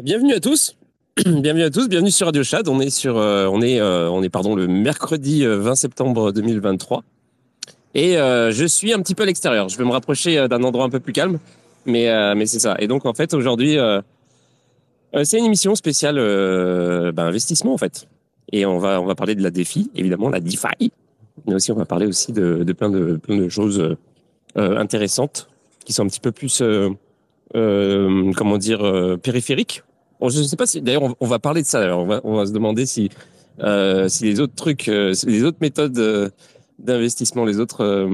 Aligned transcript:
Bienvenue 0.00 0.32
à 0.32 0.40
tous. 0.40 0.74
bienvenue 1.26 1.64
à 1.64 1.70
tous, 1.70 1.86
bienvenue 1.86 2.10
sur 2.10 2.26
Radio 2.26 2.42
Chad. 2.42 2.66
On 2.66 2.80
est 2.80 2.88
sur, 2.88 3.18
euh, 3.18 3.46
on 3.52 3.60
est, 3.60 3.78
euh, 3.78 4.08
on 4.10 4.22
est 4.22 4.30
pardon 4.30 4.54
le 4.56 4.66
mercredi 4.66 5.44
20 5.44 5.50
euh, 5.50 5.74
septembre 5.74 6.32
2023. 6.32 7.04
Et 7.94 8.14
je 8.14 8.64
suis 8.66 8.94
un 8.94 9.02
petit 9.02 9.14
peu 9.14 9.24
à 9.24 9.26
l'extérieur. 9.26 9.68
Je 9.68 9.76
vais 9.76 9.84
me 9.84 9.90
rapprocher 9.90 10.48
d'un 10.48 10.62
endroit 10.62 10.86
un 10.86 10.88
peu 10.88 10.98
plus 10.98 11.12
calme, 11.12 11.38
mais 11.84 12.08
mais 12.34 12.46
c'est 12.46 12.58
ça. 12.58 12.74
Et 12.78 12.86
donc 12.86 13.04
en 13.04 13.12
fait 13.12 13.34
aujourd'hui, 13.34 13.76
c'est 15.24 15.38
une 15.38 15.44
émission 15.44 15.74
spéciale 15.74 16.14
ben, 16.16 17.26
investissement 17.26 17.74
en 17.74 17.78
fait. 17.78 18.08
Et 18.50 18.64
on 18.64 18.78
va 18.78 18.98
on 18.98 19.04
va 19.04 19.14
parler 19.14 19.34
de 19.34 19.42
la 19.42 19.50
défi, 19.50 19.90
évidemment 19.94 20.30
la 20.30 20.40
DeFi, 20.40 20.90
mais 21.46 21.54
aussi 21.54 21.70
on 21.70 21.76
va 21.76 21.84
parler 21.84 22.06
aussi 22.06 22.32
de, 22.32 22.64
plein 22.72 22.88
de 22.88 23.18
plein 23.18 23.36
de 23.36 23.50
choses 23.50 23.94
intéressantes 24.56 25.50
qui 25.84 25.92
sont 25.92 26.04
un 26.04 26.08
petit 26.08 26.20
peu 26.20 26.32
plus 26.32 26.62
comment 27.52 28.58
dire, 28.58 28.84
euh, 28.84 29.16
périphérique. 29.16 29.82
je 30.20 30.38
ne 30.38 30.44
sais 30.44 30.56
pas 30.56 30.66
si, 30.66 30.80
d'ailleurs, 30.80 31.14
on, 31.20 31.26
va 31.26 31.38
parler 31.38 31.62
de 31.62 31.66
ça. 31.66 31.96
On 31.96 32.06
va, 32.06 32.46
se 32.46 32.52
demander 32.52 32.86
si, 32.86 33.10
euh, 33.60 34.08
si 34.08 34.24
les 34.24 34.40
autres 34.40 34.54
trucs, 34.54 34.86
les 34.86 35.44
autres 35.44 35.58
méthodes 35.60 36.32
d'investissement, 36.78 37.44
les 37.44 37.60
autres, 37.60 38.08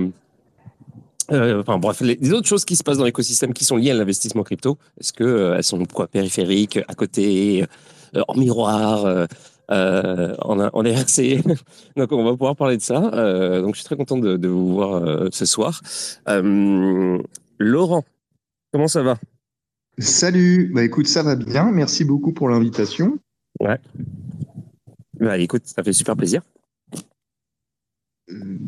enfin 1.30 1.78
bref, 1.78 2.00
les, 2.00 2.32
autres 2.32 2.48
choses 2.48 2.64
qui 2.64 2.76
se 2.76 2.82
passent 2.82 2.98
dans 2.98 3.04
l'écosystème 3.04 3.52
qui 3.52 3.64
sont 3.64 3.76
liées 3.76 3.90
à 3.90 3.94
l'investissement 3.94 4.42
crypto, 4.42 4.78
est-ce 5.00 5.12
que 5.12 5.54
elles 5.56 5.64
sont 5.64 5.84
quoi 5.84 6.08
périphériques, 6.08 6.78
à 6.88 6.94
côté, 6.94 7.64
en 8.26 8.34
miroir, 8.34 9.26
en, 9.68 10.84
RC 10.84 11.42
Donc 11.96 12.12
on 12.12 12.24
va 12.24 12.30
pouvoir 12.32 12.56
parler 12.56 12.76
de 12.76 12.82
ça. 12.82 13.00
donc 13.60 13.74
je 13.74 13.80
suis 13.80 13.84
très 13.84 13.96
content 13.96 14.16
de 14.18 14.48
vous 14.48 14.74
voir 14.74 15.02
ce 15.32 15.44
soir. 15.44 15.80
Laurent, 17.60 18.04
Comment 18.72 18.88
ça 18.88 19.02
va? 19.02 19.18
Salut, 19.98 20.70
bah 20.72 20.84
écoute, 20.84 21.08
ça 21.08 21.22
va 21.22 21.34
bien. 21.34 21.70
Merci 21.72 22.04
beaucoup 22.04 22.32
pour 22.32 22.48
l'invitation. 22.48 23.18
Ouais. 23.60 23.78
Bah 25.18 25.38
écoute, 25.38 25.66
ça 25.66 25.82
fait 25.82 25.92
super 25.92 26.16
plaisir. 26.16 26.42
Euh, 28.30 28.58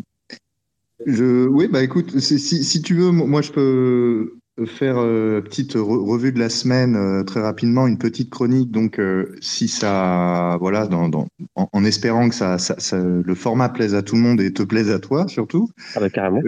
je, 1.07 1.47
oui, 1.47 1.69
bah 1.69 1.83
écoute, 1.83 2.19
si, 2.19 2.39
si 2.39 2.83
tu 2.83 2.95
veux, 2.95 3.11
moi 3.11 3.43
je 3.43 3.53
peux 3.53 4.40
faire 4.67 4.97
euh, 4.99 5.41
petite 5.41 5.75
revue 5.75 6.33
de 6.33 6.39
la 6.39 6.49
semaine 6.49 6.97
euh, 6.97 7.23
très 7.23 7.41
rapidement, 7.41 7.87
une 7.87 7.99
petite 7.99 8.31
chronique. 8.31 8.71
Donc, 8.71 8.99
euh, 8.99 9.35
si 9.41 9.69
ça, 9.69 10.57
voilà, 10.61 10.87
dans, 10.87 11.11
en, 11.55 11.85
espérant 11.85 12.29
que 12.29 12.35
ça, 12.35 12.59
ça, 12.59 12.99
le 12.99 13.35
format 13.35 13.69
plaise 13.69 13.95
à 13.95 14.03
tout 14.03 14.17
le 14.17 14.23
monde 14.23 14.41
et 14.41 14.53
te 14.53 14.63
plaise 14.63 14.91
à 14.91 14.99
toi 14.99 15.27
surtout. 15.29 15.69
Ah 15.95 16.01
bah, 16.01 16.11
carrément. 16.11 16.41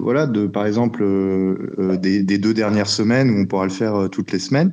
voilà, 0.00 0.26
de 0.26 0.46
par 0.46 0.66
exemple 0.66 1.04
des, 2.00 2.22
des, 2.22 2.38
deux 2.38 2.54
dernières 2.54 2.88
semaines 2.88 3.30
où 3.30 3.38
on 3.38 3.46
pourra 3.46 3.64
le 3.64 3.70
faire 3.70 4.08
toutes 4.10 4.32
les 4.32 4.38
semaines. 4.38 4.72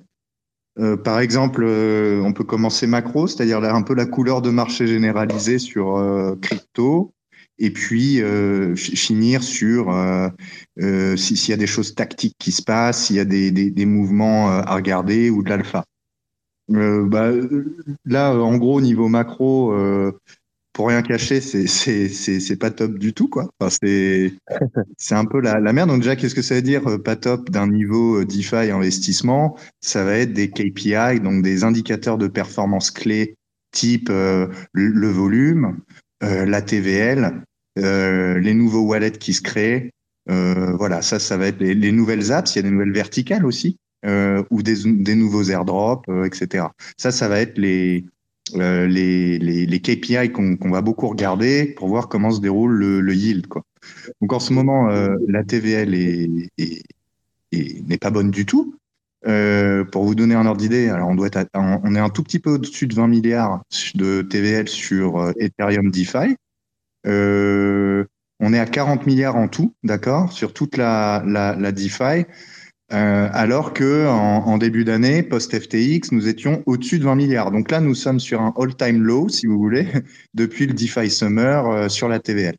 par 1.04 1.20
exemple, 1.20 1.66
on 1.66 2.34
peut 2.34 2.44
commencer 2.44 2.88
macro, 2.88 3.28
c'est-à-dire 3.28 3.64
un 3.64 3.82
peu 3.82 3.96
la 3.96 4.06
couleur 4.06 4.42
de 4.42 4.50
marché 4.50 4.88
généralisée 4.88 5.60
sur 5.60 6.38
crypto 6.42 7.14
et 7.60 7.72
puis 7.72 8.22
euh, 8.22 8.76
finir 8.76 9.44
sur 9.44 9.92
euh, 9.92 10.30
euh, 10.82 11.16
s'il 11.18 11.50
y 11.50 11.54
a 11.54 11.58
des 11.58 11.68
choses 11.68 11.96
tactiques 11.96 12.36
qui 12.40 12.52
se 12.52 12.62
passent, 12.62 13.06
s'il 13.06 13.16
y 13.16 13.20
a 13.20 13.26
des, 13.26 13.52
des, 13.52 13.72
des, 13.72 13.86
mouvements 13.86 14.50
à 14.50 14.76
regarder 14.76 15.30
ou 15.30 15.44
de 15.44 15.50
l'alpha. 15.50 15.84
bah, 16.70 17.32
là, 18.06 18.34
en 18.34 18.58
gros, 18.58 18.76
au 18.76 18.82
niveau 18.82 19.08
macro, 19.08 19.74
pour 20.74 20.90
rien 20.90 21.02
cacher, 21.02 21.42
c'est 21.42 22.60
pas 22.60 22.70
top 22.70 23.00
du 23.00 23.14
tout 23.14 23.28
quoi. 23.28 23.50
Enfin, 23.60 23.76
c'est 23.82 24.34
un 25.16 25.26
peu 25.26 25.42
la, 25.42 25.60
la 25.60 25.74
merde. 25.74 25.90
Donc 25.90 26.02
déjà, 26.02 26.16
qu'est-ce 26.16 26.36
que 26.36 26.44
ça 26.44 26.56
veut 26.56 26.62
dire 26.62 27.02
pas 27.04 27.16
top 27.16 27.50
d'un 27.50 27.68
niveau 27.68 28.24
DeFi 28.24 28.70
investissement? 28.72 29.58
Ça 29.82 30.04
va 30.04 30.18
être 30.18 30.34
des 30.34 30.52
KPI, 30.52 31.22
donc 31.22 31.42
des 31.42 31.64
indicateurs 31.64 32.20
de 32.20 32.28
performance 32.28 32.92
clés 32.92 33.36
type 33.72 34.10
le 34.10 35.08
volume, 35.10 35.78
euh, 36.24 36.46
la 36.46 36.64
TVL, 36.64 37.44
les 37.78 38.54
nouveaux 38.54 38.82
wallets 38.82 39.12
qui 39.12 39.34
se 39.34 39.42
créent. 39.42 39.92
Euh, 40.30 40.74
voilà, 40.74 41.02
ça, 41.02 41.20
ça 41.20 41.38
va 41.38 41.48
être 41.48 41.62
les, 41.62 41.92
nouvelles 41.92 42.32
apps. 42.32 42.54
Il 42.54 42.58
y 42.58 42.60
a 42.60 42.64
des 42.64 42.72
nouvelles 42.72 42.92
verticales 42.92 43.46
aussi, 43.46 43.78
ou 44.06 44.62
des, 44.62 45.16
nouveaux 45.16 45.44
airdrops, 45.44 46.10
etc. 46.26 46.66
Ça, 46.98 47.12
ça 47.12 47.28
va 47.28 47.40
être 47.40 47.58
les, 47.58 48.06
les, 48.56 49.40
les, 49.40 49.80
KPI 49.80 50.32
qu'on 50.32 50.70
va 50.70 50.82
beaucoup 50.82 51.08
regarder 51.08 51.66
pour 51.78 51.88
voir 51.88 52.10
comment 52.10 52.32
se 52.32 52.42
déroule 52.42 52.76
le, 52.76 53.14
yield. 53.16 53.48
Quoi. 53.48 53.64
Donc 54.22 54.34
en 54.34 54.40
ce 54.40 54.54
moment, 54.54 54.88
la 55.28 55.44
TVL 55.44 55.94
est, 55.94 56.30
est, 56.58 57.88
n'est 57.88 57.98
pas 57.98 58.12
bonne 58.12 58.32
du 58.32 58.46
tout. 58.46 58.76
Euh, 59.26 59.84
pour 59.84 60.06
vous 60.06 60.16
donner 60.16 60.36
un 60.36 60.46
ordre 60.46 60.60
d'idée, 60.60 60.94
on 61.04 61.96
est 61.96 62.00
un 62.00 62.10
tout 62.10 62.24
petit 62.24 62.40
peu 62.40 62.52
au-dessus 62.52 62.88
de 62.88 62.96
20 62.96 63.08
milliards 63.08 63.62
de 63.96 64.22
TVL 64.22 64.70
sur 64.70 65.18
euh, 65.18 65.32
Ethereum 65.40 65.92
DeFi. 65.92 66.36
Euh, 67.06 68.06
on 68.40 68.54
est 68.54 68.60
à 68.60 68.66
40 68.66 69.06
milliards 69.06 69.36
en 69.36 69.48
tout, 69.48 69.74
d'accord, 69.84 70.32
sur 70.32 70.54
toute 70.54 70.78
la, 70.78 71.24
la, 71.26 71.56
la 71.56 71.72
DeFi, 71.72 72.26
euh, 72.94 73.30
alors 73.32 73.74
que 73.74 74.08
en, 74.08 74.46
en 74.46 74.58
début 74.58 74.86
d'année, 74.86 75.24
post-FTX, 75.24 76.12
nous 76.12 76.28
étions 76.28 76.64
au-dessus 76.66 77.00
de 77.00 77.04
20 77.04 77.16
milliards. 77.16 77.52
Donc 77.52 77.72
là, 77.72 77.82
nous 77.82 77.96
sommes 77.96 78.20
sur 78.20 78.42
un 78.42 78.54
all-time 78.58 79.02
low, 79.02 79.28
si 79.28 79.48
vous 79.48 79.58
voulez, 79.58 79.88
depuis 80.34 80.68
le 80.68 80.74
DeFi 80.74 81.10
Summer 81.10 81.68
euh, 81.68 81.90
sur 81.90 82.08
la 82.08 82.20
TVL. 82.20 82.56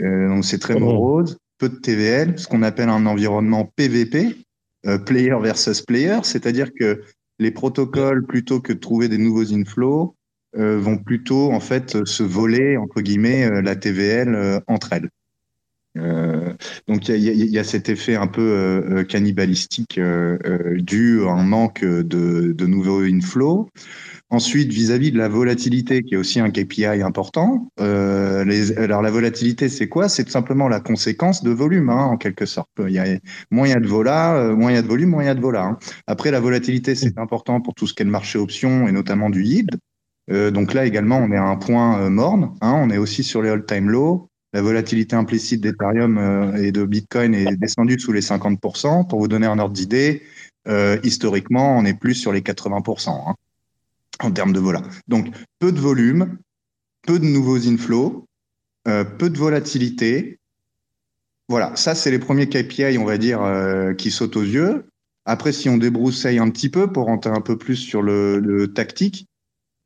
donc 0.00 0.44
c'est 0.44 0.58
très 0.58 0.78
morose, 0.78 1.38
peu 1.58 1.68
de 1.68 1.76
TVL, 1.76 2.38
ce 2.38 2.46
qu'on 2.46 2.62
appelle 2.62 2.88
un 2.88 3.06
environnement 3.06 3.70
PVP, 3.76 4.36
player 5.04 5.34
versus 5.42 5.82
player, 5.82 6.20
c'est-à-dire 6.22 6.72
que 6.72 7.02
les 7.38 7.50
protocoles, 7.50 8.24
plutôt 8.26 8.60
que 8.60 8.72
de 8.72 8.78
trouver 8.78 9.08
des 9.08 9.18
nouveaux 9.18 9.52
inflows, 9.52 10.14
euh, 10.56 10.78
vont 10.78 10.98
plutôt 10.98 11.52
en 11.52 11.60
fait 11.60 12.04
se 12.04 12.22
voler 12.22 12.76
entre 12.76 13.00
guillemets 13.00 13.44
euh, 13.44 13.60
la 13.60 13.76
TVL 13.76 14.62
entre 14.66 14.92
elles. 14.92 15.08
donc 16.86 17.08
il 17.08 17.18
y, 17.18 17.58
a, 17.58 17.64
cet 17.64 17.88
effet 17.88 18.14
un 18.14 18.28
peu 18.28 19.04
cannibalistique 19.08 19.98
dû 20.76 21.22
à 21.24 21.32
un 21.32 21.42
manque 21.42 21.84
de, 21.84 22.66
nouveaux 22.66 23.02
inflows. 23.02 23.68
Ensuite, 24.30 24.70
vis-à-vis 24.70 25.10
de 25.10 25.16
la 25.16 25.28
volatilité, 25.28 26.02
qui 26.02 26.12
est 26.12 26.18
aussi 26.18 26.38
un 26.38 26.50
KPI 26.50 26.84
important, 26.84 27.72
euh, 27.80 28.44
alors 28.76 29.00
la 29.00 29.10
volatilité, 29.10 29.70
c'est 29.70 29.88
quoi? 29.88 30.10
C'est 30.10 30.24
tout 30.24 30.30
simplement 30.30 30.68
la 30.68 30.80
conséquence 30.80 31.42
de 31.42 31.50
volume, 31.50 31.88
hein, 31.88 32.04
en 32.04 32.18
quelque 32.18 32.44
sorte. 32.44 32.68
Il 32.78 32.92
y 32.92 32.98
a, 32.98 33.06
moins 33.50 33.66
il 33.66 33.70
y 33.70 33.74
a 33.74 33.80
de 33.80 33.86
vola, 33.86 34.36
euh, 34.36 34.54
moins 34.54 34.70
il 34.70 34.74
y 34.74 34.78
a 34.78 34.82
de 34.82 34.86
volume, 34.86 35.08
moins 35.10 35.22
il 35.22 35.26
y 35.26 35.30
a 35.30 35.34
de 35.34 35.40
vola. 35.40 35.62
Hein. 35.62 35.78
Après, 36.06 36.30
la 36.30 36.40
volatilité, 36.40 36.94
c'est 36.94 37.16
important 37.18 37.62
pour 37.62 37.74
tout 37.74 37.86
ce 37.86 37.94
qui 37.94 38.02
est 38.02 38.04
le 38.04 38.10
marché 38.10 38.38
option 38.38 38.86
et 38.86 38.92
notamment 38.92 39.30
du 39.30 39.42
yield. 39.42 39.70
Euh, 40.30 40.50
donc 40.50 40.74
là 40.74 40.84
également, 40.84 41.18
on 41.18 41.30
est 41.30 41.36
à 41.36 41.44
un 41.44 41.56
point 41.56 42.00
euh, 42.00 42.10
morne. 42.10 42.54
Hein, 42.60 42.74
on 42.74 42.90
est 42.90 42.98
aussi 42.98 43.22
sur 43.24 43.42
les 43.42 43.50
all-time 43.50 43.88
low. 43.88 44.28
La 44.52 44.62
volatilité 44.62 45.14
implicite 45.14 45.60
d'Ethereum 45.60 46.18
euh, 46.18 46.56
et 46.56 46.72
de 46.72 46.84
Bitcoin 46.84 47.34
est 47.34 47.56
descendue 47.56 47.98
sous 47.98 48.12
les 48.12 48.20
50%. 48.20 49.08
Pour 49.08 49.20
vous 49.20 49.28
donner 49.28 49.46
un 49.46 49.58
ordre 49.58 49.74
d'idée, 49.74 50.22
historiquement, 51.02 51.78
on 51.78 51.86
est 51.86 51.98
plus 51.98 52.14
sur 52.14 52.30
les 52.30 52.42
80%. 52.42 53.10
Hein 53.10 53.34
en 54.20 54.32
termes 54.32 54.52
de 54.52 54.58
vola. 54.58 54.82
Donc, 55.06 55.28
peu 55.60 55.70
de 55.70 55.78
volume, 55.78 56.38
peu 57.06 57.20
de 57.20 57.24
nouveaux 57.24 57.68
inflows, 57.68 58.26
peu 58.84 59.30
de 59.30 59.38
volatilité. 59.38 60.40
Voilà, 61.48 61.74
ça, 61.76 61.94
c'est 61.94 62.10
les 62.10 62.18
premiers 62.18 62.48
KPI, 62.48 62.98
on 62.98 63.04
va 63.04 63.16
dire, 63.16 63.40
qui 63.96 64.10
sautent 64.10 64.36
aux 64.36 64.42
yeux. 64.42 64.86
Après, 65.24 65.52
si 65.52 65.68
on 65.68 65.78
débroussaille 65.78 66.38
un 66.38 66.50
petit 66.50 66.68
peu 66.68 66.92
pour 66.92 67.04
rentrer 67.04 67.30
un 67.30 67.40
peu 67.40 67.56
plus 67.56 67.76
sur 67.76 68.02
le, 68.02 68.40
le 68.40 68.74
tactique, 68.74 69.27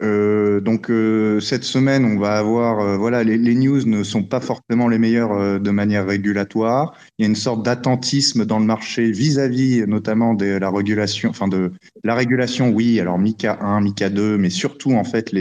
euh, 0.03 0.61
donc 0.61 0.91
euh, 0.91 1.39
cette 1.39 1.63
semaine, 1.63 2.05
on 2.05 2.19
va 2.19 2.37
avoir, 2.37 2.81
euh, 2.81 2.97
voilà, 2.97 3.23
les, 3.23 3.55
news 3.55 3.85
ne 3.87 4.03
sont 4.03 4.25
pas 4.25 4.41
forcément 4.41 4.89
les 4.89 4.99
meilleures 4.99 5.61
de 5.61 5.71
manière 5.71 6.07
régulatoire. 6.07 6.95
Il 7.19 7.23
y 7.23 7.27
a 7.27 7.29
une 7.29 7.37
sorte 7.37 7.65
d'attentisme 7.65 8.45
dans 8.45 8.59
le 8.59 8.65
marché 8.65 9.13
vis-à-vis, 9.13 9.85
notamment 9.87 10.35
de 10.35 10.47
la 10.47 10.71
régulation, 10.71 11.31
enfin 11.31 11.47
de 11.47 11.73
la 12.03 12.15
régulation, 12.15 12.71
oui, 12.71 12.99
alors 12.99 13.19
MiCA 13.19 13.59
1, 13.61 13.81
MiCA 13.83 14.11
2, 14.11 14.39
mais 14.39 14.51
surtout 14.51 14.93
en 14.93 15.05
fait 15.05 15.33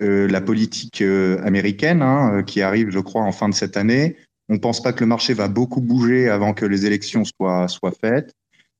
la 0.00 0.40
politique 0.42 1.02
américaine 1.02 2.02
hein, 2.02 2.42
qui 2.42 2.60
arrive, 2.60 2.90
je 2.90 2.98
crois, 2.98 3.22
en 3.22 3.32
fin 3.32 3.48
de 3.48 3.54
cette 3.54 3.76
année. 3.76 4.16
On 4.48 4.58
pense 4.58 4.82
pas 4.82 4.92
que 4.92 5.00
le 5.00 5.06
marché 5.06 5.32
va 5.32 5.48
beaucoup 5.48 5.80
bouger 5.80 6.28
avant 6.28 6.52
que 6.52 6.66
les 6.66 6.84
élections 6.84 7.24
soient 7.24 7.66
soient 7.68 7.94
faites. 7.98 8.34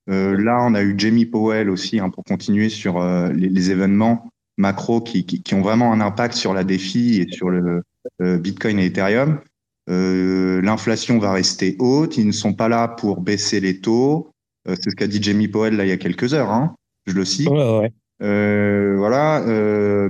là, 0.09 0.59
on 0.63 0.75
a 0.75 0.83
eu 0.83 0.95
Jamie 0.99 1.27
Powell 1.27 1.71
aussi 1.71 2.01
hein, 2.01 2.11
pour 2.11 2.25
continuer 2.25 2.69
sur 2.69 3.03
les 3.33 3.71
événements 3.71 4.29
macro 4.57 5.01
qui, 5.01 5.25
qui, 5.27 5.43
qui, 5.43 5.55
ont 5.55 5.61
vraiment 5.61 5.93
un 5.93 6.01
impact 6.01 6.35
sur 6.35 6.55
la 6.55 6.65
défi 6.65 7.21
et 7.21 7.33
sur 7.33 7.51
le 7.51 7.83
euh, 8.23 8.39
Bitcoin 8.39 8.79
et 8.79 8.87
Ethereum. 8.87 9.41
Euh, 9.89 10.61
L'inflation 10.63 11.19
va 11.19 11.33
rester 11.33 11.77
haute. 11.79 12.17
Ils 12.17 12.27
ne 12.27 12.33
sont 12.33 12.55
pas 12.55 12.69
là 12.69 12.89
pour 12.89 13.21
baisser 13.21 13.61
les 13.61 13.81
taux. 13.81 14.31
Euh, 14.69 14.75
c'est 14.81 14.91
ce 14.91 14.97
qu'a 14.97 15.07
dit 15.07 15.23
Jamie 15.23 15.49
Powell 15.49 15.77
là 15.77 15.85
il 15.85 15.89
y 15.89 15.93
a 15.93 15.97
quelques 15.97 16.35
heures. 16.35 16.51
Hein. 16.51 16.75
Je 17.07 17.15
le 17.15 17.25
cite. 17.25 17.49
Ouais, 17.49 17.79
ouais. 17.79 17.93
Voilà, 18.19 19.43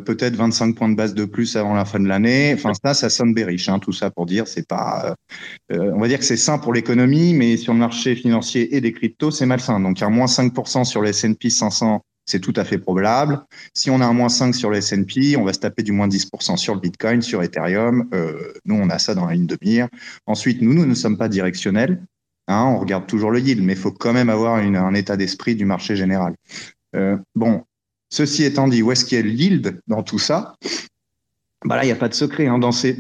peut-être 0.07 0.37
25 0.37 0.77
points 0.77 0.89
de 0.89 0.95
base 0.95 1.13
de 1.13 1.25
plus 1.25 1.57
avant 1.57 1.75
la 1.75 1.85
fin 1.85 1.99
de 1.99 2.07
l'année. 2.07 2.53
Enfin, 2.55 2.73
ça, 2.73 2.95
ça 2.95 3.11
sonne 3.11 3.35
bériche, 3.35 3.69
hein, 3.69 3.81
tout 3.81 3.93
ça 3.93 4.11
pour 4.11 4.27
dire, 4.27 4.47
c'est 4.47 4.67
pas. 4.67 5.17
On 5.71 5.99
va 5.99 6.07
dire 6.07 6.21
que 6.21 6.25
c'est 6.25 6.37
sain 6.37 6.59
pour 6.59 6.73
l'économie, 6.73 7.35
mais 7.35 7.57
sur 7.57 7.73
le 7.73 7.81
marché 7.81 8.15
financier 8.15 8.77
et 8.77 8.81
des 8.81 8.93
cryptos, 8.93 9.33
c'est 9.33 9.45
malsain. 9.45 9.81
Donc, 9.81 9.99
il 9.99 10.03
y 10.03 10.05
a 10.05 10.09
moins 10.09 10.27
5% 10.27 10.85
sur 10.85 11.03
les 11.03 11.11
S&P 11.11 11.51
500 11.51 12.01
C'est 12.27 12.41
tout 12.41 12.53
à 12.57 12.65
fait 12.65 12.79
probable. 12.79 13.41
Si 13.73 13.89
on 13.89 14.01
a 14.01 14.07
un 14.07 14.13
moins 14.13 14.29
5 14.29 14.55
sur 14.55 14.69
le 14.71 14.79
S&P, 14.79 15.37
on 15.37 15.45
va 15.45 15.53
se 15.53 15.61
taper 15.61 15.85
du 15.85 15.93
moins 15.93 16.09
10% 16.09 16.57
sur 16.57 16.75
le 16.75 16.81
Bitcoin, 16.81 17.23
sur 17.23 17.43
Ethereum. 17.43 18.09
Euh, 18.13 18.53
nous, 18.65 18.75
on 18.75 18.91
a 18.91 18.99
ça 18.99 19.15
dans 19.15 19.27
la 19.27 19.35
ligne 19.35 19.47
de 19.47 19.57
mire. 19.63 19.89
Ensuite, 20.27 20.61
nous, 20.61 20.75
nous 20.75 20.87
ne 20.87 20.95
sommes 20.95 21.17
pas 21.17 21.29
directionnels. 21.29 22.03
Hein, 22.49 22.65
on 22.65 22.79
regarde 22.79 23.07
toujours 23.07 23.31
le 23.31 23.41
yield, 23.41 23.63
mais 23.63 23.73
il 23.73 23.79
faut 23.79 23.93
quand 23.93 24.13
même 24.13 24.29
avoir 24.29 24.57
un 24.57 24.95
état 24.95 25.17
d'esprit 25.17 25.55
du 25.55 25.65
marché 25.65 25.97
général. 25.97 26.35
Euh, 26.95 27.17
bon, 27.35 27.65
ceci 28.09 28.45
étant 28.45 28.69
dit, 28.69 28.83
où 28.83 28.93
est-ce 28.93 29.05
qu'il 29.05 29.19
y 29.19 29.21
a 29.21 29.25
le 29.25 29.31
yield 29.31 29.81
dans 29.87 30.03
tout 30.03 30.19
ça? 30.19 30.55
Bah 31.65 31.77
là, 31.77 31.85
il 31.85 31.87
n'y 31.87 31.93
a 31.93 31.97
pas 31.97 32.09
de 32.09 32.15
secret. 32.15 32.47
Hein. 32.47 32.59
Dans, 32.59 32.71
ces, 32.71 32.95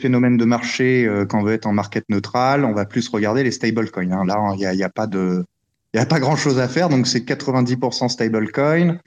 phénomènes 0.00 0.36
de 0.36 0.44
marché, 0.44 1.06
euh, 1.06 1.26
quand 1.26 1.40
on 1.40 1.44
veut 1.44 1.52
être 1.52 1.66
en 1.66 1.72
market 1.72 2.04
neutral, 2.08 2.64
on 2.64 2.72
va 2.72 2.86
plus 2.86 3.08
regarder 3.08 3.42
les 3.42 3.50
stablecoins. 3.50 4.12
Hein. 4.12 4.24
Là, 4.24 4.54
il 4.56 4.76
n'y 4.76 4.82
a, 4.82 4.88
pas 4.88 5.06
de, 5.06 5.44
il 5.92 5.98
y 5.98 6.00
a 6.00 6.06
pas 6.06 6.20
grand-chose 6.20 6.58
à 6.58 6.68
faire. 6.68 6.88
Donc, 6.88 7.06
c'est 7.06 7.20
90% 7.20 8.08
stablecoin. 8.08 8.98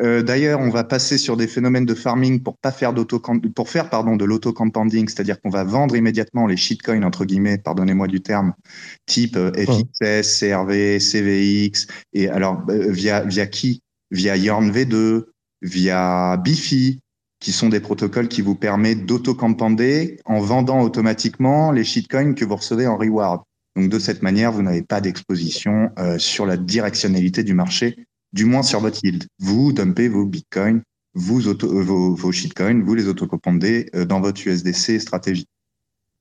Euh, 0.00 0.22
D'ailleurs, 0.22 0.60
on 0.60 0.70
va 0.70 0.84
passer 0.84 1.18
sur 1.18 1.36
des 1.36 1.46
phénomènes 1.46 1.84
de 1.84 1.94
farming 1.94 2.42
pour 2.42 2.56
pas 2.56 2.72
faire 2.72 2.94
pour 3.54 3.68
faire 3.68 3.90
pardon 3.90 4.16
de 4.16 4.24
l'auto-compounding, 4.24 5.06
c'est-à-dire 5.08 5.40
qu'on 5.40 5.50
va 5.50 5.64
vendre 5.64 5.94
immédiatement 5.96 6.46
les 6.46 6.56
shitcoins 6.56 7.02
entre 7.02 7.26
guillemets, 7.26 7.58
pardonnez-moi 7.58 8.06
du 8.06 8.22
terme, 8.22 8.54
type 9.04 9.36
euh, 9.36 9.52
FXS, 9.52 10.40
CRV, 10.40 10.98
CVX, 10.98 11.88
et 12.14 12.28
alors 12.28 12.62
euh, 12.70 12.90
via 12.90 13.20
via 13.20 13.46
qui? 13.46 13.82
Via 14.10 14.36
Yarn 14.36 14.70
V2, 14.70 15.24
via 15.62 16.36
Bifi, 16.38 17.00
qui 17.40 17.52
sont 17.52 17.68
des 17.68 17.80
protocoles 17.80 18.28
qui 18.28 18.40
vous 18.40 18.54
permettent 18.54 19.04
d'auto-componder 19.04 20.20
en 20.24 20.40
vendant 20.40 20.80
automatiquement 20.82 21.72
les 21.72 21.84
shitcoins 21.84 22.34
que 22.34 22.44
vous 22.44 22.56
recevez 22.56 22.86
en 22.86 22.96
reward. 22.96 23.42
Donc 23.76 23.88
de 23.88 23.98
cette 23.98 24.22
manière, 24.22 24.52
vous 24.52 24.62
n'avez 24.62 24.82
pas 24.82 25.00
d'exposition 25.00 25.90
euh, 25.98 26.18
sur 26.18 26.46
la 26.46 26.56
directionnalité 26.56 27.42
du 27.42 27.54
marché, 27.54 27.96
du 28.32 28.44
moins 28.44 28.62
sur 28.62 28.80
votre 28.80 29.00
yield. 29.02 29.26
Vous 29.38 29.72
dumpez 29.72 30.08
vos 30.08 30.26
bitcoins, 30.26 30.82
vous 31.14 31.48
auto, 31.48 31.66
euh, 31.66 31.82
vos, 31.82 32.14
vos 32.14 32.32
shitcoins, 32.32 32.82
vous 32.82 32.94
les 32.94 33.08
auto-compondez 33.08 33.88
euh, 33.94 34.04
dans 34.04 34.20
votre 34.20 34.46
USDC 34.46 35.00
stratégie. 35.00 35.46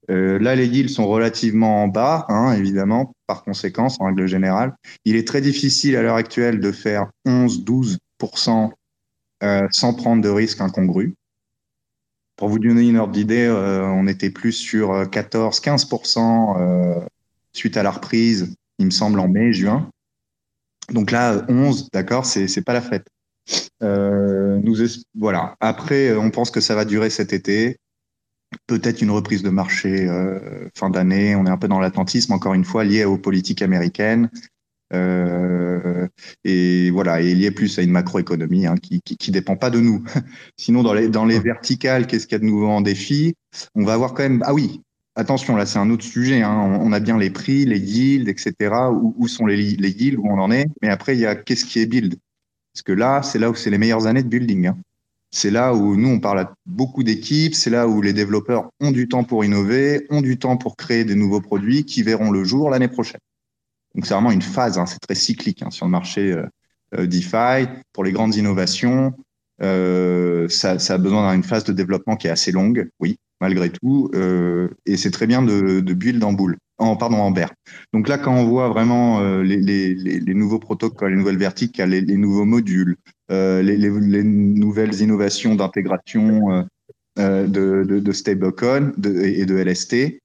Euh, 0.10 0.40
là, 0.40 0.56
les 0.56 0.68
yields 0.68 0.90
sont 0.90 1.08
relativement 1.08 1.84
en 1.84 1.88
bas, 1.88 2.26
hein, 2.28 2.54
évidemment, 2.54 3.14
par 3.28 3.44
conséquence, 3.44 4.00
en 4.02 4.06
règle 4.06 4.28
générale. 4.28 4.76
Il 5.06 5.16
est 5.16 5.28
très 5.28 5.42
difficile 5.42 5.96
à 5.96 6.02
l'heure 6.02 6.16
actuelle 6.16 6.60
de 6.60 6.72
faire 6.72 7.10
11-12% 7.28 8.72
euh, 9.44 9.68
sans 9.72 9.94
prendre 9.94 10.22
de 10.22 10.30
risques 10.30 10.62
incongrus. 10.62 11.14
Pour 12.36 12.50
vous 12.50 12.60
donner 12.60 12.88
une 12.88 12.98
ordre 12.98 13.14
d'idée, 13.14 13.48
on 13.50 14.08
était 14.08 14.32
plus 14.32 14.54
sur 14.54 15.04
14-15% 15.04 16.60
euh, 16.60 17.06
suite 17.54 17.78
à 17.78 17.84
la 17.84 17.92
reprise, 17.92 18.54
il 18.80 18.86
me 18.86 18.92
semble, 18.92 19.20
en 19.20 19.28
mai, 19.28 19.54
juin. 19.54 19.90
Donc 20.92 21.12
là, 21.12 21.46
11, 21.48 21.90
d'accord, 21.94 22.26
c'est 22.26 22.66
pas 22.66 22.74
la 22.74 22.82
fête. 22.82 23.08
Euh, 23.84 24.60
nous 24.64 24.76
voilà. 25.16 25.56
Après, 25.60 26.16
on 26.16 26.30
pense 26.30 26.52
que 26.52 26.62
ça 26.62 26.76
va 26.76 26.86
durer 26.86 27.10
cet 27.10 27.34
été. 27.34 27.78
Peut-être 28.68 29.02
une 29.02 29.12
reprise 29.12 29.44
de 29.44 29.50
marché 29.50 30.08
euh, 30.10 30.68
fin 30.76 30.90
d'année. 30.90 31.36
On 31.36 31.46
est 31.46 31.50
un 31.50 31.58
peu 31.58 31.68
dans 31.68 31.80
l'attentisme, 31.80 32.34
encore 32.34 32.54
une 32.54 32.66
fois, 32.66 32.84
lié 32.84 33.06
aux 33.06 33.18
politiques 33.18 33.62
américaines. 33.62 34.30
Euh, 34.94 36.08
et 36.44 36.92
voilà, 36.92 37.22
et 37.22 37.34
lié 37.34 37.52
plus 37.52 37.80
à 37.80 37.82
une 37.82 37.92
macroéconomie 37.92 38.68
hein, 38.68 38.76
qui, 38.76 39.02
qui, 39.06 39.16
qui 39.16 39.32
dépend 39.32 39.56
pas 39.56 39.70
de 39.70 39.80
nous. 39.80 40.04
Sinon, 40.58 40.84
dans 40.84 40.94
les 40.94 41.08
dans 41.08 41.26
les 41.26 41.40
verticales, 41.40 42.08
qu'est-ce 42.08 42.28
qu'il 42.28 42.36
y 42.36 42.36
a 42.36 42.40
de 42.40 42.46
nouveau 42.46 42.68
en 42.68 42.82
défi? 42.82 43.36
On 43.76 43.86
va 43.86 43.94
avoir 43.94 44.14
quand 44.14 44.24
même. 44.24 44.44
Ah 44.46 44.54
oui, 44.54 44.82
attention, 45.16 45.56
là 45.56 45.66
c'est 45.66 45.80
un 45.80 45.90
autre 45.90 46.04
sujet. 46.04 46.42
Hein. 46.42 46.80
On, 46.82 46.92
a 46.92 47.00
bien 47.00 47.18
les 47.18 47.30
prix, 47.30 47.66
les 47.66 47.80
yields, 47.80 48.30
etc. 48.30 48.54
Où, 48.92 49.16
où 49.18 49.28
sont 49.28 49.46
les, 49.46 49.58
les 49.58 49.90
yields, 49.90 50.18
où 50.18 50.28
on 50.28 50.40
en 50.40 50.52
est? 50.52 50.68
Mais 50.82 50.90
après, 50.90 51.16
il 51.16 51.20
y 51.20 51.26
a 51.26 51.36
qu'est-ce 51.36 51.66
qui 51.66 51.80
est 51.80 51.86
build? 51.86 52.16
Parce 52.74 52.84
que 52.84 52.94
là, 52.94 53.22
c'est 53.22 53.40
là 53.40 53.50
où 53.50 53.56
c'est 53.56 53.70
les 53.70 53.78
meilleures 53.78 54.08
années 54.08 54.24
de 54.24 54.30
building. 54.30 54.68
Hein. 54.68 54.78
C'est 55.32 55.52
là 55.52 55.74
où 55.74 55.96
nous, 55.96 56.10
on 56.10 56.20
parle 56.20 56.40
à 56.40 56.54
beaucoup 56.66 57.04
d'équipes, 57.04 57.56
c'est 57.56 57.70
là 57.70 57.88
où 57.88 58.02
les 58.02 58.14
développeurs 58.14 58.70
ont 58.82 58.92
du 58.92 59.08
temps 59.08 59.24
pour 59.24 59.46
innover, 59.46 60.06
ont 60.10 60.22
du 60.22 60.38
temps 60.38 60.58
pour 60.58 60.76
créer 60.76 61.06
des 61.06 61.16
nouveaux 61.16 61.40
produits 61.40 61.86
qui 61.86 62.04
verront 62.04 62.32
le 62.32 62.44
jour 62.44 62.70
l'année 62.70 62.90
prochaine. 62.90 63.22
Donc 63.96 64.06
c'est 64.06 64.14
vraiment 64.14 64.32
une 64.32 64.42
phase, 64.42 64.78
hein, 64.78 64.86
c'est 64.86 65.00
très 65.00 65.16
cyclique 65.16 65.64
hein, 65.64 65.70
sur 65.70 65.86
le 65.86 65.92
marché 65.92 66.34
euh, 66.34 66.46
euh, 66.96 67.08
DeFi. 67.08 67.68
Pour 67.94 68.04
les 68.04 68.12
grandes 68.12 68.36
innovations, 68.36 69.14
euh, 69.62 70.50
ça, 70.50 70.80
ça, 70.80 70.96
a 70.96 70.98
besoin 70.98 71.34
d'une 71.34 71.44
phase 71.44 71.64
de 71.64 71.74
développement 71.74 72.18
qui 72.18 72.28
est 72.28 72.32
assez 72.32 72.52
longue, 72.52 72.90
oui, 73.00 73.18
malgré 73.42 73.70
tout. 73.70 74.10
Euh, 74.14 74.70
et 74.86 74.96
c'est 74.96 75.12
très 75.12 75.28
bien 75.28 75.42
de, 75.42 75.82
de 75.82 75.94
build 75.94 76.24
en 76.24 76.32
boule, 76.32 76.58
en, 76.78 76.96
pardon, 76.96 77.18
en 77.18 77.32
bear. 77.32 77.52
Donc 77.92 78.08
là, 78.08 78.18
quand 78.18 78.34
on 78.34 78.46
voit 78.46 78.70
vraiment 78.70 79.20
euh, 79.20 79.42
les, 79.42 80.34
nouveaux 80.34 80.60
protocoles, 80.60 81.12
les 81.12 81.18
nouvelles 81.18 81.38
verticales, 81.38 81.90
les, 81.90 82.18
nouveaux 82.18 82.46
modules, 82.46 82.96
euh, 83.32 83.62
les, 83.62 83.78
nouvelles 84.24 85.02
innovations 85.02 85.56
d'intégration 85.56 86.66
de, 87.18 87.48
de, 87.48 88.00
de 88.00 88.12
stablecoin 88.12 88.94
et 89.04 89.46
de 89.46 89.56
LST, 89.56 90.20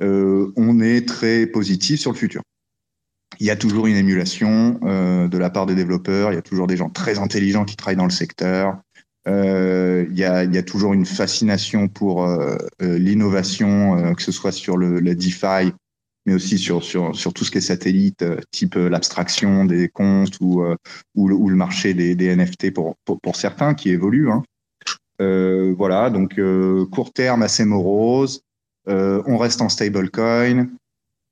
on 0.00 0.80
est 0.80 1.08
très 1.08 1.46
positif 1.46 2.00
sur 2.00 2.12
le 2.12 2.18
futur 2.18 2.42
il 3.38 3.46
y 3.46 3.50
a 3.50 3.56
toujours 3.56 3.86
une 3.86 3.96
émulation 3.96 4.78
de 4.82 5.36
la 5.36 5.50
part 5.50 5.66
des 5.66 5.74
développeurs, 5.74 6.32
il 6.32 6.36
y 6.36 6.38
a 6.38 6.42
toujours 6.42 6.66
des 6.66 6.78
gens 6.78 6.88
très 6.88 7.18
intelligents 7.18 7.66
qui 7.66 7.76
travaillent 7.76 7.96
dans 7.96 8.04
le 8.04 8.10
secteur, 8.10 8.78
euh, 9.26 10.06
il, 10.10 10.18
y 10.18 10.24
a, 10.24 10.44
y 10.44 10.58
a, 10.58 10.62
toujours 10.62 10.92
une 10.92 11.06
fascination 11.06 11.88
pour 11.88 12.24
euh, 12.24 12.56
euh 12.82 12.98
l'innovation, 12.98 13.96
euh, 13.96 14.14
que 14.14 14.22
ce 14.22 14.32
soit 14.32 14.52
sur 14.52 14.76
le, 14.76 15.00
le, 15.00 15.14
DeFi, 15.14 15.72
mais 16.26 16.34
aussi 16.34 16.58
sur, 16.58 16.82
sur, 16.84 17.14
sur 17.16 17.32
tout 17.32 17.44
ce 17.44 17.50
qui 17.50 17.58
est 17.58 17.62
satellite, 17.62 18.22
euh, 18.22 18.38
type 18.50 18.76
l'abstraction 18.76 19.64
des 19.64 19.88
comptes 19.88 20.38
ou, 20.40 20.64
ou, 21.14 21.28
le, 21.28 21.34
ou 21.34 21.48
le 21.48 21.56
marché 21.56 21.94
des, 21.94 22.14
des 22.14 22.34
NFT 22.34 22.72
pour, 22.72 22.94
pour, 23.04 23.36
certains 23.36 23.74
qui 23.74 23.90
évoluent. 23.90 24.30
Hein. 24.30 24.42
voilà, 25.76 26.10
donc 26.10 26.40
court 26.90 27.12
terme 27.12 27.42
assez 27.42 27.64
morose, 27.64 28.42
on 28.86 29.36
reste 29.36 29.60
en 29.60 29.68
stablecoin. 29.68 30.68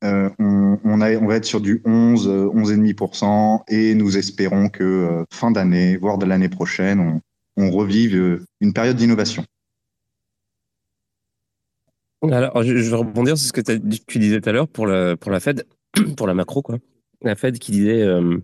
Euh, 0.04 0.28
on, 0.38 0.78
on, 0.84 1.00
a, 1.00 1.16
on, 1.16 1.26
va 1.26 1.36
être 1.36 1.46
sur 1.46 1.62
du 1.62 1.80
11, 1.86 2.28
11,5% 2.28 3.62
et 3.68 3.94
nous 3.94 4.18
espérons 4.18 4.68
que 4.68 4.84
euh, 4.84 5.24
fin 5.32 5.50
d'année, 5.50 5.96
voire 5.96 6.18
de 6.18 6.26
l'année 6.26 6.50
prochaine, 6.50 7.00
on, 7.00 7.20
on, 7.56 7.70
revive 7.70 8.16
euh, 8.16 8.44
une 8.60 8.72
période 8.72 8.96
d'innovation. 8.96 9.44
Alors, 12.22 12.62
je, 12.62 12.72
vais 12.72 12.96
rebondir 12.96 13.36
sur 13.36 13.48
ce 13.48 13.52
que 13.52 13.60
tu 14.06 14.18
disais 14.18 14.40
tout 14.40 14.48
à 14.48 14.52
l'heure 14.52 14.68
pour 14.68 14.86
la, 14.86 15.16
pour 15.16 15.30
la 15.30 15.40
Fed, 15.40 15.66
pour 16.16 16.26
la 16.26 16.34
macro, 16.34 16.62
quoi. 16.62 16.78
La 17.20 17.36
Fed 17.36 17.58
qui 17.58 17.72
disait, 17.72 18.02
euh, 18.02 18.38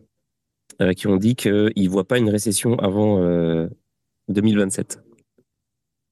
euh, 0.83 0.93
qui 0.93 1.07
ont 1.07 1.17
dit 1.17 1.35
qu'ils 1.35 1.73
ne 1.77 1.89
voient 1.89 2.07
pas 2.07 2.19
une 2.19 2.29
récession 2.29 2.79
avant 2.79 3.19
2027. 4.29 5.01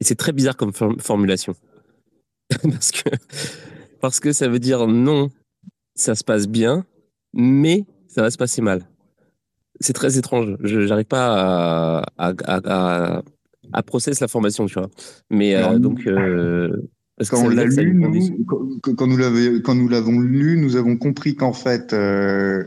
Et 0.00 0.04
c'est 0.04 0.14
très 0.14 0.32
bizarre 0.32 0.56
comme 0.56 0.72
formulation. 0.72 1.54
Parce 2.62 2.90
que 2.92 3.10
parce 4.00 4.20
que 4.20 4.32
ça 4.32 4.48
veut 4.48 4.58
dire 4.58 4.86
non, 4.86 5.30
ça 5.94 6.14
se 6.14 6.24
passe 6.24 6.46
bien, 6.46 6.86
mais 7.32 7.84
ça 8.06 8.22
va 8.22 8.30
se 8.30 8.38
passer 8.38 8.62
mal. 8.62 8.86
C'est 9.80 9.92
très 9.92 10.18
étrange. 10.18 10.56
Je 10.60 10.80
n'arrive 10.80 11.06
pas 11.06 12.02
à, 12.06 12.06
à, 12.18 12.32
à, 12.44 13.22
à, 13.72 13.82
processer 13.82 14.22
la 14.22 14.28
formation, 14.28 14.66
tu 14.66 14.74
vois. 14.74 14.90
Mais 15.30 15.54
euh, 15.54 15.78
donc. 15.78 16.06
Euh, 16.06 16.70
quand 17.30 17.44
on 17.44 17.48
l'a 17.48 17.64
lu, 17.64 17.94
nous, 17.94 18.44
quand, 18.94 19.06
nous 19.06 19.16
nous 19.16 19.88
l'avons 19.88 20.20
lu, 20.20 20.56
nous 20.56 20.76
avons 20.76 20.96
compris 20.96 21.34
qu'en 21.34 21.52
fait, 21.52 21.92
euh, 21.92 22.64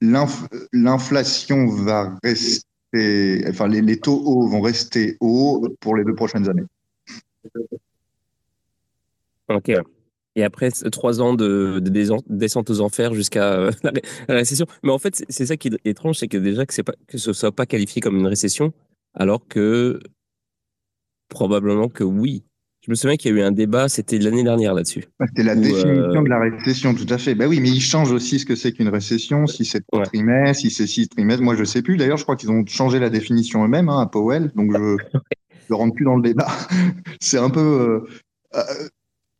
l'inflation 0.00 1.68
va 1.68 2.16
rester, 2.24 3.44
enfin, 3.48 3.68
les, 3.68 3.80
les 3.80 4.00
taux 4.00 4.20
hauts 4.24 4.48
vont 4.48 4.60
rester 4.60 5.16
hauts 5.20 5.68
pour 5.78 5.94
les 5.94 6.04
deux 6.04 6.16
prochaines 6.16 6.48
années. 6.48 6.64
Ok. 9.48 9.70
Et 10.34 10.44
après, 10.44 10.70
trois 10.70 11.20
ans 11.20 11.34
de, 11.34 11.78
de 11.80 11.90
descente 12.28 12.70
aux 12.70 12.80
enfers 12.80 13.14
jusqu'à 13.14 13.52
euh, 13.54 13.70
la, 14.28 14.34
récession. 14.34 14.66
Mais 14.82 14.90
en 14.90 14.98
fait, 14.98 15.24
c'est 15.28 15.46
ça 15.46 15.56
qui 15.56 15.68
est 15.68 15.78
étrange, 15.84 16.16
c'est 16.18 16.28
que 16.28 16.38
déjà 16.38 16.64
que, 16.64 16.82
pas, 16.82 16.94
que 17.06 17.18
ce 17.18 17.30
ne 17.30 17.34
soit 17.34 17.52
pas 17.52 17.66
qualifié 17.66 18.00
comme 18.00 18.16
une 18.16 18.26
récession, 18.26 18.72
alors 19.14 19.46
que 19.46 20.00
probablement 21.28 21.88
que 21.88 22.04
oui. 22.04 22.44
Je 22.84 22.90
me 22.90 22.96
souviens 22.96 23.16
qu'il 23.16 23.30
y 23.30 23.34
a 23.34 23.38
eu 23.38 23.42
un 23.42 23.52
débat, 23.52 23.88
c'était 23.88 24.18
l'année 24.18 24.42
dernière 24.42 24.74
là-dessus. 24.74 25.04
C'était 25.28 25.44
la 25.44 25.54
définition 25.54 25.88
euh... 25.88 26.22
de 26.22 26.28
la 26.28 26.40
récession, 26.40 26.94
tout 26.94 27.06
à 27.10 27.18
fait. 27.18 27.36
Bah 27.36 27.46
oui, 27.46 27.60
mais 27.60 27.68
ils 27.68 27.80
changent 27.80 28.10
aussi 28.10 28.40
ce 28.40 28.46
que 28.46 28.56
c'est 28.56 28.72
qu'une 28.72 28.88
récession, 28.88 29.46
si 29.46 29.64
c'est 29.64 29.86
trois 29.86 30.04
trimestres, 30.04 30.62
si 30.62 30.70
c'est 30.70 30.88
six 30.88 31.08
trimestres. 31.08 31.44
Moi, 31.44 31.54
je 31.54 31.62
sais 31.62 31.82
plus. 31.82 31.96
D'ailleurs, 31.96 32.16
je 32.16 32.24
crois 32.24 32.34
qu'ils 32.34 32.50
ont 32.50 32.66
changé 32.66 32.98
la 32.98 33.08
définition 33.08 33.64
eux-mêmes 33.64 33.88
hein, 33.88 34.00
à 34.00 34.06
Powell, 34.06 34.50
donc 34.56 34.72
je 34.72 34.78
ne 35.70 35.74
rentre 35.74 35.94
plus 35.94 36.04
dans 36.04 36.16
le 36.16 36.22
débat. 36.22 36.48
c'est 37.20 37.38
un 37.38 37.50
peu. 37.50 38.04
Euh 38.54 38.88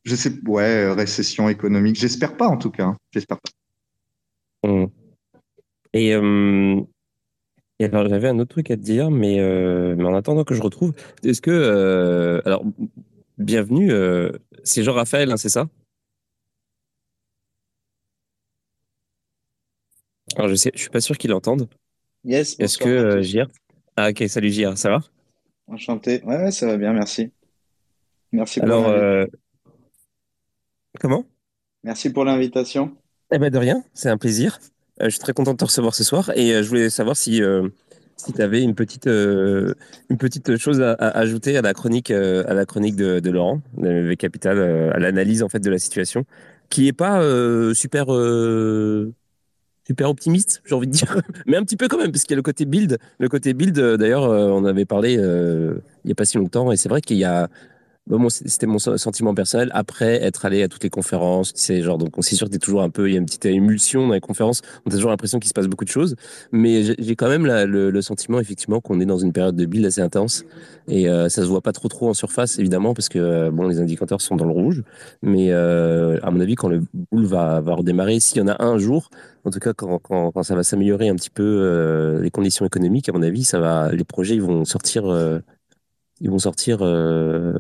je 0.05 0.17
sais, 0.17 0.33
ouais, 0.47 0.93
récession 0.93 1.49
économique. 1.49 1.97
J'espère 1.97 2.37
pas, 2.37 2.47
en 2.47 2.57
tout 2.57 2.71
cas. 2.71 2.97
J'espère 3.13 3.39
pas. 3.41 4.69
Mmh. 4.69 4.87
Et, 5.93 6.15
euh, 6.15 6.81
et, 7.79 7.85
alors, 7.85 8.09
j'avais 8.09 8.29
un 8.29 8.39
autre 8.39 8.51
truc 8.51 8.71
à 8.71 8.77
te 8.77 8.83
dire, 8.83 9.11
mais, 9.11 9.41
euh, 9.41 9.95
mais 9.97 10.05
en 10.05 10.15
attendant 10.15 10.45
que 10.45 10.55
je 10.55 10.63
retrouve, 10.63 10.95
est-ce 11.25 11.41
que. 11.41 11.51
Euh, 11.51 12.41
alors, 12.45 12.65
bienvenue. 13.39 13.93
Euh, 13.93 14.33
c'est 14.65 14.83
Jean-Raphaël, 14.83 15.31
hein, 15.31 15.37
c'est 15.37 15.49
ça? 15.49 15.69
Alors, 20.37 20.49
je 20.49 20.55
sais, 20.55 20.71
je 20.75 20.81
suis 20.81 20.91
pas 20.91 21.01
sûr 21.01 21.19
qu'il 21.19 21.33
entende. 21.33 21.69
Yes, 22.25 22.59
Est-ce 22.59 22.79
que. 22.79 23.21
JR? 23.21 23.47
Ah 23.97 24.09
ok, 24.11 24.25
salut 24.29 24.51
JR, 24.51 24.79
ça 24.79 24.91
va? 24.91 25.01
Enchanté. 25.67 26.23
Ouais, 26.25 26.51
ça 26.51 26.67
va 26.67 26.77
bien, 26.77 26.93
merci. 26.93 27.31
Merci 28.33 28.61
pour 28.61 28.69
Alors, 28.69 28.89
euh, 28.89 29.27
comment? 31.01 31.25
Merci 31.85 32.11
pour 32.11 32.25
l'invitation. 32.25 32.97
Eh 33.33 33.39
ben 33.39 33.51
de 33.51 33.59
rien, 33.59 33.83
c'est 33.95 34.09
un 34.09 34.19
plaisir. 34.19 34.59
Euh, 35.01 35.07
je 35.07 35.11
suis 35.11 35.21
très 35.21 35.33
content 35.33 35.53
de 35.53 35.57
te 35.57 35.65
recevoir 35.65 35.95
ce 35.95 36.05
soir 36.05 36.31
et 36.37 36.53
euh, 36.53 36.63
je 36.63 36.69
voulais 36.69 36.91
savoir 36.91 37.17
si, 37.17 37.43
euh, 37.43 37.69
si 38.17 38.33
tu 38.33 38.43
avais 38.43 38.63
une 38.63 38.75
petite, 38.75 39.07
une 39.07 40.19
petite 40.19 40.57
chose 40.57 40.81
à, 40.81 40.93
à 40.93 41.19
ajouter 41.19 41.57
à 41.57 41.63
la 41.63 41.73
chronique, 41.75 42.11
à 42.11 42.55
la 42.55 42.67
chronique 42.67 42.97
de, 42.97 43.21
de 43.21 43.31
Laurent, 43.31 43.63
de 43.77 43.89
V 43.89 44.17
Capital, 44.17 44.59
à 44.61 44.99
l'analyse 44.99 45.43
en 45.43 45.49
fait 45.49 45.61
de 45.61 45.71
la 45.71 45.79
situation, 45.79 46.25
qui 46.69 46.89
est 46.89 46.93
pas 46.93 47.21
super, 47.75 48.07
super 49.87 50.11
optimiste, 50.11 50.63
j'ai 50.65 50.75
envie 50.75 50.87
de 50.87 50.93
dire, 50.93 51.21
mais 51.47 51.57
un 51.57 51.65
petit 51.65 51.77
peu 51.77 51.89
quand 51.89 51.99
même, 51.99 52.13
parce 52.13 52.23
qu'il 52.25 52.33
y 52.33 52.35
a 52.35 52.37
le 52.37 52.43
côté 52.43 52.65
build. 52.65 52.99
Le 53.19 53.29
côté 53.29 53.55
build, 53.55 53.77
d'ailleurs, 53.97 54.25
on 54.25 54.65
avait 54.67 54.85
parlé 54.85 55.15
il 55.15 56.09
y 56.09 56.13
a 56.13 56.15
pas 56.15 56.25
si 56.25 56.37
longtemps 56.37 56.71
et 56.71 56.77
c'est 56.77 56.89
vrai 56.89 57.01
qu'il 57.01 57.17
y 57.17 57.25
a 57.25 57.49
Moi, 58.09 58.31
c'était 58.31 58.67
mon 58.67 58.79
sen- 58.79 58.99
sentiment 58.99 59.33
personnel. 59.33 59.71
Après 59.73 60.21
être 60.23 60.45
allé 60.45 60.63
à 60.65 60.69
toutes 60.69 60.83
les 60.83 60.91
conférences, 60.91 61.53
sais, 61.55 61.83
genre, 61.83 61.99
donc 61.99 62.19
on 62.19 62.23
c'est 62.23 62.35
sûr 62.35 62.51
que 62.51 62.57
toujours 62.59 62.83
un 62.83 62.91
peu, 62.91 63.09
il 63.09 63.13
y 63.13 63.15
a 63.17 63.19
une 63.19 63.27
petite 63.27 63.47
émulsion 63.47 64.09
dans 64.09 64.15
les 64.15 64.21
conférences, 64.21 64.61
on 64.85 64.91
a 64.91 64.95
toujours 64.95 65.11
l'impression 65.11 65.39
qu'il 65.39 65.49
se 65.49 65.55
passe 65.55 65.69
beaucoup 65.69 65.85
de 65.85 65.91
choses, 65.91 66.17
mais 66.51 66.83
j'ai 66.83 67.15
quand 67.17 67.29
même 67.29 67.47
le, 67.47 68.01
sentiment, 68.03 68.41
effectivement, 68.41 68.81
qu'on 68.81 69.01
est 69.01 69.07
dans 69.07 69.19
une 69.19 69.33
période 69.33 69.55
de 69.55 69.65
build 69.67 69.87
assez 69.87 70.01
intense, 70.01 70.45
et 70.89 71.09
euh, 71.09 71.29
ça 71.29 71.43
se 71.43 71.47
voit 71.47 71.61
pas 71.63 71.73
trop 71.73 71.87
trop 71.89 72.09
en 72.09 72.15
surface, 72.15 72.59
évidemment, 72.59 72.93
parce 72.93 73.09
que, 73.09 73.19
euh, 73.21 73.51
bon, 73.53 73.69
les 73.69 73.79
indicateurs 73.81 74.21
sont 74.21 74.35
dans 74.35 74.47
le 74.47 74.53
rouge, 74.53 74.83
mais 75.23 75.53
euh, 75.53 76.19
à 76.23 76.31
mon 76.33 76.41
avis, 76.41 76.57
quand 76.57 76.69
le 76.69 76.83
bull 77.13 77.25
va, 77.25 77.61
redémarrer, 77.61 78.19
s'il 78.19 78.39
y 78.39 78.41
en 78.43 78.49
a 78.49 78.63
un 78.65 78.79
jour, 78.79 79.11
en 79.45 79.51
tout 79.51 79.61
cas, 79.61 79.73
quand, 79.75 80.43
ça 80.43 80.57
va 80.57 80.65
s'améliorer 80.65 81.09
un 81.09 81.15
petit 81.15 81.31
peu, 81.31 81.43
euh, 81.45 82.21
les 82.21 82.31
conditions 82.31 82.67
économiques, 82.67 83.09
à 83.09 83.13
mon 83.13 83.23
avis, 83.23 83.45
ça 83.45 83.61
va, 83.61 83.93
les 83.93 84.05
projets, 84.05 84.35
ils 84.35 84.43
vont 84.43 84.65
sortir, 84.65 85.05
ils 86.23 86.31
vont 86.31 86.39
sortir, 86.39 86.79
euh, 86.83 87.53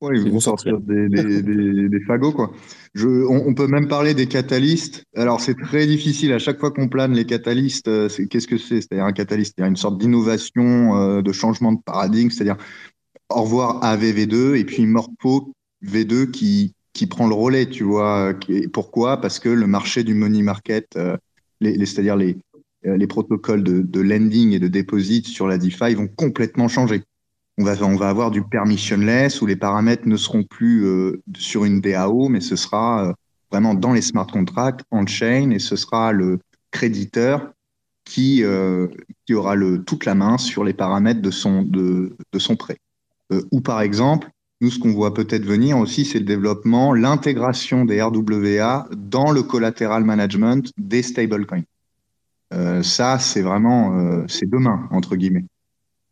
Ouais, 0.00 0.18
ils 0.18 0.22
ils 0.24 0.30
vont 0.30 0.32
vont 0.32 0.40
sortir. 0.40 0.72
sortir 0.72 0.80
des, 0.80 1.08
des, 1.10 1.42
des, 1.42 1.88
des 1.90 2.00
fagots, 2.00 2.32
quoi. 2.32 2.52
Je, 2.94 3.06
on, 3.06 3.46
on 3.48 3.54
peut 3.54 3.66
même 3.66 3.86
parler 3.86 4.14
des 4.14 4.26
catalystes. 4.26 5.04
Alors, 5.14 5.40
c'est 5.42 5.54
très 5.54 5.86
difficile. 5.86 6.32
À 6.32 6.38
chaque 6.38 6.58
fois 6.58 6.70
qu'on 6.70 6.88
plane 6.88 7.12
les 7.12 7.26
catalystes, 7.26 7.88
euh, 7.88 8.08
qu'est-ce 8.30 8.46
que 8.46 8.56
c'est? 8.56 8.80
C'est-à-dire 8.80 9.04
un 9.04 9.12
catalyste, 9.12 9.54
c'est 9.58 9.66
une 9.66 9.76
sorte 9.76 9.98
d'innovation, 9.98 10.96
euh, 10.96 11.20
de 11.22 11.32
changement 11.32 11.72
de 11.72 11.80
paradigme. 11.84 12.30
C'est-à-dire, 12.30 12.56
au 13.30 13.42
revoir 13.42 13.82
AVV2 13.84 14.56
et 14.56 14.64
puis 14.64 14.86
Morpho 14.86 15.52
V2 15.82 16.26
qui, 16.30 16.74
qui 16.94 17.06
prend 17.06 17.28
le 17.28 17.34
relais, 17.34 17.66
tu 17.68 17.84
vois. 17.84 18.34
Pourquoi? 18.72 19.20
Parce 19.20 19.38
que 19.38 19.50
le 19.50 19.66
marché 19.66 20.04
du 20.04 20.14
money 20.14 20.42
market, 20.42 20.96
euh, 20.96 21.16
les, 21.60 21.76
les- 21.76 21.86
c'est-à-dire 21.86 22.16
les, 22.16 22.38
les 22.82 23.06
protocoles 23.06 23.62
de, 23.62 24.00
lending 24.00 24.52
et 24.52 24.58
de 24.58 24.68
deposit 24.68 25.26
sur 25.26 25.46
la 25.46 25.58
DeFi 25.58 25.94
vont 25.94 26.08
complètement 26.08 26.68
changer. 26.68 27.02
On 27.58 27.64
va, 27.64 27.74
on 27.82 27.96
va 27.96 28.08
avoir 28.08 28.30
du 28.30 28.42
permissionless 28.42 29.42
où 29.42 29.46
les 29.46 29.56
paramètres 29.56 30.08
ne 30.08 30.16
seront 30.16 30.44
plus 30.44 30.86
euh, 30.86 31.20
sur 31.36 31.66
une 31.66 31.80
DAO, 31.80 32.28
mais 32.28 32.40
ce 32.40 32.56
sera 32.56 33.08
euh, 33.08 33.12
vraiment 33.50 33.74
dans 33.74 33.92
les 33.92 34.00
smart 34.00 34.26
contracts, 34.26 34.80
on-chain, 34.90 35.50
et 35.50 35.58
ce 35.58 35.76
sera 35.76 36.12
le 36.12 36.38
créditeur 36.70 37.52
qui, 38.04 38.42
euh, 38.42 38.88
qui 39.26 39.34
aura 39.34 39.54
toute 39.86 40.04
la 40.04 40.14
main 40.14 40.38
sur 40.38 40.64
les 40.64 40.72
paramètres 40.72 41.22
de 41.22 41.30
son, 41.30 41.62
de, 41.62 42.16
son 42.38 42.56
prêt. 42.56 42.78
Euh, 43.32 43.42
ou 43.52 43.60
par 43.60 43.80
exemple, 43.80 44.28
nous, 44.60 44.70
ce 44.70 44.78
qu'on 44.78 44.92
voit 44.92 45.14
peut-être 45.14 45.44
venir 45.44 45.78
aussi, 45.78 46.04
c'est 46.04 46.18
le 46.18 46.24
développement, 46.24 46.92
l'intégration 46.92 47.84
des 47.84 48.02
RWA 48.02 48.88
dans 48.96 49.30
le 49.30 49.42
collateral 49.42 50.04
management 50.04 50.70
des 50.76 51.02
stablecoins. 51.02 51.62
Euh, 52.52 52.82
ça, 52.82 53.18
c'est 53.18 53.42
vraiment, 53.42 53.98
euh, 53.98 54.24
c'est 54.28 54.48
demain, 54.48 54.88
entre 54.90 55.16
guillemets. 55.16 55.44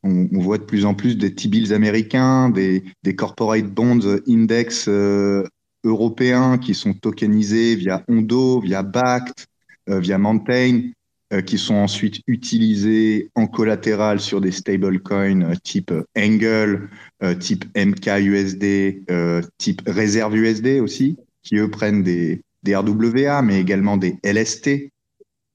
On, 0.04 0.28
voit 0.32 0.58
de 0.58 0.62
plus 0.62 0.84
en 0.84 0.94
plus 0.94 1.18
des 1.18 1.34
T-bills 1.34 1.72
américains, 1.72 2.50
des, 2.50 2.84
corporate 3.16 3.66
bonds 3.66 4.20
index 4.28 4.86
euh, 4.88 5.42
européens 5.82 6.56
qui 6.56 6.74
sont 6.74 6.94
tokenisés 6.94 7.74
via 7.74 8.04
Ondo, 8.08 8.60
via 8.60 8.82
BACT, 8.82 9.46
via 9.88 10.18
Mountain, 10.18 10.90
qui 11.46 11.58
sont 11.58 11.74
ensuite 11.74 12.20
utilisés 12.26 13.30
en 13.34 13.46
collatéral 13.48 14.20
sur 14.20 14.40
des 14.40 14.52
stablecoins 14.52 15.56
type 15.64 15.92
Angle, 16.16 16.90
type 17.40 17.64
MKUSD, 17.76 19.04
type 19.58 19.82
Réserve 19.86 20.36
USD 20.36 20.80
aussi, 20.80 21.16
qui 21.42 21.56
eux 21.56 21.70
prennent 21.70 22.02
des, 22.02 22.42
des 22.62 22.76
RWA, 22.76 23.42
mais 23.42 23.60
également 23.60 23.96
des 23.96 24.18
LST. 24.22 24.90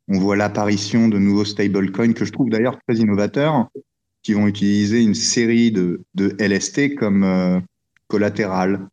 On 0.08 0.20
voit 0.20 0.36
l'apparition 0.36 1.08
de 1.08 1.18
nouveaux 1.18 1.46
stablecoins 1.46 2.14
que 2.14 2.26
je 2.26 2.32
trouve 2.32 2.50
d'ailleurs 2.50 2.78
très 2.88 2.98
innovateurs 2.98 3.70
qui 4.22 4.34
vont 4.34 4.48
utiliser 4.48 5.02
une 5.02 5.16
série 5.16 5.72
de, 5.72 6.02
de 6.16 6.36
LST 6.40 6.96
comme 6.96 7.24
euh, 7.24 7.60
collatéral, 8.08 8.88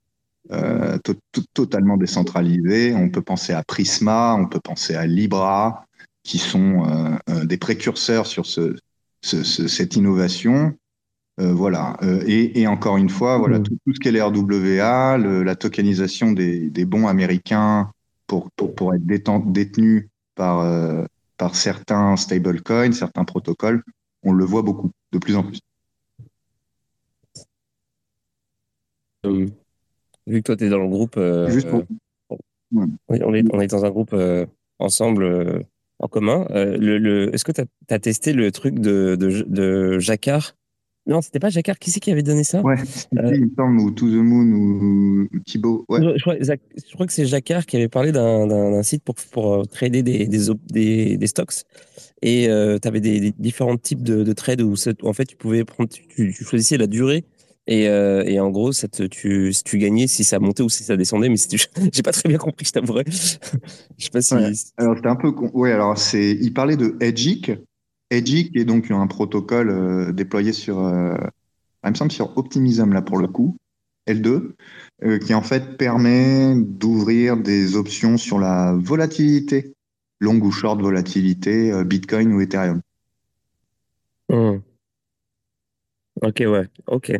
euh, 0.50 0.98
to 0.98 1.14
to 1.32 1.42
totalement 1.54 1.96
décentralisé. 1.96 2.94
On 2.94 3.08
peut 3.08 3.22
penser 3.22 3.52
à 3.52 3.62
Prisma, 3.62 4.34
on 4.34 4.46
peut 4.46 4.60
penser 4.60 4.94
à 4.94 5.06
Libra, 5.06 5.84
qui 6.24 6.38
sont 6.38 6.84
euh, 7.28 7.44
des 7.44 7.56
précurseurs 7.56 8.26
sur 8.26 8.46
ce, 8.46 8.74
ce, 9.22 9.42
ce, 9.42 9.68
cette 9.68 9.96
innovation. 9.96 10.74
Euh, 11.40 11.52
voilà. 11.52 11.96
Euh, 12.02 12.22
et, 12.26 12.60
et, 12.60 12.66
encore 12.66 12.96
une 12.96 13.08
fois, 13.08 13.38
voilà, 13.38 13.58
Mmh. 13.58 13.62
tout, 13.62 13.78
tout, 13.86 13.94
ce 13.94 14.00
qui 14.00 14.08
est 14.08 14.12
les 14.12 14.20
RWA, 14.22 15.16
le, 15.18 15.42
la 15.42 15.56
tokenisation 15.56 16.32
des, 16.32 16.68
des, 16.70 16.84
bons 16.84 17.06
américains 17.06 17.90
pour, 18.26 18.50
pour, 18.52 18.74
pour 18.74 18.94
être 18.94 19.04
détenus 19.46 20.08
par, 20.34 20.60
euh, 20.60 21.04
par 21.36 21.54
certains 21.54 22.16
stablecoins, 22.16 22.92
certains 22.92 23.24
protocoles, 23.24 23.82
on 24.22 24.32
le 24.32 24.44
voit 24.44 24.62
beaucoup, 24.62 24.90
de 25.12 25.18
plus 25.18 25.36
en 25.36 25.44
plus. 25.44 25.60
Euh, 29.26 29.46
vu 30.26 30.38
que 30.38 30.46
toi, 30.46 30.56
tu 30.56 30.64
es 30.64 30.68
dans 30.68 30.78
le 30.78 30.88
groupe, 30.88 31.16
euh, 31.16 31.50
Juste 31.50 31.68
pour... 31.68 31.82
ouais. 32.72 32.86
on, 33.08 33.34
est, 33.34 33.44
on 33.52 33.60
est 33.60 33.66
dans 33.66 33.84
un 33.84 33.90
groupe 33.90 34.14
ensemble 34.78 35.64
en 35.98 36.08
commun. 36.08 36.46
le, 36.50 36.98
le, 36.98 37.34
Est-ce 37.34 37.44
que 37.44 37.52
tu 37.52 37.60
as, 37.60 37.66
as, 37.90 37.98
testé 37.98 38.32
le 38.32 38.50
truc 38.50 38.78
de, 38.78 39.16
de, 39.16 39.42
de 39.42 39.98
Jacquard? 39.98 40.54
Non, 41.10 41.20
c'était 41.20 41.40
pas 41.40 41.50
Jacquard. 41.50 41.78
Qui 41.78 41.90
c'est 41.90 41.98
qui 41.98 42.12
avait 42.12 42.22
donné 42.22 42.44
ça? 42.44 42.62
Ouais, 42.62 42.76
euh, 43.18 43.34
il 43.34 43.46
me 43.46 43.50
semble, 43.56 43.80
ou 43.80 43.90
To 43.90 44.06
the 44.06 44.22
Moon, 44.22 44.46
ou 44.52 45.28
Thibaut. 45.44 45.84
Ouais. 45.88 46.00
Je, 46.00 46.22
crois, 46.22 46.36
je, 46.40 46.94
crois, 46.94 47.06
que 47.06 47.12
c'est 47.12 47.26
Jacquard 47.26 47.66
qui 47.66 47.76
avait 47.76 47.88
parlé 47.88 48.12
d'un 48.12 48.82
site 48.84 49.02
pour, 49.02 49.16
pour 49.32 49.66
trader 49.66 50.04
des, 50.04 50.28
des, 50.28 50.38
des, 50.70 51.16
des 51.16 51.26
stocks. 51.26 51.64
Et 52.22 52.48
euh, 52.48 52.78
tu 52.80 52.86
avais 52.86 53.00
des, 53.00 53.32
différents 53.38 53.76
types 53.76 54.04
de, 54.04 54.22
de 54.22 54.32
trades 54.32 54.62
où, 54.62 54.74
en 55.02 55.12
fait 55.12 55.24
tu 55.24 55.36
pouvais 55.36 55.64
prendre, 55.64 55.90
tu, 55.90 56.32
tu 56.32 56.44
choisissais 56.44 56.76
la 56.76 56.86
durée 56.86 57.24
et, 57.66 57.88
euh, 57.88 58.24
et 58.24 58.40
en 58.40 58.50
gros 58.50 58.72
ça 58.72 58.88
te, 58.88 59.04
tu, 59.04 59.52
tu 59.64 59.78
gagnais 59.78 60.06
si 60.06 60.24
ça 60.24 60.38
montait 60.38 60.62
ou 60.62 60.68
si 60.68 60.82
ça 60.82 60.96
descendait. 60.96 61.28
Mais 61.28 61.36
si 61.36 61.48
j'ai 61.92 62.02
pas 62.02 62.12
très 62.12 62.28
bien 62.28 62.38
compris, 62.38 62.66
je 62.66 62.72
t'avouerais. 62.72 63.04
je 63.08 64.04
sais 64.04 64.10
pas 64.10 64.20
si. 64.20 64.34
Ouais. 64.34 64.52
Alors 64.76 64.96
c'était 64.96 65.08
un 65.08 65.16
peu, 65.16 65.32
ouais. 65.54 65.72
Alors 65.72 65.96
c'est, 65.98 66.32
il 66.32 66.52
parlait 66.52 66.76
de 66.76 66.96
Edgic. 67.00 67.52
Edgic 68.10 68.56
est 68.56 68.64
donc 68.64 68.90
un 68.90 69.06
protocole 69.06 69.70
euh, 69.70 70.12
déployé 70.12 70.52
sur, 70.52 70.80
euh, 70.80 71.14
me 71.84 71.94
semble 71.94 72.10
sur 72.10 72.36
Optimism 72.36 72.92
là 72.92 73.02
pour 73.02 73.18
le 73.18 73.28
coup, 73.28 73.56
L2, 74.08 74.52
euh, 75.04 75.18
qui 75.18 75.32
en 75.32 75.42
fait 75.42 75.76
permet 75.76 76.54
d'ouvrir 76.56 77.36
des 77.36 77.76
options 77.76 78.16
sur 78.16 78.38
la 78.38 78.74
volatilité 78.76 79.74
longue 80.18 80.44
ou 80.44 80.50
short 80.50 80.80
volatilité, 80.82 81.72
euh, 81.72 81.84
Bitcoin 81.84 82.32
ou 82.32 82.40
Ethereum. 82.40 82.80
Mmh. 84.28 84.58
Ok, 86.22 86.42
ouais, 86.46 86.68
ok. 86.86 87.12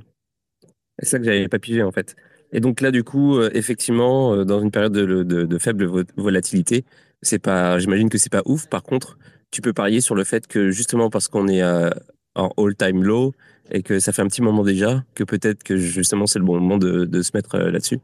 C'est 0.99 1.09
ça 1.09 1.19
que 1.19 1.25
j'avais 1.25 1.49
pas 1.49 1.59
pigé 1.59 1.83
en 1.83 1.93
fait. 1.93 2.17
Et 2.53 2.61
donc 2.61 2.81
là, 2.81 2.91
du 2.91 3.05
coup, 3.05 3.41
effectivement, 3.41 4.45
dans 4.45 4.61
une 4.61 4.73
période 4.73 4.93
de, 4.93 5.23
de, 5.23 5.47
de 5.47 5.59
faible 5.59 5.87
volatilité, 6.17 6.85
c'est 7.23 7.39
pas, 7.39 7.79
j'imagine 7.79 8.11
que 8.11 8.19
c'est 8.19 8.31
pas 8.31 8.43
ouf. 8.45 8.67
Par 8.69 8.83
contre, 8.83 9.17
tu 9.51 9.61
peux 9.61 9.73
parier 9.73 10.01
sur 10.01 10.15
le 10.15 10.25
fait 10.25 10.47
que 10.47 10.71
justement 10.71 11.11
parce 11.11 11.29
qu'on 11.29 11.49
est 11.49 11.63
euh, 11.63 11.91
en 12.35 12.51
all-time 12.57 13.03
low 13.03 13.33
et 13.71 13.83
que 13.83 13.99
ça 14.01 14.13
fait 14.13 14.23
un 14.23 14.27
petit 14.27 14.43
moment 14.43 14.65
déjà, 14.65 15.05
que 15.15 15.25
peut-être 15.25 15.63
que 15.63 15.77
justement 15.77 16.27
c'est 16.27 16.39
le 16.39 16.45
bon 16.45 16.61
moment 16.61 16.79
de, 16.79 17.23
se 17.23 17.31
mettre 17.35 17.57
euh, 17.57 17.71
là-dessus. 17.71 17.99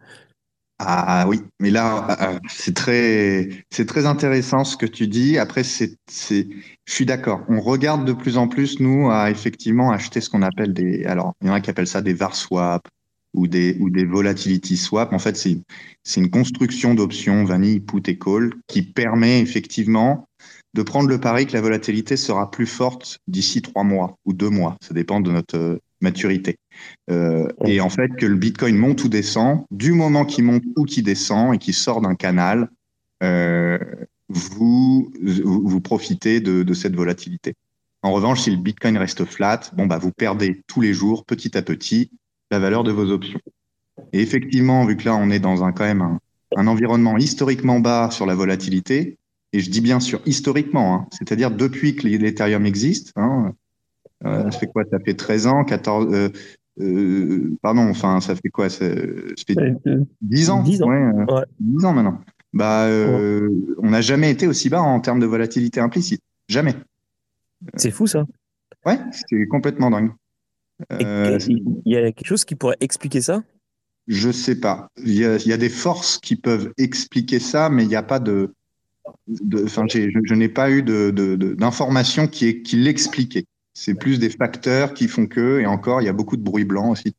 Ah 0.78 1.24
oui, 1.26 1.40
mais 1.58 1.70
là, 1.70 2.38
c'est 2.50 2.74
très, 2.74 3.48
très 3.70 4.04
intéressant 4.04 4.62
ce 4.62 4.76
que 4.76 4.84
tu 4.84 5.08
dis. 5.08 5.38
Après, 5.38 5.64
c'est, 5.64 5.96
je 6.06 6.92
suis 6.92 7.06
d'accord. 7.06 7.40
On 7.48 7.62
regarde 7.62 8.04
de 8.04 8.12
plus 8.12 8.36
en 8.36 8.46
plus, 8.46 8.78
nous, 8.78 9.10
à 9.10 9.30
effectivement 9.30 9.90
acheter 9.90 10.20
ce 10.20 10.28
qu'on 10.28 10.42
appelle 10.42 10.74
des, 10.74 11.06
alors, 11.06 11.32
il 11.40 11.48
y 11.48 11.50
en 11.50 11.54
a 11.54 11.62
qui 11.62 11.70
appellent 11.70 11.86
ça 11.86 12.02
des 12.02 12.12
VAR 12.12 12.36
swaps 12.36 12.90
ou 13.32 13.46
des, 13.46 13.74
volatility 14.04 14.76
swaps. 14.76 15.14
En 15.14 15.18
fait, 15.18 15.36
c'est 15.36 16.20
une 16.20 16.30
construction 16.30 16.94
d'options 16.94 17.44
vanille, 17.44 17.80
put 17.80 18.02
et 18.10 18.18
call 18.18 18.52
qui 18.66 18.82
permet 18.82 19.40
effectivement 19.40 20.28
de 20.76 20.82
prendre 20.82 21.08
le 21.08 21.18
pari 21.18 21.46
que 21.46 21.54
la 21.54 21.62
volatilité 21.62 22.18
sera 22.18 22.50
plus 22.50 22.66
forte 22.66 23.20
d'ici 23.26 23.62
trois 23.62 23.82
mois 23.82 24.18
ou 24.26 24.34
deux 24.34 24.50
mois. 24.50 24.76
Ça 24.82 24.92
dépend 24.92 25.20
de 25.20 25.32
notre 25.32 25.80
maturité. 26.02 26.58
Euh, 27.10 27.48
et 27.64 27.80
en 27.80 27.88
fait, 27.88 28.10
que 28.16 28.26
le 28.26 28.36
Bitcoin 28.36 28.76
monte 28.76 29.02
ou 29.02 29.08
descend, 29.08 29.64
du 29.70 29.92
moment 29.92 30.26
qu'il 30.26 30.44
monte 30.44 30.62
ou 30.76 30.84
qu'il 30.84 31.02
descend 31.02 31.54
et 31.54 31.58
qu'il 31.58 31.72
sort 31.72 32.02
d'un 32.02 32.14
canal, 32.14 32.68
euh, 33.22 33.78
vous, 34.28 35.10
vous, 35.22 35.80
profitez 35.80 36.40
de, 36.40 36.62
de, 36.62 36.74
cette 36.74 36.94
volatilité. 36.94 37.54
En 38.02 38.12
revanche, 38.12 38.42
si 38.42 38.50
le 38.50 38.58
Bitcoin 38.58 38.98
reste 38.98 39.24
flat, 39.24 39.60
bon, 39.72 39.86
bah, 39.86 39.96
vous 39.96 40.12
perdez 40.12 40.60
tous 40.66 40.82
les 40.82 40.92
jours, 40.92 41.24
petit 41.24 41.56
à 41.56 41.62
petit, 41.62 42.10
la 42.50 42.58
valeur 42.58 42.84
de 42.84 42.92
vos 42.92 43.10
options. 43.10 43.40
Et 44.12 44.20
effectivement, 44.20 44.84
vu 44.84 44.98
que 44.98 45.06
là, 45.06 45.16
on 45.16 45.30
est 45.30 45.40
dans 45.40 45.64
un, 45.64 45.72
quand 45.72 45.84
même 45.84 46.02
un, 46.02 46.18
un 46.54 46.66
environnement 46.66 47.16
historiquement 47.16 47.80
bas 47.80 48.10
sur 48.10 48.26
la 48.26 48.34
volatilité, 48.34 49.16
et 49.52 49.60
je 49.60 49.70
dis 49.70 49.80
bien 49.80 50.00
sûr 50.00 50.20
historiquement, 50.26 50.94
hein, 50.94 51.06
c'est-à-dire 51.12 51.50
depuis 51.50 51.96
que 51.96 52.06
l'Ethereum 52.06 52.66
existe, 52.66 53.12
hein, 53.16 53.54
euh, 54.24 54.50
ça 54.50 54.58
fait 54.58 54.66
quoi? 54.66 54.84
Ça 54.90 54.98
fait 54.98 55.14
13 55.14 55.46
ans, 55.46 55.64
14, 55.64 56.12
euh, 56.12 56.28
euh, 56.80 57.56
pardon, 57.62 57.88
enfin, 57.88 58.20
ça 58.20 58.34
fait 58.34 58.48
quoi? 58.48 58.68
Ça, 58.68 58.86
fait 58.86 59.56
10 60.22 60.50
ans? 60.50 60.62
10 60.62 60.82
ans, 60.82 60.88
ouais, 60.88 61.24
ouais. 61.32 61.44
10 61.60 61.84
ans 61.84 61.92
maintenant. 61.92 62.20
Bah, 62.52 62.86
euh, 62.86 63.50
on 63.78 63.90
n'a 63.90 64.00
jamais 64.00 64.30
été 64.30 64.46
aussi 64.46 64.70
bas 64.70 64.80
en 64.80 65.00
termes 65.00 65.20
de 65.20 65.26
volatilité 65.26 65.80
implicite. 65.80 66.22
Jamais. 66.48 66.74
C'est 67.74 67.90
fou 67.90 68.06
ça. 68.06 68.24
Ouais, 68.84 68.98
c'est 69.12 69.46
complètement 69.46 69.90
dingue. 69.90 70.12
Euh, 70.92 71.38
il 71.48 71.92
y 71.92 71.96
a 71.96 72.12
quelque 72.12 72.26
chose 72.26 72.44
qui 72.44 72.54
pourrait 72.54 72.76
expliquer 72.80 73.20
ça? 73.20 73.42
Je 74.06 74.30
sais 74.30 74.60
pas. 74.60 74.88
Il 74.98 75.14
y, 75.14 75.24
a, 75.24 75.36
il 75.36 75.46
y 75.48 75.52
a 75.52 75.56
des 75.56 75.68
forces 75.68 76.18
qui 76.18 76.36
peuvent 76.36 76.72
expliquer 76.78 77.40
ça, 77.40 77.68
mais 77.68 77.82
il 77.84 77.88
n'y 77.88 77.96
a 77.96 78.02
pas 78.02 78.20
de. 78.20 78.54
Enfin, 79.64 79.86
je, 79.88 80.08
je 80.24 80.34
n'ai 80.34 80.48
pas 80.48 80.70
eu 80.70 80.82
d'informations 80.82 82.24
de, 82.24 82.28
de, 82.28 82.32
qui, 82.32 82.62
qui 82.62 82.76
l'expliquaient. 82.76 83.44
C'est 83.74 83.94
plus 83.94 84.18
des 84.18 84.30
facteurs 84.30 84.94
qui 84.94 85.06
font 85.06 85.26
que, 85.26 85.60
et 85.60 85.66
encore, 85.66 86.00
il 86.00 86.06
y 86.06 86.08
a 86.08 86.12
beaucoup 86.12 86.36
de 86.36 86.42
bruit 86.42 86.64
blanc 86.64 86.90
aussi. 86.90 87.14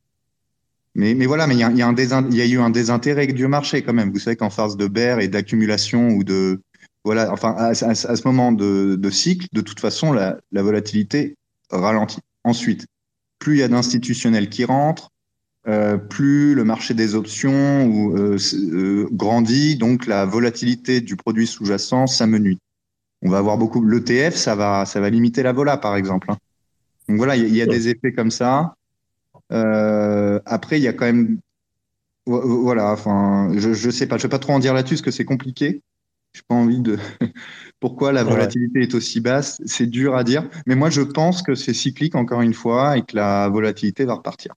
Mais, 0.95 1.13
mais 1.13 1.27
voilà, 1.27 1.45
mais 1.45 1.53
il 1.53 1.59
y 1.59 1.63
a, 1.63 1.69
il 1.69 1.77
y, 1.77 1.81
a 1.83 1.87
un 1.87 1.95
il 2.29 2.35
y 2.35 2.41
a 2.41 2.45
eu 2.45 2.57
un 2.59 2.71
désintérêt 2.71 3.27
du 3.27 3.47
marché 3.47 3.83
quand 3.83 3.93
même. 3.93 4.11
Vous 4.11 4.19
savez 4.19 4.35
qu'en 4.35 4.49
phase 4.49 4.75
de 4.77 4.87
bear 4.87 5.19
et 5.19 5.27
d'accumulation 5.27 6.09
ou 6.09 6.23
de 6.23 6.59
voilà, 7.03 7.31
enfin 7.31 7.53
à, 7.57 7.67
à, 7.67 7.89
à 7.91 7.95
ce 7.95 8.27
moment 8.27 8.51
de, 8.51 8.95
de, 8.95 9.09
cycle, 9.11 9.47
de 9.53 9.61
toute 9.61 9.79
façon, 9.79 10.11
la, 10.11 10.37
la 10.51 10.63
volatilité 10.63 11.35
ralentit. 11.69 12.19
Ensuite, 12.43 12.87
plus 13.39 13.57
il 13.57 13.59
y 13.59 13.63
a 13.63 13.67
d'institutionnels 13.67 14.49
qui 14.49 14.65
rentrent, 14.65 15.11
euh, 15.67 15.97
plus 15.97 16.55
le 16.55 16.63
marché 16.63 16.93
des 16.93 17.15
options 17.15 17.85
ou, 17.85 18.17
euh, 18.17 18.37
euh, 18.53 19.07
grandit, 19.11 19.75
donc 19.75 20.05
la 20.05 20.25
volatilité 20.25 21.01
du 21.01 21.17
produit 21.17 21.45
sous-jacent 21.45 22.07
s'amenuit. 22.07 22.59
On 23.21 23.29
va 23.29 23.39
avoir 23.39 23.57
beaucoup. 23.57 23.83
L'ETF, 23.83 24.35
ça 24.35 24.55
va, 24.55 24.85
ça 24.85 25.01
va 25.01 25.09
limiter 25.09 25.43
la 25.43 25.51
vola, 25.51 25.77
par 25.77 25.95
exemple. 25.95 26.31
Hein. 26.31 26.37
Donc 27.09 27.17
voilà, 27.17 27.35
il 27.35 27.47
y, 27.49 27.57
y, 27.57 27.61
a 27.61 27.65
des 27.65 27.89
effets 27.89 28.13
comme 28.13 28.31
ça. 28.31 28.75
Euh, 29.51 30.39
après, 30.45 30.79
il 30.79 30.83
y 30.83 30.87
a 30.87 30.93
quand 30.93 31.05
même, 31.05 31.39
voilà, 32.25 32.91
enfin, 32.91 33.51
je, 33.57 33.73
je 33.73 33.89
sais 33.89 34.07
pas, 34.07 34.17
je 34.17 34.23
vais 34.23 34.29
pas 34.29 34.39
trop 34.39 34.53
en 34.53 34.59
dire 34.59 34.73
là-dessus 34.73 34.95
parce 34.95 35.01
que 35.01 35.11
c'est 35.11 35.25
compliqué. 35.25 35.81
J'ai 36.33 36.43
pas 36.47 36.55
envie 36.55 36.79
de. 36.79 36.97
Pourquoi 37.79 38.11
la 38.11 38.23
volatilité 38.23 38.79
ouais. 38.79 38.85
est 38.85 38.95
aussi 38.95 39.21
basse 39.21 39.61
C'est 39.65 39.87
dur 39.87 40.15
à 40.15 40.23
dire, 40.23 40.47
mais 40.65 40.75
moi 40.75 40.89
je 40.89 41.01
pense 41.01 41.41
que 41.41 41.55
c'est 41.55 41.73
cyclique 41.73 42.15
encore 42.15 42.41
une 42.41 42.53
fois 42.53 42.97
et 42.97 43.01
que 43.01 43.15
la 43.15 43.49
volatilité 43.49 44.05
va 44.05 44.15
repartir. 44.15 44.53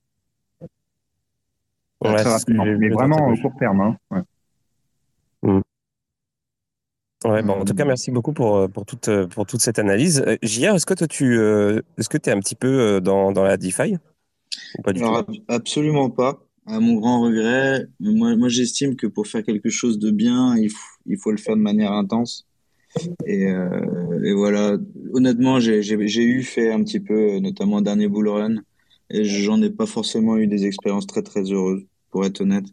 Ouais, 2.02 2.14
Très 2.16 2.30
rapidement, 2.30 2.64
mais 2.64 2.88
vraiment 2.88 3.28
au 3.28 3.36
court 3.36 3.52
terme. 3.58 3.80
Hein. 3.80 3.96
Ouais. 4.10 4.22
Mmh. 5.42 5.60
Ouais, 7.24 7.42
bon, 7.42 7.52
en 7.52 7.64
tout 7.64 7.74
cas, 7.74 7.84
merci 7.84 8.10
beaucoup 8.10 8.32
pour, 8.32 8.70
pour, 8.70 8.86
toute, 8.86 9.10
pour 9.26 9.44
toute 9.44 9.60
cette 9.60 9.78
analyse. 9.78 10.24
Jia, 10.42 10.74
est-ce 10.74 10.86
que 10.86 10.94
toi, 10.94 11.06
tu 11.06 11.34
est-ce 11.98 12.08
que 12.08 12.16
es 12.16 12.30
un 12.30 12.40
petit 12.40 12.54
peu 12.54 13.00
dans, 13.00 13.32
dans 13.32 13.44
la 13.44 13.58
DeFi 13.58 13.98
pas 14.82 14.92
Alors, 14.94 15.26
tout? 15.26 15.34
absolument 15.48 16.10
pas. 16.10 16.46
À 16.66 16.78
mon 16.78 16.94
grand 16.94 17.22
regret, 17.22 17.86
moi, 17.98 18.36
moi 18.36 18.48
j'estime 18.48 18.96
que 18.96 19.06
pour 19.06 19.26
faire 19.26 19.42
quelque 19.42 19.70
chose 19.70 19.98
de 19.98 20.10
bien, 20.10 20.56
il, 20.56 20.70
il 21.06 21.18
faut 21.18 21.30
le 21.30 21.36
faire 21.38 21.56
de 21.56 21.62
manière 21.62 21.92
intense. 21.92 22.46
Et, 23.26 23.46
euh, 23.46 24.24
et 24.24 24.32
voilà, 24.32 24.76
honnêtement, 25.12 25.60
j'ai 25.60 26.24
eu 26.24 26.42
fait 26.42 26.72
un 26.72 26.82
petit 26.82 27.00
peu, 27.00 27.38
notamment 27.38 27.80
dernier 27.80 28.08
bull 28.08 28.28
run, 28.28 28.56
et 29.10 29.24
j'en 29.24 29.60
ai 29.62 29.70
pas 29.70 29.86
forcément 29.86 30.36
eu 30.36 30.46
des 30.46 30.66
expériences 30.66 31.06
très 31.06 31.22
très 31.22 31.42
heureuses, 31.42 31.84
pour 32.10 32.24
être 32.24 32.40
honnête. 32.40 32.66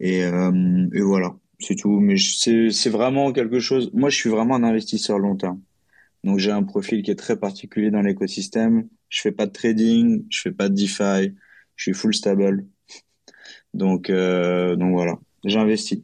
Et, 0.00 0.24
euh, 0.24 0.88
et 0.92 1.00
voilà, 1.00 1.36
c'est 1.60 1.76
tout. 1.76 2.00
Mais 2.00 2.16
c'est 2.18 2.90
vraiment 2.90 3.32
quelque 3.32 3.60
chose. 3.60 3.90
Moi, 3.94 4.10
je 4.10 4.16
suis 4.16 4.30
vraiment 4.30 4.56
un 4.56 4.64
investisseur 4.64 5.18
long 5.18 5.36
terme. 5.36 5.60
Donc 6.24 6.38
j'ai 6.38 6.50
un 6.50 6.62
profil 6.62 7.02
qui 7.02 7.10
est 7.10 7.16
très 7.16 7.36
particulier 7.36 7.90
dans 7.90 8.00
l'écosystème. 8.00 8.88
Je 9.10 9.20
fais 9.20 9.32
pas 9.32 9.46
de 9.46 9.52
trading, 9.52 10.24
je 10.30 10.40
fais 10.40 10.52
pas 10.52 10.68
de 10.70 10.74
DeFi, 10.74 11.34
je 11.76 11.82
suis 11.82 11.92
full 11.92 12.14
stable. 12.14 12.66
Donc 13.74 14.08
euh, 14.08 14.74
donc 14.74 14.94
voilà, 14.94 15.18
j'investis. 15.44 16.00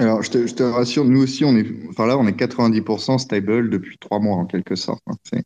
Alors 0.00 0.22
je 0.22 0.30
te, 0.30 0.46
je 0.48 0.54
te, 0.54 0.64
rassure, 0.64 1.04
nous 1.04 1.22
aussi 1.22 1.44
on 1.44 1.56
est, 1.56 1.66
enfin 1.88 2.06
là 2.06 2.18
on 2.18 2.26
est 2.26 2.36
90% 2.36 3.18
stable 3.18 3.70
depuis 3.70 3.96
trois 3.96 4.18
mois 4.18 4.36
en 4.36 4.44
quelque 4.44 4.74
sorte. 4.74 5.02
Hein. 5.06 5.40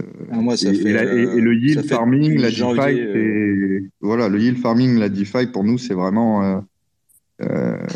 Euh, 0.00 0.04
ah, 0.32 0.36
moi, 0.36 0.56
ça 0.56 0.70
et, 0.70 0.74
fait, 0.74 0.88
et, 0.88 0.92
la, 0.92 1.04
et, 1.04 1.22
et, 1.22 1.40
le 1.40 1.54
yield 1.54 1.86
farming, 1.86 2.38
la 2.38 2.50
DeFi, 2.50 3.00
euh... 3.00 3.80
voilà, 4.00 4.28
le 4.28 4.40
yield 4.40 4.58
farming, 4.58 4.98
la 4.98 5.08
DeFi 5.08 5.46
pour 5.46 5.64
nous 5.64 5.78
c'est 5.78 5.94
vraiment 5.94 6.42
euh, 6.42 6.60
euh 7.42 7.86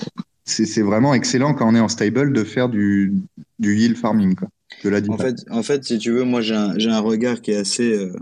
c'est 0.45 0.83
vraiment 0.83 1.15
excellent 1.15 1.55
quand 1.55 1.71
on 1.71 1.77
est 1.77 1.81
en 1.81 1.89
stable 1.89 2.33
de 2.33 2.45
faire 2.45 2.69
du, 2.69 3.15
du 3.61 3.77
yield 3.77 3.97
farming. 3.97 4.35
Quoi, 4.35 4.49
de 4.85 4.89
la 4.89 5.01
en, 5.09 5.17
fait, 5.17 5.37
en 5.51 5.63
fait, 5.63 5.85
si 5.85 5.99
tu 5.99 6.11
veux, 6.11 6.25
moi 6.25 6.41
j'ai 6.41 6.55
un, 6.55 6.75
un, 6.77 7.01
regard 7.01 7.41
qui 7.41 7.53
est 7.53 7.57
assez. 7.57 7.93
Euh, 7.93 8.13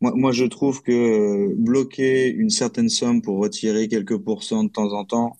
moi, 0.00 0.12
moi, 0.14 0.32
je 0.32 0.44
trouve 0.46 0.82
que 0.82 0.92
euh, 0.92 1.54
bloquer 1.56 2.28
une 2.28 2.50
certaine 2.50 2.88
somme 2.88 3.22
pour 3.22 3.38
retirer 3.38 3.86
quelques 3.86 4.16
pourcents 4.16 4.64
de 4.64 4.70
temps 4.70 4.92
en 4.92 5.04
temps, 5.04 5.36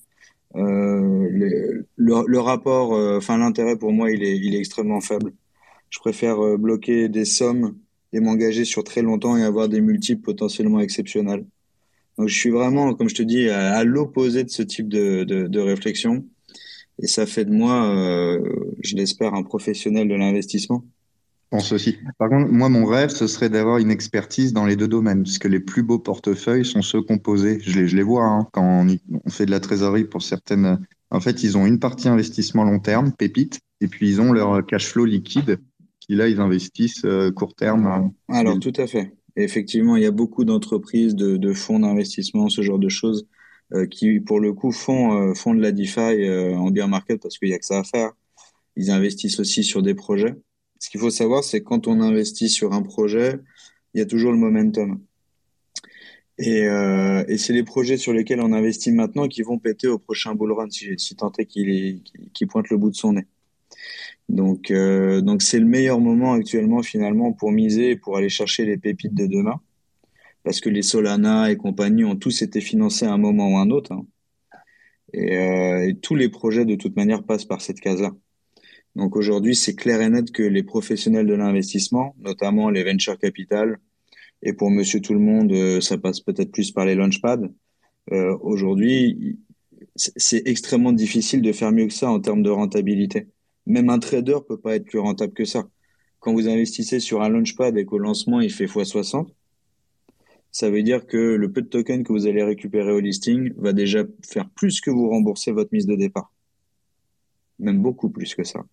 euh, 0.55 1.29
les, 1.33 1.51
le, 1.97 2.25
le, 2.27 2.39
rapport, 2.39 2.93
enfin 3.17 3.39
l'intérêt 3.39 3.77
pour 3.77 3.93
moi, 3.93 4.11
il 4.11 4.23
est, 4.23 4.37
il 4.37 4.55
est 4.55 4.59
extrêmement 4.59 5.01
faible. 5.01 5.33
Je 5.91 5.99
préfère 5.99 6.59
bloquer 6.59 7.09
des 7.09 7.25
sommes 7.25 7.77
et 8.13 8.21
m'engager 8.21 8.65
sur 8.65 8.85
très 8.85 9.03
longtemps 9.03 9.37
et 9.37 9.43
avoir 9.43 9.69
des 9.69 9.81
multiples 9.81 10.23
potentiellement 10.23 10.81
exceptionnels. 10.81 11.45
Donc 12.19 12.29
je 12.29 12.35
suis 12.35 12.51
vraiment, 12.51 12.93
comme 12.95 13.09
je 13.09 13.15
te 13.15 13.23
dis, 13.23 13.49
à, 13.49 13.83
l'opposé 13.85 14.45
de 14.45 14.51
ce 14.51 14.63
type 14.63 14.89
de, 14.89 15.25
de, 15.25 15.61
réflexion. 15.61 16.25
Et 17.03 17.07
ça 17.07 17.25
fait 17.25 17.47
de 17.47 17.51
moi, 17.51 17.91
euh, 17.95 18.41
je 18.83 18.95
l'espère, 18.95 19.33
un 19.35 19.43
professionnel 19.43 20.07
de 20.07 20.15
l'investissement. 20.15 20.85
Je 21.45 21.57
pense 21.57 21.73
aussi. 21.73 21.97
Par 22.19 22.29
contre, 22.29 22.53
moi, 22.53 22.69
mon 22.69 22.85
rêve, 22.85 23.09
ce 23.09 23.27
serait 23.27 23.49
d'avoir 23.49 23.79
une 23.79 23.91
expertise 23.91 24.53
dans 24.53 24.67
les 24.67 24.77
deux 24.77 24.87
domaines, 24.87 25.23
puisque 25.23 25.47
les 25.47 25.61
plus 25.61 25.83
beaux 25.83 25.99
portefeuilles 25.99 26.67
sont 26.67 26.83
ceux 26.83 27.01
composés. 27.01 27.59
Je 27.63 27.79
les, 27.81 27.89
je 27.89 27.97
les 27.97 28.03
vois 28.03 28.27
hein, 28.27 28.47
quand 28.53 28.87
on, 29.25 29.31
fait 29.31 29.47
de 29.47 29.51
la 29.51 29.61
trésorerie 29.61 30.05
pour 30.05 30.23
certaines. 30.23 30.79
En 31.11 31.21
fait, 31.21 31.43
ils 31.43 31.57
ont 31.57 31.65
une 31.65 31.79
partie 31.79 32.09
investissement 32.09 32.65
long 32.65 32.81
terme, 32.81 33.13
pépite, 33.13 33.61
et 33.81 33.89
puis 33.89 34.09
ils 34.11 34.21
ont 34.21 34.33
leur 34.33 34.65
cash 34.67 34.89
flow 34.89 35.07
liquide, 35.07 35.59
qui 36.11 36.17
là, 36.17 36.27
ils 36.27 36.41
investissent 36.41 37.05
euh, 37.05 37.31
court 37.31 37.55
terme. 37.55 38.13
Alors, 38.29 38.59
tout 38.59 38.73
à 38.79 38.89
fait. 38.89 39.15
Effectivement, 39.37 39.95
il 39.95 40.03
y 40.03 40.07
a 40.07 40.11
beaucoup 40.11 40.45
d'entreprises, 40.45 41.15
de, 41.15 41.53
fonds 41.53 41.79
d'investissement, 41.79 42.49
ce 42.49 42.63
genre 42.63 42.81
de 42.81 42.89
choses, 42.89 43.29
euh, 43.75 43.87
qui, 43.87 44.19
pour 44.19 44.41
le 44.41 44.53
coup, 44.53 44.73
font, 44.73 45.31
euh, 45.31 45.35
font 45.35 45.55
de 45.55 45.61
la 45.61 45.71
DeFi 45.71 46.29
en 46.57 46.69
bear 46.73 46.89
market 46.89 47.23
parce 47.23 47.39
qu'il 47.39 47.49
n'y 47.49 47.55
a 47.55 47.61
que 47.61 47.65
ça 47.65 47.79
à 47.79 47.85
faire. 47.85 48.11
Ils 48.75 48.91
investissent 48.91 49.39
aussi 49.39 49.63
sur 49.63 49.83
des 49.83 49.95
projets. 49.95 50.35
Ce 50.81 50.91
qu'il 50.91 50.99
faut 50.99 51.11
savoir, 51.11 51.45
c'est 51.45 51.63
quand 51.63 51.87
on 51.87 52.01
investit 52.01 52.49
sur 52.49 52.73
un 52.73 52.83
projet, 52.83 53.39
il 53.95 53.99
y 53.99 54.03
a 54.03 54.07
toujours 54.07 54.33
le 54.33 54.39
momentum. 54.39 55.01
Et, 56.39 56.63
et 56.63 57.39
c'est 57.39 57.53
les 57.53 57.63
projets 57.63 57.99
sur 57.99 58.13
lesquels 58.13 58.41
on 58.41 58.53
investit 58.53 58.91
maintenant 58.91 59.29
qui 59.29 59.43
vont 59.43 59.59
péter 59.59 59.87
au 59.87 59.99
prochain 59.99 60.35
bull 60.35 60.51
run, 60.51 60.71
si, 60.71 60.99
si 60.99 61.15
tant 61.15 61.31
est 61.39 61.47
qu'il 61.47 62.03
qu 62.35 62.47
pointe 62.49 62.69
le 62.69 62.79
bout 62.79 62.91
de 62.91 62.97
son 62.97 63.13
nez. 63.13 63.27
Donc, 64.31 64.71
euh, 64.71 65.21
donc 65.21 65.43
c'est 65.43 65.59
le 65.59 65.67
meilleur 65.67 65.99
moment 65.99 66.35
actuellement 66.35 66.83
finalement 66.83 67.33
pour 67.33 67.51
miser 67.51 67.91
et 67.91 67.97
pour 67.97 68.17
aller 68.17 68.29
chercher 68.29 68.65
les 68.65 68.77
pépites 68.77 69.15
de 69.15 69.27
demain, 69.27 69.61
parce 70.45 70.61
que 70.61 70.69
les 70.71 70.83
Solana 70.83 71.51
et 71.51 71.57
compagnie 71.57 72.05
ont 72.05 72.15
tous 72.15 72.43
été 72.43 72.61
financés 72.61 73.07
à 73.07 73.13
un 73.13 73.19
moment 73.19 73.49
ou 73.53 73.57
à 73.57 73.63
un 73.63 73.71
autre, 73.71 73.93
hein. 73.93 74.07
et, 75.13 75.37
euh, 75.37 75.89
et, 75.89 75.97
tous 75.97 76.15
les 76.15 76.29
projets 76.29 76.65
de 76.65 76.77
toute 76.77 76.95
manière 76.95 77.25
passent 77.25 77.45
par 77.45 77.61
cette 77.61 77.81
case-là. 77.81 78.13
Donc 78.95 79.17
aujourd'hui, 79.17 79.57
c'est 79.57 79.75
clair 79.75 80.01
et 80.01 80.09
net 80.09 80.31
que 80.31 80.45
les 80.45 80.63
professionnels 80.63 81.27
de 81.27 81.35
l'investissement, 81.35 82.15
notamment 82.21 82.71
les 82.71 82.85
venture 82.85 83.19
capital, 83.19 83.79
et 84.43 84.53
pour 84.53 84.71
Monsieur 84.71 85.01
Tout 85.01 85.15
le 85.15 85.21
Monde, 85.21 85.51
euh, 85.51 85.81
ça 85.81 85.99
passe 85.99 86.21
peut-être 86.21 86.53
plus 86.53 86.71
par 86.71 86.87
les 86.87 86.95
launchpads. 86.95 87.49
Euh, 88.13 88.37
aujourd'hui, 88.43 89.41
c'est 89.97 90.47
extrêmement 90.47 90.93
difficile 90.93 91.43
de 91.43 91.51
faire 91.51 91.73
mieux 91.73 91.89
que 91.89 91.93
ça 91.93 92.11
en 92.11 92.21
termes 92.21 92.45
de 92.45 92.51
rentabilité 92.51 93.27
même 93.67 93.91
un 93.91 93.99
trader 93.99 94.39
peut 94.47 94.59
pas 94.59 94.77
être 94.77 94.87
plus 94.87 94.99
rentable 94.99 95.33
que 95.33 95.45
ça. 95.45 95.69
Quand 96.19 96.33
vous 96.33 96.49
investissez 96.49 97.01
sur 97.01 97.23
un 97.23 97.29
launchpad 97.29 97.77
et 97.77 97.85
qu'au 97.85 97.99
lancement 97.99 98.41
il 98.41 98.53
fait 98.53 98.67
x60, 98.67 99.29
ça 100.53 100.71
veut 100.71 100.83
dire 100.83 101.07
que 101.07 101.17
le 101.17 101.53
peu 101.53 101.63
de 101.63 101.69
tokens 101.69 102.05
que 102.05 102.13
vous 102.13 102.27
allez 102.27 102.43
récupérer 102.43 102.93
au 102.93 103.01
listing 103.01 103.53
va 103.57 103.73
déjà 103.73 104.05
faire 104.27 104.49
plus 104.51 104.81
que 104.81 104.91
vous 104.91 105.09
rembourser 105.09 105.53
votre 105.53 105.71
mise 105.73 105.87
de 105.87 105.95
départ. 105.95 106.33
Même 107.59 107.81
beaucoup 107.81 108.11
plus 108.11 108.35
que 108.35 108.43
ça. 108.43 108.65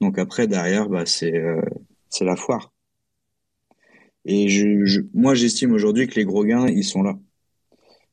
Donc 0.00 0.18
après, 0.18 0.46
derrière, 0.46 0.88
bah, 0.88 1.06
c'est 1.06 1.34
euh, 1.34 1.60
la 2.20 2.36
foire. 2.36 2.72
Et 4.24 4.48
je, 4.48 4.84
je 4.84 5.00
moi, 5.14 5.34
j'estime 5.34 5.72
aujourd'hui 5.72 6.06
que 6.06 6.14
les 6.14 6.24
gros 6.24 6.44
gains, 6.44 6.68
ils 6.68 6.84
sont 6.84 7.02
là. 7.02 7.18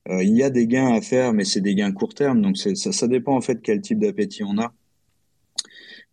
Euh, 0.09 0.23
il 0.23 0.35
y 0.35 0.43
a 0.43 0.49
des 0.49 0.67
gains 0.67 0.93
à 0.93 1.01
faire, 1.01 1.33
mais 1.33 1.43
c'est 1.43 1.61
des 1.61 1.75
gains 1.75 1.91
court 1.91 2.13
terme. 2.13 2.41
Donc 2.41 2.57
ça, 2.57 2.73
ça 2.75 3.07
dépend 3.07 3.35
en 3.35 3.41
fait 3.41 3.61
quel 3.61 3.81
type 3.81 3.99
d'appétit 3.99 4.43
on 4.43 4.57
a. 4.57 4.73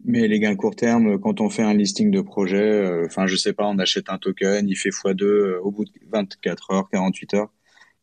Mais 0.05 0.29
les 0.29 0.39
gains 0.41 0.57
court 0.57 0.77
terme, 0.77 1.19
quand 1.19 1.41
on 1.41 1.49
fait 1.49 1.63
un 1.63 1.75
listing 1.75 2.11
de 2.11 2.21
projet, 2.21 2.63
euh, 2.63 3.07
enfin, 3.07 3.27
je 3.27 3.37
sais 3.37 3.53
pas, 3.53 3.67
on 3.67 3.79
achète 3.79 4.11
un 4.11 4.19
token, 4.19 4.69
il 4.69 4.77
fait 4.77 4.91
x2 4.91 5.59
au 5.59 5.71
bout 5.71 5.85
de 5.85 5.91
24 6.11 6.71
heures, 6.73 6.89
48 6.91 7.35
heures. 7.35 7.53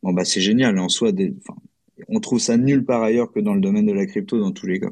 Bon, 0.04 0.14
bah, 0.14 0.26
c'est 0.26 0.42
génial. 0.42 0.80
En 0.80 0.90
soi, 0.90 1.12
on 2.08 2.20
trouve 2.20 2.40
ça 2.40 2.58
nul 2.58 2.86
par 2.86 3.04
ailleurs 3.04 3.32
que 3.32 3.40
dans 3.40 3.54
le 3.54 3.62
domaine 3.62 3.86
de 3.86 3.94
la 3.94 4.06
crypto 4.06 4.40
dans 4.40 4.52
tous 4.52 4.68
les 4.68 4.80
cas. 4.80 4.92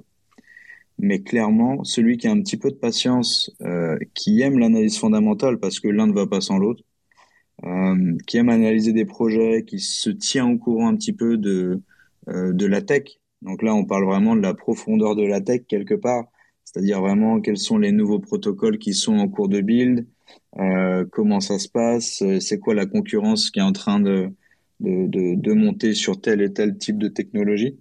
Mais 1.00 1.22
clairement, 1.22 1.84
celui 1.84 2.18
qui 2.18 2.28
a 2.28 2.32
un 2.32 2.42
petit 2.42 2.58
peu 2.58 2.70
de 2.72 2.76
patience, 2.76 3.52
euh, 3.62 3.98
qui 4.14 4.42
aime 4.42 4.60
l'analyse 4.60 4.98
fondamentale 4.98 5.58
parce 5.60 5.80
que 5.80 5.88
l'un 5.88 6.08
ne 6.08 6.14
va 6.14 6.28
pas 6.28 6.42
sans 6.42 6.58
l'autre, 6.58 6.84
euh, 7.66 8.18
qui 8.28 8.38
aime 8.38 8.50
analyser 8.50 8.94
des 8.94 9.06
projets, 9.06 9.64
qui 9.66 9.80
se 9.80 10.10
tient 10.10 10.50
au 10.50 10.58
courant 10.58 10.90
un 10.90 10.96
petit 10.96 11.14
peu 11.14 11.38
de, 11.38 11.82
euh, 12.28 12.54
de 12.54 12.66
la 12.66 12.82
tech. 12.82 13.20
Donc 13.42 13.64
là, 13.64 13.74
on 13.74 13.86
parle 13.86 14.06
vraiment 14.06 14.36
de 14.36 14.42
la 14.42 14.54
profondeur 14.54 15.16
de 15.16 15.24
la 15.24 15.42
tech 15.42 15.62
quelque 15.68 15.94
part, 15.94 16.26
c'est-à-dire 16.72 17.02
vraiment 17.02 17.42
quels 17.42 17.58
sont 17.58 17.80
les 17.80 17.92
nouveaux 17.92 18.20
protocoles 18.20 18.78
qui 18.78 18.94
sont 18.94 19.18
en 19.18 19.28
cours 19.28 19.50
de 19.50 19.62
build, 19.62 20.06
euh, 20.60 21.06
comment 21.12 21.40
ça 21.40 21.58
se 21.58 21.68
passe, 21.68 22.24
c'est 22.40 22.60
quoi 22.60 22.76
la 22.76 22.86
concurrence 22.86 23.50
qui 23.50 23.60
est 23.60 23.64
en 23.64 23.72
train 23.72 24.00
de, 24.00 24.30
de, 24.80 25.36
de, 25.36 25.54
monter 25.54 25.94
sur 25.94 26.22
tel 26.22 26.42
et 26.42 26.54
tel 26.54 26.78
type 26.78 27.00
de 27.00 27.08
technologie. 27.08 27.78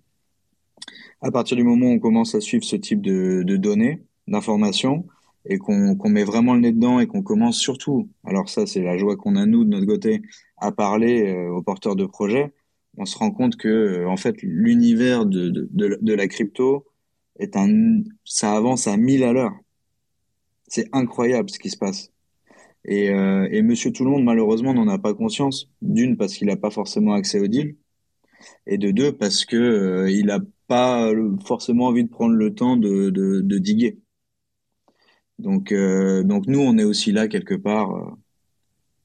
À 1.20 1.30
partir 1.30 1.56
du 1.56 1.64
moment 1.64 1.86
où 1.86 1.92
on 1.92 1.98
commence 1.98 2.34
à 2.34 2.40
suivre 2.40 2.64
ce 2.64 2.76
type 2.76 3.02
de, 3.02 3.42
de 3.42 3.56
données, 3.56 4.02
d'informations, 4.26 5.06
et 5.44 5.58
qu'on 5.58 5.96
met 6.08 6.24
vraiment 6.24 6.54
le 6.54 6.60
nez 6.60 6.72
dedans 6.72 7.00
et 7.00 7.06
qu'on 7.06 7.22
commence 7.22 7.58
surtout, 7.58 8.08
alors 8.24 8.48
ça 8.48 8.66
c'est 8.66 8.82
la 8.82 8.96
joie 8.96 9.16
qu'on 9.16 9.36
a 9.36 9.46
nous 9.46 9.64
de 9.64 9.70
notre 9.70 9.86
côté, 9.86 10.22
à 10.56 10.72
parler 10.72 11.28
euh, 11.28 11.50
aux 11.50 11.62
porteurs 11.62 11.96
de 11.96 12.06
projets, 12.06 12.52
on 12.96 13.04
se 13.04 13.16
rend 13.16 13.30
compte 13.30 13.56
que 13.56 13.68
euh, 13.68 14.08
en 14.08 14.16
fait 14.16 14.42
l'univers 14.42 15.26
de, 15.26 15.48
de, 15.50 15.98
de, 16.00 16.14
la 16.14 16.26
crypto 16.26 16.84
est 17.38 17.56
un, 17.56 18.02
ça 18.24 18.56
avance 18.56 18.86
à 18.86 18.96
1000 18.96 19.24
à 19.24 19.32
l'heure. 19.32 19.54
C'est 20.68 20.88
incroyable 20.92 21.50
ce 21.50 21.58
qui 21.58 21.70
se 21.70 21.78
passe. 21.78 22.12
Et, 22.84 23.10
euh, 23.10 23.48
et 23.50 23.62
Monsieur 23.62 23.92
Tout 23.92 24.04
le 24.04 24.10
Monde 24.10 24.24
malheureusement 24.24 24.74
n'en 24.74 24.88
a 24.88 24.98
pas 24.98 25.14
conscience. 25.14 25.70
D'une 25.82 26.16
parce 26.16 26.34
qu'il 26.34 26.48
n'a 26.48 26.56
pas 26.56 26.70
forcément 26.70 27.14
accès 27.14 27.40
au 27.40 27.46
deal, 27.48 27.76
et 28.66 28.78
de 28.78 28.90
deux 28.90 29.16
parce 29.16 29.44
que 29.44 29.56
euh, 29.56 30.10
il 30.10 30.26
n'a 30.26 30.40
pas 30.68 31.10
forcément 31.44 31.86
envie 31.86 32.04
de 32.04 32.10
prendre 32.10 32.34
le 32.34 32.54
temps 32.54 32.76
de, 32.76 33.10
de, 33.10 33.58
diguer. 33.58 33.98
Donc, 35.38 35.72
euh, 35.72 36.22
donc 36.22 36.46
nous, 36.46 36.60
on 36.60 36.78
est 36.78 36.84
aussi 36.84 37.12
là 37.12 37.28
quelque 37.28 37.54
part. 37.54 37.90
Euh, 37.94 38.10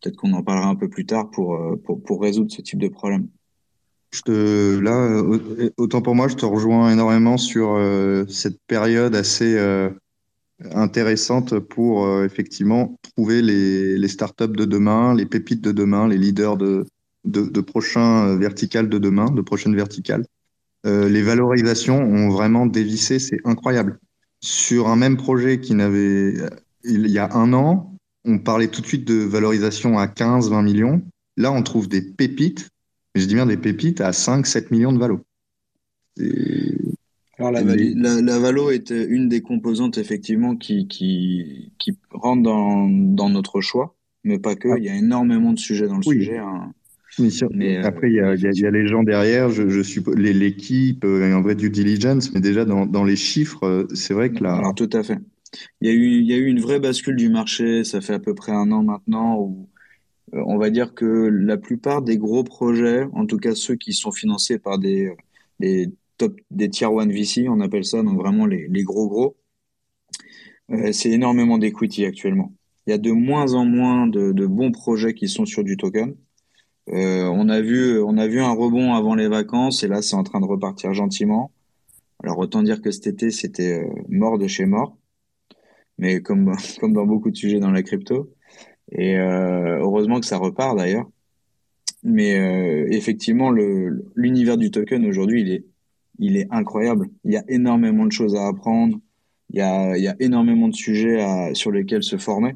peut-être 0.02 0.17
qu'on 0.17 0.34
en 0.34 0.43
parlera 0.43 0.67
un 0.67 0.76
peu 0.76 0.89
plus 0.89 1.06
tard 1.06 1.32
pour, 1.32 1.56
euh, 1.56 1.78
pour, 1.78 2.04
pour 2.04 2.22
résoudre 2.22 2.52
ce 2.52 2.62
type 2.62 2.80
de 2.80 2.88
problème. 2.89 3.30
Je 4.13 4.21
te, 4.21 4.80
là, 4.80 5.23
autant 5.78 6.02
pour 6.04 6.13
moi, 6.13 6.28
je 6.28 6.36
te 6.36 6.45
rejoins 6.45 6.91
énormément 6.91 7.38
sur 7.38 7.80
cette 8.30 8.60
période 8.67 9.15
assez 9.15 9.58
intéressante 10.71 11.58
pour 11.58 12.21
effectivement 12.23 12.95
trouver 13.15 13.41
les, 13.41 13.97
les 13.97 14.08
startups 14.08 14.49
de 14.49 14.65
demain, 14.65 15.15
les 15.15 15.26
pépites 15.26 15.62
de 15.62 15.71
demain, 15.71 16.08
les 16.08 16.19
leaders 16.19 16.58
de, 16.58 16.86
de, 17.26 17.41
de 17.41 17.62
prochains 17.62 18.38
verticales 18.38 18.88
de 18.88 18.99
demain, 18.99 19.32
de 19.32 19.41
prochaines 19.41 19.76
verticales. 19.76 20.26
les 20.86 21.23
valorisations 21.23 21.99
ont 21.99 22.30
vraiment 22.30 22.67
dévissé, 22.67 23.17
c'est 23.17 23.39
incroyable 23.45 23.99
sur 24.43 24.89
un 24.89 24.97
même 24.97 25.15
projet 25.15 25.62
qui 25.62 25.73
n'avait, 25.73 26.36
il 26.84 27.08
y 27.08 27.17
a 27.17 27.34
un 27.34 27.54
an, 27.54 27.95
on 28.26 28.39
parlait 28.39 28.67
tout 28.67 28.82
de 28.82 28.86
suite 28.86 29.08
de 29.08 29.15
valorisation 29.15 29.97
à 29.97 30.08
15, 30.08 30.49
20 30.49 30.62
millions. 30.62 31.02
Là, 31.38 31.52
on 31.54 31.63
trouve 31.63 31.88
des 31.88 32.02
pépites, 32.02 32.69
je 33.15 33.26
dis 33.26 33.36
bien 33.36 33.45
des 33.45 33.58
pépites 33.58 34.02
à 34.02 34.13
5, 34.13 34.45
7 34.45 34.71
millions 34.71 34.93
de 34.93 34.99
valo. 34.99 35.21
Alors, 37.39 37.52
la, 37.52 37.63
la, 37.63 38.21
la, 38.21 38.39
valo 38.39 38.69
est 38.69 38.91
une 38.91 39.28
des 39.28 39.41
composantes, 39.41 39.97
effectivement, 39.97 40.56
qui, 40.56 40.88
qui, 40.88 41.73
qui 41.80 41.97
rentre 42.12 42.43
dans, 42.43 42.88
dans 42.88 43.30
notre 43.30 43.62
choix, 43.62 43.95
mais 44.23 44.39
pas 44.39 44.56
que. 44.56 44.69
Ah. 44.69 44.78
Il 44.78 44.84
y 44.84 44.89
a 44.89 44.95
énormément 44.95 45.54
de 45.54 45.60
sujets 45.60 45.88
dans 45.88 45.97
le 45.97 46.08
oui. 46.08 46.17
sujet. 46.17 46.38
Hein. 46.38 46.71
Mais, 47.52 47.78
euh, 47.78 47.84
après, 47.84 48.10
il 48.10 48.15
y, 48.15 48.19
a, 48.19 48.34
y, 48.34 48.39
y, 48.39 48.65
a, 48.65 48.71
les 48.71 48.88
gens 48.88 49.04
derrière, 49.04 49.49
je, 49.49 49.69
je 49.69 49.82
suppose, 49.84 50.15
l'équipe, 50.15 51.06
euh, 51.06 51.34
en 51.34 51.41
vrai 51.41 51.56
due 51.56 51.69
diligence, 51.69 52.34
mais 52.34 52.41
déjà 52.41 52.65
dans, 52.65 52.86
dans 52.86 53.04
les 53.04 53.15
chiffres, 53.15 53.63
euh, 53.65 53.88
c'est 53.93 54.13
vrai 54.13 54.32
que 54.32 54.43
là. 54.43 54.56
Alors, 54.56 54.73
tout 54.73 54.89
à 54.93 55.04
fait. 55.04 55.19
Il 55.82 55.88
y, 55.88 55.91
a 55.91 55.93
eu, 55.93 56.19
il 56.19 56.26
y 56.26 56.34
a 56.34 56.38
eu 56.38 56.47
une 56.47 56.60
vraie 56.60 56.80
bascule 56.80 57.15
du 57.15 57.30
marché, 57.30 57.84
ça 57.84 58.02
fait 58.02 58.13
à 58.13 58.19
peu 58.19 58.34
près 58.34 58.52
un 58.52 58.71
an 58.71 58.82
maintenant, 58.82 59.38
où 59.38 59.69
on 60.31 60.57
va 60.57 60.69
dire 60.69 60.93
que 60.93 61.05
la 61.05 61.57
plupart 61.57 62.01
des 62.01 62.17
gros 62.17 62.43
projets, 62.43 63.03
en 63.13 63.25
tout 63.25 63.38
cas 63.38 63.55
ceux 63.55 63.75
qui 63.75 63.93
sont 63.93 64.12
financés 64.12 64.57
par 64.57 64.79
des, 64.79 65.12
des 65.59 65.91
top, 66.17 66.39
des 66.51 66.69
tier 66.69 66.88
1 66.88 67.07
VC, 67.07 67.47
on 67.49 67.59
appelle 67.59 67.86
ça, 67.86 68.01
donc 68.01 68.17
vraiment 68.17 68.45
les, 68.45 68.67
les 68.67 68.83
gros 68.83 69.07
gros, 69.07 69.38
euh, 70.71 70.91
c'est 70.91 71.12
énormément 71.12 71.57
d'equity 71.57 72.05
actuellement. 72.05 72.53
Il 72.88 72.91
y 72.91 72.93
a 72.93 72.97
de 72.97 73.12
moins 73.12 73.53
en 73.53 73.65
moins 73.65 74.07
de, 74.07 74.31
de 74.31 74.45
bons 74.45 74.71
projets 74.71 75.13
qui 75.13 75.27
sont 75.27 75.45
sur 75.45 75.63
du 75.63 75.77
token. 75.77 76.15
Euh, 76.89 77.23
on 77.25 77.47
a 77.49 77.62
vu, 77.62 78.01
on 78.01 78.17
a 78.17 78.27
vu 78.27 78.41
un 78.41 78.51
rebond 78.51 78.93
avant 78.93 79.15
les 79.15 79.27
vacances 79.29 79.83
et 79.83 79.88
là 79.88 80.01
c'est 80.01 80.15
en 80.15 80.23
train 80.23 80.41
de 80.41 80.45
repartir 80.45 80.93
gentiment. 80.93 81.51
Alors 82.23 82.39
autant 82.39 82.63
dire 82.63 82.81
que 82.81 82.91
cet 82.91 83.07
été 83.07 83.31
c'était 83.31 83.81
euh, 83.83 83.89
mort 84.09 84.38
de 84.38 84.47
chez 84.47 84.65
mort, 84.65 84.97
mais 85.97 86.21
comme 86.21 86.53
comme 86.79 86.93
dans 86.93 87.05
beaucoup 87.05 87.31
de 87.31 87.38
sujets 87.38 87.59
dans 87.59 87.71
la 87.71 87.83
crypto. 87.83 88.33
Et 88.93 89.17
euh, 89.17 89.79
heureusement 89.79 90.19
que 90.19 90.25
ça 90.25 90.38
repart 90.38 90.77
d'ailleurs. 90.77 91.10
Mais 92.03 92.38
euh, 92.38 92.88
effectivement, 92.91 93.51
l'univers 94.15 94.58
du 94.58 94.71
token 94.71 95.06
aujourd'hui 95.06 95.41
il 95.41 95.51
est 95.51 95.65
il 96.19 96.38
est 96.38 96.47
incroyable. 96.51 97.10
Il 97.25 97.32
y 97.34 97.38
a 97.38 97.43
énormément 97.47 98.06
de 98.06 98.12
choses 98.12 98.36
à 98.36 98.47
apprendre. 98.47 98.99
Il 99.49 99.58
y 99.58 99.62
a 99.62 99.97
il 99.97 100.03
y 100.03 100.08
a 100.08 100.15
énormément 100.19 100.67
de 100.67 100.75
sujets 100.75 101.53
sur 101.53 101.71
lesquels 101.71 102.03
se 102.03 102.17
former. 102.17 102.56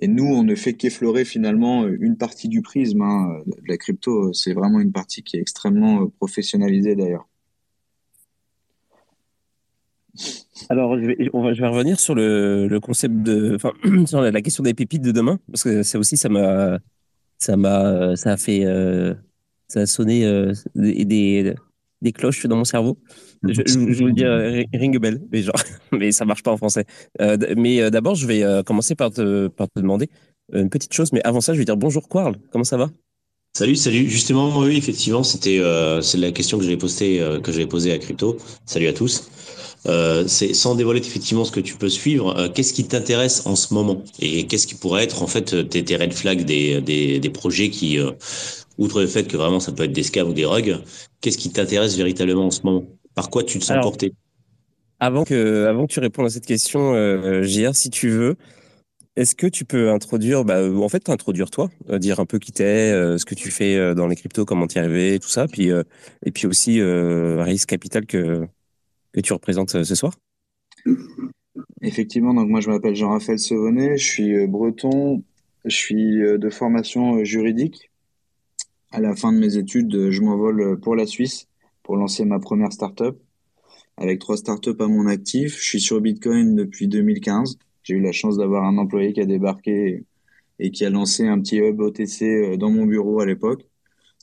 Et 0.00 0.08
nous, 0.08 0.24
on 0.24 0.42
ne 0.42 0.54
fait 0.54 0.74
qu'effleurer 0.74 1.24
finalement 1.24 1.86
une 1.86 2.16
partie 2.16 2.48
du 2.48 2.62
prisme. 2.62 3.02
Hein. 3.02 3.42
La 3.66 3.76
crypto, 3.76 4.32
c'est 4.32 4.54
vraiment 4.54 4.80
une 4.80 4.92
partie 4.92 5.22
qui 5.22 5.36
est 5.36 5.40
extrêmement 5.40 6.02
euh, 6.02 6.06
professionnalisée 6.18 6.94
d'ailleurs. 6.94 7.26
Alors, 10.68 10.98
je 10.98 11.06
vais, 11.06 11.28
revenir 11.68 11.98
sur 11.98 12.14
le, 12.14 12.78
concept 12.80 13.14
de, 13.22 13.56
sur 14.06 14.20
la 14.20 14.42
question 14.42 14.62
des 14.62 14.74
pépites 14.74 15.02
de 15.02 15.12
demain, 15.12 15.38
parce 15.50 15.64
que 15.64 15.82
ça 15.82 15.98
aussi, 15.98 16.16
ça 16.16 16.28
m'a, 16.28 16.78
ça 17.38 17.56
m'a, 17.56 18.16
ça 18.16 18.32
a 18.32 18.36
fait, 18.36 18.64
euh, 18.64 19.14
ça 19.68 19.80
a 19.80 19.86
sonné 19.86 20.24
euh, 20.24 20.52
des, 20.74 21.54
cloches 22.12 22.46
dans 22.46 22.56
mon 22.56 22.64
cerveau. 22.64 22.98
Je, 23.42 23.62
je, 23.66 23.92
je 23.92 24.04
veux 24.04 24.12
dire 24.12 24.30
ring 24.74 24.96
a 24.96 24.98
bell, 24.98 25.22
mais 25.32 25.42
genre, 25.42 25.54
mais 25.92 26.12
ça 26.12 26.24
marche 26.24 26.42
pas 26.42 26.52
en 26.52 26.56
français. 26.56 26.84
Euh, 27.20 27.36
mais 27.56 27.80
euh, 27.80 27.90
d'abord, 27.90 28.14
je 28.14 28.26
vais 28.26 28.42
euh, 28.42 28.62
commencer 28.62 28.94
par 28.94 29.10
te, 29.10 29.50
demander 29.76 30.08
une 30.52 30.68
petite 30.68 30.92
chose, 30.92 31.12
mais 31.12 31.22
avant 31.22 31.40
ça, 31.40 31.54
je 31.54 31.58
vais 31.58 31.64
dire 31.64 31.76
bonjour 31.76 32.08
Quarl, 32.08 32.36
comment 32.50 32.64
ça 32.64 32.76
va? 32.76 32.90
Salut, 33.52 33.74
salut. 33.74 34.08
Justement, 34.08 34.56
oui, 34.58 34.76
effectivement, 34.76 35.24
c'était 35.24 35.58
euh, 35.58 36.00
c'est 36.00 36.18
la 36.18 36.30
question 36.30 36.56
que 36.56 36.64
j'avais 36.64 36.76
posée 36.76 37.20
euh, 37.20 37.40
que 37.40 37.50
j'avais 37.50 37.66
posée 37.66 37.92
à 37.92 37.98
Crypto. 37.98 38.36
Salut 38.64 38.86
à 38.86 38.92
tous. 38.92 39.28
Euh, 39.86 40.24
c'est 40.26 40.52
sans 40.52 40.74
dévoiler 40.74 41.00
effectivement 41.00 41.44
ce 41.44 41.52
que 41.52 41.60
tu 41.60 41.76
peux 41.76 41.88
suivre. 41.88 42.36
Euh, 42.36 42.48
qu'est-ce 42.48 42.72
qui 42.72 42.84
t'intéresse 42.84 43.46
en 43.46 43.56
ce 43.56 43.72
moment 43.72 44.02
et 44.18 44.46
qu'est-ce 44.46 44.66
qui 44.66 44.74
pourrait 44.74 45.04
être 45.04 45.22
en 45.22 45.26
fait 45.26 45.68
tes, 45.68 45.84
tes 45.84 45.96
red 45.96 46.12
flags 46.12 46.44
des, 46.44 46.80
des, 46.80 47.18
des 47.18 47.30
projets 47.30 47.70
qui, 47.70 47.98
euh, 47.98 48.10
outre 48.78 49.00
le 49.00 49.06
fait 49.06 49.26
que 49.26 49.36
vraiment 49.36 49.60
ça 49.60 49.72
peut 49.72 49.84
être 49.84 49.92
des 49.92 50.02
scams 50.02 50.28
ou 50.28 50.34
des 50.34 50.44
rugs, 50.44 50.76
qu'est-ce 51.20 51.38
qui 51.38 51.50
t'intéresse 51.50 51.96
véritablement 51.96 52.46
en 52.46 52.50
ce 52.50 52.60
moment? 52.64 52.84
Par 53.14 53.30
quoi 53.30 53.42
tu 53.42 53.58
te 53.58 53.64
sens 53.64 53.70
Alors, 53.72 53.84
porté? 53.84 54.12
Avant 54.98 55.24
que 55.24 55.64
avant 55.66 55.86
que 55.86 55.92
tu 55.92 56.00
répondes 56.00 56.26
à 56.26 56.30
cette 56.30 56.46
question, 56.46 56.92
JR, 57.42 57.74
si 57.74 57.88
tu 57.88 58.10
veux, 58.10 58.36
est-ce 59.16 59.34
que 59.34 59.46
tu 59.46 59.64
peux 59.64 59.90
introduire, 59.90 60.44
bah, 60.44 60.62
en 60.62 60.88
fait, 60.88 61.08
introduire 61.08 61.50
toi, 61.50 61.68
dire 61.98 62.20
un 62.20 62.26
peu 62.26 62.38
qui 62.38 62.52
t'es, 62.52 62.92
euh, 62.92 63.18
ce 63.18 63.24
que 63.24 63.34
tu 63.34 63.50
fais 63.50 63.94
dans 63.94 64.06
les 64.06 64.16
cryptos, 64.16 64.44
comment 64.44 64.66
t'y 64.66 64.78
es 64.78 64.80
arrivé, 64.80 65.18
tout 65.18 65.28
ça, 65.28 65.46
puis 65.48 65.70
euh, 65.70 65.82
et 66.24 66.30
puis 66.30 66.46
aussi 66.46 66.80
euh, 66.80 67.42
Risque 67.42 67.68
Capital 67.68 68.06
que 68.06 68.46
que 69.12 69.20
tu 69.20 69.32
représentes 69.32 69.74
euh, 69.74 69.84
ce 69.84 69.94
soir? 69.94 70.14
Effectivement, 71.82 72.34
donc 72.34 72.48
moi 72.48 72.60
je 72.60 72.70
m'appelle 72.70 72.94
Jean-Raphaël 72.94 73.38
Sauvonnet, 73.38 73.96
je 73.96 74.04
suis 74.04 74.46
breton, 74.46 75.22
je 75.64 75.76
suis 75.76 76.18
de 76.20 76.50
formation 76.50 77.24
juridique. 77.24 77.90
À 78.92 79.00
la 79.00 79.14
fin 79.14 79.32
de 79.32 79.38
mes 79.38 79.56
études, 79.56 80.10
je 80.10 80.20
m'envole 80.22 80.78
pour 80.80 80.96
la 80.96 81.06
Suisse 81.06 81.48
pour 81.82 81.96
lancer 81.96 82.24
ma 82.24 82.38
première 82.38 82.72
startup 82.72 83.16
avec 84.00 84.18
trois 84.18 84.36
startups 84.36 84.80
à 84.80 84.86
mon 84.86 85.06
actif. 85.06 85.58
Je 85.60 85.64
suis 85.64 85.80
sur 85.80 86.00
Bitcoin 86.00 86.56
depuis 86.56 86.88
2015. 86.88 87.58
J'ai 87.82 87.94
eu 87.94 88.00
la 88.00 88.12
chance 88.12 88.36
d'avoir 88.38 88.64
un 88.64 88.78
employé 88.78 89.12
qui 89.12 89.20
a 89.20 89.26
débarqué 89.26 90.04
et 90.58 90.70
qui 90.70 90.84
a 90.84 90.90
lancé 90.90 91.26
un 91.26 91.40
petit 91.40 91.58
hub 91.58 91.80
OTC 91.80 92.56
dans 92.58 92.70
mon 92.70 92.86
bureau 92.86 93.20
à 93.20 93.26
l'époque. 93.26 93.66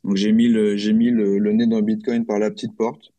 Donc 0.04 0.16
j'ai 0.16 0.32
mis 0.32 0.48
le 0.48 0.78
j'ai 0.78 0.94
mis 0.94 1.10
le, 1.10 1.38
le, 1.38 1.54
nez 1.54 1.68
dans 1.68 1.82
Bitcoin 1.82 2.26
par 2.26 2.40
la 2.40 2.50
petite 2.52 2.76
porte. 2.76 3.14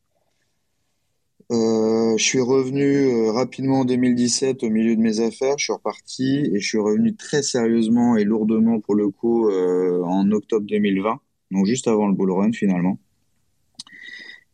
Euh, 1.50 2.16
je 2.18 2.22
suis 2.22 2.40
revenu 2.40 3.08
euh, 3.08 3.32
rapidement 3.32 3.80
en 3.80 3.84
2017 3.86 4.62
au 4.64 4.70
milieu 4.70 4.94
de 4.96 5.00
mes 5.00 5.20
affaires. 5.20 5.56
Je 5.58 5.64
suis 5.64 5.72
reparti 5.72 6.50
et 6.52 6.60
je 6.60 6.66
suis 6.66 6.78
revenu 6.78 7.16
très 7.16 7.42
sérieusement 7.42 8.16
et 8.16 8.24
lourdement 8.24 8.80
pour 8.80 8.94
le 8.94 9.08
coup 9.08 9.48
euh, 9.48 10.02
en 10.04 10.30
octobre 10.30 10.66
2020, 10.66 11.20
donc 11.52 11.66
juste 11.66 11.88
avant 11.88 12.06
le 12.06 12.14
bull 12.14 12.32
run 12.32 12.52
finalement. 12.52 12.98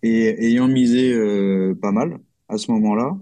Et 0.04 0.46
ayant 0.46 0.68
misé 0.68 1.14
euh, 1.14 1.74
pas 1.80 1.90
mal 1.90 2.18
à 2.48 2.58
ce 2.58 2.70
moment-là, 2.72 3.18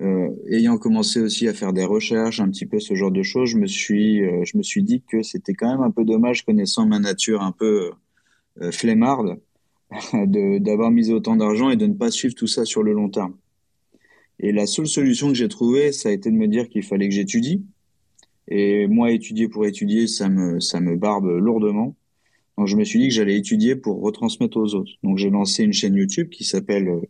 euh, 0.00 0.30
ayant 0.50 0.76
commencé 0.76 1.20
aussi 1.20 1.46
à 1.48 1.54
faire 1.54 1.72
des 1.72 1.84
recherches, 1.84 2.40
un 2.40 2.50
petit 2.50 2.66
peu 2.66 2.80
ce 2.80 2.94
genre 2.94 3.12
de 3.12 3.22
choses, 3.22 3.50
je 3.50 3.58
me 3.58 3.66
suis, 3.66 4.20
euh, 4.20 4.44
je 4.44 4.58
me 4.58 4.62
suis 4.62 4.82
dit 4.82 5.02
que 5.08 5.22
c'était 5.22 5.54
quand 5.54 5.70
même 5.70 5.82
un 5.82 5.90
peu 5.92 6.04
dommage, 6.04 6.44
connaissant 6.44 6.84
ma 6.84 6.98
nature 6.98 7.42
un 7.42 7.52
peu 7.52 7.92
flemmarde, 8.72 9.38
d'avoir 10.24 10.90
misé 10.90 11.12
autant 11.12 11.36
d'argent 11.36 11.70
et 11.70 11.76
de 11.76 11.86
ne 11.86 11.94
pas 11.94 12.10
suivre 12.10 12.34
tout 12.34 12.46
ça 12.46 12.64
sur 12.64 12.82
le 12.82 12.92
long 12.92 13.08
terme. 13.08 13.34
Et 14.38 14.52
la 14.52 14.66
seule 14.66 14.86
solution 14.86 15.28
que 15.28 15.34
j'ai 15.34 15.48
trouvée, 15.48 15.92
ça 15.92 16.08
a 16.08 16.12
été 16.12 16.30
de 16.30 16.36
me 16.36 16.48
dire 16.48 16.68
qu'il 16.68 16.82
fallait 16.82 17.08
que 17.08 17.14
j'étudie. 17.14 17.64
Et 18.48 18.86
moi, 18.86 19.12
étudier 19.12 19.48
pour 19.48 19.66
étudier, 19.66 20.06
ça 20.06 20.28
me, 20.28 20.60
ça 20.60 20.80
me 20.80 20.96
barbe 20.96 21.26
lourdement. 21.26 21.94
Donc, 22.56 22.66
je 22.66 22.76
me 22.76 22.84
suis 22.84 22.98
dit 22.98 23.08
que 23.08 23.14
j'allais 23.14 23.36
étudier 23.36 23.76
pour 23.76 24.00
retransmettre 24.00 24.56
aux 24.56 24.74
autres. 24.74 24.92
Donc, 25.02 25.18
j'ai 25.18 25.30
lancé 25.30 25.62
une 25.64 25.72
chaîne 25.72 25.94
YouTube 25.94 26.30
qui 26.30 26.44
s'appelle 26.44 27.00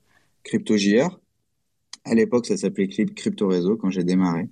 CryptoJR 0.43 1.21
à 2.05 2.15
l'époque, 2.15 2.47
ça 2.47 2.57
s'appelait 2.57 2.89
Crypto 2.89 3.49
Réseau 3.49 3.77
quand 3.77 3.91
j'ai 3.91 4.05
démarré. 4.05 4.49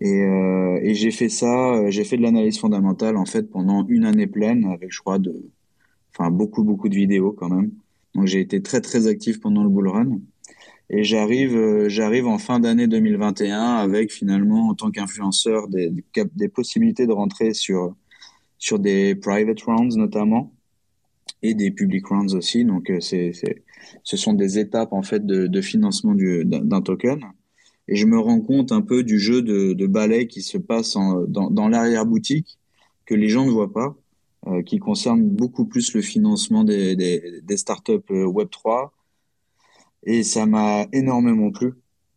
Et, 0.00 0.22
euh, 0.22 0.78
et 0.82 0.94
j'ai 0.94 1.10
fait 1.10 1.28
ça, 1.30 1.74
euh, 1.74 1.90
j'ai 1.90 2.04
fait 2.04 2.18
de 2.18 2.22
l'analyse 2.22 2.58
fondamentale 2.58 3.16
en 3.16 3.24
fait 3.24 3.50
pendant 3.50 3.86
une 3.88 4.04
année 4.04 4.26
pleine 4.26 4.66
avec, 4.66 4.92
je 4.92 5.00
crois, 5.00 5.18
de, 5.18 5.50
enfin 6.16 6.30
beaucoup 6.30 6.64
beaucoup 6.64 6.88
de 6.88 6.94
vidéos 6.94 7.32
quand 7.32 7.48
même. 7.48 7.72
Donc 8.14 8.26
j'ai 8.26 8.40
été 8.40 8.62
très 8.62 8.80
très 8.80 9.06
actif 9.06 9.40
pendant 9.40 9.62
le 9.62 9.68
bull 9.68 9.88
run. 9.88 10.18
Et 10.88 11.02
j'arrive, 11.02 11.56
euh, 11.56 11.88
j'arrive 11.88 12.28
en 12.28 12.38
fin 12.38 12.60
d'année 12.60 12.86
2021 12.86 13.60
avec 13.60 14.12
finalement 14.12 14.68
en 14.68 14.74
tant 14.74 14.90
qu'influenceur 14.90 15.68
des, 15.68 15.92
des 16.34 16.48
possibilités 16.48 17.06
de 17.06 17.12
rentrer 17.12 17.54
sur 17.54 17.94
sur 18.58 18.78
des 18.78 19.14
private 19.14 19.60
rounds 19.62 19.96
notamment 19.96 20.54
et 21.42 21.54
des 21.54 21.70
public 21.70 22.06
rounds 22.06 22.34
aussi. 22.34 22.64
Donc 22.64 22.90
c'est 23.00 23.32
ce 24.02 24.16
sont 24.16 24.32
des 24.34 24.58
étapes 24.58 24.92
en 24.92 25.02
fait 25.02 25.24
de, 25.26 25.46
de 25.46 25.60
financement 25.60 26.14
d'un 26.14 26.82
token. 26.82 27.20
Et 27.88 27.96
je 27.96 28.06
me 28.06 28.18
rends 28.18 28.40
compte 28.40 28.72
un 28.72 28.80
peu 28.82 29.04
du 29.04 29.18
jeu 29.18 29.42
de, 29.42 29.72
de 29.72 29.86
ballet 29.86 30.26
qui 30.26 30.42
se 30.42 30.58
passe 30.58 30.94
dans, 30.94 31.50
dans 31.50 31.68
l'arrière-boutique, 31.68 32.58
que 33.04 33.14
les 33.14 33.28
gens 33.28 33.46
ne 33.46 33.50
voient 33.52 33.72
pas, 33.72 33.96
euh, 34.46 34.62
qui 34.62 34.78
concerne 34.78 35.28
beaucoup 35.28 35.66
plus 35.66 35.94
le 35.94 36.02
financement 36.02 36.64
des, 36.64 37.42
startups 37.56 37.92
euh, 38.10 38.26
Web3. 38.26 38.90
Et 40.04 40.22
ça 40.22 40.46
m'a 40.46 40.86
énormément 40.92 41.50
plu 41.50 41.74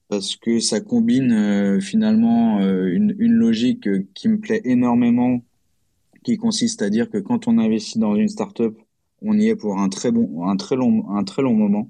parce 0.10 0.36
que 0.36 0.60
ça 0.60 0.80
combine 0.80 1.32
euh, 1.32 1.80
finalement 1.80 2.60
une, 2.60 3.16
logique 3.18 3.88
qui 4.14 4.28
me 4.28 4.40
plaît 4.40 4.62
énormément, 4.64 5.42
qui 6.24 6.38
consiste 6.38 6.82
à 6.82 6.90
dire 6.90 7.10
que 7.10 7.18
quand 7.18 7.48
on 7.48 7.58
investit 7.58 8.00
dans 8.00 8.16
une 8.16 8.30
startup, 8.30 8.78
on 9.22 9.38
y 9.38 9.48
est 9.48 9.56
pour 9.56 9.80
un 9.80 9.90
très 9.90 10.12
bon, 10.12 10.46
un 10.48 10.56
très 10.56 10.76
long, 10.76 11.10
un 11.12 11.24
très 11.24 11.42
long 11.42 11.54
moment. 11.54 11.90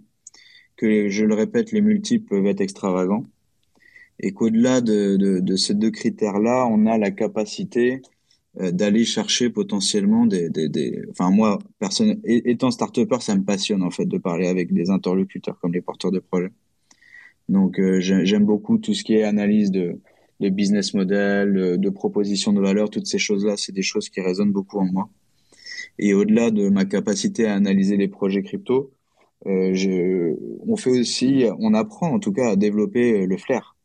Que 0.78 1.10
je 1.10 1.26
le 1.26 1.36
répète, 1.36 1.72
les 1.72 1.82
multiples 1.82 2.30
peuvent 2.30 2.48
être 2.48 2.62
extravagants 2.62 3.26
et 4.20 4.34
qu'au-delà 4.34 4.82
de, 4.82 5.56
ces 5.56 5.74
deux 5.74 5.92
critères-là, 5.92 6.68
on 6.70 6.86
a 6.86 6.98
la 6.98 7.12
capacité 7.12 8.02
d'aller 8.60 9.06
chercher 9.06 9.50
potentiellement 9.50 10.26
des, 10.26 10.50
des, 10.50 10.68
des, 10.68 11.02
enfin 11.12 11.30
moi, 11.30 11.60
personne, 11.80 12.20
étant 12.26 12.72
start-upper, 12.72 13.22
ça 13.22 13.36
me 13.36 13.44
passionne 13.44 13.84
en 13.84 13.90
fait 13.90 14.06
de 14.06 14.18
parler 14.18 14.48
avec 14.48 14.74
des 14.74 14.90
interlocuteurs 14.90 15.58
comme 15.60 15.72
les 15.72 15.82
porteurs 15.82 16.12
de 16.12 16.20
projets. 16.20 16.52
Donc 17.48 17.80
euh, 17.80 18.00
j'aime 18.02 18.46
beaucoup 18.46 18.78
tout 18.78 18.94
ce 18.94 19.04
qui 19.04 19.14
est 19.14 19.24
analyse 19.24 19.72
de, 19.72 20.00
de 20.42 20.50
business 20.50 20.94
model, 20.94 21.78
de 21.80 21.90
proposition 21.90 22.52
de 22.52 22.60
valeur, 22.60 22.90
toutes 22.90 23.08
ces 23.08 23.18
choses-là, 23.18 23.56
c'est 23.56 23.72
des 23.72 23.82
choses 23.82 24.10
qui 24.10 24.20
résonnent 24.22 24.52
beaucoup 24.52 24.80
en 24.80 24.86
moi. 24.86 25.10
Et 25.98 26.14
au-delà 26.14 26.52
de 26.52 26.70
ma 26.70 26.86
capacité 26.86 27.46
à 27.46 27.56
analyser 27.56 27.96
les 27.96 28.08
projets 28.08 28.44
crypto, 28.44 28.92
euh, 29.48 29.74
je, 29.74 30.36
on 30.68 30.76
fait 30.76 30.92
aussi, 30.92 31.46
on 31.60 31.74
apprend 31.74 32.10
en 32.14 32.20
tout 32.20 32.34
cas 32.34 32.52
à 32.52 32.56
développer 32.58 33.26
le 33.26 33.38
flair. 33.38 33.78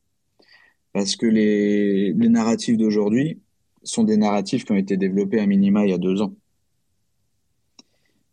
Parce 0.92 1.16
que 1.16 1.26
les, 1.26 2.12
les 2.12 2.28
narratifs 2.28 2.76
d'aujourd'hui 2.76 3.40
sont 3.84 4.04
des 4.04 4.16
narratifs 4.16 4.64
qui 4.64 4.72
ont 4.72 4.76
été 4.76 4.96
développés 4.96 5.40
à 5.40 5.46
minima 5.46 5.84
il 5.84 5.90
y 5.90 5.94
a 5.94 5.98
deux 5.98 6.22
ans. 6.22 6.34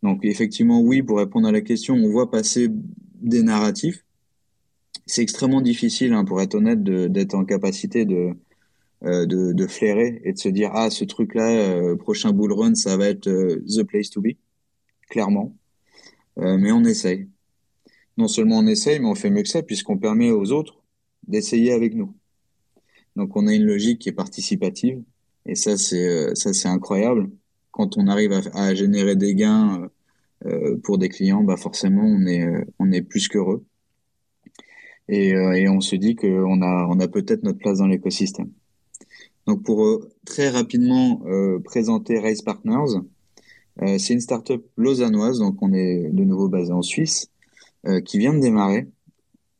Donc 0.02 0.24
effectivement, 0.24 0.80
oui, 0.80 1.02
pour 1.02 1.18
répondre 1.18 1.46
à 1.46 1.52
la 1.52 1.60
question, 1.60 1.94
on 1.94 2.10
voit 2.10 2.30
passer 2.30 2.68
des 3.20 3.42
narratifs. 3.42 4.04
C'est 5.06 5.22
extrêmement 5.22 5.60
difficile, 5.60 6.12
hein, 6.12 6.24
pour 6.24 6.40
être 6.40 6.54
honnête, 6.54 6.82
d'être 6.82 7.34
en 7.34 7.44
capacité 7.44 8.04
de, 8.04 8.34
euh, 9.04 9.26
de, 9.26 9.52
de, 9.52 9.66
flairer 9.66 10.20
et 10.24 10.32
de 10.32 10.38
se 10.38 10.48
dire 10.48 10.70
ah 10.74 10.88
ce 10.88 11.04
truc 11.04 11.34
là 11.34 11.50
euh, 11.50 11.96
prochain 11.96 12.30
bull 12.32 12.52
run 12.52 12.76
ça 12.76 12.96
va 12.96 13.08
être 13.08 13.26
euh, 13.26 13.60
the 13.66 13.82
place 13.82 14.10
to 14.10 14.20
be 14.20 14.36
clairement 15.10 15.56
mais 16.36 16.70
on 16.70 16.84
essaye 16.84 17.28
non 18.16 18.28
seulement 18.28 18.58
on 18.58 18.66
essaye 18.68 19.00
mais 19.00 19.08
on 19.08 19.16
fait 19.16 19.30
mieux 19.30 19.42
que 19.42 19.48
ça 19.48 19.62
puisqu'on 19.62 19.98
permet 19.98 20.30
aux 20.30 20.52
autres 20.52 20.84
d'essayer 21.26 21.72
avec 21.72 21.96
nous 21.96 22.14
donc 23.16 23.36
on 23.36 23.48
a 23.48 23.54
une 23.54 23.64
logique 23.64 23.98
qui 23.98 24.08
est 24.08 24.12
participative 24.12 25.02
et 25.46 25.54
ça 25.54 25.76
c'est 25.76 26.34
ça 26.34 26.52
c'est 26.52 26.68
incroyable. 26.68 27.30
Quand 27.70 27.96
on 27.96 28.06
arrive 28.06 28.32
à, 28.32 28.40
à 28.54 28.74
générer 28.74 29.16
des 29.16 29.34
gains 29.34 29.88
pour 30.82 30.98
des 30.98 31.08
clients 31.08 31.42
bah 31.42 31.56
forcément 31.56 32.04
on 32.04 32.26
est 32.26 32.46
on 32.78 32.90
est 32.92 33.02
plus 33.02 33.28
qu'heureux. 33.28 33.64
Et, 35.08 35.30
et 35.30 35.68
on 35.68 35.80
se 35.80 35.96
dit 35.96 36.14
qu'on 36.16 36.62
a 36.62 36.86
on 36.88 37.00
a 37.00 37.08
peut-être 37.08 37.42
notre 37.42 37.58
place 37.58 37.78
dans 37.78 37.86
l'écosystème. 37.86 38.50
Donc 39.46 39.64
pour 39.64 39.84
euh, 39.84 40.08
très 40.24 40.48
rapidement 40.48 41.22
euh, 41.26 41.58
présenter 41.58 42.18
Race 42.20 42.42
Partners, 42.42 43.00
euh, 43.82 43.98
c'est 43.98 44.14
une 44.14 44.20
startup 44.20 44.64
lausannoise, 44.76 45.40
donc 45.40 45.60
on 45.60 45.72
est 45.72 46.10
de 46.12 46.24
nouveau 46.24 46.48
basé 46.48 46.72
en 46.72 46.82
Suisse, 46.82 47.28
qui 48.04 48.18
vient 48.18 48.32
de 48.32 48.38
démarrer, 48.38 48.86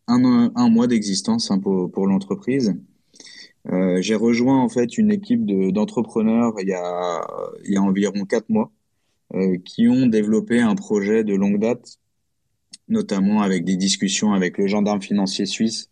un, 0.07 0.53
un 0.55 0.69
mois 0.71 0.87
d'existence 0.87 1.51
hein, 1.51 1.59
pour, 1.59 1.91
pour 1.91 2.07
l'entreprise. 2.07 2.77
J'ai 4.01 4.17
rejoint 4.17 4.61
en 4.61 4.69
fait 4.69 4.99
une 4.99 5.13
équipe 5.13 5.47
d'entrepreneurs 5.47 6.55
il, 6.59 6.69
y 6.69 6.75
a, 6.75 7.81
environ 7.81 8.25
quatre 8.25 8.49
mois 8.49 8.73
qui 9.65 9.89
ont 9.89 10.07
développé 10.07 10.61
un 10.61 10.75
projet 10.75 11.23
de 11.23 11.35
longue 11.35 11.61
date, 11.61 11.99
notamment 12.89 13.41
avec 13.43 13.65
des 13.65 13.77
discussions 13.77 14.33
avec 14.33 14.59
le 14.59 14.67
gendarme 14.67 15.01
financier 15.01 15.47
suisse 15.47 15.91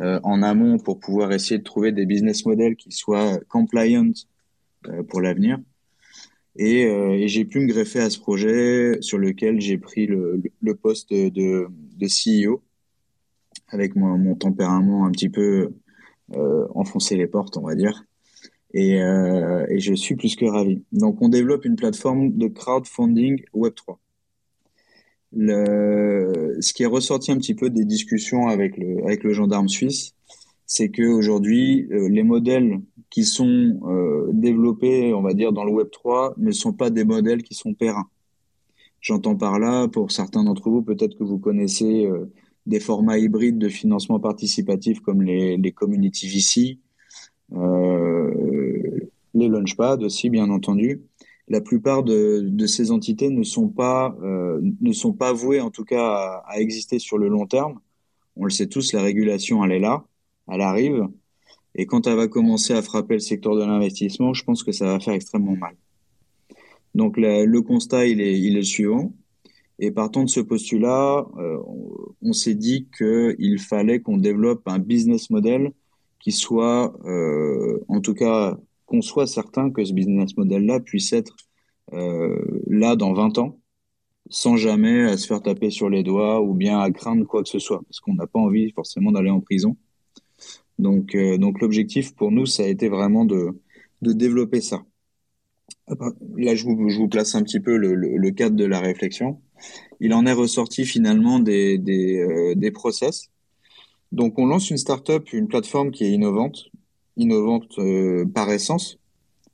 euh, 0.00 0.20
en 0.24 0.42
amont 0.42 0.78
pour 0.78 1.00
pouvoir 1.00 1.32
essayer 1.32 1.58
de 1.58 1.64
trouver 1.64 1.90
des 1.90 2.04
business 2.04 2.44
models 2.44 2.76
qui 2.76 2.92
soient 2.92 3.38
compliant 3.48 4.12
euh, 4.88 5.02
pour 5.02 5.20
l'avenir. 5.20 5.58
Et, 6.56 6.86
euh, 6.86 7.26
j'ai 7.26 7.44
pu 7.44 7.60
me 7.60 7.66
greffer 7.66 8.00
à 8.00 8.10
ce 8.10 8.18
projet 8.18 8.98
sur 9.00 9.18
lequel 9.18 9.60
j'ai 9.60 9.78
pris 9.78 10.06
le, 10.06 10.40
poste 10.74 11.12
de, 11.12 11.68
CEO 12.02 12.62
avec 13.68 13.96
mon, 13.96 14.34
tempérament 14.34 15.06
un 15.06 15.10
petit 15.10 15.28
peu 15.28 15.40
euh, 15.40 15.74
enfoncer 16.74 17.16
les 17.16 17.26
portes, 17.26 17.56
on 17.56 17.66
va 17.66 17.74
dire. 17.74 18.04
Et, 18.74 19.00
euh, 19.00 19.64
et, 19.70 19.78
je 19.78 19.94
suis 19.94 20.16
plus 20.16 20.36
que 20.36 20.44
ravi. 20.44 20.84
Donc, 20.92 21.22
on 21.22 21.28
développe 21.28 21.64
une 21.64 21.76
plateforme 21.76 22.36
de 22.36 22.48
crowdfunding 22.48 23.42
Web3 23.54 23.96
le, 25.32 26.56
ce 26.60 26.72
qui 26.72 26.82
est 26.82 26.86
ressorti 26.86 27.30
un 27.30 27.36
petit 27.36 27.54
peu 27.54 27.70
des 27.70 27.84
discussions 27.84 28.48
avec 28.48 28.76
le, 28.76 29.04
avec 29.04 29.22
le 29.22 29.32
gendarme 29.32 29.68
suisse, 29.68 30.14
c'est 30.66 30.88
que 30.88 31.02
aujourd'hui, 31.02 31.86
euh, 31.92 32.08
les 32.08 32.22
modèles 32.22 32.80
qui 33.10 33.24
sont 33.24 33.80
euh, 33.86 34.30
développés, 34.32 35.14
on 35.14 35.22
va 35.22 35.34
dire, 35.34 35.52
dans 35.52 35.64
le 35.64 35.72
Web 35.72 35.90
3 35.90 36.34
ne 36.38 36.50
sont 36.50 36.72
pas 36.72 36.90
des 36.90 37.04
modèles 37.04 37.42
qui 37.42 37.54
sont 37.54 37.74
périns. 37.74 38.08
J'entends 39.00 39.36
par 39.36 39.58
là, 39.58 39.86
pour 39.86 40.10
certains 40.10 40.42
d'entre 40.42 40.68
vous, 40.70 40.82
peut-être 40.82 41.16
que 41.16 41.22
vous 41.22 41.38
connaissez 41.38 42.06
euh, 42.06 42.32
des 42.66 42.80
formats 42.80 43.18
hybrides 43.18 43.58
de 43.58 43.68
financement 43.68 44.20
participatif 44.20 45.00
comme 45.00 45.22
les, 45.22 45.56
les 45.56 45.72
community 45.72 46.28
VC, 46.28 46.78
les 49.34 49.48
launchpads 49.48 49.98
aussi, 49.98 50.30
bien 50.30 50.50
entendu 50.50 51.00
la 51.48 51.60
plupart 51.60 52.02
de, 52.02 52.40
de, 52.42 52.66
ces 52.66 52.90
entités 52.90 53.30
ne 53.30 53.42
sont 53.42 53.68
pas 53.68 54.16
euh, 54.22 54.60
ne 54.80 54.92
sont 54.92 55.12
pas 55.12 55.32
vouées 55.32 55.60
en 55.60 55.70
tout 55.70 55.84
cas 55.84 56.04
à, 56.04 56.44
à, 56.46 56.58
exister 56.58 56.98
sur 56.98 57.18
le 57.18 57.28
long 57.28 57.46
terme. 57.46 57.80
On 58.36 58.44
le 58.44 58.50
sait 58.50 58.66
tous, 58.66 58.92
la 58.92 59.02
régulation 59.02 59.64
elle 59.64 59.72
est 59.72 59.78
là, 59.78 60.04
elle 60.48 60.60
arrive, 60.60 61.08
et 61.74 61.86
quand 61.86 62.06
elle 62.06 62.16
va 62.16 62.28
commencer 62.28 62.74
à 62.74 62.82
frapper 62.82 63.14
le 63.14 63.20
secteur 63.20 63.54
de 63.54 63.64
l'investissement, 63.64 64.34
je 64.34 64.44
pense 64.44 64.62
que 64.62 64.72
ça 64.72 64.86
va 64.86 65.00
faire 65.00 65.14
extrêmement 65.14 65.56
mal. 65.56 65.76
Donc 66.94 67.16
la, 67.16 67.44
le 67.44 67.62
constat 67.62 68.06
il 68.06 68.20
est 68.20 68.38
il 68.38 68.54
est 68.54 68.56
le 68.56 68.62
suivant. 68.62 69.12
Et 69.78 69.90
partant 69.90 70.24
de 70.24 70.28
ce 70.28 70.40
postulat, 70.40 71.26
euh, 71.38 71.58
on, 72.22 72.32
s'est 72.32 72.54
dit 72.54 72.88
qu'il 72.96 73.58
fallait 73.60 74.00
qu'on 74.00 74.16
développe 74.16 74.62
un 74.66 74.78
business 74.78 75.28
model 75.28 75.72
qui 76.18 76.32
soit, 76.32 76.98
euh, 77.04 77.78
en 77.88 78.00
tout 78.00 78.14
cas, 78.14 78.56
qu'on 78.86 79.02
soit 79.02 79.26
certain 79.26 79.70
que 79.70 79.84
ce 79.84 79.92
business 79.92 80.36
model-là 80.36 80.80
puisse 80.80 81.12
être 81.12 81.36
euh, 81.92 82.62
là 82.66 82.96
dans 82.96 83.12
20 83.12 83.38
ans, 83.38 83.60
sans 84.30 84.56
jamais 84.56 85.04
à 85.04 85.16
se 85.16 85.26
faire 85.26 85.42
taper 85.42 85.70
sur 85.70 85.90
les 85.90 86.02
doigts 86.02 86.40
ou 86.40 86.54
bien 86.54 86.80
à 86.80 86.90
craindre 86.90 87.26
quoi 87.26 87.42
que 87.42 87.48
ce 87.48 87.58
soit, 87.58 87.82
parce 87.84 88.00
qu'on 88.00 88.14
n'a 88.14 88.26
pas 88.26 88.40
envie 88.40 88.70
forcément 88.72 89.12
d'aller 89.12 89.30
en 89.30 89.40
prison. 89.40 89.76
Donc, 90.78 91.14
euh, 91.14 91.38
donc 91.38 91.60
l'objectif 91.60 92.14
pour 92.14 92.30
nous, 92.32 92.46
ça 92.46 92.64
a 92.64 92.66
été 92.66 92.88
vraiment 92.88 93.24
de, 93.24 93.50
de 94.02 94.12
développer 94.12 94.60
ça. 94.60 94.84
Là, 96.36 96.54
je 96.54 96.64
vous, 96.64 96.88
je 96.88 96.98
vous 96.98 97.08
place 97.08 97.34
un 97.34 97.42
petit 97.42 97.60
peu 97.60 97.76
le, 97.76 97.94
le, 97.94 98.16
le, 98.16 98.30
cadre 98.30 98.56
de 98.56 98.64
la 98.64 98.80
réflexion. 98.80 99.40
Il 100.00 100.12
en 100.14 100.26
est 100.26 100.32
ressorti 100.32 100.84
finalement 100.84 101.38
des, 101.38 101.78
euh, 101.88 102.54
des 102.54 102.70
process 102.70 103.30
Donc, 104.12 104.38
on 104.38 104.46
lance 104.46 104.70
une 104.70 104.76
startup, 104.76 105.32
une 105.32 105.48
plateforme 105.48 105.90
qui 105.90 106.04
est 106.04 106.12
innovante, 106.12 106.66
innovante 107.16 107.78
euh, 107.78 108.24
par 108.26 108.50
essence, 108.50 108.98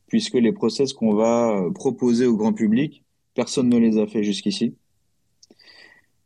puisque 0.08 0.34
les 0.34 0.52
process 0.52 0.92
qu'on 0.92 1.14
va 1.14 1.64
proposer 1.74 2.26
au 2.26 2.36
grand 2.36 2.52
public, 2.52 3.02
personne 3.34 3.68
ne 3.68 3.78
les 3.78 3.98
a 3.98 4.06
fait 4.06 4.22
jusqu'ici. 4.22 4.74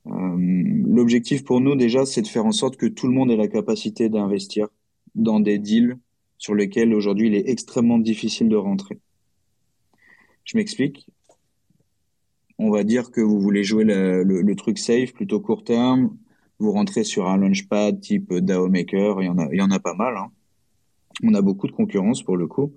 Euh, 0.09 0.63
L'objectif 0.87 1.45
pour 1.45 1.61
nous 1.61 1.77
déjà, 1.77 2.07
c'est 2.07 2.23
de 2.23 2.29
faire 2.29 2.47
en 2.47 2.53
sorte 2.53 2.77
que 2.77 2.87
tout 2.87 3.07
le 3.07 3.13
monde 3.13 3.31
ait 3.31 3.37
la 3.37 3.49
capacité 3.49 4.09
d'investir 4.09 4.69
dans 5.15 5.41
des 5.41 5.59
deals 5.59 5.99
sur 6.39 6.55
lesquels 6.55 6.95
aujourd'hui 6.95 7.29
il 7.29 7.35
est 7.35 7.49
extrêmement 7.49 7.99
difficile 7.99 8.49
de 8.49 8.57
rentrer. 8.57 8.99
Je 10.45 10.57
m'explique. 10.57 11.07
On 12.59 12.71
va 12.71 12.85
dire 12.85 13.11
que 13.11 13.21
vous 13.21 13.39
voulez 13.39 13.65
jouer 13.65 13.85
le, 13.85 14.23
le, 14.23 14.57
truc 14.57 14.79
safe, 14.79 15.13
plutôt 15.13 15.41
court 15.41 15.65
terme. 15.65 16.17
Vous 16.59 16.73
rentrez 16.73 17.05
sur 17.05 17.29
un 17.29 17.37
launchpad 17.37 18.01
type 18.01 18.33
DAO 18.33 18.69
Maker, 18.69 19.23
il 19.23 19.27
y 19.27 19.29
en 19.29 19.39
a, 19.39 19.49
il 19.53 19.59
y 19.59 19.63
en 19.63 19.71
a 19.71 19.79
pas 19.79 19.95
mal. 19.95 20.17
Hein. 20.17 20.31
On 21.23 21.35
a 21.35 21.43
beaucoup 21.43 21.67
de 21.67 21.73
concurrence 21.73 22.23
pour 22.23 22.37
le 22.37 22.47
coup. 22.47 22.73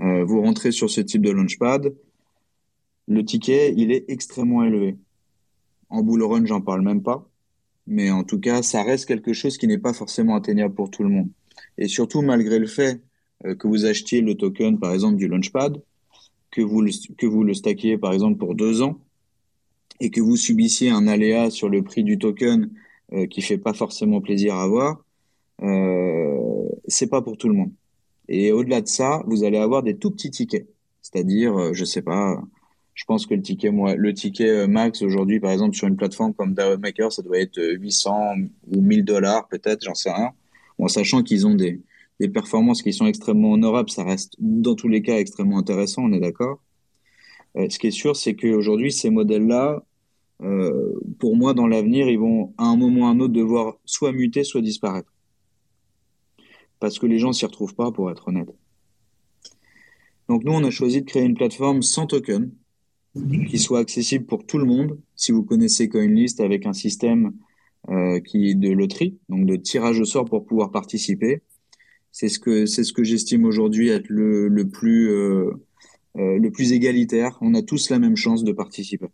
Euh, 0.00 0.24
vous 0.24 0.42
rentrez 0.42 0.70
sur 0.70 0.90
ce 0.90 1.00
type 1.00 1.22
de 1.22 1.30
launchpad. 1.30 1.94
Le 3.08 3.24
ticket, 3.24 3.72
il 3.76 3.90
est 3.90 4.04
extrêmement 4.08 4.64
élevé. 4.64 4.96
En 5.88 6.02
bull 6.02 6.22
run, 6.22 6.44
j'en 6.44 6.60
parle 6.60 6.82
même 6.82 7.02
pas. 7.02 7.26
Mais 7.86 8.10
en 8.10 8.24
tout 8.24 8.40
cas, 8.40 8.62
ça 8.62 8.82
reste 8.82 9.06
quelque 9.06 9.32
chose 9.32 9.56
qui 9.56 9.66
n'est 9.66 9.78
pas 9.78 9.92
forcément 9.92 10.34
atteignable 10.34 10.74
pour 10.74 10.90
tout 10.90 11.04
le 11.04 11.08
monde. 11.08 11.30
Et 11.78 11.88
surtout, 11.88 12.20
malgré 12.20 12.58
le 12.58 12.66
fait 12.66 13.00
euh, 13.44 13.54
que 13.54 13.68
vous 13.68 13.86
achetiez 13.86 14.20
le 14.20 14.34
token, 14.34 14.78
par 14.78 14.92
exemple, 14.92 15.16
du 15.16 15.28
Launchpad, 15.28 15.80
que 16.50 16.62
vous 16.62 16.82
le, 16.82 16.90
que 17.16 17.26
vous 17.26 17.44
le 17.44 17.54
stackiez, 17.54 17.98
par 17.98 18.12
exemple, 18.12 18.38
pour 18.38 18.54
deux 18.54 18.82
ans, 18.82 19.00
et 20.00 20.10
que 20.10 20.20
vous 20.20 20.36
subissiez 20.36 20.90
un 20.90 21.06
aléa 21.06 21.50
sur 21.50 21.68
le 21.68 21.82
prix 21.82 22.04
du 22.04 22.18
token 22.18 22.70
euh, 23.12 23.26
qui 23.26 23.42
fait 23.42 23.58
pas 23.58 23.72
forcément 23.72 24.20
plaisir 24.20 24.56
à 24.56 24.66
voir, 24.66 25.04
euh, 25.62 26.68
c'est 26.88 27.08
pas 27.08 27.22
pour 27.22 27.36
tout 27.36 27.48
le 27.48 27.54
monde. 27.54 27.72
Et 28.28 28.52
au-delà 28.52 28.80
de 28.80 28.88
ça, 28.88 29.22
vous 29.26 29.44
allez 29.44 29.58
avoir 29.58 29.82
des 29.82 29.96
tout 29.96 30.10
petits 30.10 30.30
tickets. 30.30 30.68
C'est-à-dire, 31.02 31.56
euh, 31.56 31.72
je 31.72 31.84
sais 31.84 32.02
pas, 32.02 32.42
je 32.94 33.04
pense 33.04 33.26
que 33.26 33.34
le 33.34 33.42
ticket, 33.42 33.70
moi, 33.70 33.94
le 33.94 34.12
ticket 34.14 34.48
euh, 34.48 34.66
max 34.66 35.02
aujourd'hui, 35.02 35.38
par 35.38 35.52
exemple, 35.52 35.76
sur 35.76 35.86
une 35.86 35.96
plateforme 35.96 36.34
comme 36.34 36.54
DAO 36.54 36.78
Maker, 36.78 37.12
ça 37.12 37.22
doit 37.22 37.38
être 37.38 37.60
800 37.62 38.34
ou 38.72 38.80
1000 38.80 39.04
dollars 39.04 39.46
peut-être, 39.48 39.84
j'en 39.84 39.94
sais 39.94 40.10
rien. 40.10 40.30
Bon, 40.78 40.88
sachant 40.88 41.22
qu'ils 41.22 41.46
ont 41.46 41.54
des, 41.54 41.80
des 42.20 42.28
performances 42.28 42.82
qui 42.82 42.92
sont 42.92 43.06
extrêmement 43.06 43.52
honorables, 43.52 43.90
ça 43.90 44.04
reste 44.04 44.34
dans 44.38 44.74
tous 44.74 44.88
les 44.88 45.02
cas 45.02 45.18
extrêmement 45.18 45.58
intéressant, 45.58 46.04
on 46.04 46.12
est 46.12 46.20
d'accord. 46.20 46.60
Euh, 47.56 47.68
ce 47.70 47.78
qui 47.78 47.88
est 47.88 47.90
sûr, 47.92 48.16
c'est 48.16 48.34
qu'aujourd'hui, 48.34 48.92
ces 48.92 49.10
modèles-là, 49.10 49.82
euh, 50.42 50.92
pour 51.18 51.36
moi, 51.36 51.54
dans 51.54 51.66
l'avenir, 51.66 52.08
ils 52.08 52.18
vont 52.18 52.52
à 52.58 52.64
un 52.64 52.76
moment 52.76 53.02
ou 53.02 53.04
à 53.04 53.08
un 53.08 53.20
autre 53.20 53.32
devoir 53.32 53.78
soit 53.84 54.12
muter, 54.12 54.44
soit 54.44 54.60
disparaître. 54.60 55.12
Parce 56.80 56.98
que 56.98 57.06
les 57.06 57.18
gens 57.18 57.32
s'y 57.32 57.46
retrouvent 57.46 57.74
pas, 57.74 57.90
pour 57.90 58.10
être 58.10 58.28
honnête. 58.28 58.54
Donc 60.28 60.44
nous, 60.44 60.52
on 60.52 60.64
a 60.64 60.70
choisi 60.70 61.00
de 61.00 61.06
créer 61.06 61.24
une 61.24 61.36
plateforme 61.36 61.82
sans 61.82 62.06
token, 62.06 62.50
qui 63.48 63.58
soit 63.58 63.78
accessible 63.78 64.26
pour 64.26 64.44
tout 64.44 64.58
le 64.58 64.66
monde. 64.66 64.98
Si 65.14 65.32
vous 65.32 65.42
connaissez 65.42 65.88
CoinList 65.88 66.40
avec 66.40 66.66
un 66.66 66.74
système 66.74 67.32
euh, 67.88 68.20
qui 68.20 68.50
est 68.50 68.54
de 68.54 68.70
loterie, 68.70 69.16
donc 69.30 69.46
de 69.46 69.56
tirage 69.56 70.00
au 70.00 70.04
sort 70.04 70.26
pour 70.26 70.44
pouvoir 70.44 70.70
participer, 70.70 71.40
c'est 72.12 72.28
ce 72.28 72.38
que 72.38 72.66
ce 72.66 72.92
que 72.92 73.04
j'estime 73.04 73.44
aujourd'hui 73.44 73.88
être 73.88 74.08
le, 74.08 74.48
le 74.48 74.68
plus 74.68 75.10
le 76.16 76.48
plus 76.50 76.72
égalitaire. 76.72 77.38
On 77.40 77.54
a 77.54 77.62
tous 77.62 77.90
la 77.90 77.98
même 77.98 78.16
chance 78.16 78.42
de 78.44 78.52
participer. 78.52 79.06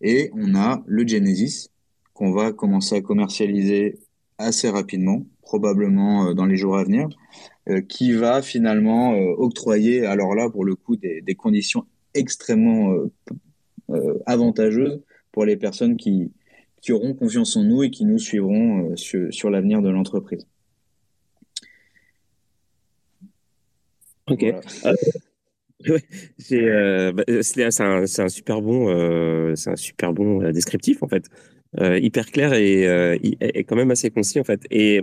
Et 0.00 0.30
on 0.34 0.54
a 0.54 0.82
le 0.86 1.06
Genesis 1.06 1.68
qu'on 2.12 2.32
va 2.32 2.52
commencer 2.52 2.96
à 2.96 3.00
commercialiser 3.00 3.98
assez 4.38 4.68
rapidement, 4.68 5.24
probablement 5.42 6.26
euh, 6.26 6.34
dans 6.34 6.46
les 6.46 6.56
jours 6.56 6.76
à 6.76 6.84
venir, 6.84 7.08
euh, 7.68 7.80
qui 7.80 8.12
va 8.12 8.42
finalement 8.42 9.14
euh, 9.14 9.34
octroyer, 9.38 10.04
alors 10.04 10.34
là 10.34 10.50
pour 10.50 10.64
le 10.64 10.74
coup, 10.74 10.96
des, 10.96 11.20
des 11.20 11.34
conditions 11.34 11.86
extrêmement 12.14 12.94
avantageuses 14.26 15.00
pour 15.32 15.46
les 15.46 15.56
personnes 15.56 15.96
qui, 15.96 16.30
qui 16.82 16.92
auront 16.92 17.14
confiance 17.14 17.56
en 17.56 17.64
nous 17.64 17.82
et 17.82 17.90
qui 17.90 18.04
nous 18.04 18.18
suivront 18.18 18.94
sur, 18.96 19.32
sur 19.32 19.48
l'avenir 19.48 19.80
de 19.80 19.88
l'entreprise. 19.88 20.46
Ok. 24.28 24.44
Euh, 26.52 27.12
bah, 27.12 27.24
c'est 27.42 27.64
un, 27.64 28.28
super 28.28 28.60
bon, 28.60 28.88
euh, 28.88 29.54
c'est 29.56 29.70
un 29.70 29.76
super 29.76 30.12
bon 30.12 30.42
euh, 30.42 30.52
descriptif 30.52 31.02
en 31.02 31.08
fait, 31.08 31.26
euh, 31.80 31.98
hyper 31.98 32.26
clair 32.26 32.52
et, 32.52 32.86
euh, 32.86 33.16
et, 33.22 33.64
quand 33.64 33.76
même 33.76 33.90
assez 33.90 34.10
concis 34.10 34.40
en 34.40 34.44
fait. 34.44 34.66
Et, 34.70 35.02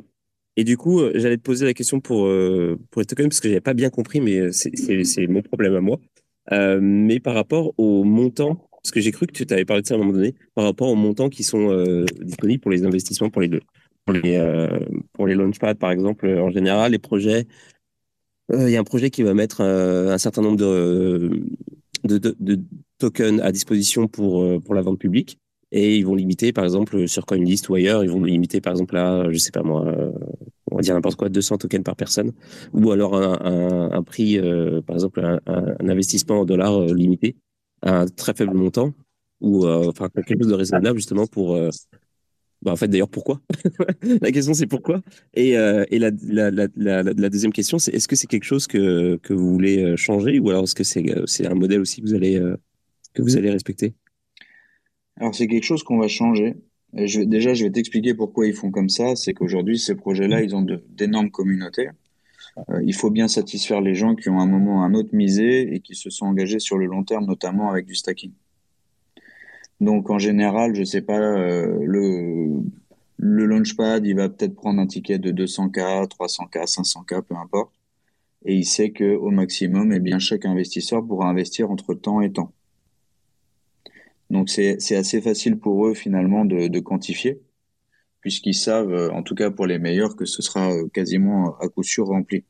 et 0.57 0.63
du 0.63 0.77
coup, 0.77 1.01
j'allais 1.15 1.37
te 1.37 1.41
poser 1.41 1.65
la 1.65 1.73
question 1.73 1.99
pour 1.99 2.29
pour 2.91 3.01
les 3.01 3.05
tokens 3.05 3.29
parce 3.29 3.39
que 3.39 3.47
j'avais 3.47 3.61
pas 3.61 3.73
bien 3.73 3.89
compris, 3.89 4.21
mais 4.21 4.51
c'est 4.51 5.27
mon 5.27 5.41
problème 5.41 5.75
à 5.75 5.81
moi. 5.81 5.99
mais 6.81 7.19
par 7.19 7.33
rapport 7.33 7.73
au 7.77 8.03
montant, 8.03 8.67
parce 8.83 8.91
que 8.91 8.99
j'ai 8.99 9.11
cru 9.11 9.25
que 9.25 9.33
tu 9.33 9.45
t'avais 9.45 9.65
parlé 9.65 9.81
de 9.81 9.87
ça 9.87 9.93
à 9.93 9.97
un 9.97 9.99
moment 9.99 10.13
donné, 10.13 10.35
par 10.55 10.65
rapport 10.65 10.89
aux 10.89 10.95
montants 10.95 11.29
qui 11.29 11.43
sont 11.43 12.05
disponibles 12.21 12.61
pour 12.61 12.71
les 12.71 12.85
investissements 12.85 13.29
pour 13.29 13.41
les 13.41 13.49
pour 14.05 14.13
les 14.13 14.67
pour 15.13 15.27
les 15.27 15.35
launchpads 15.35 15.75
par 15.75 15.91
exemple, 15.91 16.27
en 16.27 16.51
général, 16.51 16.91
les 16.91 16.99
projets 16.99 17.45
euh, 17.45 17.78
il 18.51 18.69
y 18.69 18.77
a 18.77 18.79
un 18.79 18.83
projet 18.83 19.09
qui 19.09 19.23
va 19.23 19.33
mettre 19.33 19.61
euh, 19.61 20.11
un 20.11 20.17
certain 20.17 20.41
nombre 20.41 20.57
de, 20.57 21.43
tokens 22.97 23.41
à 23.41 23.51
disposition 23.51 24.07
pour, 24.07 24.43
euh, 24.43 24.59
pour 24.59 24.73
la 24.73 24.81
vente 24.81 24.99
publique. 24.99 25.37
Et 25.71 25.97
ils 25.97 26.05
vont 26.05 26.15
limiter, 26.15 26.51
par 26.51 26.63
exemple, 26.63 27.07
sur 27.07 27.27
CoinList 27.27 27.69
ou 27.69 27.75
ailleurs, 27.75 28.03
ils 28.03 28.09
vont 28.09 28.23
limiter, 28.23 28.59
par 28.59 28.73
exemple, 28.73 28.97
à, 28.97 29.31
je 29.31 29.37
sais 29.37 29.51
pas 29.51 29.61
moi, 29.61 29.85
on 30.71 30.75
va 30.75 30.81
dire 30.81 30.95
n'importe 30.95 31.15
quoi, 31.15 31.29
200 31.29 31.59
tokens 31.59 31.83
par 31.83 31.95
personne. 31.95 32.31
Ou 32.73 32.89
alors 32.91 33.15
un, 33.15 34.01
prix, 34.01 34.39
par 34.87 34.95
exemple, 34.95 35.23
un, 35.23 35.75
investissement 35.87 36.39
en 36.39 36.45
dollars 36.45 36.85
limité 36.85 37.35
à 37.83 37.99
un 37.99 38.07
très 38.07 38.33
faible 38.33 38.55
montant. 38.55 38.93
Ou 39.41 39.67
enfin 39.67 40.09
quelque 40.09 40.41
chose 40.41 40.49
de 40.51 40.55
raisonnable, 40.55 40.97
justement, 40.97 41.27
pour 41.27 41.55
bah, 42.61 42.73
en 42.73 42.75
fait, 42.75 42.89
d'ailleurs, 42.89 43.09
pourquoi? 43.09 43.41
La 44.21 44.31
question, 44.31 44.53
c'est 44.53 44.67
pourquoi? 44.67 45.01
Et, 45.33 45.57
euh, 45.57 45.85
et 45.91 45.99
la, 45.99 46.11
la, 46.21 46.51
la, 46.51 47.29
deuxième 47.29 47.53
question, 47.53 47.79
c'est 47.79 47.93
est-ce 47.93 48.07
que 48.07 48.17
c'est 48.17 48.27
quelque 48.27 48.43
chose 48.43 48.67
que, 48.67 49.17
que 49.23 49.33
vous 49.33 49.53
voulez 49.53 49.81
euh, 49.81 49.95
changer 49.95 50.39
ou 50.39 50.49
alors 50.49 50.63
est-ce 50.63 50.75
que 50.75 50.83
c'est 50.83 51.09
euh, 51.09 51.25
c'est 51.25 51.47
un 51.47 51.55
modèle 51.55 51.79
aussi 51.79 52.01
que 52.01 52.07
vous 52.07 52.15
allez, 52.15 52.41
que 53.13 53.21
vous 53.21 53.37
allez 53.37 53.49
respecter? 53.49 53.93
Alors, 55.15 55.33
c'est 55.33 55.47
quelque 55.47 55.63
chose 55.63 55.83
qu'on 55.83 55.99
va 55.99 56.09
changer. 56.09 56.55
déjà, 56.93 57.53
je 57.53 57.63
vais 57.63 57.71
t'expliquer 57.71 58.13
pourquoi 58.13 58.45
ils 58.45 58.53
font 58.53 58.71
comme 58.71 58.89
ça. 58.89 59.15
C'est 59.15 59.33
qu'aujourd'hui, 59.33 59.79
ces 59.79 59.95
projets-là, 59.95 60.41
ils 60.41 60.53
ont 60.53 60.65
d'énormes 60.89 61.31
communautés. 61.31 61.89
il 62.83 62.93
faut 62.93 63.09
bien 63.09 63.29
satisfaire 63.29 63.79
les 63.79 63.95
gens 63.95 64.15
qui 64.15 64.27
ont 64.29 64.39
un 64.39 64.47
moment 64.47 64.79
ou 64.79 64.83
un 64.83 64.93
autre 64.93 65.13
misé 65.13 65.73
et 65.73 65.79
qui 65.79 65.95
se 65.95 66.09
sont 66.09 66.25
engagés 66.25 66.59
sur 66.59 66.77
le 66.77 66.87
long 66.87 67.03
terme, 67.05 67.25
notamment 67.25 67.71
avec 67.71 67.85
du 67.85 67.95
stacking. 67.95 68.33
Donc 69.81 70.09
en 70.09 70.19
général, 70.19 70.75
je 70.75 70.83
sais 70.83 71.01
pas, 71.01 71.19
euh, 71.19 71.79
le, 71.85 72.61
le 73.17 73.45
launchpad, 73.45 74.05
il 74.05 74.15
va 74.15 74.29
peut-être 74.29 74.55
prendre 74.55 74.81
un 74.81 74.87
ticket 74.87 75.19
de 75.19 75.31
200K, 75.31 76.07
300K, 76.07 76.65
500K, 76.65 77.21
peu 77.21 77.35
importe. 77.35 77.73
Et 78.45 78.55
il 78.55 78.65
sait 78.65 78.91
que 78.91 79.15
au 79.15 79.31
maximum, 79.31 79.91
eh 79.93 79.99
bien, 79.99 80.19
chaque 80.19 80.45
investisseur 80.45 81.05
pourra 81.05 81.29
investir 81.29 81.71
entre 81.71 81.93
temps 81.93 82.21
et 82.21 82.31
temps. 82.31 82.53
Donc 84.29 84.49
c'est 84.49 84.95
assez 84.95 85.21
facile 85.21 85.57
pour 85.57 85.87
eux 85.87 85.93
finalement 85.93 86.45
de, 86.45 86.67
de 86.67 86.79
quantifier, 86.79 87.41
puisqu'ils 88.21 88.53
savent, 88.53 88.91
euh, 88.91 89.11
en 89.11 89.23
tout 89.23 89.35
cas 89.35 89.49
pour 89.49 89.65
les 89.65 89.79
meilleurs, 89.79 90.15
que 90.15 90.25
ce 90.25 90.41
sera 90.41 90.71
euh, 90.71 90.87
quasiment 90.93 91.57
à 91.59 91.67
coup 91.67 91.83
sûr 91.83 92.07
rempli. 92.07 92.43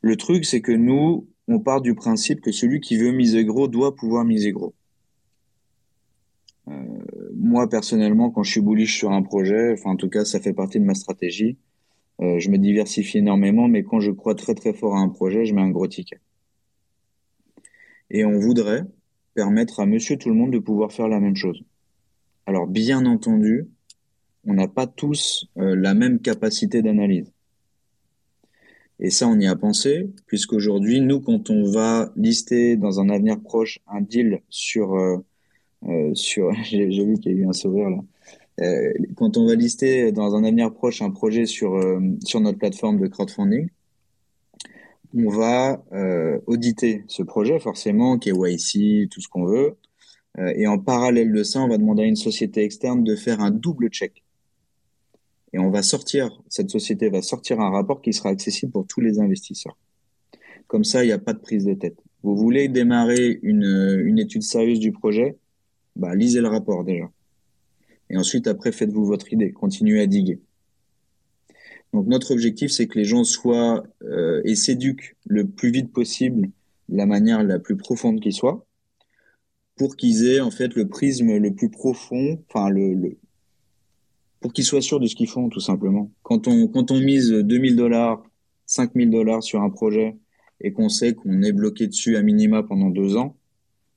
Le 0.00 0.16
truc, 0.16 0.44
c'est 0.44 0.60
que 0.62 0.72
nous, 0.72 1.28
on 1.48 1.60
part 1.60 1.80
du 1.80 1.94
principe 1.94 2.40
que 2.40 2.52
celui 2.52 2.80
qui 2.80 2.96
veut 2.96 3.12
miser 3.12 3.44
gros 3.44 3.68
doit 3.68 3.94
pouvoir 3.94 4.24
miser 4.24 4.52
gros. 4.52 4.74
Euh, 6.68 6.72
moi, 7.34 7.68
personnellement, 7.68 8.30
quand 8.30 8.42
je 8.42 8.50
suis 8.52 8.60
bullish 8.60 8.98
sur 8.98 9.12
un 9.12 9.22
projet, 9.22 9.72
enfin, 9.72 9.90
en 9.90 9.96
tout 9.96 10.08
cas, 10.08 10.24
ça 10.24 10.40
fait 10.40 10.52
partie 10.52 10.80
de 10.80 10.84
ma 10.84 10.94
stratégie. 10.94 11.58
Euh, 12.20 12.38
je 12.38 12.50
me 12.50 12.58
diversifie 12.58 13.18
énormément, 13.18 13.68
mais 13.68 13.82
quand 13.82 14.00
je 14.00 14.10
crois 14.10 14.34
très 14.34 14.54
très 14.54 14.72
fort 14.72 14.96
à 14.96 15.00
un 15.00 15.08
projet, 15.08 15.44
je 15.44 15.54
mets 15.54 15.62
un 15.62 15.70
gros 15.70 15.86
ticket. 15.86 16.20
Et 18.10 18.24
on 18.24 18.38
voudrait 18.38 18.84
permettre 19.34 19.80
à 19.80 19.86
monsieur 19.86 20.16
tout 20.16 20.28
le 20.28 20.36
monde 20.36 20.52
de 20.52 20.58
pouvoir 20.58 20.92
faire 20.92 21.08
la 21.08 21.20
même 21.20 21.36
chose. 21.36 21.62
Alors, 22.46 22.66
bien 22.66 23.04
entendu, 23.04 23.66
on 24.46 24.54
n'a 24.54 24.68
pas 24.68 24.86
tous 24.86 25.46
euh, 25.58 25.74
la 25.74 25.94
même 25.94 26.20
capacité 26.20 26.82
d'analyse. 26.82 27.30
Et 29.00 29.10
ça, 29.10 29.26
on 29.26 29.38
y 29.40 29.46
a 29.46 29.56
pensé, 29.56 30.08
puisqu'aujourd'hui, 30.26 31.00
nous, 31.00 31.20
quand 31.20 31.50
on 31.50 31.64
va 31.70 32.12
lister 32.16 32.76
dans 32.76 33.00
un 33.00 33.08
avenir 33.08 33.40
proche 33.40 33.80
un 33.88 34.00
deal 34.00 34.40
sur 34.50 34.94
sur, 36.14 36.52
j'ai 36.64 36.86
vu 36.86 37.18
qu'il 37.18 37.32
y 37.32 37.34
a 37.34 37.38
eu 37.38 37.46
un 37.46 37.52
sauveur 37.52 37.90
là. 37.90 37.98
Euh, 38.60 38.92
quand 39.16 39.36
on 39.36 39.46
va 39.46 39.56
lister 39.56 40.12
dans 40.12 40.36
un 40.36 40.44
avenir 40.44 40.72
proche 40.72 41.02
un 41.02 41.10
projet 41.10 41.44
sur 41.44 41.74
euh, 41.74 41.98
sur 42.24 42.40
notre 42.40 42.58
plateforme 42.58 43.00
de 43.00 43.08
crowdfunding, 43.08 43.68
on 45.16 45.28
va 45.28 45.84
auditer 46.46 47.04
ce 47.06 47.22
projet 47.22 47.60
forcément, 47.60 48.18
KYC, 48.18 49.08
tout 49.10 49.20
ce 49.20 49.28
qu'on 49.28 49.44
veut. 49.44 49.76
Euh, 50.38 50.52
et 50.56 50.66
en 50.66 50.78
parallèle 50.78 51.32
de 51.32 51.42
ça, 51.42 51.60
on 51.60 51.68
va 51.68 51.78
demander 51.78 52.02
à 52.02 52.06
une 52.06 52.16
société 52.16 52.64
externe 52.64 53.04
de 53.04 53.14
faire 53.14 53.40
un 53.40 53.50
double 53.50 53.88
check. 53.88 54.24
Et 55.52 55.58
on 55.58 55.70
va 55.70 55.82
sortir, 55.82 56.42
cette 56.48 56.70
société 56.70 57.08
va 57.08 57.22
sortir 57.22 57.60
un 57.60 57.70
rapport 57.70 58.02
qui 58.02 58.12
sera 58.12 58.30
accessible 58.30 58.72
pour 58.72 58.86
tous 58.86 59.00
les 59.00 59.20
investisseurs. 59.20 59.78
Comme 60.66 60.82
ça, 60.82 61.04
il 61.04 61.06
n'y 61.06 61.12
a 61.12 61.18
pas 61.18 61.32
de 61.32 61.38
prise 61.38 61.64
de 61.64 61.74
tête. 61.74 61.96
Vous 62.24 62.36
voulez 62.36 62.68
démarrer 62.68 63.38
une, 63.42 64.02
une 64.04 64.18
étude 64.18 64.42
sérieuse 64.42 64.80
du 64.80 64.90
projet, 64.90 65.36
bah, 65.96 66.14
lisez 66.14 66.40
le 66.40 66.48
rapport 66.48 66.84
déjà. 66.84 67.10
Et 68.10 68.16
ensuite, 68.16 68.46
après, 68.46 68.72
faites-vous 68.72 69.04
votre 69.04 69.32
idée, 69.32 69.52
continuez 69.52 70.00
à 70.00 70.06
diguer. 70.06 70.40
Donc 71.92 72.06
notre 72.08 72.32
objectif, 72.32 72.72
c'est 72.72 72.88
que 72.88 72.98
les 72.98 73.04
gens 73.04 73.22
soient 73.22 73.84
euh, 74.02 74.42
et 74.44 74.56
s'éduquent 74.56 75.16
le 75.26 75.46
plus 75.46 75.70
vite 75.70 75.92
possible 75.92 76.50
la 76.88 77.06
manière 77.06 77.42
la 77.44 77.58
plus 77.58 77.76
profonde 77.76 78.20
qui 78.20 78.32
soit, 78.32 78.66
pour 79.76 79.96
qu'ils 79.96 80.26
aient 80.26 80.40
en 80.40 80.50
fait 80.50 80.74
le 80.74 80.88
prisme 80.88 81.36
le 81.36 81.54
plus 81.54 81.70
profond, 81.70 82.42
enfin 82.48 82.68
le, 82.68 82.94
le 82.94 83.16
pour 84.40 84.52
qu'ils 84.52 84.64
soient 84.64 84.82
sûrs 84.82 85.00
de 85.00 85.06
ce 85.06 85.14
qu'ils 85.14 85.28
font 85.28 85.48
tout 85.48 85.60
simplement. 85.60 86.10
Quand 86.22 86.48
on 86.48 86.66
quand 86.66 86.90
on 86.90 87.00
mise 87.00 87.30
2000 87.30 87.76
dollars, 87.76 88.22
5000 88.66 89.10
dollars 89.10 89.42
sur 89.42 89.62
un 89.62 89.70
projet 89.70 90.16
et 90.60 90.72
qu'on 90.72 90.88
sait 90.88 91.14
qu'on 91.14 91.42
est 91.42 91.52
bloqué 91.52 91.86
dessus 91.86 92.16
à 92.16 92.22
minima 92.22 92.62
pendant 92.62 92.90
deux 92.90 93.16
ans, 93.16 93.36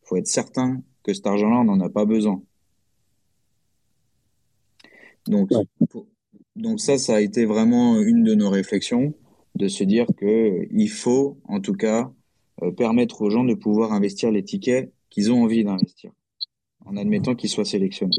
faut 0.04 0.18
être 0.18 0.28
certain 0.28 0.82
que 1.08 1.14
cet 1.14 1.26
argent-là, 1.26 1.62
on 1.62 1.64
n'en 1.64 1.80
a 1.80 1.90
pas 1.90 2.06
besoin. 2.06 2.44
Donc, 5.26 5.50
donc 6.56 6.80
ça, 6.80 6.98
ça 6.98 7.16
a 7.16 7.22
été 7.22 7.46
vraiment 7.46 8.00
une 8.00 8.24
de 8.24 8.36
nos 8.36 8.50
réflexions, 8.50 9.14
de 9.56 9.68
se 9.68 9.84
dire 9.84 10.06
que 10.18 10.68
il 10.70 10.90
faut, 10.90 11.40
en 11.46 11.62
tout 11.62 11.74
cas, 11.74 12.12
euh, 12.62 12.72
permettre 12.72 13.22
aux 13.22 13.30
gens 13.30 13.46
de 13.46 13.54
pouvoir 13.54 13.94
investir 13.94 14.32
les 14.32 14.44
tickets 14.44 14.92
qu'ils 15.10 15.32
ont 15.32 15.44
envie 15.44 15.64
d'investir, 15.64 16.12
en 16.86 16.98
admettant 16.98 17.36
qu'ils 17.36 17.50
soient 17.50 17.66
sélectionnés. 17.66 18.18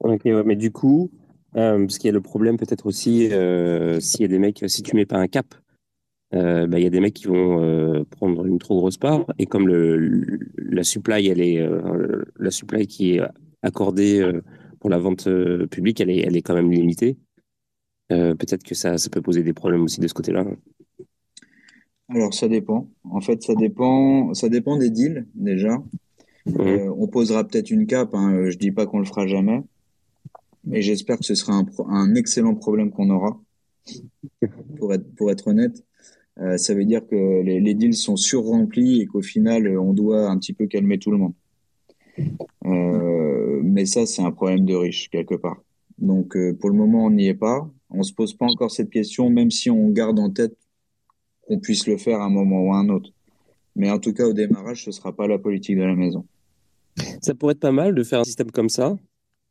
Ok, 0.00 0.22
ouais, 0.24 0.44
mais 0.44 0.56
du 0.56 0.70
coup, 0.70 1.10
euh, 1.56 1.78
parce 1.78 1.98
qu'il 1.98 2.08
y 2.08 2.10
a 2.10 2.12
le 2.12 2.20
problème 2.20 2.56
peut-être 2.56 2.86
aussi, 2.86 3.32
euh, 3.32 3.98
s'il 4.00 4.20
y 4.20 4.24
a 4.24 4.28
des 4.28 4.38
mecs, 4.38 4.64
si 4.66 4.82
tu 4.82 4.94
mets 4.94 5.06
pas 5.06 5.18
un 5.18 5.28
cap, 5.28 5.54
euh, 6.32 6.66
bah, 6.66 6.78
il 6.78 6.82
y 6.82 6.86
a 6.86 6.90
des 6.90 7.00
mecs 7.00 7.14
qui 7.14 7.26
vont 7.26 7.62
euh, 7.62 8.04
prendre 8.10 8.44
une 8.46 8.58
trop 8.58 8.76
grosse 8.76 8.98
part, 8.98 9.26
et 9.38 9.46
comme 9.46 9.68
le, 9.68 10.38
la 10.56 10.82
supply, 10.82 11.28
elle 11.28 11.40
est, 11.40 11.60
euh, 11.60 12.24
la 12.38 12.50
supply 12.50 12.86
qui 12.86 13.16
est 13.16 13.20
accordée 13.62 14.26
pour 14.80 14.90
la 14.90 14.98
vente 14.98 15.28
publique, 15.70 16.00
elle 16.00 16.10
est, 16.10 16.20
elle 16.20 16.36
est 16.36 16.42
quand 16.42 16.54
même 16.54 16.70
limitée. 16.70 17.18
Euh, 18.12 18.34
peut-être 18.34 18.62
que 18.62 18.74
ça, 18.74 18.98
ça 18.98 19.10
peut 19.10 19.22
poser 19.22 19.42
des 19.42 19.52
problèmes 19.52 19.82
aussi 19.82 20.00
de 20.00 20.08
ce 20.08 20.14
côté-là. 20.14 20.44
Alors, 22.08 22.34
ça 22.34 22.48
dépend. 22.48 22.88
En 23.04 23.20
fait, 23.20 23.42
ça 23.42 23.54
dépend, 23.54 24.34
ça 24.34 24.48
dépend 24.48 24.76
des 24.76 24.90
deals, 24.90 25.26
déjà. 25.34 25.78
Mmh. 26.46 26.60
Euh, 26.60 26.94
on 26.98 27.08
posera 27.08 27.44
peut-être 27.44 27.70
une 27.70 27.86
cape. 27.86 28.14
Hein. 28.14 28.50
Je 28.50 28.58
dis 28.58 28.72
pas 28.72 28.86
qu'on 28.86 28.98
le 28.98 29.06
fera 29.06 29.26
jamais. 29.26 29.62
Mais 30.64 30.82
j'espère 30.82 31.18
que 31.18 31.24
ce 31.24 31.34
sera 31.34 31.54
un, 31.54 31.66
un 31.88 32.14
excellent 32.14 32.54
problème 32.54 32.90
qu'on 32.90 33.10
aura. 33.10 33.40
Pour 34.78 34.94
être, 34.94 35.14
pour 35.14 35.30
être 35.30 35.48
honnête. 35.48 35.84
Euh, 36.40 36.56
ça 36.56 36.74
veut 36.74 36.84
dire 36.84 37.06
que 37.06 37.42
les, 37.42 37.74
deals 37.74 37.94
sont 37.94 38.16
surremplis 38.16 39.00
et 39.00 39.06
qu'au 39.06 39.22
final, 39.22 39.78
on 39.78 39.92
doit 39.92 40.28
un 40.28 40.38
petit 40.38 40.52
peu 40.52 40.66
calmer 40.66 40.98
tout 40.98 41.10
le 41.10 41.18
monde. 41.18 41.34
Euh, 42.66 43.60
mais 43.62 43.86
ça, 43.86 44.06
c'est 44.06 44.22
un 44.22 44.32
problème 44.32 44.64
de 44.64 44.74
riche, 44.74 45.10
quelque 45.10 45.34
part. 45.34 45.62
Donc, 45.98 46.36
euh, 46.36 46.54
pour 46.54 46.70
le 46.70 46.76
moment, 46.76 47.04
on 47.04 47.10
n'y 47.10 47.28
est 47.28 47.34
pas. 47.34 47.68
On 47.90 48.02
se 48.02 48.12
pose 48.12 48.34
pas 48.34 48.46
encore 48.46 48.70
cette 48.70 48.90
question, 48.90 49.30
même 49.30 49.50
si 49.50 49.70
on 49.70 49.90
garde 49.90 50.18
en 50.18 50.30
tête 50.30 50.56
qu'on 51.42 51.60
puisse 51.60 51.86
le 51.86 51.96
faire 51.96 52.20
à 52.20 52.24
un 52.24 52.30
moment 52.30 52.62
ou 52.62 52.72
à 52.72 52.78
un 52.78 52.88
autre. 52.88 53.10
Mais 53.76 53.90
en 53.90 53.98
tout 53.98 54.12
cas, 54.12 54.26
au 54.26 54.32
démarrage, 54.32 54.84
ce 54.84 54.90
sera 54.90 55.14
pas 55.14 55.26
la 55.28 55.38
politique 55.38 55.76
de 55.76 55.82
la 55.82 55.94
maison. 55.94 56.24
Ça 57.20 57.34
pourrait 57.34 57.52
être 57.52 57.60
pas 57.60 57.72
mal 57.72 57.94
de 57.94 58.02
faire 58.02 58.20
un 58.20 58.24
système 58.24 58.50
comme 58.50 58.68
ça, 58.68 58.96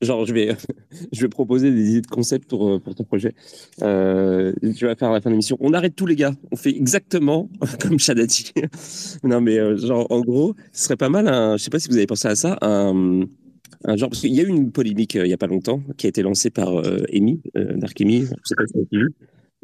genre 0.03 0.25
je 0.25 0.33
vais 0.33 0.55
je 1.11 1.21
vais 1.21 1.29
proposer 1.29 1.71
des 1.71 1.91
idées 1.91 2.01
de 2.01 2.07
concept 2.07 2.49
pour 2.49 2.69
euh, 2.69 2.79
pour 2.79 2.95
ton 2.95 3.03
projet. 3.03 3.33
Euh, 3.81 4.53
tu 4.75 4.85
vas 4.85 4.95
faire 4.95 5.09
à 5.09 5.13
la 5.13 5.21
fin 5.21 5.29
de 5.29 5.33
l'émission. 5.33 5.57
On 5.59 5.73
arrête 5.73 5.95
tous 5.95 6.05
les 6.05 6.15
gars. 6.15 6.33
On 6.51 6.55
fait 6.55 6.75
exactement 6.75 7.49
comme 7.81 7.97
dit. 7.97 8.51
non 9.23 9.41
mais 9.41 9.57
euh, 9.57 9.77
genre 9.77 10.07
en 10.11 10.21
gros, 10.21 10.55
ce 10.71 10.85
serait 10.85 10.97
pas 10.97 11.09
mal. 11.09 11.27
Un, 11.27 11.57
je 11.57 11.63
sais 11.63 11.69
pas 11.69 11.79
si 11.79 11.89
vous 11.89 11.97
avez 11.97 12.07
pensé 12.07 12.27
à 12.27 12.35
ça. 12.35 12.57
Un, 12.61 13.21
un 13.85 13.95
genre 13.97 14.09
parce 14.09 14.21
qu'il 14.21 14.33
y 14.33 14.39
a 14.39 14.43
eu 14.43 14.47
une 14.47 14.71
polémique 14.71 15.15
il 15.15 15.27
y 15.27 15.33
a 15.33 15.37
pas 15.37 15.47
longtemps 15.47 15.81
qui 15.97 16.05
a 16.07 16.09
été 16.09 16.21
lancée 16.21 16.49
par 16.49 16.77
euh, 16.77 17.03
Amy, 17.13 17.41
Dark 17.55 17.99
Amy, 17.99 18.25
je 18.25 18.97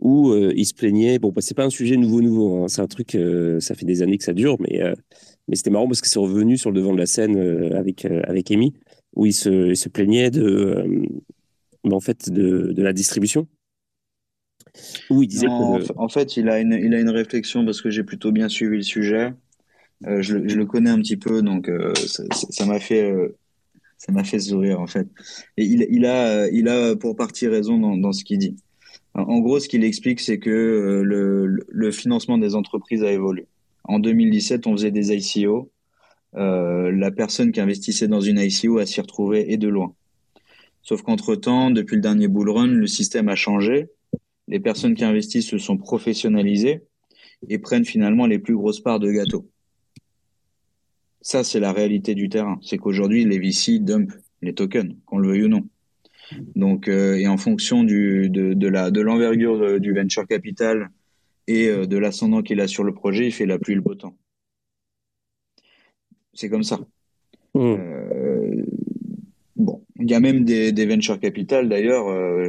où 0.01 0.33
il 0.33 0.65
se 0.65 0.73
plaignait. 0.73 1.19
Bon, 1.19 1.31
bah, 1.33 1.41
c'est 1.41 1.55
pas 1.55 1.65
un 1.65 1.69
sujet 1.69 1.97
nouveau 1.97 2.21
nouveau. 2.21 2.63
Hein, 2.63 2.67
c'est 2.69 2.81
un 2.81 2.87
truc. 2.87 3.17
ça 3.59 3.75
fait 3.75 3.85
des 3.85 4.01
années 4.01 4.17
que 4.17 4.23
ça 4.23 4.33
dure, 4.33 4.55
mais 4.59 4.81
mais 5.47 5.55
c'était 5.55 5.71
marrant 5.71 5.87
parce 5.87 5.99
que 6.01 6.07
c'est 6.07 6.19
revenu 6.19 6.57
sur 6.57 6.71
le 6.71 6.79
devant 6.79 6.93
de 6.93 6.99
la 6.99 7.05
scène 7.05 7.37
avec 7.73 8.05
avec 8.05 8.51
Amy 8.51 8.73
où 9.15 9.25
il 9.25 9.33
se, 9.33 9.69
il 9.69 9.77
se 9.77 9.89
plaignait 9.89 10.31
de, 10.31 10.43
euh, 10.43 11.03
en 11.91 11.99
fait, 11.99 12.29
de, 12.29 12.71
de, 12.71 12.83
la 12.83 12.93
distribution. 12.93 13.47
Où 15.09 15.23
il 15.23 15.27
disait 15.27 15.47
non, 15.47 15.79
que... 15.79 15.85
En 15.97 16.09
fait, 16.09 16.37
il 16.37 16.49
a, 16.49 16.59
une, 16.59 16.73
il 16.73 16.93
a 16.93 16.99
une 16.99 17.09
réflexion 17.09 17.65
parce 17.65 17.81
que 17.81 17.89
j'ai 17.89 18.03
plutôt 18.03 18.31
bien 18.31 18.49
suivi 18.49 18.77
le 18.77 18.83
sujet. 18.83 19.33
Euh, 20.05 20.21
je, 20.21 20.47
je, 20.47 20.55
le 20.55 20.65
connais 20.65 20.89
un 20.89 20.99
petit 20.99 21.17
peu, 21.17 21.41
donc 21.41 21.67
euh, 21.67 21.93
ça 21.95 22.65
m'a 22.65 22.79
fait, 22.79 23.13
ça 23.97 24.13
m'a 24.13 24.23
fait 24.23 24.39
sourire 24.39 24.79
en 24.79 24.87
fait. 24.87 25.07
Et 25.57 25.65
il, 25.65 25.85
il, 25.89 26.05
a, 26.05 26.47
il 26.49 26.69
a 26.69 26.95
pour 26.95 27.15
partie 27.15 27.47
raison 27.47 27.77
dans, 27.77 27.97
dans 27.97 28.13
ce 28.13 28.23
qu'il 28.23 28.37
dit. 28.37 28.55
En 29.15 29.39
gros, 29.39 29.59
ce 29.59 29.67
qu'il 29.67 29.83
explique, 29.83 30.19
c'est 30.19 30.39
que 30.39 31.01
le, 31.03 31.65
le 31.67 31.91
financement 31.91 32.37
des 32.37 32.55
entreprises 32.55 33.03
a 33.03 33.11
évolué. 33.11 33.47
En 33.83 33.99
2017, 33.99 34.67
on 34.67 34.73
faisait 34.73 34.91
des 34.91 35.11
ICO. 35.11 35.71
Euh, 36.35 36.91
la 36.91 37.11
personne 37.11 37.51
qui 37.51 37.59
investissait 37.59 38.07
dans 38.07 38.21
une 38.21 38.39
ICO 38.39 38.77
a 38.77 38.85
s'y 38.85 39.01
retrouver 39.01 39.51
et 39.51 39.57
de 39.57 39.67
loin. 39.67 39.93
Sauf 40.81 41.01
qu'entre-temps, 41.01 41.71
depuis 41.71 41.95
le 41.95 42.01
dernier 42.01 42.27
bull 42.27 42.49
run, 42.49 42.67
le 42.67 42.87
système 42.87 43.29
a 43.29 43.35
changé. 43.35 43.89
Les 44.47 44.59
personnes 44.59 44.95
qui 44.95 45.03
investissent 45.03 45.49
se 45.49 45.57
sont 45.57 45.77
professionnalisées 45.77 46.83
et 47.47 47.59
prennent 47.59 47.85
finalement 47.85 48.25
les 48.25 48.39
plus 48.39 48.55
grosses 48.55 48.79
parts 48.79 48.99
de 48.99 49.11
gâteau. 49.11 49.49
Ça, 51.21 51.43
c'est 51.43 51.59
la 51.59 51.73
réalité 51.73 52.15
du 52.15 52.29
terrain. 52.29 52.59
C'est 52.61 52.77
qu'aujourd'hui, 52.77 53.25
les 53.25 53.39
VC 53.39 53.79
dump 53.79 54.11
les 54.41 54.53
tokens, 54.53 54.95
qu'on 55.05 55.17
le 55.17 55.29
veuille 55.29 55.43
ou 55.43 55.47
non. 55.49 55.67
Donc, 56.55 56.87
euh, 56.87 57.15
et 57.15 57.27
en 57.27 57.37
fonction 57.37 57.83
de, 57.83 59.01
l'envergure 59.01 59.79
du 59.79 59.93
venture 59.93 60.27
capital 60.27 60.89
et 61.47 61.67
euh, 61.67 61.85
de 61.85 61.97
l'ascendant 61.97 62.41
qu'il 62.41 62.61
a 62.61 62.67
sur 62.67 62.83
le 62.83 62.93
projet, 62.93 63.25
il 63.27 63.33
fait 63.33 63.45
la 63.45 63.59
pluie 63.59 63.75
le 63.75 63.81
beau 63.81 63.95
temps. 63.95 64.15
C'est 66.33 66.49
comme 66.49 66.63
ça. 66.63 66.79
Mmh. 67.53 67.59
Euh, 67.59 68.65
bon, 69.55 69.83
il 69.99 70.09
y 70.09 70.13
a 70.13 70.19
même 70.19 70.45
des, 70.45 70.71
des 70.71 70.85
venture 70.85 71.19
capital 71.19 71.69
d'ailleurs. 71.69 72.07
Euh, 72.07 72.47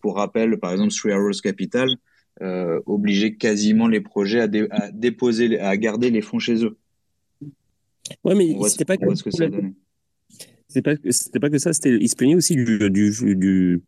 pour 0.00 0.16
rappel, 0.16 0.58
par 0.58 0.72
exemple, 0.72 0.92
Three 0.92 1.12
Arrows 1.12 1.40
Capital 1.42 1.88
euh, 2.40 2.80
obligeait 2.86 3.34
quasiment 3.34 3.88
les 3.88 4.00
projets 4.00 4.40
à, 4.40 4.48
dé, 4.48 4.66
à, 4.70 4.90
déposer, 4.90 5.58
à 5.60 5.76
garder 5.76 6.10
les 6.10 6.22
fonds 6.22 6.38
chez 6.38 6.64
eux. 6.64 6.76
Ouais, 8.24 8.34
mais 8.34 8.56
c'était 8.68 8.84
pas 8.84 8.96
que, 8.96 9.14
ce 9.14 9.22
que 9.22 9.30
ça 9.30 9.48
donnait. 9.48 9.74
C'était 10.68 10.82
pas, 11.40 11.50
que 11.50 11.58
ça. 11.58 11.72
C'était, 11.72 11.96
il 11.96 12.08
se 12.08 12.16
plaignait 12.16 12.34
aussi 12.34 12.54
du, 12.56 12.90
du, 12.90 13.10
du 13.36 13.82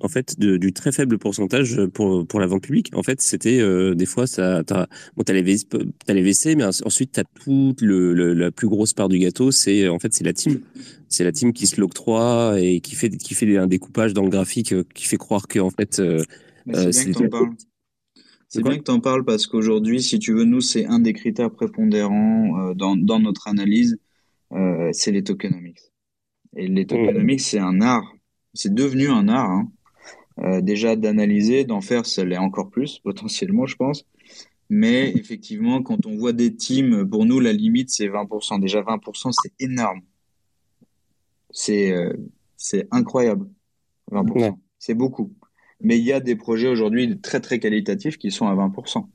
en 0.00 0.08
fait, 0.08 0.38
de, 0.38 0.56
du 0.56 0.72
très 0.72 0.92
faible 0.92 1.18
pourcentage 1.18 1.84
pour, 1.86 2.26
pour 2.26 2.38
la 2.38 2.46
vente 2.46 2.62
publique. 2.62 2.90
En 2.94 3.02
fait, 3.02 3.20
c'était 3.20 3.60
euh, 3.60 3.94
des 3.94 4.06
fois, 4.06 4.26
ça, 4.26 4.62
t'as, 4.64 4.86
bon, 5.16 5.24
t'as 5.24 5.32
les, 5.32 5.42
WC, 5.42 5.66
t'as 6.06 6.14
les 6.14 6.54
mais 6.56 6.64
ensuite, 6.64 7.12
t'as 7.12 7.24
toute 7.24 7.80
le, 7.80 8.12
le, 8.14 8.32
la 8.32 8.50
plus 8.50 8.68
grosse 8.68 8.92
part 8.92 9.08
du 9.08 9.18
gâteau. 9.18 9.50
C'est, 9.50 9.88
en 9.88 9.98
fait, 9.98 10.14
c'est 10.14 10.24
la 10.24 10.32
team. 10.32 10.60
C'est 11.08 11.24
la 11.24 11.32
team 11.32 11.52
qui 11.52 11.66
se 11.66 11.80
l'octroie 11.80 12.60
et 12.60 12.80
qui 12.80 12.94
fait, 12.94 13.10
qui 13.10 13.34
fait 13.34 13.56
un 13.56 13.66
découpage 13.66 14.14
dans 14.14 14.22
le 14.22 14.30
graphique 14.30 14.72
euh, 14.72 14.84
qui 14.94 15.06
fait 15.06 15.16
croire 15.16 15.48
que, 15.48 15.58
en 15.58 15.70
fait, 15.70 15.98
euh, 15.98 16.22
c'est 16.92 17.10
bien 17.10 17.28
parles. 17.28 17.54
C'est 18.48 18.62
bien 18.62 18.78
que 18.78 18.84
tu 18.84 18.90
en 18.90 19.00
parles 19.00 19.24
parce 19.24 19.46
qu'aujourd'hui, 19.46 20.00
si 20.00 20.18
tu 20.18 20.32
veux, 20.32 20.44
nous, 20.44 20.60
c'est 20.60 20.86
un 20.86 21.00
des 21.00 21.12
critères 21.12 21.50
prépondérants 21.50 22.70
euh, 22.70 22.74
dans, 22.74 22.96
dans 22.96 23.18
notre 23.18 23.48
analyse, 23.48 23.98
euh, 24.52 24.90
c'est 24.92 25.10
les 25.10 25.24
tokenomics. 25.24 25.92
Et 26.56 26.68
les 26.68 26.86
tokenomics, 26.86 27.40
c'est 27.40 27.58
un 27.58 27.80
art 27.80 28.15
c'est 28.56 28.74
devenu 28.74 29.08
un 29.08 29.28
art. 29.28 29.50
Hein. 29.50 29.70
Euh, 30.38 30.60
déjà 30.60 30.96
d'analyser, 30.96 31.64
d'en 31.64 31.80
faire, 31.80 32.04
ça 32.04 32.24
l'est 32.24 32.36
encore 32.36 32.70
plus 32.70 32.98
potentiellement, 33.04 33.66
je 33.66 33.76
pense. 33.76 34.04
Mais 34.68 35.12
effectivement, 35.14 35.82
quand 35.82 36.06
on 36.06 36.16
voit 36.16 36.32
des 36.32 36.54
teams, 36.56 37.08
pour 37.08 37.24
nous, 37.24 37.38
la 37.38 37.52
limite, 37.52 37.90
c'est 37.90 38.08
20%. 38.08 38.60
Déjà 38.60 38.82
20%, 38.82 39.30
c'est 39.32 39.52
énorme. 39.60 40.00
C'est 41.50 41.92
euh, 41.92 42.12
c'est 42.56 42.88
incroyable. 42.90 43.48
20%. 44.10 44.32
Ouais. 44.32 44.52
C'est 44.78 44.94
beaucoup. 44.94 45.32
Mais 45.80 45.98
il 45.98 46.04
y 46.04 46.12
a 46.12 46.20
des 46.20 46.36
projets 46.36 46.68
aujourd'hui 46.68 47.20
très 47.20 47.40
très 47.40 47.60
qualitatifs 47.60 48.18
qui 48.18 48.30
sont 48.30 48.48
à 48.48 48.54
20%. 48.54 49.06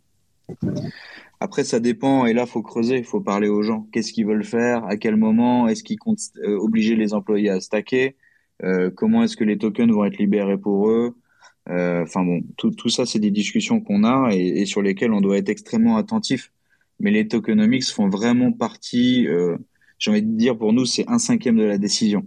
Après, 1.39 1.63
ça 1.63 1.79
dépend, 1.79 2.25
et 2.25 2.33
là, 2.33 2.45
faut 2.45 2.61
creuser, 2.61 2.97
il 2.97 3.03
faut 3.03 3.21
parler 3.21 3.47
aux 3.47 3.63
gens. 3.63 3.87
Qu'est-ce 3.91 4.13
qu'ils 4.13 4.27
veulent 4.27 4.43
faire? 4.43 4.85
À 4.85 4.95
quel 4.95 5.15
moment? 5.15 5.67
Est-ce 5.67 5.83
qu'ils 5.83 5.97
comptent 5.97 6.19
euh, 6.43 6.55
obliger 6.57 6.95
les 6.95 7.13
employés 7.13 7.49
à 7.49 7.59
stacker? 7.59 8.15
Comment 8.95 9.23
est-ce 9.23 9.35
que 9.37 9.43
les 9.43 9.57
tokens 9.57 9.91
vont 9.91 10.05
être 10.05 10.17
libérés 10.17 10.57
pour 10.57 10.89
eux? 10.89 11.15
Euh, 11.69 12.03
Enfin 12.03 12.23
bon, 12.23 12.41
tout, 12.57 12.71
tout 12.71 12.89
ça, 12.89 13.05
c'est 13.05 13.19
des 13.19 13.31
discussions 13.31 13.81
qu'on 13.81 14.03
a 14.03 14.31
et, 14.33 14.65
sur 14.65 14.81
lesquelles 14.81 15.13
on 15.13 15.21
doit 15.21 15.37
être 15.37 15.49
extrêmement 15.49 15.97
attentif. 15.97 16.51
Mais 16.99 17.11
les 17.11 17.27
tokenomics 17.27 17.85
font 17.85 18.09
vraiment 18.09 18.51
partie, 18.51 19.27
euh, 19.27 19.57
j'ai 19.97 20.11
envie 20.11 20.21
de 20.21 20.37
dire 20.37 20.57
pour 20.57 20.73
nous, 20.73 20.85
c'est 20.85 21.07
un 21.07 21.17
cinquième 21.17 21.57
de 21.57 21.63
la 21.63 21.77
décision. 21.77 22.25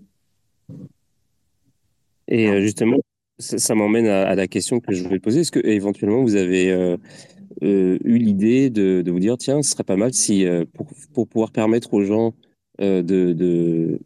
Et 2.26 2.48
euh, 2.48 2.60
justement, 2.60 2.98
ça, 3.38 3.74
m'emmène 3.74 4.06
à, 4.06 4.34
la 4.34 4.46
question 4.46 4.80
que 4.80 4.92
je 4.94 5.04
voulais 5.04 5.20
poser. 5.20 5.40
Est-ce 5.40 5.52
que 5.52 5.64
éventuellement 5.64 6.22
vous 6.22 6.36
avez 6.36 6.70
euh, 6.72 6.96
eu 7.60 8.18
l'idée 8.18 8.70
de, 8.70 9.04
vous 9.06 9.20
dire, 9.20 9.36
tiens, 9.36 9.62
ce 9.62 9.70
serait 9.70 9.84
pas 9.84 9.96
mal 9.96 10.12
si, 10.12 10.46
pour, 11.12 11.28
pouvoir 11.28 11.52
permettre 11.52 11.94
aux 11.94 12.02
gens 12.02 12.34
de, 12.80 14.00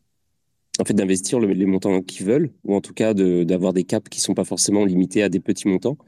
en 0.81 0.85
fait, 0.85 0.95
d'investir 0.95 1.41
les 1.41 1.66
montants 1.66 2.01
qu'ils 2.03 2.26
veulent, 2.26 2.51
ou 2.64 2.74
en 2.74 2.81
tout 2.81 2.95
cas 2.95 3.14
d'avoir 3.14 3.72
des 3.72 3.85
caps 3.85 4.09
qui 4.09 4.20
sont 4.20 4.35
pas 4.35 4.45
forcément 4.45 4.85
limités 4.85 5.22
à 5.22 5.29
des 5.29 5.41
petits 5.41 5.68
montants, 5.68 5.99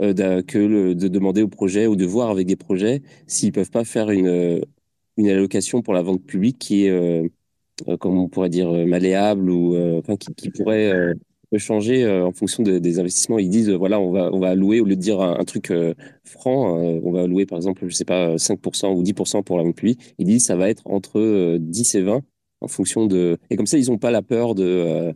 euh, 0.00 0.42
que 0.42 0.92
de 0.92 1.08
demander 1.08 1.42
aux 1.42 1.48
projets 1.48 1.88
ou 1.88 1.96
de 1.96 2.04
voir 2.04 2.30
avec 2.30 2.46
des 2.46 2.54
projets 2.54 3.02
s'ils 3.26 3.50
peuvent 3.50 3.70
pas 3.70 3.84
faire 3.84 4.10
une, 4.10 4.62
une 5.16 5.28
allocation 5.28 5.82
pour 5.82 5.92
la 5.92 6.02
vente 6.02 6.24
publique 6.24 6.58
qui 6.58 6.84
est, 6.86 6.90
euh, 6.90 7.26
euh 7.88 7.96
comme 7.96 8.18
on 8.18 8.28
pourrait 8.28 8.48
dire, 8.48 8.70
malléable 8.86 9.50
ou 9.50 9.74
euh, 9.74 9.98
enfin, 9.98 10.16
qui, 10.16 10.50
pourrait 10.50 11.14
changer 11.56 12.06
en 12.06 12.32
fonction 12.32 12.62
des 12.62 12.98
investissements. 13.00 13.38
Ils 13.38 13.48
disent, 13.48 13.70
voilà, 13.70 13.98
on 14.00 14.12
va, 14.12 14.30
on 14.32 14.38
va 14.38 14.50
allouer, 14.50 14.80
au 14.80 14.84
lieu 14.84 14.96
de 14.96 15.00
dire 15.00 15.20
un, 15.22 15.44
truc 15.44 15.72
franc, 16.24 16.76
on 16.76 17.10
va 17.10 17.22
allouer, 17.22 17.46
par 17.46 17.56
exemple, 17.56 17.86
je 17.88 17.94
sais 17.94 18.04
pas, 18.04 18.36
5% 18.36 18.94
ou 18.94 19.02
10% 19.02 19.42
pour 19.42 19.56
la 19.56 19.64
vente 19.64 19.74
publique. 19.76 20.14
Ils 20.18 20.26
disent, 20.26 20.44
ça 20.44 20.56
va 20.56 20.68
être 20.68 20.82
entre 20.86 21.56
10 21.58 21.94
et 21.94 22.02
20 22.02 22.22
en 22.60 22.68
fonction 22.68 23.06
de. 23.06 23.38
Et 23.50 23.56
comme 23.56 23.66
ça, 23.66 23.78
ils 23.78 23.90
n'ont 23.90 23.98
pas 23.98 24.10
la 24.10 24.22
peur 24.22 24.54
de, 24.54 25.14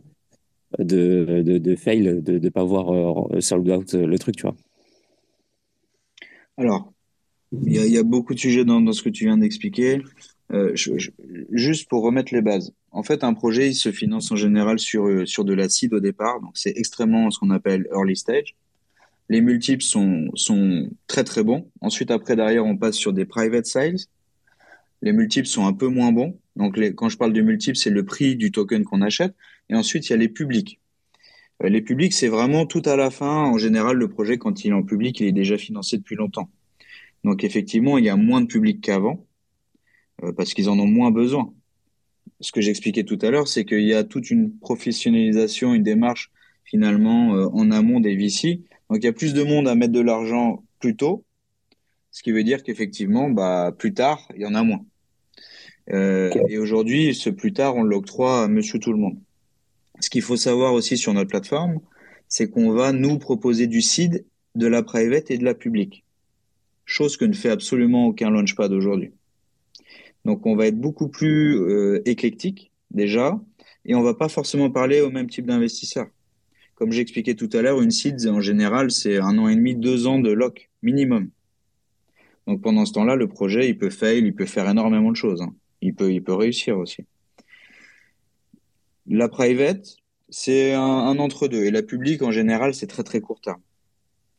de, 0.79 1.41
de, 1.43 1.57
de, 1.57 1.75
fail, 1.75 2.21
de 2.21 2.39
ne 2.39 2.49
pas 2.49 2.63
voir 2.63 3.33
euh, 3.33 3.41
sold 3.41 3.69
out 3.69 3.93
le 3.93 4.17
truc, 4.19 4.35
tu 4.35 4.43
vois. 4.43 4.55
Alors, 6.57 6.93
il 7.65 7.73
y, 7.73 7.97
a 7.97 8.03
beaucoup 8.03 8.33
de 8.33 8.39
sujets 8.39 8.65
dans, 8.65 8.91
ce 8.91 9.01
que 9.01 9.09
tu 9.09 9.25
viens 9.25 9.37
d'expliquer. 9.37 10.01
Euh, 10.51 10.75
juste 11.51 11.89
pour 11.89 12.03
remettre 12.03 12.33
les 12.33 12.41
bases. 12.41 12.73
En 12.91 13.01
fait, 13.01 13.23
un 13.23 13.33
projet, 13.33 13.69
il 13.69 13.75
se 13.75 13.91
finance 13.91 14.31
en 14.31 14.35
général 14.35 14.77
sur, 14.77 15.07
euh, 15.07 15.25
sur 15.25 15.45
de 15.45 15.53
la 15.53 15.67
seed 15.67 15.93
au 15.93 15.99
départ. 15.99 16.41
Donc, 16.41 16.51
c'est 16.55 16.73
extrêmement 16.75 17.31
ce 17.31 17.39
qu'on 17.39 17.49
appelle 17.49 17.87
early 17.91 18.15
stage. 18.15 18.55
Les 19.29 19.41
multiples 19.41 19.83
sont, 19.83 20.29
sont 20.35 20.89
très, 21.07 21.23
très 21.23 21.43
bons. 21.43 21.71
Ensuite, 21.81 22.11
après, 22.11 22.35
derrière, 22.35 22.65
on 22.65 22.77
passe 22.77 22.95
sur 22.95 23.13
des 23.13 23.25
private 23.25 23.65
sales. 23.65 23.97
Les 25.01 25.11
multiples 25.11 25.47
sont 25.47 25.65
un 25.65 25.73
peu 25.73 25.87
moins 25.87 26.11
bons. 26.11 26.37
Donc, 26.55 26.77
les, 26.77 26.93
quand 26.93 27.09
je 27.09 27.17
parle 27.17 27.33
de 27.33 27.41
multiples, 27.41 27.77
c'est 27.77 27.89
le 27.89 28.05
prix 28.05 28.35
du 28.35 28.51
token 28.51 28.83
qu'on 28.83 29.01
achète. 29.01 29.35
Et 29.69 29.75
ensuite, 29.75 30.07
il 30.07 30.11
y 30.11 30.13
a 30.13 30.17
les 30.17 30.29
publics. 30.29 30.79
Euh, 31.63 31.69
les 31.69 31.81
publics, 31.81 32.13
c'est 32.13 32.27
vraiment 32.27 32.65
tout 32.65 32.81
à 32.85 32.95
la 32.95 33.09
fin. 33.09 33.45
En 33.45 33.57
général, 33.57 33.97
le 33.97 34.07
projet, 34.07 34.37
quand 34.37 34.63
il 34.63 34.69
est 34.69 34.73
en 34.73 34.83
public, 34.83 35.19
il 35.19 35.27
est 35.27 35.31
déjà 35.31 35.57
financé 35.57 35.97
depuis 35.97 36.15
longtemps. 36.15 36.49
Donc, 37.23 37.43
effectivement, 37.43 37.97
il 37.97 38.05
y 38.05 38.09
a 38.09 38.15
moins 38.15 38.41
de 38.41 38.47
publics 38.47 38.81
qu'avant 38.81 39.25
euh, 40.23 40.31
parce 40.33 40.53
qu'ils 40.53 40.69
en 40.69 40.77
ont 40.79 40.87
moins 40.87 41.11
besoin. 41.11 41.53
Ce 42.39 42.51
que 42.51 42.61
j'expliquais 42.61 43.03
tout 43.03 43.19
à 43.21 43.31
l'heure, 43.31 43.47
c'est 43.47 43.65
qu'il 43.65 43.83
y 43.83 43.93
a 43.93 44.03
toute 44.03 44.29
une 44.29 44.57
professionnalisation, 44.57 45.73
une 45.73 45.83
démarche 45.83 46.31
finalement 46.65 47.35
euh, 47.35 47.47
en 47.53 47.71
amont 47.71 47.99
des 47.99 48.15
VC. 48.15 48.61
Donc, 48.89 48.99
il 48.99 49.05
y 49.05 49.07
a 49.07 49.13
plus 49.13 49.33
de 49.33 49.43
monde 49.43 49.67
à 49.67 49.75
mettre 49.75 49.93
de 49.93 50.01
l'argent 50.01 50.63
plus 50.79 50.95
tôt, 50.95 51.23
ce 52.11 52.21
qui 52.21 52.31
veut 52.31 52.43
dire 52.43 52.63
qu'effectivement, 52.63 53.29
bah, 53.29 53.73
plus 53.77 53.93
tard, 53.93 54.27
il 54.35 54.41
y 54.41 54.45
en 54.45 54.53
a 54.53 54.63
moins. 54.63 54.85
Euh, 55.91 56.29
et 56.47 56.57
aujourd'hui, 56.57 57.13
ce 57.13 57.29
plus 57.29 57.53
tard, 57.53 57.75
on 57.75 57.83
l'octroie 57.83 58.43
à 58.43 58.47
monsieur 58.47 58.79
tout 58.79 58.93
le 58.93 58.99
monde. 58.99 59.17
Ce 59.99 60.09
qu'il 60.09 60.21
faut 60.21 60.37
savoir 60.37 60.73
aussi 60.73 60.97
sur 60.97 61.13
notre 61.13 61.29
plateforme, 61.29 61.79
c'est 62.27 62.49
qu'on 62.49 62.71
va 62.71 62.93
nous 62.93 63.19
proposer 63.19 63.67
du 63.67 63.81
seed, 63.81 64.25
de 64.55 64.67
la 64.67 64.83
private 64.83 65.29
et 65.31 65.37
de 65.37 65.43
la 65.43 65.53
publique. 65.53 66.03
Chose 66.85 67.17
que 67.17 67.25
ne 67.25 67.33
fait 67.33 67.49
absolument 67.49 68.07
aucun 68.07 68.29
launchpad 68.29 68.71
aujourd'hui. 68.71 69.11
Donc 70.25 70.45
on 70.45 70.55
va 70.55 70.67
être 70.67 70.79
beaucoup 70.79 71.09
plus 71.09 71.59
euh, 71.59 72.01
éclectique 72.05 72.71
déjà, 72.91 73.39
et 73.85 73.95
on 73.95 74.01
va 74.01 74.13
pas 74.13 74.29
forcément 74.29 74.69
parler 74.69 75.01
au 75.01 75.09
même 75.09 75.29
type 75.29 75.45
d'investisseur. 75.45 76.07
Comme 76.75 76.91
j'expliquais 76.91 77.35
tout 77.35 77.49
à 77.53 77.61
l'heure, 77.61 77.81
une 77.81 77.91
seed 77.91 78.27
en 78.27 78.41
général 78.41 78.89
c'est 78.89 79.17
un 79.17 79.37
an 79.37 79.47
et 79.47 79.55
demi, 79.55 79.75
deux 79.75 80.07
ans 80.07 80.19
de 80.19 80.31
lock 80.31 80.69
minimum. 80.81 81.29
Donc 82.47 82.61
pendant 82.61 82.85
ce 82.85 82.93
temps-là, 82.93 83.15
le 83.15 83.27
projet 83.27 83.69
il 83.69 83.77
peut 83.77 83.89
fail, 83.89 84.19
il 84.19 84.33
peut 84.33 84.45
faire 84.45 84.69
énormément 84.69 85.11
de 85.11 85.15
choses. 85.15 85.41
Hein 85.41 85.53
il 85.83 85.93
peut, 85.93 86.11
il 86.11 86.23
peut 86.23 86.33
réussir 86.33 86.77
aussi. 86.77 87.05
La 89.07 89.27
private, 89.27 89.97
c'est 90.29 90.73
un, 90.73 91.17
entre-deux. 91.19 91.63
Et 91.65 91.71
la 91.71 91.83
publique, 91.83 92.21
en 92.21 92.31
général, 92.31 92.73
c'est 92.73 92.87
très 92.87 93.03
très 93.03 93.21
court 93.21 93.41
terme. 93.41 93.61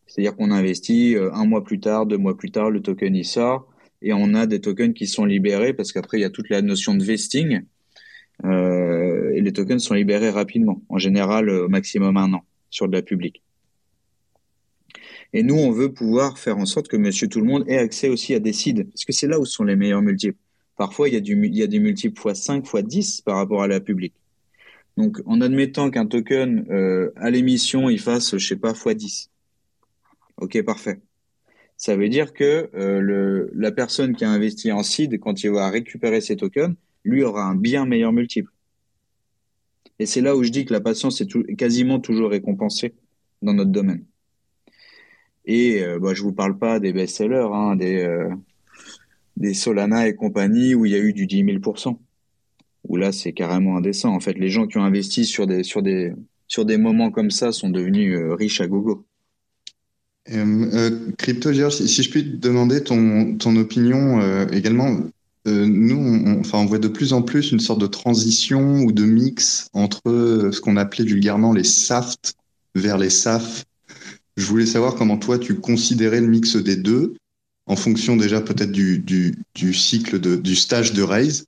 C'est-à-dire 0.07 0.36
qu'on 0.36 0.51
investit 0.51 1.16
euh, 1.16 1.32
un 1.32 1.45
mois 1.45 1.64
plus 1.64 1.80
tard, 1.80 2.07
deux 2.07 2.18
mois 2.18 2.36
plus 2.36 2.51
tard, 2.51 2.70
le 2.70 2.80
token 2.80 3.14
il 3.14 3.24
sort 3.24 3.68
et 4.03 4.12
on 4.12 4.34
a 4.34 4.47
des 4.47 4.61
tokens 4.61 4.92
qui 4.92 5.07
sont 5.07 5.24
libérés 5.24 5.72
parce 5.72 5.90
qu'après 5.92 6.18
il 6.18 6.20
y 6.20 6.24
a 6.24 6.30
toute 6.30 6.51
la 6.51 6.61
notion 6.61 6.95
de 6.95 7.03
vesting 7.03 7.62
euh, 8.45 9.30
et 9.34 9.40
les 9.40 9.53
tokens 9.53 9.82
sont 9.82 9.95
libérés 9.95 10.28
rapidement, 10.28 10.82
en 10.90 10.99
général 10.99 11.49
au 11.49 11.68
maximum 11.68 12.18
un 12.18 12.34
an 12.34 12.45
sur 12.68 12.86
de 12.86 12.92
la 12.92 13.03
publique. 13.03 13.42
Et 15.32 15.42
nous, 15.42 15.57
on 15.57 15.72
veut 15.72 15.92
pouvoir 15.92 16.38
faire 16.38 16.59
en 16.59 16.66
sorte 16.66 16.86
que 16.88 16.97
Monsieur 16.97 17.28
Tout 17.28 17.40
le 17.40 17.47
Monde 17.47 17.64
ait 17.66 17.78
accès 17.78 18.09
aussi 18.09 18.34
à 18.34 18.38
des 18.38 18.53
seeds, 18.53 18.84
parce 18.84 19.05
que 19.05 19.12
c'est 19.12 19.26
là 19.26 19.40
où 19.40 19.45
sont 19.45 19.64
les 19.64 19.74
meilleurs 19.74 20.03
multiples. 20.03 20.38
Parfois, 20.77 21.09
il 21.09 21.14
y 21.14 21.16
a, 21.16 21.20
du, 21.20 21.47
il 21.47 21.57
y 21.57 21.62
a 21.62 21.66
des 21.66 21.79
multiples 21.79 22.20
fois 22.20 22.35
5, 22.35 22.66
fois 22.66 22.83
10 22.83 23.20
par 23.20 23.37
rapport 23.37 23.62
à 23.62 23.68
la 23.68 23.81
publique. 23.81 24.14
Donc, 24.97 25.20
en 25.27 25.41
admettant 25.41 25.91
qu'un 25.91 26.07
token 26.07 26.66
euh, 26.70 27.12
à 27.16 27.31
l'émission, 27.31 27.89
il 27.89 28.01
fasse, 28.01 28.37
je 28.37 28.47
sais 28.47 28.57
pas, 28.57 28.75
fois 28.75 28.95
10. 28.95 29.31
Ok, 30.39 30.61
parfait. 30.62 31.01
Ça 31.77 31.97
veut 31.97 32.09
dire 32.09 32.33
que 32.33 32.70
euh, 32.75 33.49
la 33.55 33.72
personne 33.72 34.14
qui 34.14 34.25
a 34.25 34.31
investi 34.31 34.72
en 34.72 34.83
seed, 34.83 35.18
quand 35.20 35.43
il 35.43 35.51
va 35.51 35.70
récupérer 35.70 36.20
ses 36.20 36.37
tokens, 36.37 36.75
lui 37.05 37.22
aura 37.22 37.45
un 37.45 37.57
bien 37.57 37.87
meilleur 37.87 38.12
multiple. 38.12 38.51
Et 39.99 40.07
c'est 40.07 40.20
là 40.20 40.37
où 40.37 40.43
je 40.43 40.51
dis 40.51 40.64
que 40.64 40.72
la 40.72 40.81
patience 40.81 41.20
est 41.20 41.57
quasiment 41.57 42.01
toujours 42.01 42.31
récompensée 42.31 42.95
dans 43.43 43.55
notre 43.55 43.70
domaine. 43.70 44.05
Et 45.45 45.85
euh, 45.85 45.99
bah, 45.99 46.14
je 46.14 46.22
vous 46.22 46.33
parle 46.33 46.59
pas 46.59 46.81
des 46.81 46.93
best-sellers, 46.93 47.49
hein, 47.53 47.77
des, 47.77 48.03
euh, 48.03 48.35
des 49.37 49.55
Solana 49.55 50.09
et 50.09 50.14
compagnie 50.14 50.74
où 50.74 50.87
il 50.87 50.93
y 50.93 50.95
a 50.95 50.99
eu 50.99 51.12
du 51.12 51.26
10 51.26 51.45
000 51.45 51.74
où 52.85 52.97
là 52.97 53.12
c'est 53.12 53.32
carrément 53.32 53.76
indécent. 53.76 54.14
En 54.14 54.20
fait, 54.20 54.39
les 54.39 54.51
gens 54.51 54.66
qui 54.66 54.78
ont 54.78 54.85
investi 54.85 55.24
sur 55.24 55.47
des 55.47 55.62
sur 55.62 55.82
des 55.82 56.12
sur 56.47 56.64
des 56.64 56.76
moments 56.76 57.11
comme 57.11 57.30
ça 57.30 57.53
sont 57.53 57.70
devenus 57.70 58.16
euh, 58.16 58.35
riches 58.35 58.61
à 58.61 58.66
gogo. 58.66 59.07
Euh, 60.32 61.12
Crypto, 61.18 61.53
si, 61.70 62.03
je 62.03 62.11
puis 62.11 62.24
te 62.24 62.37
demander 62.37 62.82
ton, 62.82 63.37
ton 63.37 63.57
opinion 63.57 64.20
euh, 64.20 64.47
également, 64.53 65.01
euh, 65.47 65.66
nous, 65.66 65.99
on, 65.99 66.43
on 66.51 66.64
voit 66.64 66.78
de 66.78 66.89
plus 66.89 67.12
en 67.12 67.20
plus 67.20 67.53
une 67.53 67.61
sorte 67.61 67.80
de 67.80 67.87
transition 67.87 68.80
ou 68.80 68.93
de 68.93 69.05
mix 69.05 69.68
entre 69.74 70.51
ce 70.51 70.61
qu'on 70.61 70.76
appelait 70.76 71.05
vulgairement 71.05 71.53
les 71.53 71.64
SAFT 71.64 72.35
vers 72.74 72.97
les 72.97 73.11
SAF. 73.11 73.64
Je 74.37 74.47
voulais 74.47 74.66
savoir 74.66 74.95
comment 74.95 75.18
toi 75.18 75.39
tu 75.39 75.57
considérais 75.57 76.20
le 76.20 76.26
mix 76.26 76.57
des 76.57 76.76
deux 76.76 77.14
en 77.67 77.77
fonction 77.77 78.17
déjà 78.17 78.41
peut-être 78.41 78.73
du, 78.73 79.35
cycle 79.73 80.19
du 80.19 80.57
stage 80.57 80.93
de 80.93 81.03
raise 81.03 81.47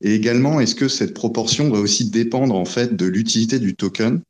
Et 0.00 0.14
également, 0.14 0.60
est-ce 0.60 0.74
que 0.74 0.88
cette 0.88 1.14
proportion 1.14 1.68
doit 1.68 1.80
aussi 1.80 2.10
dépendre 2.10 2.54
en 2.54 2.64
fait 2.64 2.96
de 2.96 3.06
l'utilité 3.06 3.58
du 3.58 3.74
token? 3.74 4.22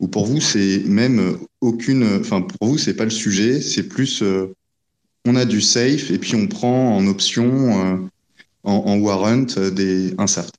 Ou 0.00 0.08
pour 0.08 0.26
vous, 0.26 0.40
c'est 0.40 0.82
même 0.86 1.38
aucune, 1.60 2.04
enfin 2.20 2.42
pour 2.42 2.68
vous, 2.68 2.78
c'est 2.78 2.94
pas 2.94 3.04
le 3.04 3.10
sujet, 3.10 3.60
c'est 3.60 3.84
plus 3.84 4.22
euh, 4.22 4.52
on 5.24 5.36
a 5.36 5.44
du 5.44 5.60
safe 5.60 6.10
et 6.10 6.18
puis 6.18 6.34
on 6.34 6.46
prend 6.46 6.96
en 6.96 7.06
option, 7.06 7.46
euh, 7.46 7.96
en, 8.64 8.98
warrant 8.98 9.46
euh, 9.56 9.70
des, 9.70 10.14
un 10.18 10.26
SAFT. 10.26 10.52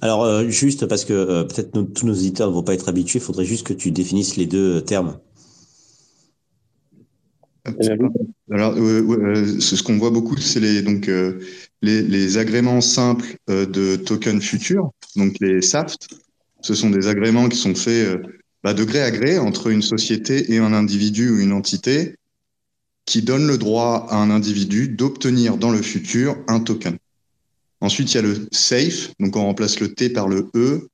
Alors 0.00 0.48
juste 0.50 0.86
parce 0.86 1.04
que 1.04 1.44
peut-être 1.44 1.70
tous 1.92 2.06
nos 2.06 2.14
auditeurs 2.14 2.48
ne 2.48 2.54
vont 2.54 2.64
pas 2.64 2.74
être 2.74 2.88
habitués, 2.88 3.20
il 3.20 3.22
faudrait 3.22 3.44
juste 3.44 3.64
que 3.64 3.72
tu 3.72 3.92
définisses 3.92 4.36
les 4.36 4.46
deux 4.46 4.80
termes. 4.80 5.16
Alors, 7.64 8.74
euh, 8.76 9.60
ce 9.60 9.82
qu'on 9.82 9.96
voit 9.98 10.10
beaucoup, 10.10 10.36
c'est 10.36 10.60
les, 10.60 10.82
donc, 10.82 11.08
euh, 11.08 11.38
les, 11.80 12.02
les, 12.02 12.38
agréments 12.38 12.80
simples 12.80 13.36
euh, 13.50 13.66
de 13.66 13.96
tokens 13.96 14.42
futurs, 14.42 14.90
donc 15.16 15.36
les 15.40 15.62
SAFT. 15.62 16.08
Ce 16.60 16.74
sont 16.74 16.90
des 16.90 17.06
agréments 17.06 17.48
qui 17.48 17.56
sont 17.56 17.74
faits 17.74 18.20
bah, 18.62 18.74
de 18.74 18.84
gré 18.84 19.02
à 19.02 19.10
gré 19.10 19.38
entre 19.38 19.68
une 19.68 19.82
société 19.82 20.52
et 20.52 20.58
un 20.58 20.72
individu 20.72 21.30
ou 21.30 21.38
une 21.40 21.52
entité 21.52 22.16
qui 23.04 23.22
donnent 23.22 23.48
le 23.48 23.58
droit 23.58 24.06
à 24.10 24.16
un 24.16 24.30
individu 24.30 24.88
d'obtenir 24.88 25.56
dans 25.56 25.70
le 25.70 25.82
futur 25.82 26.36
un 26.48 26.60
token. 26.60 26.98
Ensuite, 27.80 28.12
il 28.12 28.16
y 28.16 28.18
a 28.18 28.22
le 28.22 28.48
SAFE, 28.52 29.12
donc 29.18 29.36
on 29.36 29.42
remplace 29.42 29.80
le 29.80 29.92
T 29.92 30.10
par 30.10 30.28
le 30.28 30.48
E, 30.54 30.88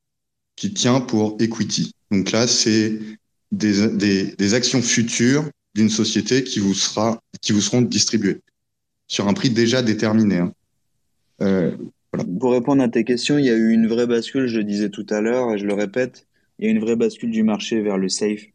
qui 0.57 0.73
tient 0.73 1.01
pour 1.01 1.37
equity. 1.39 1.93
Donc 2.11 2.31
là, 2.33 2.47
c'est 2.47 2.99
des, 3.53 3.89
des, 3.89 4.35
des 4.37 4.55
actions 4.55 4.81
futures 4.81 5.45
d'une 5.75 5.91
société 5.91 6.45
qui 6.45 6.61
vous 6.61 6.75
sera, 6.75 7.21
qui 7.41 7.53
vous 7.53 7.61
seront 7.61 7.83
distribuées 7.83 8.41
sur 9.07 9.29
un 9.29 9.33
prix 9.33 9.51
déjà 9.51 9.83
déterminé. 9.83 10.39
Hein. 10.39 10.53
Euh. 11.43 11.77
Pour 12.41 12.53
répondre 12.53 12.83
à 12.83 12.89
tes 12.89 13.05
questions, 13.05 13.39
il 13.39 13.45
y 13.45 13.51
a 13.51 13.55
eu 13.55 13.71
une 13.71 13.87
vraie 13.87 14.07
bascule, 14.07 14.47
je 14.47 14.59
le 14.59 14.65
disais 14.65 14.89
tout 14.89 15.07
à 15.11 15.21
l'heure, 15.21 15.53
et 15.53 15.59
je 15.59 15.67
le 15.67 15.75
répète, 15.75 16.27
il 16.59 16.65
y 16.65 16.69
a 16.69 16.71
une 16.71 16.81
vraie 16.81 16.97
bascule 16.97 17.31
du 17.31 17.43
marché 17.43 17.81
vers 17.81 17.99
le 17.99 18.09
safe. 18.09 18.47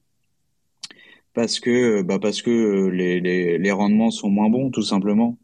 Parce 1.33 1.59
que, 1.59 2.01
bah 2.01 2.19
parce 2.19 2.41
que 2.41 2.89
les, 2.89 3.19
les, 3.19 3.57
les 3.57 3.71
rendements 3.71 4.11
sont 4.11 4.29
moins 4.29 4.49
bons, 4.49 4.69
tout 4.71 4.83
simplement. 4.83 5.37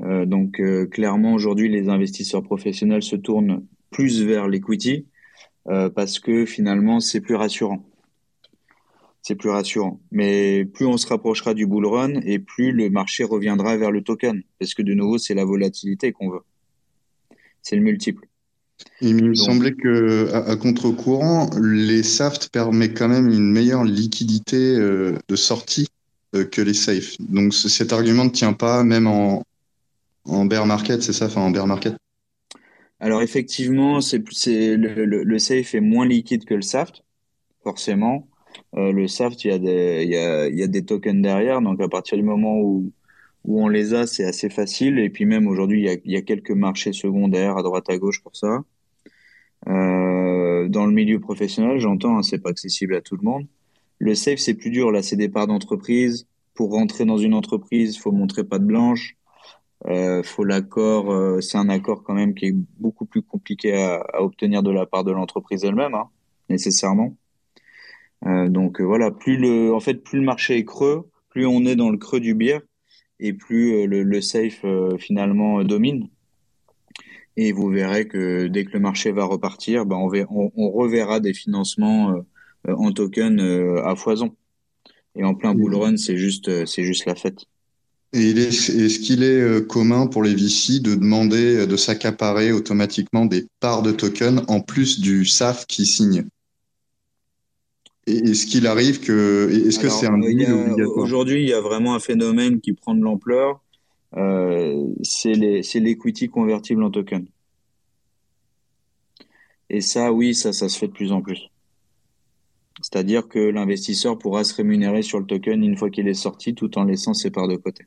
Euh, 0.00 0.24
donc 0.24 0.58
euh, 0.60 0.86
clairement 0.86 1.34
aujourd'hui 1.34 1.68
les 1.68 1.88
investisseurs 1.88 2.42
professionnels 2.42 3.02
se 3.02 3.14
tournent 3.14 3.64
plus 3.90 4.22
vers 4.24 4.48
l'equity 4.48 5.06
euh, 5.68 5.90
parce 5.90 6.18
que 6.18 6.46
finalement 6.46 7.00
c'est 7.00 7.20
plus 7.20 7.34
rassurant. 7.34 7.84
C'est 9.22 9.36
plus 9.36 9.50
rassurant. 9.50 10.00
Mais 10.10 10.64
plus 10.64 10.86
on 10.86 10.96
se 10.96 11.06
rapprochera 11.06 11.54
du 11.54 11.66
bull 11.66 11.86
run 11.86 12.14
et 12.24 12.38
plus 12.38 12.72
le 12.72 12.90
marché 12.90 13.24
reviendra 13.24 13.76
vers 13.76 13.90
le 13.90 14.02
token 14.02 14.42
parce 14.58 14.74
que 14.74 14.82
de 14.82 14.94
nouveau 14.94 15.18
c'est 15.18 15.34
la 15.34 15.44
volatilité 15.44 16.12
qu'on 16.12 16.30
veut. 16.30 16.42
C'est 17.62 17.76
le 17.76 17.82
multiple. 17.82 18.26
Il 19.00 19.14
me 19.14 19.34
semblait 19.34 19.74
que 19.74 20.32
à, 20.32 20.56
contre-courant, 20.56 21.50
les 21.60 22.02
SAFT 22.02 22.48
permettent 22.50 22.98
quand 22.98 23.08
même 23.08 23.30
une 23.30 23.52
meilleure 23.52 23.84
liquidité 23.84 24.76
de 24.76 25.36
sortie 25.36 25.86
que 26.32 26.60
les 26.60 26.74
safe. 26.74 27.16
Donc 27.20 27.54
cet 27.54 27.92
argument 27.92 28.24
ne 28.24 28.30
tient 28.30 28.54
pas 28.54 28.82
même 28.82 29.06
en, 29.06 29.44
en 30.24 30.44
bear 30.44 30.66
market, 30.66 31.02
c'est 31.02 31.12
ça, 31.12 31.26
enfin 31.26 31.42
en 31.42 31.50
bear 31.50 31.66
market? 31.66 31.94
Alors 33.00 33.22
effectivement, 33.22 34.00
c'est 34.00 34.22
c'est 34.30 34.76
le, 34.76 35.04
le, 35.04 35.38
safe 35.38 35.74
est 35.74 35.80
moins 35.80 36.06
liquide 36.06 36.44
que 36.44 36.54
le 36.54 36.62
SAFT, 36.62 37.02
forcément. 37.62 38.28
Euh, 38.76 38.92
le 38.92 39.06
SAFT, 39.08 39.44
il 39.44 39.50
y 39.50 39.54
a 39.54 39.58
des 39.58 40.04
y 40.04 40.16
a, 40.16 40.48
y 40.48 40.62
a 40.62 40.66
des 40.66 40.84
tokens 40.84 41.22
derrière, 41.22 41.60
donc 41.60 41.80
à 41.80 41.88
partir 41.88 42.16
du 42.16 42.24
moment 42.24 42.58
où 42.58 42.92
où 43.44 43.62
on 43.62 43.68
les 43.68 43.94
a, 43.94 44.06
c'est 44.06 44.24
assez 44.24 44.50
facile. 44.50 44.98
Et 44.98 45.10
puis 45.10 45.24
même 45.24 45.46
aujourd'hui, 45.46 45.88
il 46.04 46.12
y 46.12 46.16
a, 46.16 46.22
quelques 46.22 46.50
marchés 46.50 46.92
secondaires 46.92 47.56
à 47.56 47.62
droite 47.62 47.88
à 47.90 47.98
gauche 47.98 48.22
pour 48.22 48.36
ça. 48.36 48.62
Euh, 49.68 50.68
dans 50.68 50.86
le 50.86 50.92
milieu 50.92 51.20
professionnel, 51.20 51.78
j'entends, 51.78 52.18
hein, 52.18 52.22
c'est 52.22 52.38
pas 52.38 52.50
accessible 52.50 52.94
à 52.94 53.00
tout 53.00 53.16
le 53.16 53.22
monde. 53.24 53.46
Le 53.98 54.14
safe, 54.14 54.38
c'est 54.38 54.54
plus 54.54 54.70
dur. 54.70 54.90
Là, 54.92 55.02
c'est 55.02 55.16
des 55.16 55.28
parts 55.28 55.46
d'entreprise. 55.46 56.26
Pour 56.54 56.72
rentrer 56.72 57.04
dans 57.04 57.18
une 57.18 57.34
entreprise, 57.34 57.98
faut 57.98 58.12
montrer 58.12 58.44
pas 58.44 58.58
de 58.58 58.64
blanche. 58.64 59.16
Euh, 59.86 60.22
faut 60.22 60.44
l'accord, 60.44 61.42
c'est 61.42 61.58
un 61.58 61.68
accord 61.68 62.04
quand 62.04 62.14
même 62.14 62.34
qui 62.34 62.46
est 62.46 62.54
beaucoup 62.78 63.06
plus 63.06 63.22
compliqué 63.22 63.74
à, 63.74 63.96
à 64.12 64.20
obtenir 64.22 64.62
de 64.62 64.70
la 64.70 64.86
part 64.86 65.02
de 65.04 65.12
l'entreprise 65.12 65.64
elle-même, 65.64 65.94
hein, 65.94 66.08
nécessairement. 66.48 67.16
Euh, 68.26 68.48
donc 68.48 68.80
euh, 68.80 68.84
voilà, 68.84 69.10
plus 69.10 69.36
le, 69.36 69.74
en 69.74 69.80
fait, 69.80 69.94
plus 69.94 70.18
le 70.18 70.24
marché 70.24 70.56
est 70.56 70.64
creux, 70.64 71.08
plus 71.30 71.46
on 71.46 71.64
est 71.64 71.76
dans 71.76 71.90
le 71.90 71.98
creux 71.98 72.20
du 72.20 72.34
bière 72.34 72.60
et 73.18 73.32
plus 73.32 73.74
euh, 73.74 73.86
le, 73.86 74.02
le, 74.02 74.20
safe 74.20 74.64
finalement 74.98 75.62
domine. 75.64 76.08
Et 77.36 77.52
vous 77.52 77.68
verrez 77.68 78.06
que 78.06 78.46
dès 78.46 78.64
que 78.64 78.72
le 78.72 78.80
marché 78.80 79.10
va 79.10 79.24
repartir, 79.24 79.86
ben 79.86 79.96
on, 79.96 80.10
on, 80.30 80.52
on 80.54 80.70
reverra 80.70 81.18
des 81.18 81.32
financements 81.32 82.14
en 82.68 82.92
token 82.92 83.40
à 83.82 83.96
foison. 83.96 84.36
Et 85.16 85.24
en 85.24 85.34
plein 85.34 85.54
bull 85.54 85.74
run, 85.74 85.96
c'est 85.96 86.18
juste, 86.18 86.66
c'est 86.66 86.84
juste 86.84 87.06
la 87.06 87.14
fête. 87.14 87.46
Et 88.12 88.32
est-ce 88.32 88.98
qu'il 88.98 89.22
est 89.22 89.66
commun 89.66 90.08
pour 90.08 90.22
les 90.22 90.34
VC 90.34 90.80
de 90.80 90.94
demander 90.94 91.66
de 91.66 91.76
s'accaparer 91.76 92.52
automatiquement 92.52 93.24
des 93.24 93.46
parts 93.60 93.82
de 93.82 93.92
tokens 93.92 94.44
en 94.48 94.60
plus 94.60 95.00
du 95.00 95.24
SAF 95.24 95.66
qui 95.66 95.86
signe? 95.86 96.26
Est-ce 98.06 98.46
qu'il 98.46 98.66
arrive 98.66 99.00
que. 99.00 99.48
Est-ce 99.66 99.78
que 99.78 99.88
c'est 99.88 100.06
un 100.06 100.18
deal 100.18 100.52
obligatoire? 100.52 100.96
Aujourd'hui, 100.96 101.42
il 101.42 101.48
y 101.48 101.52
a 101.52 101.60
vraiment 101.60 101.94
un 101.94 102.00
phénomène 102.00 102.60
qui 102.60 102.72
prend 102.72 102.94
de 102.94 103.02
l'ampleur. 103.02 103.60
Euh, 104.16 104.86
c'est 105.02 105.34
l'equity 105.34 106.28
convertible 106.28 106.82
en 106.82 106.90
token. 106.90 107.26
Et 109.70 109.80
ça, 109.80 110.12
oui, 110.12 110.34
ça, 110.34 110.52
ça 110.52 110.68
se 110.68 110.78
fait 110.78 110.88
de 110.88 110.92
plus 110.92 111.12
en 111.12 111.22
plus. 111.22 111.48
C'est-à-dire 112.82 113.28
que 113.28 113.38
l'investisseur 113.38 114.18
pourra 114.18 114.44
se 114.44 114.54
rémunérer 114.54 115.02
sur 115.02 115.18
le 115.20 115.24
token 115.24 115.62
une 115.62 115.76
fois 115.76 115.88
qu'il 115.88 116.08
est 116.08 116.14
sorti 116.14 116.54
tout 116.54 116.76
en 116.78 116.84
laissant 116.84 117.14
ses 117.14 117.30
parts 117.30 117.48
de 117.48 117.56
côté 117.56 117.84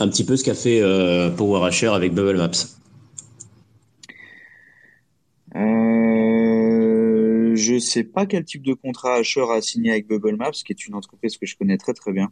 un 0.00 0.08
petit 0.08 0.24
peu 0.24 0.36
ce 0.36 0.42
qu'a 0.42 0.54
fait 0.54 0.80
euh, 0.82 1.30
avec 1.92 2.14
Bubble 2.14 2.38
Maps. 2.38 2.50
Euh, 5.56 6.29
je 7.70 7.78
sais 7.78 8.04
pas 8.04 8.26
quel 8.26 8.44
type 8.44 8.62
de 8.62 8.74
contrat 8.74 9.16
Asher 9.16 9.44
a 9.50 9.60
signé 9.60 9.90
avec 9.92 10.08
Bubble 10.08 10.36
Maps, 10.36 10.50
qui 10.50 10.72
est 10.72 10.86
une 10.86 10.94
entreprise 10.94 11.36
que 11.36 11.46
je 11.46 11.56
connais 11.56 11.78
très 11.78 11.94
très 11.94 12.12
bien. 12.12 12.30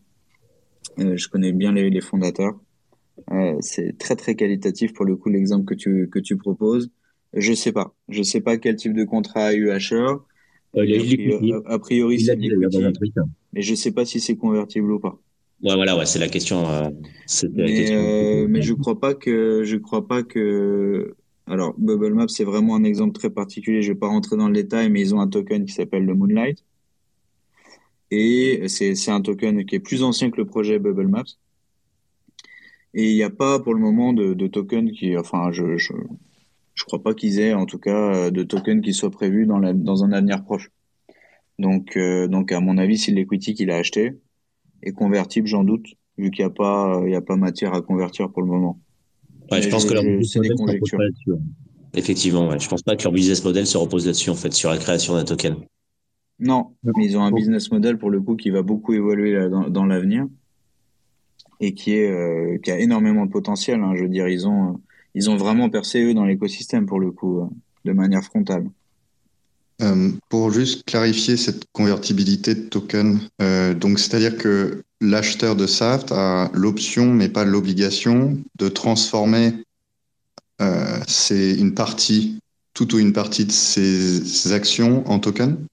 Euh, 0.98 1.16
je 1.16 1.28
connais 1.28 1.52
bien 1.52 1.72
les, 1.72 1.90
les 1.90 2.00
fondateurs. 2.00 2.58
Euh, 3.30 3.56
c'est 3.60 3.98
très 3.98 4.16
très 4.16 4.34
qualitatif 4.34 4.92
pour 4.92 5.04
le 5.04 5.16
coup 5.16 5.28
l'exemple 5.28 5.64
que 5.64 5.74
tu 5.74 6.08
que 6.10 6.18
tu 6.18 6.36
proposes. 6.36 6.90
Je 7.34 7.52
sais 7.52 7.72
pas, 7.72 7.94
je 8.08 8.22
sais 8.22 8.40
pas 8.40 8.56
quel 8.56 8.76
type 8.76 8.94
de 8.94 9.04
contrat 9.04 9.46
a 9.46 9.54
eu 9.54 9.70
Asher. 9.70 10.06
Euh, 10.76 11.62
a, 11.66 11.78
priori, 11.78 12.20
c'est 12.20 12.36
mais 13.52 13.62
je 13.62 13.74
sais 13.74 13.92
pas 13.92 14.04
si 14.04 14.20
c'est 14.20 14.36
convertible 14.36 14.92
ou 14.92 15.00
pas. 15.00 15.18
Ouais, 15.62 15.74
voilà, 15.74 15.96
ouais, 15.96 16.06
c'est 16.06 16.18
la 16.18 16.28
question. 16.28 16.68
Euh, 16.68 16.90
mais, 17.52 17.90
euh, 17.90 18.46
mais 18.48 18.62
je 18.62 18.74
crois 18.74 19.00
pas 19.00 19.14
que, 19.14 19.62
je 19.64 19.76
crois 19.76 20.06
pas 20.06 20.22
que. 20.22 21.14
Alors, 21.48 21.74
Bubble 21.78 22.14
Map, 22.14 22.28
c'est 22.28 22.44
vraiment 22.44 22.76
un 22.76 22.84
exemple 22.84 23.12
très 23.12 23.30
particulier. 23.30 23.82
Je 23.82 23.92
vais 23.92 23.98
pas 23.98 24.08
rentrer 24.08 24.36
dans 24.36 24.48
le 24.48 24.54
détail, 24.54 24.90
mais 24.90 25.00
ils 25.00 25.14
ont 25.14 25.20
un 25.20 25.28
token 25.28 25.64
qui 25.64 25.72
s'appelle 25.72 26.04
le 26.04 26.14
Moonlight. 26.14 26.64
Et 28.10 28.68
c'est, 28.68 29.10
un 29.10 29.20
token 29.20 29.64
qui 29.64 29.74
est 29.74 29.80
plus 29.80 30.02
ancien 30.02 30.30
que 30.30 30.36
le 30.36 30.46
projet 30.46 30.78
Bubble 30.78 31.08
Maps. 31.08 31.24
Et 32.94 33.10
il 33.10 33.14
n'y 33.14 33.22
a 33.22 33.30
pas 33.30 33.58
pour 33.60 33.74
le 33.74 33.80
moment 33.80 34.12
de, 34.12 34.46
token 34.46 34.92
qui, 34.92 35.16
enfin, 35.16 35.52
je, 35.52 35.76
je 36.78 36.84
crois 36.84 37.02
pas 37.02 37.14
qu'ils 37.14 37.40
aient 37.40 37.54
en 37.54 37.66
tout 37.66 37.78
cas 37.78 38.30
de 38.30 38.42
token 38.44 38.80
qui 38.80 38.92
soit 38.92 39.10
prévu 39.10 39.46
dans, 39.46 40.04
un 40.04 40.12
avenir 40.12 40.44
proche. 40.44 40.70
Donc, 41.58 41.96
euh, 41.96 42.28
à 42.50 42.60
mon 42.60 42.78
avis, 42.78 42.98
c'est 42.98 43.10
l'equity 43.10 43.54
qu'il 43.54 43.70
a 43.70 43.76
acheté 43.76 44.12
est 44.82 44.92
convertible, 44.92 45.48
j'en 45.48 45.64
doute, 45.64 45.86
vu 46.16 46.30
qu'il 46.30 46.44
n'y 46.44 46.50
a 46.50 47.18
a 47.18 47.20
pas 47.20 47.36
matière 47.36 47.74
à 47.74 47.82
convertir 47.82 48.30
pour 48.30 48.42
le 48.42 48.48
moment. 48.48 48.80
Ouais, 49.50 49.62
je 49.62 49.68
pense 49.68 49.84
que 49.84 49.94
leur 49.94 50.02
business 50.02 50.58
model 50.58 50.80
là-dessus. 50.80 51.32
Effectivement, 51.94 52.48
ouais. 52.48 52.58
je 52.58 52.68
pense 52.68 52.82
pas 52.82 52.96
que 52.96 53.02
leur 53.02 53.12
business 53.12 53.42
model 53.44 53.66
se 53.66 53.78
repose 53.78 54.06
là-dessus, 54.06 54.30
en 54.30 54.34
fait, 54.34 54.52
sur 54.52 54.70
la 54.70 54.76
création 54.76 55.14
d'un 55.14 55.24
token. 55.24 55.56
Non, 56.38 56.74
mais 56.84 57.06
ils 57.06 57.16
ont 57.16 57.22
un 57.22 57.32
business 57.32 57.70
model 57.72 57.98
pour 57.98 58.10
le 58.10 58.20
coup 58.20 58.36
qui 58.36 58.50
va 58.50 58.62
beaucoup 58.62 58.92
évoluer 58.92 59.48
dans, 59.48 59.68
dans 59.68 59.86
l'avenir 59.86 60.26
et 61.60 61.74
qui 61.74 61.94
est 61.94 62.10
euh, 62.10 62.58
qui 62.58 62.70
a 62.70 62.78
énormément 62.78 63.26
de 63.26 63.30
potentiel. 63.30 63.80
Hein. 63.80 63.94
Je 63.96 64.02
veux 64.02 64.08
dire, 64.08 64.28
ils 64.28 64.46
ont 64.46 64.80
ils 65.14 65.30
ont 65.30 65.36
vraiment 65.36 65.68
percé 65.68 66.02
eux 66.02 66.14
dans 66.14 66.24
l'écosystème 66.24 66.86
pour 66.86 67.00
le 67.00 67.10
coup, 67.10 67.40
euh, 67.40 67.46
de 67.84 67.92
manière 67.92 68.22
frontale. 68.22 68.68
Euh, 69.80 70.10
pour 70.28 70.50
juste 70.50 70.84
clarifier 70.86 71.36
cette 71.36 71.66
convertibilité 71.72 72.56
de 72.56 72.62
token, 72.62 73.20
euh, 73.40 73.74
donc 73.74 74.00
c'est-à-dire 74.00 74.36
que 74.36 74.82
l'acheteur 75.00 75.54
de 75.54 75.68
SAFT 75.68 76.10
a 76.10 76.50
l'option, 76.52 77.06
mais 77.12 77.28
pas 77.28 77.44
l'obligation, 77.44 78.42
de 78.56 78.68
transformer 78.68 79.54
euh, 80.60 80.98
c'est 81.06 81.54
une 81.54 81.74
partie, 81.74 82.40
tout 82.74 82.92
ou 82.94 82.98
une 82.98 83.12
partie 83.12 83.44
de 83.44 83.52
ses, 83.52 84.52
actions 84.52 85.08
en 85.08 85.20
token 85.20 85.64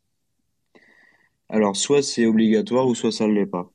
Alors, 1.49 1.75
soit 1.75 2.03
c'est 2.03 2.27
obligatoire 2.27 2.87
ou 2.87 2.93
soit 2.93 3.11
ça 3.11 3.25
ne 3.25 3.33
l'est 3.33 3.47
pas. 3.47 3.67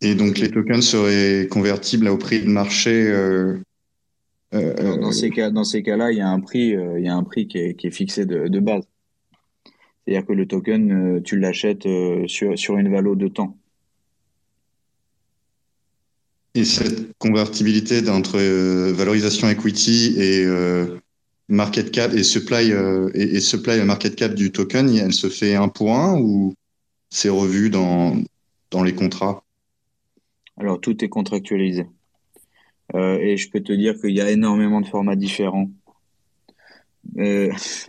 Et 0.00 0.14
donc 0.14 0.38
les 0.38 0.52
tokens 0.52 0.86
seraient 0.86 1.48
convertibles 1.48 2.06
au 2.06 2.16
prix 2.16 2.40
de 2.40 2.48
marché 2.48 3.12
euh, 4.54 4.74
euh, 4.78 4.96
dans 4.96 5.12
ces 5.12 5.30
cas, 5.30 5.50
dans 5.50 5.64
ces 5.64 5.82
cas-là, 5.82 6.10
il 6.10 6.18
y 6.18 6.20
a 6.20 6.28
un 6.28 6.40
prix, 6.40 6.74
euh, 6.74 6.98
il 6.98 7.04
y 7.04 7.08
a 7.08 7.14
un 7.14 7.24
prix 7.24 7.46
qui 7.46 7.58
est, 7.58 7.74
qui 7.74 7.86
est 7.86 7.90
fixé 7.90 8.24
de, 8.24 8.48
de 8.48 8.60
base. 8.60 8.84
C'est-à-dire 10.06 10.26
que 10.26 10.32
le 10.32 10.46
token, 10.46 11.16
euh, 11.16 11.20
tu 11.20 11.38
l'achètes 11.38 11.86
sur, 12.26 12.58
sur 12.58 12.78
une 12.78 12.90
valeur 12.90 13.16
de 13.16 13.28
temps. 13.28 13.56
Et 16.54 16.64
cette 16.64 17.16
convertibilité 17.18 18.08
entre 18.08 18.38
valorisation 18.92 19.48
equity 19.48 20.14
et 20.18 20.46
market 21.48 21.90
cap 21.90 22.12
et 22.14 22.24
supply 22.24 22.72
et, 23.14 23.36
et, 23.36 23.40
supply 23.40 23.84
market 23.84 24.16
cap 24.16 24.34
du 24.34 24.50
token, 24.50 24.88
elle 24.96 25.12
se 25.12 25.28
fait 25.28 25.54
un 25.54 25.68
pour 25.68 25.94
un 25.94 26.18
ou 26.18 26.54
c'est 27.10 27.28
revu 27.28 27.70
dans 27.70 28.16
dans 28.70 28.82
les 28.82 28.94
contrats? 28.94 29.44
Alors 30.56 30.80
tout 30.80 31.04
est 31.04 31.08
contractualisé. 31.08 31.86
Euh, 32.94 33.18
et 33.18 33.36
je 33.36 33.50
peux 33.50 33.60
te 33.60 33.72
dire 33.72 34.00
qu'il 34.00 34.16
y 34.16 34.20
a 34.20 34.30
énormément 34.30 34.80
de 34.80 34.86
formats 34.86 35.16
différents. 35.16 35.70
Euh, 37.18 37.52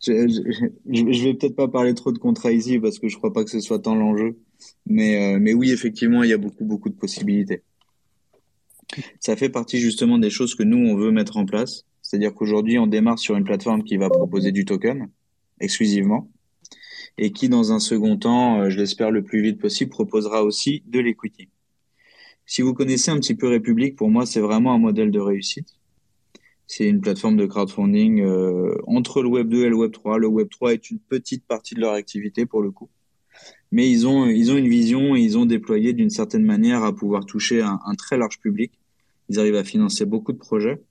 je, 0.00 0.28
je, 0.28 1.12
je, 1.12 1.24
vais 1.24 1.34
peut-être 1.34 1.56
pas 1.56 1.68
parler 1.68 1.94
trop 1.94 2.12
de 2.12 2.18
contrats 2.18 2.52
ici 2.52 2.78
parce 2.78 2.98
que 2.98 3.08
je 3.08 3.16
crois 3.16 3.32
pas 3.32 3.44
que 3.44 3.50
ce 3.50 3.60
soit 3.60 3.80
tant 3.80 3.94
l'enjeu. 3.94 4.38
Mais, 4.86 5.34
euh, 5.34 5.38
mais 5.40 5.54
oui, 5.54 5.70
effectivement, 5.70 6.22
il 6.22 6.30
y 6.30 6.32
a 6.32 6.38
beaucoup, 6.38 6.64
beaucoup 6.64 6.88
de 6.88 6.94
possibilités. 6.94 7.62
Ça 9.20 9.36
fait 9.36 9.48
partie 9.48 9.78
justement 9.78 10.18
des 10.18 10.30
choses 10.30 10.54
que 10.54 10.62
nous, 10.62 10.78
on 10.78 10.96
veut 10.96 11.10
mettre 11.10 11.36
en 11.36 11.46
place. 11.46 11.84
C'est-à-dire 12.02 12.34
qu'aujourd'hui, 12.34 12.78
on 12.78 12.86
démarre 12.86 13.18
sur 13.18 13.36
une 13.36 13.44
plateforme 13.44 13.84
qui 13.84 13.96
va 13.96 14.10
proposer 14.10 14.52
du 14.52 14.64
token 14.64 15.08
exclusivement 15.60 16.30
et 17.18 17.32
qui, 17.32 17.48
dans 17.48 17.72
un 17.72 17.78
second 17.78 18.16
temps, 18.16 18.60
euh, 18.60 18.70
je 18.70 18.78
l'espère 18.78 19.10
le 19.10 19.22
plus 19.22 19.42
vite 19.42 19.60
possible, 19.60 19.90
proposera 19.90 20.42
aussi 20.42 20.82
de 20.86 21.00
l'equity. 21.00 21.48
Si 22.46 22.62
vous 22.62 22.74
connaissez 22.74 23.10
un 23.10 23.18
petit 23.18 23.34
peu 23.34 23.48
République, 23.48 23.96
pour 23.96 24.10
moi, 24.10 24.26
c'est 24.26 24.40
vraiment 24.40 24.74
un 24.74 24.78
modèle 24.78 25.10
de 25.10 25.20
réussite. 25.20 25.76
C'est 26.66 26.88
une 26.88 27.00
plateforme 27.00 27.36
de 27.36 27.46
crowdfunding 27.46 28.22
euh, 28.22 28.74
entre 28.86 29.22
le 29.22 29.28
Web 29.28 29.48
2 29.48 29.66
et 29.66 29.68
le 29.68 29.76
Web 29.76 29.92
3. 29.92 30.18
Le 30.18 30.26
Web 30.26 30.48
3 30.48 30.72
est 30.72 30.90
une 30.90 30.98
petite 30.98 31.44
partie 31.46 31.74
de 31.74 31.80
leur 31.80 31.92
activité 31.92 32.46
pour 32.46 32.62
le 32.62 32.70
coup. 32.70 32.88
mais 33.72 33.90
ils 33.90 34.06
ont, 34.06 34.26
ils 34.26 34.50
ont 34.52 34.56
une 34.56 34.68
vision 34.68 35.16
et 35.16 35.20
ils 35.20 35.38
ont 35.38 35.46
déployé 35.46 35.92
d'une 35.92 36.10
certaine 36.10 36.44
manière 36.44 36.82
à 36.84 36.94
pouvoir 36.94 37.26
toucher 37.26 37.62
un, 37.62 37.94
très 37.96 38.18
large 38.18 38.38
public. 38.38 38.72
Ils 39.28 39.38
arrivent 39.38 39.56
à 39.56 39.64
financer 39.64 40.04
beaucoup 40.06 40.32
de 40.32 40.38
projets 40.38 40.82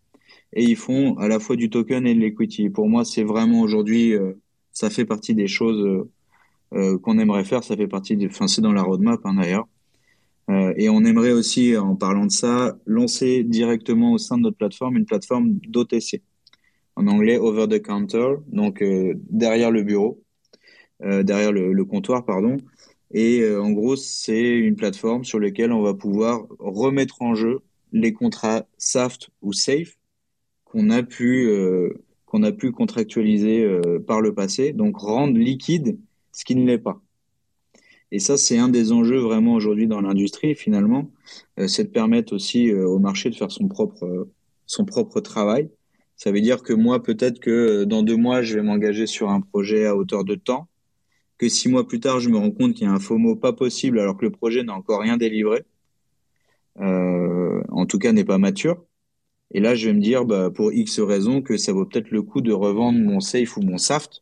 et 0.54 0.64
ils 0.64 0.76
font 0.76 1.18
à 1.18 1.28
la 1.28 1.40
fois 1.40 1.56
du 1.56 1.70
token 1.70 2.08
et 2.08 2.16
de 2.16 2.20
l'equity. 2.20 2.70
Pour 2.70 2.90
moi, 2.90 3.06
c'est 3.06 3.24
vraiment 3.24 3.62
aujourd'hui, 3.62 4.14
euh, 4.14 4.34
ça 4.74 4.90
fait 4.90 5.06
partie 5.06 5.36
des 5.36 5.48
choses 5.48 6.06
euh, 6.74 6.98
qu'on 7.00 7.20
aimerait 7.20 7.44
faire. 7.44 7.64
Ça 7.64 7.76
fait 7.76 7.88
partie, 7.88 8.18
enfin, 8.26 8.48
c'est 8.48 8.62
dans 8.62 8.74
la 8.74 8.84
roadmap 8.84 9.22
hein, 9.26 9.36
d'ailleurs. 9.36 9.68
Euh, 10.52 10.74
et 10.76 10.90
on 10.90 11.04
aimerait 11.06 11.32
aussi, 11.32 11.78
en 11.78 11.96
parlant 11.96 12.26
de 12.26 12.32
ça, 12.32 12.78
lancer 12.86 13.44
directement 13.44 14.12
au 14.14 14.18
sein 14.18 14.38
de 14.38 14.44
notre 14.44 14.58
plateforme 14.58 14.98
une 14.98 15.06
plateforme 15.06 15.54
d'OTC. 15.68 16.22
En 16.96 17.08
anglais, 17.08 17.38
over 17.38 17.68
the 17.68 17.82
counter, 17.82 18.36
donc 18.48 18.82
euh, 18.82 19.14
derrière 19.30 19.72
le 19.72 19.84
bureau, 19.84 20.22
euh, 21.04 21.24
derrière 21.24 21.52
le, 21.52 21.86
comptoir, 21.86 22.26
pardon. 22.26 22.58
Et 23.12 23.46
en 23.56 23.72
gros, 23.72 23.96
c'est 23.96 24.58
une 24.58 24.76
plateforme 24.76 25.26
sur 25.26 25.40
laquelle 25.40 25.72
on 25.74 25.82
va 25.82 25.94
pouvoir 25.94 26.48
remettre 26.60 27.22
en 27.22 27.36
jeu 27.36 27.60
les 27.92 28.14
contrats 28.14 28.66
SAFT 28.78 29.30
ou 29.42 29.54
SAFE 29.54 29.98
qu'on 30.66 30.90
a 30.90 31.04
pu 31.04 31.50
qu'on 32.26 32.44
a 32.44 32.54
pu 32.54 32.72
contractualiser 32.72 33.68
par 34.08 34.22
le 34.22 34.34
passé, 34.34 34.72
donc 34.72 34.98
rendre 34.98 35.38
liquide 35.38 36.00
ce 36.32 36.46
qui 36.46 36.56
ne 36.56 36.66
l'est 36.66 36.78
pas. 36.78 37.02
Et 38.12 38.20
ça, 38.20 38.38
c'est 38.38 38.58
un 38.58 38.68
des 38.70 38.92
enjeux 38.92 39.20
vraiment 39.20 39.54
aujourd'hui 39.54 39.88
dans 39.88 40.02
l'industrie, 40.02 40.56
finalement, 40.56 41.10
euh, 41.60 41.68
c'est 41.68 41.86
de 41.86 41.90
permettre 41.90 42.34
aussi 42.34 42.70
euh, 42.70 42.86
au 42.88 43.00
marché 43.00 43.30
de 43.30 43.36
faire 43.36 43.52
son 43.52 43.68
propre, 43.68 44.04
euh, 44.04 44.30
son 44.66 44.86
propre 44.86 45.22
travail. 45.22 45.70
Ça 46.18 46.32
veut 46.32 46.42
dire 46.42 46.62
que 46.62 46.74
moi, 46.74 47.02
peut-être 47.02 47.40
que 47.40 47.84
dans 47.86 48.04
deux 48.04 48.18
mois, 48.18 48.42
je 48.42 48.56
vais 48.56 48.64
m'engager 48.64 49.08
sur 49.08 49.30
un 49.30 49.42
projet 49.42 49.86
à 49.86 49.96
hauteur 49.96 50.24
de 50.24 50.36
temps, 50.36 50.68
que 51.38 51.50
six 51.50 51.70
mois 51.70 51.88
plus 51.88 52.00
tard, 52.00 52.20
je 52.20 52.30
me 52.30 52.38
rends 52.38 52.52
compte 52.52 52.76
qu'il 52.76 52.86
y 52.86 52.90
a 52.90 52.94
un 52.94 53.00
FOMO 53.00 53.36
pas 53.36 53.54
possible 53.54 54.00
alors 54.00 54.18
que 54.18 54.26
le 54.26 54.32
projet 54.32 54.62
n'a 54.64 54.74
encore 54.76 55.02
rien 55.02 55.18
délivré, 55.18 55.64
euh, 56.80 57.64
en 57.70 57.86
tout 57.86 57.98
cas 57.98 58.12
n'est 58.12 58.24
pas 58.24 58.38
mature. 58.38 58.84
Et 59.54 59.60
là, 59.60 59.74
je 59.74 59.88
vais 59.88 59.94
me 59.94 60.02
dire, 60.02 60.26
bah, 60.26 60.52
pour 60.52 60.72
X 60.72 61.00
raisons, 61.00 61.42
que 61.42 61.58
ça 61.58 61.74
vaut 61.74 61.86
peut-être 61.86 62.12
le 62.12 62.22
coup 62.22 62.42
de 62.42 62.54
revendre 62.54 63.00
mon 63.00 63.20
safe 63.20 63.58
ou 63.58 63.62
mon 63.62 63.78
SAFT 63.78 64.22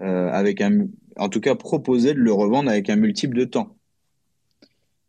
euh, 0.00 0.30
avec 0.30 0.60
un, 0.60 0.86
en 1.20 1.28
tout 1.28 1.40
cas 1.40 1.54
proposer 1.54 2.14
de 2.14 2.18
le 2.18 2.32
revendre 2.32 2.70
avec 2.70 2.88
un 2.88 2.96
multiple 2.96 3.36
de 3.36 3.44
temps. 3.44 3.76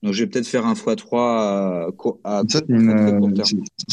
Donc 0.03 0.13
je 0.13 0.23
vais 0.23 0.29
peut-être 0.29 0.47
faire 0.47 0.65
un 0.65 0.73
x3 0.73 1.17
à, 1.17 1.87
à 2.23 2.43
C'est 2.47 2.67
une, 2.67 3.33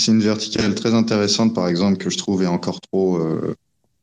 une, 0.08 0.20
verticale 0.20 0.74
très 0.74 0.94
intéressante, 0.94 1.54
par 1.54 1.68
exemple, 1.68 1.98
que 1.98 2.10
je 2.10 2.18
trouve 2.18 2.42
est 2.42 2.46
encore 2.46 2.80
trop. 2.80 3.18
Euh, 3.18 3.54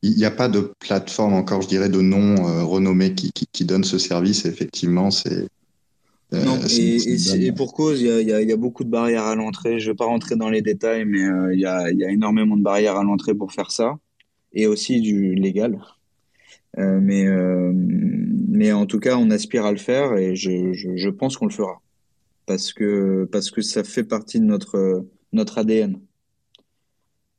il 0.02 0.14
n'y 0.14 0.24
a 0.24 0.30
pas 0.30 0.48
de 0.48 0.72
plateforme 0.78 1.34
encore, 1.34 1.62
je 1.62 1.68
dirais, 1.68 1.88
de 1.88 2.00
nom 2.00 2.46
euh, 2.46 2.62
renommé 2.62 3.14
qui, 3.14 3.32
qui, 3.32 3.46
qui, 3.50 3.64
donne 3.64 3.82
ce 3.82 3.98
service. 3.98 4.46
Effectivement, 4.46 5.10
c'est. 5.10 5.48
Euh, 6.32 6.44
non, 6.44 6.58
et, 6.70 6.96
et, 6.96 7.46
et, 7.46 7.52
pour 7.52 7.74
cause, 7.74 8.00
il 8.00 8.06
y 8.06 8.10
a, 8.10 8.20
y, 8.20 8.32
a, 8.32 8.42
y 8.42 8.52
a, 8.52 8.56
beaucoup 8.56 8.84
de 8.84 8.90
barrières 8.90 9.24
à 9.24 9.34
l'entrée. 9.34 9.80
Je 9.80 9.88
ne 9.88 9.92
vais 9.92 9.96
pas 9.96 10.06
rentrer 10.06 10.36
dans 10.36 10.48
les 10.48 10.62
détails, 10.62 11.04
mais 11.04 11.20
il 11.52 11.60
y, 11.60 11.66
a, 11.66 11.90
y, 11.90 12.04
a, 12.04 12.10
énormément 12.10 12.56
de 12.56 12.62
barrières 12.62 12.96
à 12.96 13.04
l'entrée 13.04 13.34
pour 13.34 13.52
faire 13.52 13.72
ça. 13.72 13.98
Et 14.52 14.66
aussi 14.66 15.00
du 15.00 15.34
légal. 15.34 15.80
Euh, 16.78 17.00
mais, 17.00 17.26
euh, 17.26 17.72
mais 17.74 18.72
en 18.72 18.86
tout 18.86 19.00
cas, 19.00 19.16
on 19.16 19.30
aspire 19.30 19.64
à 19.64 19.72
le 19.72 19.78
faire 19.78 20.16
et 20.16 20.36
je, 20.36 20.72
je, 20.72 20.96
je 20.96 21.08
pense 21.08 21.36
qu'on 21.36 21.46
le 21.46 21.52
fera 21.52 21.80
parce 22.44 22.72
que 22.72 23.28
parce 23.32 23.50
que 23.50 23.62
ça 23.62 23.82
fait 23.82 24.04
partie 24.04 24.40
de 24.40 24.44
notre 24.44 25.06
notre 25.32 25.58
ADN. 25.58 26.00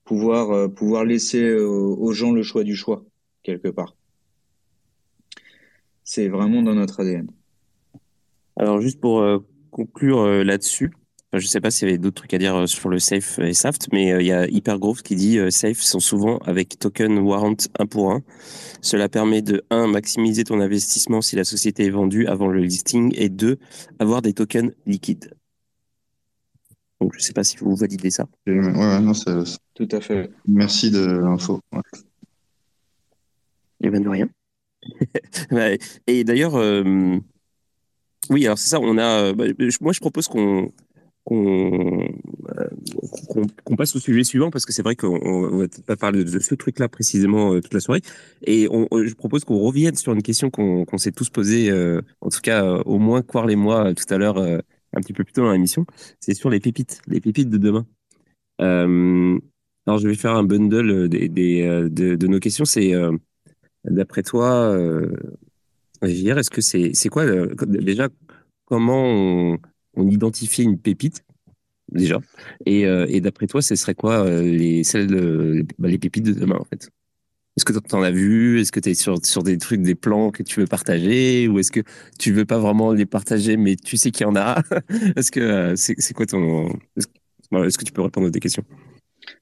Pouvoir 0.04 0.52
euh, 0.52 0.68
pouvoir 0.68 1.06
laisser 1.06 1.54
aux 1.54 2.12
gens 2.14 2.32
le 2.32 2.44
choix 2.44 2.64
du 2.64 2.76
choix 2.76 3.04
quelque 3.44 3.68
part. 3.68 3.96
C'est 6.04 6.30
vraiment 6.30 6.62
dans 6.64 6.74
notre 6.74 7.02
ADN. 7.02 7.30
Alors 8.56 8.82
juste 8.82 9.00
pour 9.00 9.24
conclure 9.70 10.26
là-dessus, 10.44 10.92
je 11.34 11.38
ne 11.38 11.42
sais 11.42 11.60
pas 11.60 11.72
s'il 11.72 11.88
y 11.88 11.92
avait 11.92 11.98
d'autres 11.98 12.16
trucs 12.16 12.34
à 12.34 12.38
dire 12.38 12.68
sur 12.70 12.90
le 12.90 13.00
safe 13.00 13.40
et 13.40 13.54
SAFT, 13.54 13.90
mais 13.92 14.10
il 14.22 14.26
y 14.26 14.32
a 14.32 14.48
Hypergrowth 14.48 15.02
qui 15.02 15.16
dit 15.16 15.40
safe 15.52 15.80
sont 15.80 16.00
souvent 16.00 16.38
avec 16.40 16.80
token 16.80 17.20
warrant 17.20 17.56
1 17.78 17.86
pour 17.86 18.12
1. 18.12 18.24
Cela 18.82 19.10
permet 19.10 19.42
de 19.42 19.64
1. 19.70 19.88
maximiser 19.88 20.46
ton 20.46 20.60
investissement 20.62 21.22
si 21.22 21.36
la 21.36 21.44
société 21.44 21.86
est 21.86 21.90
vendue 21.90 22.28
avant 22.28 22.48
le 22.48 22.62
listing 22.62 23.14
et 23.16 23.30
2. 23.30 23.58
avoir 24.00 24.22
des 24.22 24.34
tokens 24.34 24.72
liquides. 24.86 25.34
Donc, 27.00 27.14
je 27.14 27.20
ne 27.20 27.22
sais 27.22 27.34
pas 27.34 27.44
si 27.44 27.58
vous 27.58 27.76
validez 27.76 28.10
ça. 28.10 28.28
Ouais, 28.48 28.60
ouais, 28.60 29.00
non, 29.00 29.14
Tout 29.76 29.88
à 29.92 30.02
fait. 30.02 30.32
Merci 30.48 30.90
de 30.90 31.06
l'info. 31.06 31.62
Ouais. 31.72 31.82
Et 33.82 33.90
ben 33.90 34.02
de 34.02 34.10
rien. 34.10 34.30
et 36.08 36.24
d'ailleurs, 36.24 36.56
euh... 36.56 37.20
oui, 38.30 38.46
alors 38.46 38.58
c'est 38.58 38.70
ça, 38.70 38.80
on 38.80 38.98
a. 38.98 39.34
Bah, 39.34 39.46
moi, 39.82 39.94
je 39.94 40.00
propose 40.00 40.28
qu'on 40.28 40.72
qu'on 41.28 42.08
qu'on 43.66 43.76
passe 43.76 43.98
au 43.98 44.00
sujet 44.00 44.24
suivant 44.24 44.50
parce 44.50 44.66
que 44.66 44.72
c'est 44.72 44.82
vrai 44.82 44.96
qu'on 44.96 45.58
va 45.58 45.66
pas 45.86 45.98
parler 45.98 46.24
de 46.24 46.40
ce 46.40 46.56
truc-là 46.56 46.88
précisément 46.88 47.54
euh, 47.54 47.60
toute 47.60 47.74
la 47.74 47.82
soirée. 47.82 48.02
Et 48.44 48.64
je 48.64 49.14
propose 49.14 49.44
qu'on 49.44 49.60
revienne 49.60 49.96
sur 49.96 50.14
une 50.14 50.22
question 50.22 50.50
qu'on 50.50 50.86
qu 50.86 50.98
s'est 50.98 51.12
tous 51.12 51.30
posée, 51.30 51.70
euh, 51.70 52.02
en 52.22 52.30
tout 52.30 52.40
cas 52.42 52.64
euh, 52.64 52.82
au 52.86 52.98
moins 52.98 53.22
Quarl 53.22 53.52
et 53.52 53.58
moi 53.58 53.94
tout 53.94 54.06
à 54.14 54.18
l'heure, 54.18 54.38
euh, 54.38 54.60
un 54.94 55.02
petit 55.02 55.12
peu 55.12 55.26
plus 55.26 55.34
tôt 55.34 55.42
dans 55.42 55.52
l'émission. 55.52 55.86
C'est 56.22 56.34
sur 56.34 56.50
les 56.50 56.62
pépites, 56.62 57.02
les 57.08 57.20
pépites 57.20 57.50
de 57.50 57.58
demain. 57.58 57.86
Euh, 58.62 59.38
alors 59.86 60.00
je 60.00 60.08
vais 60.08 60.16
faire 60.16 60.34
un 60.34 60.44
bundle 60.44 61.10
des, 61.10 61.28
des 61.28 61.64
de, 61.90 62.16
de, 62.16 62.28
nos 62.28 62.40
questions. 62.40 62.64
C'est 62.64 62.94
d'après 63.84 64.24
toi, 64.24 64.72
euh, 64.72 65.14
est-ce 66.04 66.50
que 66.50 66.62
c'est 66.62 66.92
c'est 66.94 67.10
quoi 67.10 67.26
déjà 67.66 68.08
comment 68.66 69.04
on, 69.04 69.58
on 69.98 70.08
identifie 70.08 70.64
une 70.64 70.80
pépite 70.80 71.24
déjà. 71.92 72.20
Et, 72.66 72.86
euh, 72.86 73.08
d'après 73.20 73.48
toi, 73.48 73.62
ce 73.62 73.76
serait 73.76 73.96
quoi 73.96 74.26
euh, 74.26 74.42
les, 74.42 74.84
euh, 74.96 75.64
bah, 75.78 75.88
les 75.88 75.98
pépites 75.98 76.26
de 76.26 76.34
demain, 76.34 76.58
en 76.60 76.66
fait? 76.66 76.90
Est-ce 77.56 77.66
que 77.66 77.74
tu 77.74 77.96
en 77.96 78.04
as 78.04 78.12
vu? 78.12 78.62
Est-ce 78.62 78.72
que 78.72 78.80
tu 78.80 78.90
es 78.90 78.94
sur, 78.94 79.26
sur 79.26 79.42
des 79.42 79.58
trucs, 79.58 79.82
des 79.82 79.96
plans 79.96 80.30
que 80.30 80.44
tu 80.44 80.60
veux 80.60 80.68
partager? 80.68 81.48
Ou 81.48 81.58
est-ce 81.58 81.72
que 81.72 81.80
tu 82.20 82.32
veux 82.32 82.46
pas 82.46 82.60
vraiment 82.60 82.94
les 82.94 83.08
partager, 83.08 83.58
mais 83.58 83.76
tu 83.76 83.98
sais 83.98 84.12
qu'il 84.12 84.28
y 84.28 84.30
en 84.30 84.36
a 84.36 84.62
Est-ce 85.16 85.32
que 85.32 85.40
euh, 85.40 85.76
c'est 85.76 86.14
quoi 86.14 86.28
ton. 86.28 86.68
Est-ce 86.96 87.08
est 87.52 87.78
que 87.78 87.84
tu 87.84 87.92
peux 87.92 88.04
répondre 88.04 88.28
à 88.28 88.30
des 88.30 88.40
questions? 88.40 88.64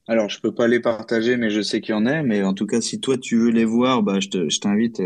Alors, 0.08 0.30
je 0.30 0.40
peux 0.40 0.54
pas 0.54 0.68
les 0.68 0.80
partager, 0.80 1.36
mais 1.36 1.50
je 1.50 1.62
sais 1.62 1.82
qu'il 1.82 1.94
y 1.94 1.98
en 1.98 2.06
a. 2.06 2.24
Mais 2.24 2.42
en 2.44 2.54
tout 2.54 2.66
cas, 2.66 2.80
si 2.80 3.02
toi, 3.02 3.18
tu 3.18 3.36
veux 3.38 3.52
les 3.52 3.66
voir, 3.66 4.02
bah, 4.02 4.20
je 4.22 4.60
t'invite 4.60 5.02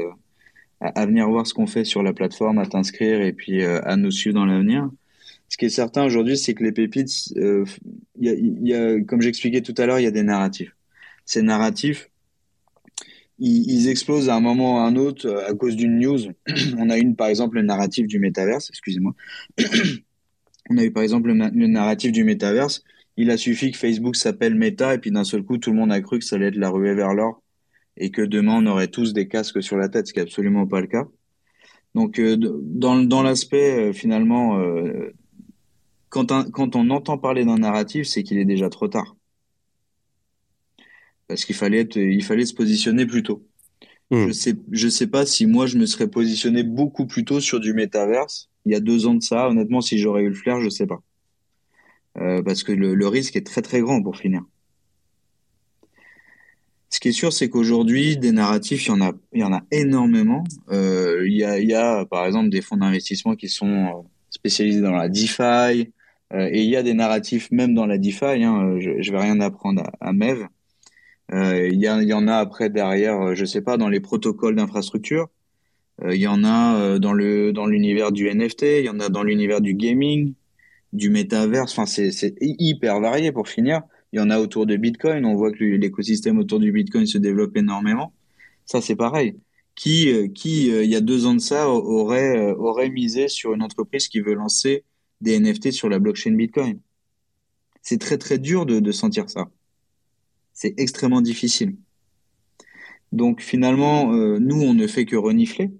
à, 0.82 0.90
à, 0.90 1.06
venir 1.08 1.28
voir 1.28 1.48
ce 1.48 1.56
qu'on 1.56 1.68
fait 1.68 1.86
sur 1.86 2.04
la 2.04 2.14
plateforme, 2.14 2.60
à 2.60 2.68
t'inscrire 2.68 3.22
et 3.22 3.34
puis 3.34 3.64
à 3.64 3.96
nous 3.96 4.12
suivre 4.12 4.36
dans 4.36 4.46
l'avenir. 4.46 4.88
Ce 5.50 5.58
qui 5.58 5.66
est 5.66 5.70
certain 5.70 6.06
aujourd'hui, 6.06 6.38
c'est 6.38 6.54
que 6.54 6.64
les 6.64 6.72
pépites, 6.72 7.34
euh, 7.38 7.66
y 8.20 8.74
a, 8.74 9.02
comme 9.02 9.22
j'expliquais 9.22 9.62
tout 9.62 9.74
à 9.78 9.88
l'heure, 9.88 10.00
il 10.00 10.04
y 10.04 10.08
a 10.08 10.12
des 10.12 10.24
narratifs. 10.24 10.76
Ces 11.26 11.42
narratifs, 11.42 12.10
ils, 13.40 13.88
explosent 13.88 14.30
à 14.30 14.36
un 14.36 14.42
moment 14.42 14.76
ou 14.76 14.78
à 14.78 14.84
un 14.84 14.96
autre 14.96 15.28
euh, 15.28 15.50
à 15.50 15.54
cause 15.54 15.76
d'une 15.76 15.98
news. 15.98 16.20
On 16.78 16.90
a 16.90 16.98
une, 16.98 17.16
par 17.16 17.28
exemple, 17.28 17.56
le 17.56 17.64
narratif 17.64 18.06
du 18.06 18.20
métaverse, 18.20 18.70
excusez-moi. 18.70 19.16
On 20.70 20.78
a 20.78 20.84
eu, 20.84 20.92
par 20.92 21.02
exemple, 21.02 21.30
le, 21.32 21.68
narratif 21.68 22.12
du 22.12 22.24
métaverse. 22.24 22.84
Il 23.18 23.32
a 23.32 23.38
suffi 23.38 23.72
que 23.72 23.78
Facebook 23.78 24.16
s'appelle 24.16 24.56
Meta 24.56 24.94
et 24.94 25.00
puis 25.00 25.10
d'un 25.10 25.24
seul 25.24 25.44
coup, 25.44 25.58
tout 25.58 25.72
le 25.72 25.78
monde 25.78 25.92
a 25.92 26.00
cru 26.00 26.20
que 26.20 26.26
ça 26.26 26.36
allait 26.36 26.48
être 26.48 26.58
la 26.58 26.70
ruée 26.70 26.94
vers 26.94 27.14
l'or 27.14 27.42
et 27.98 28.12
que 28.12 28.22
demain, 28.22 28.64
on 28.64 28.68
aurait 28.68 28.88
tous 28.88 29.14
des 29.14 29.28
casques 29.28 29.64
sur 29.64 29.78
la 29.78 29.90
tête, 29.90 30.08
ce 30.08 30.14
qui 30.14 30.20
n'est 30.20 30.24
absolument 30.24 30.68
pas 30.68 30.80
le 30.80 30.88
cas. 30.88 31.08
Donc, 31.96 32.20
euh, 32.20 32.38
dans, 32.38 33.24
l'aspect, 33.24 33.94
finalement, 33.94 34.62
quand, 36.10 36.32
un, 36.32 36.50
quand 36.50 36.76
on 36.76 36.90
entend 36.90 37.18
parler 37.18 37.46
d'un 37.46 37.58
narratif, 37.58 38.08
c'est 38.08 38.24
qu'il 38.24 38.38
est 38.38 38.46
déjà 38.46 38.70
trop 38.70 38.88
tard. 38.88 39.16
Parce 41.28 41.46
qu'il 41.46 41.56
fallait, 41.56 41.80
être, 41.80 41.98
il 41.98 42.24
fallait 42.24 42.46
se 42.46 42.54
positionner 42.54 43.06
plus 43.06 43.24
tôt. 43.24 43.46
Mmh. 44.12 44.28
Je 44.28 44.32
sais, 44.32 44.56
je 44.72 44.88
sais 44.88 45.08
pas 45.08 45.26
si 45.26 45.46
moi 45.46 45.68
je 45.68 45.78
me 45.78 45.86
serais 45.86 46.08
positionné 46.08 46.64
beaucoup 46.64 47.06
plus 47.06 47.24
tôt 47.24 47.40
sur 47.40 47.60
du 47.60 47.74
métaverse. 47.74 48.50
Il 48.66 48.72
y 48.72 48.76
a 48.76 48.80
deux 48.80 49.06
ans 49.06 49.14
de 49.14 49.24
ça, 49.24 49.48
honnêtement, 49.48 49.82
si 49.82 50.00
j'aurais 50.00 50.24
eu 50.24 50.30
le 50.30 50.36
flair, 50.36 50.60
je 50.62 50.70
sais 50.70 50.88
pas. 50.88 51.02
Euh, 52.18 52.42
parce 52.42 52.64
que 52.64 52.72
le, 52.72 52.96
le, 52.96 53.08
risque 53.08 53.36
est 53.36 53.46
très 53.46 53.62
très 53.62 53.82
grand 53.82 54.02
pour 54.02 54.18
finir. 54.18 54.42
Ce 56.90 57.00
qui 57.00 57.10
est 57.10 57.14
sûr, 57.14 57.32
c'est 57.32 57.50
qu'aujourd'hui, 57.50 58.18
des 58.18 58.32
narratifs, 58.32 58.88
il 58.88 58.90
y 58.90 58.92
en 58.92 59.02
a, 59.02 59.14
il 59.32 59.42
y 59.42 59.44
en 59.44 59.54
a 59.54 59.62
énormément. 59.72 60.44
Euh, 60.72 61.24
il, 61.28 61.38
y 61.38 61.44
a, 61.44 61.60
il 61.60 61.70
y 61.70 61.76
a, 61.76 62.06
par 62.06 62.26
exemple, 62.26 62.50
des 62.50 62.62
fonds 62.62 62.78
d'investissement 62.78 63.36
qui 63.36 63.48
sont 63.48 64.06
spécialisés 64.32 64.82
dans 64.82 64.92
la 64.92 65.08
DeFi, 65.08 65.42
euh, 65.42 65.86
et 66.34 66.62
il 66.62 66.70
y 66.70 66.76
a 66.76 66.84
des 66.84 66.94
narratifs 66.94 67.50
même 67.52 67.74
dans 67.74 67.86
la 67.86 67.98
DeFi. 67.98 68.44
Hein, 68.44 68.78
je, 68.80 69.02
je 69.02 69.12
vais 69.12 69.20
rien 69.20 69.40
apprendre 69.42 69.84
à, 70.00 70.10
à 70.10 70.14
Mev. 70.14 70.48
Euh, 71.32 71.68
il, 71.72 71.80
y 71.80 72.14
en 72.14 72.28
a 72.28 72.36
après 72.38 72.70
derrière, 72.70 73.36
je 73.36 73.46
sais 73.46 73.62
pas, 73.62 73.78
dans 73.78 73.90
les 73.90 74.00
protocoles 74.00 74.56
d'infrastructure. 74.56 75.30
Euh, 76.04 76.16
il 76.16 76.22
y 76.22 76.28
en 76.28 76.44
a 76.44 77.00
dans 77.00 77.14
le 77.14 77.52
dans 77.54 77.66
l'univers 77.68 78.12
du 78.12 78.30
NFT. 78.30 78.64
Il 78.80 78.86
y 78.86 78.90
en 78.90 79.00
a 79.00 79.10
dans 79.10 79.24
l'univers 79.24 79.62
du 79.62 79.74
gaming, 79.74 80.34
du 80.94 81.10
métaverse. 81.10 81.72
Enfin, 81.78 81.86
c'est 81.86 82.36
hyper 82.42 83.00
varié 83.00 83.32
pour 83.32 83.48
finir. 83.48 83.82
Il 84.14 84.20
y 84.20 84.22
en 84.22 84.30
a 84.30 84.40
autour 84.40 84.66
de 84.66 84.76
Bitcoin. 84.76 85.26
On 85.26 85.36
voit 85.36 85.52
que 85.52 85.64
l'écosystème 85.64 86.40
autour 86.40 86.60
du 86.60 86.72
Bitcoin 86.72 87.06
se 87.06 87.18
développe 87.18 87.56
énormément. 87.58 88.14
Ça, 88.66 88.82
c'est 88.82 88.96
pareil. 88.96 89.36
qui, 89.76 90.32
qui 90.34 90.68
il 90.70 90.90
y 90.90 90.96
a 90.96 91.02
deux 91.02 91.26
ans 91.26 91.36
de 91.36 91.40
ça, 91.40 91.70
aurait, 91.70 92.40
aurait 92.54 92.90
misé 92.90 93.28
sur 93.28 93.54
une 93.54 93.64
entreprise 93.64 94.08
qui 94.08 94.20
veut 94.22 94.34
lancer 94.34 94.84
des 95.22 95.40
NFT 95.40 95.72
sur 95.72 95.90
la 95.90 96.00
blockchain 96.00 96.32
Bitcoin 96.32 96.80
C'est 97.82 98.00
très 98.00 98.18
très 98.18 98.38
dur 98.38 98.66
de, 98.66 98.80
de 98.80 98.92
sentir 98.92 99.30
ça. 99.30 99.50
C'est 100.54 100.74
extrêmement 100.78 101.22
difficile. 101.22 101.76
Donc 103.12 103.42
finalement, 103.42 104.12
nous, 104.12 104.62
on 104.62 104.74
ne 104.74 104.86
fait 104.86 105.06
que 105.06 105.16
renifler 105.16 105.72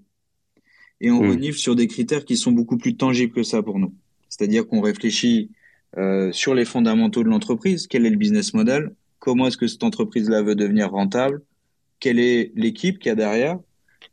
et 1.00 1.10
on 1.10 1.22
mmh. 1.22 1.30
renifle 1.30 1.58
sur 1.58 1.76
des 1.76 1.86
critères 1.86 2.24
qui 2.24 2.36
sont 2.36 2.52
beaucoup 2.52 2.76
plus 2.76 2.96
tangibles 2.96 3.32
que 3.32 3.42
ça 3.42 3.62
pour 3.62 3.78
nous. 3.78 3.94
C'est-à-dire 4.28 4.66
qu'on 4.66 4.80
réfléchit 4.80 5.50
euh, 5.98 6.30
sur 6.32 6.54
les 6.54 6.64
fondamentaux 6.64 7.24
de 7.24 7.28
l'entreprise, 7.28 7.86
quel 7.86 8.06
est 8.06 8.10
le 8.10 8.16
business 8.16 8.54
model, 8.54 8.94
comment 9.18 9.48
est-ce 9.48 9.56
que 9.56 9.66
cette 9.66 9.82
entreprise-là 9.82 10.42
veut 10.42 10.54
devenir 10.54 10.90
rentable, 10.90 11.42
quelle 11.98 12.20
est 12.20 12.52
l'équipe 12.54 12.98
qu'il 12.98 13.08
y 13.08 13.12
a 13.12 13.16
derrière, 13.16 13.58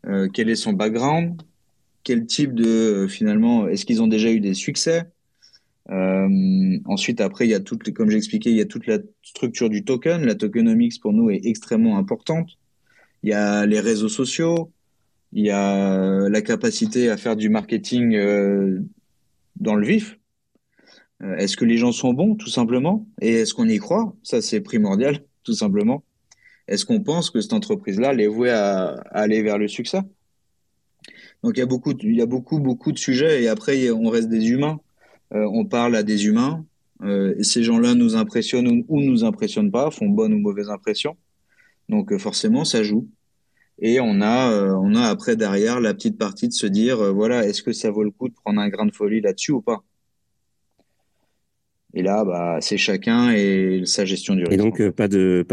euh, 0.07 0.27
quel 0.33 0.49
est 0.49 0.55
son 0.55 0.73
background, 0.73 1.41
quel 2.03 2.25
type 2.25 2.55
de 2.55 2.65
euh, 2.65 3.07
finalement, 3.07 3.67
est-ce 3.67 3.85
qu'ils 3.85 4.01
ont 4.01 4.07
déjà 4.07 4.31
eu 4.31 4.39
des 4.39 4.53
succès? 4.53 5.03
Euh, 5.89 6.79
ensuite, 6.85 7.21
après, 7.21 7.45
il 7.45 7.51
y 7.51 7.53
a 7.53 7.59
toutes, 7.59 7.93
comme 7.93 8.09
j'ai 8.09 8.17
expliqué, 8.17 8.49
il 8.49 8.57
y 8.57 8.61
a 8.61 8.65
toute 8.65 8.87
la 8.87 8.99
structure 9.23 9.69
du 9.69 9.83
token. 9.85 10.25
La 10.25 10.35
tokenomics 10.35 10.99
pour 11.01 11.13
nous 11.13 11.29
est 11.29 11.41
extrêmement 11.45 11.97
importante. 11.97 12.49
Il 13.23 13.29
y 13.29 13.33
a 13.33 13.65
les 13.65 13.79
réseaux 13.79 14.09
sociaux, 14.09 14.71
il 15.33 15.45
y 15.45 15.51
a 15.51 16.29
la 16.29 16.41
capacité 16.41 17.09
à 17.09 17.17
faire 17.17 17.35
du 17.35 17.49
marketing 17.49 18.15
euh, 18.15 18.81
dans 19.55 19.75
le 19.75 19.85
vif. 19.85 20.17
Euh, 21.23 21.35
est-ce 21.37 21.57
que 21.57 21.65
les 21.65 21.77
gens 21.77 21.91
sont 21.91 22.13
bons, 22.13 22.35
tout 22.35 22.49
simplement? 22.49 23.07
Et 23.21 23.33
est-ce 23.33 23.53
qu'on 23.53 23.67
y 23.67 23.77
croit? 23.77 24.15
Ça, 24.23 24.41
c'est 24.41 24.61
primordial, 24.61 25.23
tout 25.43 25.53
simplement. 25.53 26.03
Est-ce 26.67 26.85
qu'on 26.85 27.01
pense 27.01 27.29
que 27.29 27.39
cette 27.39 27.53
entreprise-là 27.53 28.13
est 28.13 28.27
vouée 28.27 28.51
à, 28.51 28.87
aller 29.11 29.41
vers 29.41 29.57
le 29.57 29.67
succès? 29.67 30.01
Donc, 31.43 31.55
il 31.55 31.59
y 31.59 31.63
a 31.63 31.67
beaucoup, 31.67 31.93
il 32.01 32.15
y 32.15 32.21
a 32.21 32.25
beaucoup, 32.25 32.59
beaucoup 32.59 32.91
de 32.91 32.97
sujets. 32.97 33.43
Et 33.43 33.47
après, 33.47 33.89
on 33.89 34.09
reste 34.09 34.29
des 34.29 34.49
humains. 34.49 34.79
Euh, 35.33 35.47
on 35.53 35.65
parle 35.65 35.95
à 35.95 36.03
des 36.03 36.25
humains. 36.27 36.65
et 37.03 37.43
ces 37.43 37.63
gens-là 37.63 37.93
nous 37.93 38.15
impressionnent 38.15 38.67
ou, 38.67 38.85
ou 38.87 39.01
nous 39.01 39.23
impressionnent 39.23 39.71
pas, 39.71 39.91
font 39.91 40.09
bonne 40.09 40.33
ou 40.33 40.39
mauvaise 40.39 40.69
impression. 40.69 41.15
Donc, 41.89 42.15
forcément, 42.17 42.65
ça 42.65 42.83
joue. 42.83 43.07
Et 43.79 43.99
on 43.99 44.21
a, 44.21 44.51
euh, 44.51 44.75
on 44.75 44.95
a 44.95 45.03
après 45.03 45.35
derrière 45.35 45.79
la 45.79 45.93
petite 45.93 46.17
partie 46.17 46.47
de 46.47 46.53
se 46.53 46.65
dire, 46.65 46.99
euh, 46.99 47.11
voilà, 47.11 47.45
est-ce 47.45 47.61
que 47.61 47.73
ça 47.73 47.91
vaut 47.91 48.03
le 48.03 48.11
coup 48.11 48.27
de 48.27 48.33
prendre 48.33 48.59
un 48.59 48.69
grain 48.69 48.85
de 48.85 48.93
folie 48.93 49.21
là-dessus 49.21 49.51
ou 49.51 49.61
pas? 49.61 49.83
Et 51.93 52.01
là, 52.01 52.25
bah, 52.25 52.57
c'est 52.59 52.77
chacun 52.77 53.31
et 53.31 53.83
sa 53.85 54.05
gestion 54.05 54.35
du 54.35 54.41
risque. 54.41 54.53
Et 54.53 54.57
donc, 54.57 54.81
euh, 54.81 54.91
pas 54.91 55.07
de. 55.07 55.45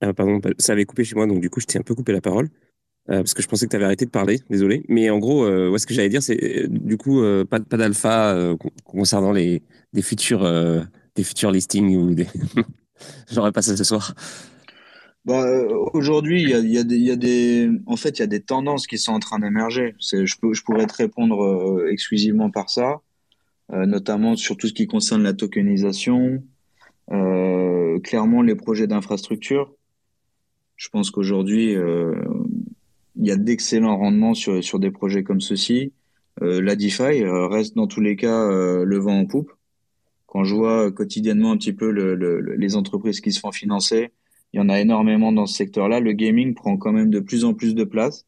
Ah, 0.00 0.14
pardon, 0.14 0.40
ça 0.58 0.72
avait 0.72 0.84
coupé 0.84 1.04
chez 1.04 1.14
moi, 1.14 1.26
donc 1.26 1.40
du 1.40 1.50
coup, 1.50 1.60
je 1.60 1.66
t'ai 1.66 1.78
un 1.78 1.82
peu 1.82 1.94
coupé 1.94 2.12
la 2.12 2.20
parole. 2.20 2.48
Parce 3.06 3.34
que 3.34 3.42
je 3.42 3.48
pensais 3.48 3.66
que 3.66 3.70
tu 3.70 3.76
avais 3.76 3.86
arrêté 3.86 4.04
de 4.04 4.10
parler, 4.10 4.40
désolé. 4.50 4.84
Mais 4.88 5.10
en 5.10 5.18
gros, 5.18 5.48
ouais, 5.48 5.78
ce 5.78 5.86
que 5.86 5.94
j'allais 5.94 6.08
dire, 6.08 6.22
c'est 6.22 6.68
du 6.68 6.96
coup, 6.96 7.22
pas, 7.48 7.58
d'alpha 7.58 8.54
concernant 8.84 9.32
les, 9.32 9.62
des, 9.92 10.02
futurs, 10.02 10.48
des 11.14 11.24
futurs 11.24 11.50
listings 11.50 11.96
ou 11.96 12.14
des. 12.14 12.26
J'aurais 13.32 13.52
pas 13.52 13.62
ça 13.62 13.76
ce 13.76 13.84
soir. 13.84 14.14
Euh, 15.28 15.68
aujourd'hui, 15.92 16.42
il 16.42 16.48
y 16.48 16.54
a, 16.54 16.58
y, 16.58 16.78
a 16.78 16.82
y 16.82 17.10
a 17.10 17.16
des, 17.16 17.70
en 17.86 17.96
fait, 17.96 18.18
il 18.18 18.20
y 18.20 18.22
a 18.22 18.26
des 18.26 18.40
tendances 18.40 18.86
qui 18.86 18.98
sont 18.98 19.12
en 19.12 19.18
train 19.18 19.38
d'émerger. 19.38 19.94
Je, 20.00 20.62
pourrais 20.64 20.86
te 20.86 20.94
répondre 20.94 21.42
euh, 21.42 21.90
exclusivement 21.90 22.50
par 22.50 22.70
ça, 22.70 23.00
euh, 23.72 23.86
notamment 23.86 24.36
sur 24.36 24.56
tout 24.56 24.68
ce 24.68 24.72
qui 24.72 24.86
concerne 24.86 25.22
la 25.22 25.34
tokenisation, 25.34 26.42
euh, 27.12 27.98
clairement 28.00 28.42
les 28.42 28.54
projets 28.54 28.86
d'infrastructure. 28.86 29.72
Je 30.76 30.88
pense 30.88 31.10
qu'aujourd'hui, 31.10 31.76
il 33.20 33.26
y 33.26 33.30
a 33.30 33.36
d'excellents 33.36 33.96
rendements 33.96 34.34
sur, 34.34 34.62
sur 34.64 34.78
des 34.78 34.90
projets 34.90 35.22
comme 35.22 35.40
ceci. 35.40 35.92
la 36.40 36.74
DeFi 36.74 37.24
reste 37.24 37.76
dans 37.76 37.86
tous 37.86 38.00
les 38.00 38.16
cas 38.16 38.48
le 38.48 38.98
vent 38.98 39.18
en 39.18 39.26
poupe. 39.26 39.52
Quand 40.26 40.44
je 40.44 40.54
vois 40.54 40.90
quotidiennement 40.90 41.52
un 41.52 41.56
petit 41.56 41.72
peu 41.72 41.90
le, 41.90 42.14
le, 42.14 42.40
les 42.40 42.76
entreprises 42.76 43.20
qui 43.20 43.32
se 43.32 43.40
font 43.40 43.52
financer, 43.52 44.12
il 44.52 44.56
y 44.58 44.60
en 44.60 44.68
a 44.68 44.80
énormément 44.80 45.32
dans 45.32 45.46
ce 45.46 45.56
secteur-là. 45.56 46.00
Le 46.00 46.12
gaming 46.12 46.54
prend 46.54 46.76
quand 46.76 46.92
même 46.92 47.10
de 47.10 47.20
plus 47.20 47.44
en 47.44 47.54
plus 47.54 47.74
de 47.74 47.84
place. 47.84 48.26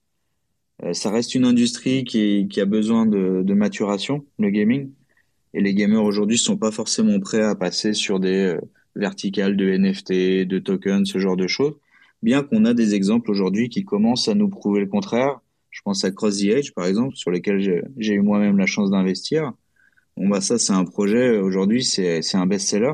Euh, 0.82 0.92
ça 0.92 1.10
reste 1.10 1.34
une 1.34 1.44
industrie 1.44 2.04
qui, 2.04 2.48
qui 2.48 2.60
a 2.60 2.64
besoin 2.64 3.06
de, 3.06 3.42
de, 3.42 3.54
maturation, 3.54 4.24
le 4.38 4.50
gaming. 4.50 4.90
Et 5.54 5.60
les 5.60 5.74
gamers 5.74 6.02
aujourd'hui 6.02 6.38
sont 6.38 6.56
pas 6.56 6.70
forcément 6.70 7.18
prêts 7.20 7.42
à 7.42 7.54
passer 7.54 7.92
sur 7.92 8.20
des 8.20 8.54
euh, 8.54 8.60
verticales 8.96 9.56
de 9.56 9.68
NFT, 9.68 10.46
de 10.46 10.58
tokens, 10.58 11.08
ce 11.08 11.18
genre 11.18 11.36
de 11.36 11.46
choses. 11.46 11.74
Bien 12.22 12.42
qu'on 12.42 12.64
a 12.64 12.74
des 12.74 12.94
exemples 12.94 13.30
aujourd'hui 13.30 13.68
qui 13.68 13.84
commencent 13.84 14.28
à 14.28 14.34
nous 14.34 14.48
prouver 14.48 14.80
le 14.80 14.86
contraire. 14.86 15.40
Je 15.70 15.80
pense 15.82 16.04
à 16.04 16.10
Cross 16.10 16.38
the 16.38 16.50
Age, 16.50 16.74
par 16.74 16.86
exemple, 16.86 17.16
sur 17.16 17.30
lesquels 17.30 17.82
j'ai 17.96 18.14
eu 18.14 18.20
moi-même 18.20 18.58
la 18.58 18.66
chance 18.66 18.90
d'investir. 18.90 19.52
Bon, 20.16 20.28
bah, 20.28 20.40
ça, 20.40 20.58
c'est 20.58 20.72
un 20.72 20.84
projet, 20.84 21.38
aujourd'hui, 21.38 21.82
c'est 21.82 22.34
un 22.34 22.46
best-seller. 22.46 22.92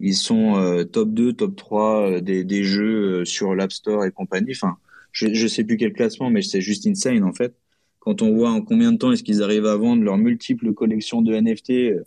Ils 0.00 0.16
sont 0.16 0.56
euh, 0.56 0.84
top 0.84 1.10
2, 1.10 1.34
top 1.34 1.56
3 1.56 2.10
euh, 2.10 2.20
des, 2.20 2.42
des, 2.42 2.64
jeux 2.64 3.20
euh, 3.20 3.24
sur 3.24 3.54
l'App 3.54 3.70
Store 3.70 4.04
et 4.04 4.10
compagnie. 4.10 4.52
Enfin, 4.52 4.78
je 5.12 5.26
ne 5.26 5.48
sais 5.48 5.64
plus 5.64 5.76
quel 5.76 5.92
classement, 5.92 6.30
mais 6.30 6.42
c'est 6.42 6.60
juste 6.60 6.86
insane 6.86 7.22
en 7.22 7.32
fait. 7.32 7.54
Quand 7.98 8.22
on 8.22 8.34
voit 8.34 8.50
en 8.50 8.62
combien 8.62 8.92
de 8.92 8.98
temps 8.98 9.12
est-ce 9.12 9.22
qu'ils 9.22 9.42
arrivent 9.42 9.66
à 9.66 9.76
vendre 9.76 10.02
leurs 10.02 10.16
multiples 10.16 10.72
collections 10.72 11.20
de 11.20 11.34
NFT, 11.34 12.02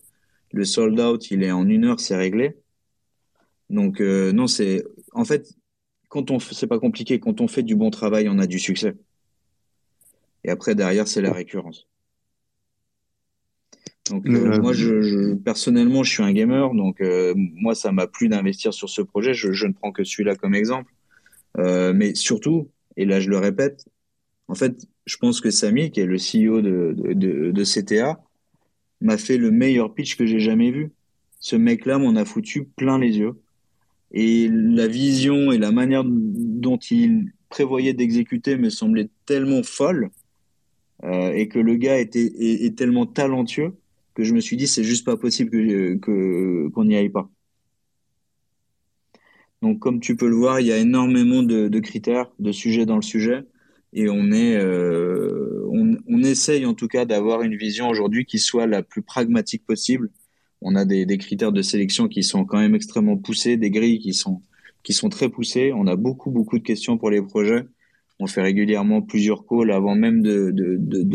le 0.52 0.66
sold 0.66 1.00
out, 1.00 1.30
il 1.30 1.44
est 1.44 1.52
en 1.52 1.68
une 1.68 1.86
heure, 1.86 2.00
c'est 2.00 2.16
réglé. 2.16 2.56
Donc 3.70 4.00
non, 4.00 4.48
c'est 4.48 4.84
en 5.12 5.26
fait 5.26 5.54
quand 6.14 6.30
on 6.30 6.38
c'est 6.38 6.68
pas 6.68 6.78
compliqué. 6.78 7.20
Quand 7.20 7.42
on 7.42 7.48
fait 7.48 7.64
du 7.64 7.76
bon 7.76 7.90
travail, 7.90 8.30
on 8.30 8.38
a 8.38 8.46
du 8.46 8.60
succès. 8.60 8.94
Et 10.44 10.52
après 10.52 10.76
derrière, 10.76 11.08
c'est 11.08 11.24
la 11.24 11.34
récurrence. 11.34 11.88
Donc 14.12 14.28
euh, 14.28 14.60
moi, 14.62 14.74
je, 14.74 15.02
je, 15.02 15.34
personnellement, 15.34 16.04
je 16.04 16.12
suis 16.12 16.22
un 16.22 16.32
gamer, 16.32 16.76
donc 16.76 17.02
euh, 17.02 17.34
moi, 17.36 17.74
ça 17.74 17.92
m'a 17.92 18.06
plu 18.06 18.28
d'investir 18.28 18.76
sur 18.76 18.90
ce 18.90 19.02
projet. 19.02 19.34
Je, 19.34 19.54
je 19.54 19.66
ne 19.66 19.74
prends 19.74 19.92
que 19.92 20.04
celui-là 20.04 20.36
comme 20.36 20.54
exemple, 20.54 20.94
euh, 21.58 21.94
mais 21.94 22.14
surtout, 22.14 22.70
et 22.96 23.06
là, 23.06 23.20
je 23.20 23.32
le 23.32 23.40
répète, 23.40 23.86
en 24.48 24.54
fait, 24.54 24.86
je 25.08 25.18
pense 25.18 25.42
que 25.42 25.50
Samy, 25.50 25.90
qui 25.90 26.00
est 26.00 26.06
le 26.06 26.18
CEO 26.18 26.62
de, 26.62 26.94
de, 26.96 27.52
de, 27.52 27.64
CTA, 27.64 28.22
m'a 29.02 29.18
fait 29.18 29.38
le 29.38 29.50
meilleur 29.50 29.96
pitch 29.96 30.16
que 30.16 30.28
j'ai 30.28 30.40
jamais 30.40 30.70
vu. 30.70 30.92
Ce 31.40 31.56
mec-là 31.56 31.98
m'en 31.98 32.16
a 32.16 32.24
foutu 32.24 32.66
plein 32.66 33.00
les 33.00 33.18
yeux. 33.18 33.42
Et 34.14 34.48
la 34.50 34.88
vision 34.88 35.52
et 35.52 35.58
la 35.58 35.72
manière 35.72 36.04
dont 36.06 36.78
il 36.78 37.34
prévoyait 37.50 37.94
d'exécuter 37.94 38.58
me 38.58 38.70
semblait 38.70 39.10
tellement 39.26 39.64
folle 39.64 40.12
euh, 41.04 41.32
et 41.34 41.48
que 41.48 41.60
le 41.60 41.76
gars 41.76 42.00
était 42.00 42.74
tellement 42.76 43.06
talentueux 43.06 43.74
que 44.14 44.24
je 44.24 44.34
me 44.34 44.40
suis 44.40 44.58
dit 44.58 44.68
c'est 44.68 44.84
juste 44.84 45.06
pas 45.06 45.18
possible 45.18 46.00
qu'on 46.00 46.86
n'y 46.86 46.96
aille 46.96 47.10
pas. 47.10 47.30
Donc 49.62 49.80
comme 49.80 50.00
tu 50.00 50.16
peux 50.16 50.28
le 50.28 50.36
voir, 50.36 50.60
il 50.60 50.68
y 50.68 50.72
a 50.72 50.78
énormément 50.78 51.42
de, 51.42 51.80
critères, 51.80 52.30
de 52.40 52.52
sujets 52.52 52.86
dans 52.86 52.98
le 52.98 53.02
sujet, 53.02 53.44
et 53.94 54.10
on 54.10 54.32
est, 54.32 54.58
euh, 54.58 55.66
on, 55.70 56.24
essaye 56.24 56.66
en 56.66 56.74
tout 56.74 56.88
cas 56.88 57.06
d'avoir 57.06 57.44
une 57.44 57.56
vision 57.56 57.88
aujourd'hui 57.88 58.26
qui 58.26 58.40
soit 58.40 58.68
la 58.68 58.84
plus 58.84 59.02
pragmatique 59.02 59.66
possible. 59.66 60.10
On 60.64 60.76
a 60.76 60.86
des, 60.86 61.06
critères 61.18 61.52
de 61.52 61.62
sélection 61.62 62.08
qui 62.08 62.24
sont 62.24 62.46
quand 62.46 62.60
même 62.60 62.76
extrêmement 62.76 63.18
poussés, 63.18 63.58
des 63.58 63.70
grilles 63.70 64.00
qui 64.00 64.14
sont 64.14 65.10
très 65.10 65.30
poussées. 65.30 65.74
On 65.74 65.88
a 65.88 65.96
beaucoup 65.96 66.32
beaucoup 66.32 66.58
de 66.58 66.64
questions 66.64 66.98
pour 66.98 67.10
les 67.10 67.22
projets. 67.22 67.66
On 68.20 68.28
fait 68.28 68.42
régulièrement 68.42 69.02
plusieurs 69.02 69.46
calls 69.46 69.72
avant 69.72 69.96
même 69.96 70.22
de, 70.22 70.54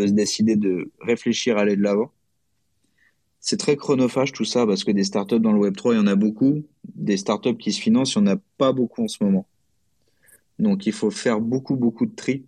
se 0.06 0.12
décider 0.12 0.56
de 0.56 0.90
réfléchir 1.00 1.56
à 1.56 1.62
aller 1.62 1.76
de 1.76 1.82
l'avant 1.82 2.12
c'est 3.40 3.56
très 3.56 3.76
chronophage 3.76 4.32
tout 4.32 4.44
ça 4.44 4.66
parce 4.66 4.84
que 4.84 4.90
des 4.90 5.04
startups 5.04 5.40
dans 5.40 5.52
le 5.52 5.58
Web 5.58 5.76
3, 5.76 5.94
il 5.94 5.96
y 5.96 6.00
en 6.00 6.06
a 6.06 6.16
beaucoup. 6.16 6.64
Des 6.94 7.16
startups 7.16 7.56
qui 7.56 7.72
se 7.72 7.80
financent, 7.80 8.14
il 8.14 8.22
n'y 8.22 8.28
en 8.28 8.34
a 8.34 8.40
pas 8.58 8.72
beaucoup 8.72 9.04
en 9.04 9.08
ce 9.08 9.22
moment. 9.22 9.46
Donc 10.58 10.86
il 10.86 10.92
faut 10.92 11.10
faire 11.10 11.40
beaucoup, 11.40 11.76
beaucoup 11.76 12.06
de 12.06 12.14
tri. 12.14 12.44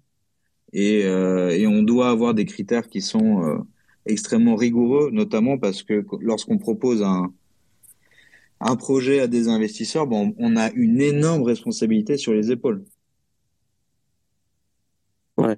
Et, 0.72 1.05
euh, 1.05 1.66
on 1.68 1.82
doit 1.82 2.11
avoir 2.11 2.34
des 2.34 2.44
critères 2.44 2.88
qui 2.88 3.01
sont 3.01 3.44
euh, 3.44 3.59
extrêmement 4.07 4.57
rigoureux, 4.57 5.11
notamment 5.12 5.59
parce 5.59 5.82
que 5.82 6.05
lorsqu'on 6.20 6.59
propose 6.59 7.03
un, 7.03 7.32
un 8.61 8.76
projet 8.76 9.20
à 9.20 9.26
des 9.26 9.48
investisseurs, 9.48 10.07
bon, 10.07 10.34
on 10.38 10.57
a 10.57 10.70
une 10.72 11.01
énorme 11.01 11.42
responsabilité 11.42 12.16
sur 12.16 12.32
les 12.32 12.51
épaules. 12.51 12.84
Ouais. 15.36 15.57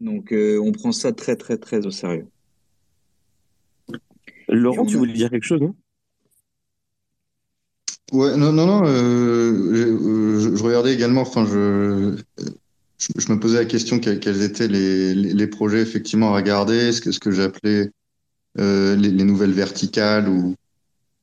Donc 0.00 0.32
euh, 0.32 0.60
on 0.62 0.72
prend 0.72 0.92
ça 0.92 1.12
très, 1.12 1.36
très, 1.36 1.56
très 1.56 1.86
au 1.86 1.90
sérieux. 1.90 2.26
Laurent, 4.48 4.84
tu 4.84 4.96
voulais 4.96 5.14
dire 5.14 5.30
quelque 5.30 5.44
chose, 5.44 5.60
non? 5.60 5.74
Ouais, 8.12 8.36
non, 8.36 8.52
non, 8.52 8.66
non. 8.66 8.82
Euh, 8.86 10.38
je, 10.38 10.62
regardais 10.62 10.94
également. 10.94 11.22
Enfin, 11.22 11.46
je, 11.46 12.22
je, 12.98 13.32
me 13.32 13.38
posais 13.38 13.58
la 13.58 13.64
question 13.64 13.98
quels 13.98 14.42
étaient 14.42 14.68
les, 14.68 15.14
les, 15.14 15.46
projets 15.46 15.80
effectivement 15.80 16.32
à 16.32 16.36
regarder, 16.36 16.92
ce 16.92 17.00
que 17.00 17.12
ce 17.12 17.18
que 17.18 17.30
j'appelais 17.30 17.90
euh, 18.58 18.96
les, 18.96 19.10
les, 19.10 19.24
nouvelles 19.24 19.52
verticales 19.52 20.28
ou 20.28 20.54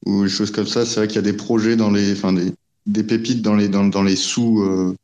ou 0.05 0.27
choses 0.27 0.51
comme 0.51 0.67
ça? 0.67 0.85
C'est 0.85 0.97
vrai 0.97 1.07
qu'il 1.07 1.17
y 1.17 1.19
a 1.19 1.31
des 1.31 1.33
projets 1.33 1.75
dans 1.75 1.91
les, 1.91 2.11
enfin 2.13 2.33
des, 2.33 3.03
pépites 3.03 3.41
dans 3.41 3.55
les 3.55 3.69
dans, 3.69 3.85
dans 3.85 4.03
les 4.03 4.15
sous 4.15 4.61
euh, 4.61 4.95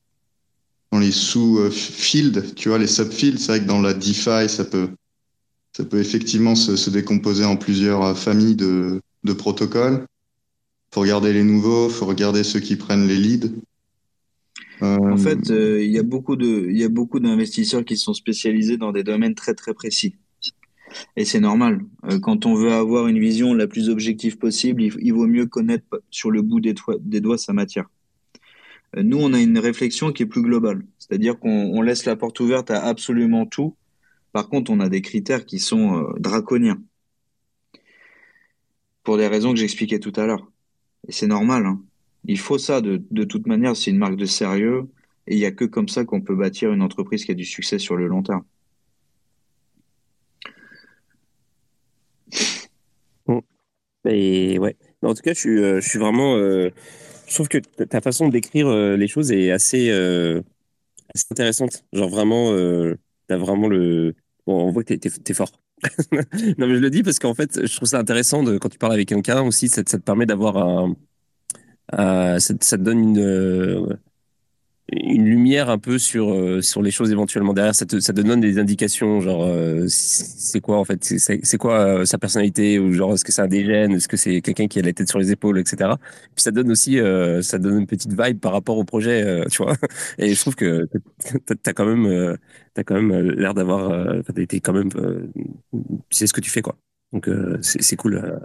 les 1.00 1.12
sous-fields, 1.12 2.54
tu 2.56 2.70
vois, 2.70 2.78
les 2.78 2.88
subfields. 2.88 3.40
C'est 3.40 3.48
vrai 3.48 3.60
que 3.62 3.66
dans 3.66 3.82
la 3.82 3.94
DeFi, 3.94 4.50
ça 4.50 4.66
peut, 4.66 4.90
ça 5.76 5.84
peut 5.84 6.00
effectivement 6.00 6.56
se, 6.56 6.76
se 6.76 6.90
décomposer 6.90 7.46
en 7.46 7.58
plusieurs 7.58 8.18
familles 8.18 8.56
de, 8.56 9.02
de 9.24 9.34
protocoles. 9.34 10.06
Faut 10.94 11.02
regarder 11.02 11.34
les 11.34 11.44
nouveaux, 11.44 11.90
faut 11.90 12.06
regarder 12.06 12.44
ceux 12.44 12.60
qui 12.60 12.76
prennent 12.76 13.08
les 13.08 13.18
leads. 13.18 13.50
Euh... 14.84 14.98
En 14.98 15.18
fait, 15.18 15.50
euh, 15.50 15.84
il 15.84 15.92
y 15.92 16.00
a 16.00 16.04
beaucoup 16.04 16.36
de, 16.36 16.68
il 16.70 16.78
y 16.78 16.84
a 16.84 16.90
beaucoup 16.90 17.20
d'investisseurs 17.20 17.84
qui 17.84 17.98
sont 17.98 18.14
spécialisés 18.14 18.78
dans 18.78 18.92
des 18.92 19.04
domaines 19.04 19.36
très 19.36 19.54
très 19.54 19.74
précis. 19.74 20.16
Et 21.16 21.26
c'est 21.26 21.40
normal. 21.40 21.82
Euh, 22.06 22.20
quand 22.20 22.46
on 22.46 22.54
veut 22.54 22.72
avoir 22.72 23.08
une 23.08 23.20
vision 23.20 23.54
la 23.54 23.68
plus 23.68 23.90
objective 23.90 24.38
possible, 24.38 24.82
il, 24.84 24.94
il 25.02 25.14
vaut 25.14 25.28
mieux 25.28 25.46
connaître 25.46 26.02
sur 26.10 26.32
le 26.32 26.42
bout 26.42 26.60
des, 26.60 26.76
des 27.02 27.22
doigts 27.22 27.38
sa 27.38 27.54
matière. 27.54 27.90
Euh, 28.96 29.04
nous, 29.04 29.18
on 29.18 29.34
a 29.34 29.40
une 29.40 29.60
réflexion 29.60 30.12
qui 30.12 30.24
est 30.24 30.28
plus 30.28 30.42
globale. 30.42 30.86
C'est-à-dire 30.98 31.40
qu'on 31.40 31.82
laisse 31.82 32.06
la 32.06 32.16
porte 32.16 32.40
ouverte 32.40 32.72
à 32.72 32.84
absolument 32.86 33.46
tout. 33.46 33.76
Par 34.32 34.50
contre, 34.50 34.72
on 34.72 34.80
a 34.80 34.90
des 34.90 35.02
critères 35.02 35.46
qui 35.46 35.60
sont 35.60 36.04
euh, 36.04 36.14
draconiens. 36.20 36.82
Pour 39.04 39.18
des 39.18 39.28
raisons 39.28 39.52
que 39.54 39.60
j'expliquais 39.60 40.00
tout 40.00 40.14
à 40.16 40.26
l'heure. 40.26 40.50
Et 41.08 41.12
c'est 41.12 41.28
normal. 41.28 41.66
Hein. 41.66 41.82
Il 42.28 42.40
faut 42.40 42.58
ça 42.58 42.82
de, 42.82 43.02
de 43.12 43.24
toute 43.24 43.48
manière. 43.48 43.76
C'est 43.76 43.92
une 43.92 43.98
marque 43.98 44.18
de 44.18 44.26
sérieux. 44.26 44.90
Et 45.28 45.36
il 45.36 45.40
n'y 45.40 45.46
a 45.46 45.52
que 45.52 45.66
comme 45.66 45.90
ça 45.90 46.06
qu'on 46.06 46.22
peut 46.22 46.36
bâtir 46.36 46.72
une 46.72 46.82
entreprise 46.82 47.26
qui 47.26 47.32
a 47.32 47.36
du 47.36 47.46
succès 47.46 47.80
sur 47.80 47.98
le 47.98 48.08
long 48.08 48.24
terme. 48.24 48.44
Et 54.08 54.60
ouais. 54.60 54.76
En 55.02 55.14
tout 55.14 55.22
cas, 55.22 55.34
je 55.34 55.40
suis, 55.40 55.64
euh, 55.64 55.82
je 55.82 55.88
suis 55.88 56.00
vraiment. 56.00 56.36
Euh, 56.36 56.70
je 57.28 57.34
trouve 57.34 57.50
que 57.50 57.58
ta 57.58 58.02
façon 58.02 58.30
décrire 58.30 58.68
euh, 58.68 58.96
les 58.96 59.08
choses 59.08 59.32
est 59.32 59.52
assez, 59.52 59.90
assez 59.92 61.26
intéressante. 61.32 61.84
Genre 61.94 62.10
vraiment, 62.10 62.52
t'as 63.28 63.38
vraiment 63.38 63.68
le. 63.68 64.16
Bon, 64.46 64.68
on 64.68 64.72
voit 64.72 64.84
que 64.84 64.94
t'es, 64.94 65.34
fort. 65.34 65.52
non, 66.12 66.68
mais 66.68 66.76
je 66.76 66.80
le 66.80 66.90
dis 66.90 67.04
parce 67.04 67.20
qu'en 67.20 67.34
fait, 67.34 67.68
je 67.68 67.76
trouve 67.76 67.90
ça 67.90 68.00
intéressant 68.00 68.44
de, 68.44 68.58
quand 68.58 68.70
tu 68.70 68.78
parles 68.78 68.94
avec 68.94 69.10
quelqu'un 69.10 69.42
aussi, 69.44 69.68
ça 69.68 69.84
te 69.84 69.98
permet 69.98 70.26
d'avoir 70.26 70.58
un. 70.58 70.96
Un 71.94 72.40
ça, 72.40 72.54
te 72.56 72.76
donne 72.76 73.00
une 73.00 73.98
une 74.90 75.26
lumière 75.26 75.70
un 75.70 75.78
peu 75.78 75.98
sur 76.00 76.32
euh, 76.32 76.62
sur 76.62 76.82
les 76.82 76.92
choses 76.92 77.12
éventuellement 77.12 77.54
derrière. 77.54 77.76
Ça 77.76 77.86
te 77.86 78.00
ça 78.00 78.14
te 78.14 78.22
donne 78.22 78.40
des 78.40 78.58
indications 78.58 79.20
genre 79.20 79.44
euh, 79.44 79.86
c'est 79.90 80.62
quoi 80.62 80.78
en 80.80 80.86
fait 80.86 81.04
c'est 81.04 81.40
c'est 81.44 81.58
quoi 81.58 81.80
euh, 81.80 82.06
sa 82.06 82.18
personnalité 82.18 82.80
ou 82.80 82.94
genre 82.94 83.14
est-ce 83.14 83.26
que 83.26 83.34
c'est 83.34 83.42
un 83.42 83.48
dégène 83.48 83.92
est-ce 83.94 84.08
que 84.08 84.16
c'est 84.16 84.42
quelqu'un 84.42 84.68
qui 84.68 84.80
a 84.80 84.82
la 84.82 84.94
tête 84.94 85.10
sur 85.10 85.20
les 85.20 85.32
épaules 85.32 85.60
etc 85.60 85.92
puis 86.36 86.44
ça 86.44 86.52
donne 86.52 86.72
aussi 86.72 87.00
euh, 87.00 87.42
ça 87.42 87.60
donne 87.60 87.80
une 87.80 87.88
petite 87.88 88.12
vibe 88.12 88.40
par 88.40 88.54
rapport 88.54 88.78
au 88.78 88.86
projet 88.86 89.24
euh, 89.24 89.46
tu 89.52 89.62
vois. 89.62 89.76
Et 90.18 90.34
je 90.34 90.40
trouve 90.40 90.56
que 90.56 90.88
t'as 91.64 91.74
quand 91.74 91.86
même 91.86 92.38
t'as 92.74 92.84
quand 92.84 92.96
même 92.96 93.12
l'air 93.32 93.54
d'avoir 93.54 93.90
euh, 93.92 94.22
été 94.38 94.62
quand 94.62 94.74
même 94.74 94.90
sais 96.12 96.28
ce 96.28 96.34
que 96.34 96.42
tu 96.42 96.50
fais 96.50 96.62
quoi. 96.62 96.78
Donc 97.12 97.30
c'est 97.62 97.82
c'est 97.82 97.96
cool 97.98 98.40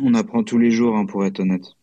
on 0.00 0.14
apprend 0.14 0.44
tous 0.44 0.58
les 0.58 0.70
jours 0.70 0.96
hein, 0.96 1.06
pour 1.06 1.24
être 1.24 1.40
honnête 1.40 1.77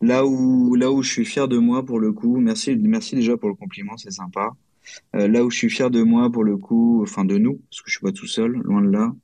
Là 0.00 0.26
où, 0.26 0.74
là 0.74 0.90
où 0.90 1.02
je 1.02 1.10
suis 1.10 1.24
fier 1.24 1.48
de 1.48 1.58
moi 1.58 1.84
pour 1.84 1.98
le 1.98 2.12
coup, 2.12 2.38
merci, 2.38 2.76
merci 2.76 3.14
déjà 3.14 3.36
pour 3.36 3.48
le 3.48 3.54
compliment, 3.54 3.96
c'est 3.96 4.10
sympa. 4.10 4.50
Euh, 5.14 5.26
là 5.28 5.44
où 5.44 5.50
je 5.50 5.56
suis 5.56 5.70
fier 5.70 5.90
de 5.90 6.02
moi 6.02 6.30
pour 6.30 6.44
le 6.44 6.56
coup, 6.56 7.02
enfin 7.02 7.24
de 7.24 7.38
nous, 7.38 7.60
parce 7.70 7.82
que 7.82 7.90
je 7.90 7.96
suis 7.96 8.04
pas 8.04 8.12
tout 8.12 8.26
seul, 8.26 8.52
loin 8.52 8.82
de 8.82 8.90
là, 8.90 9.14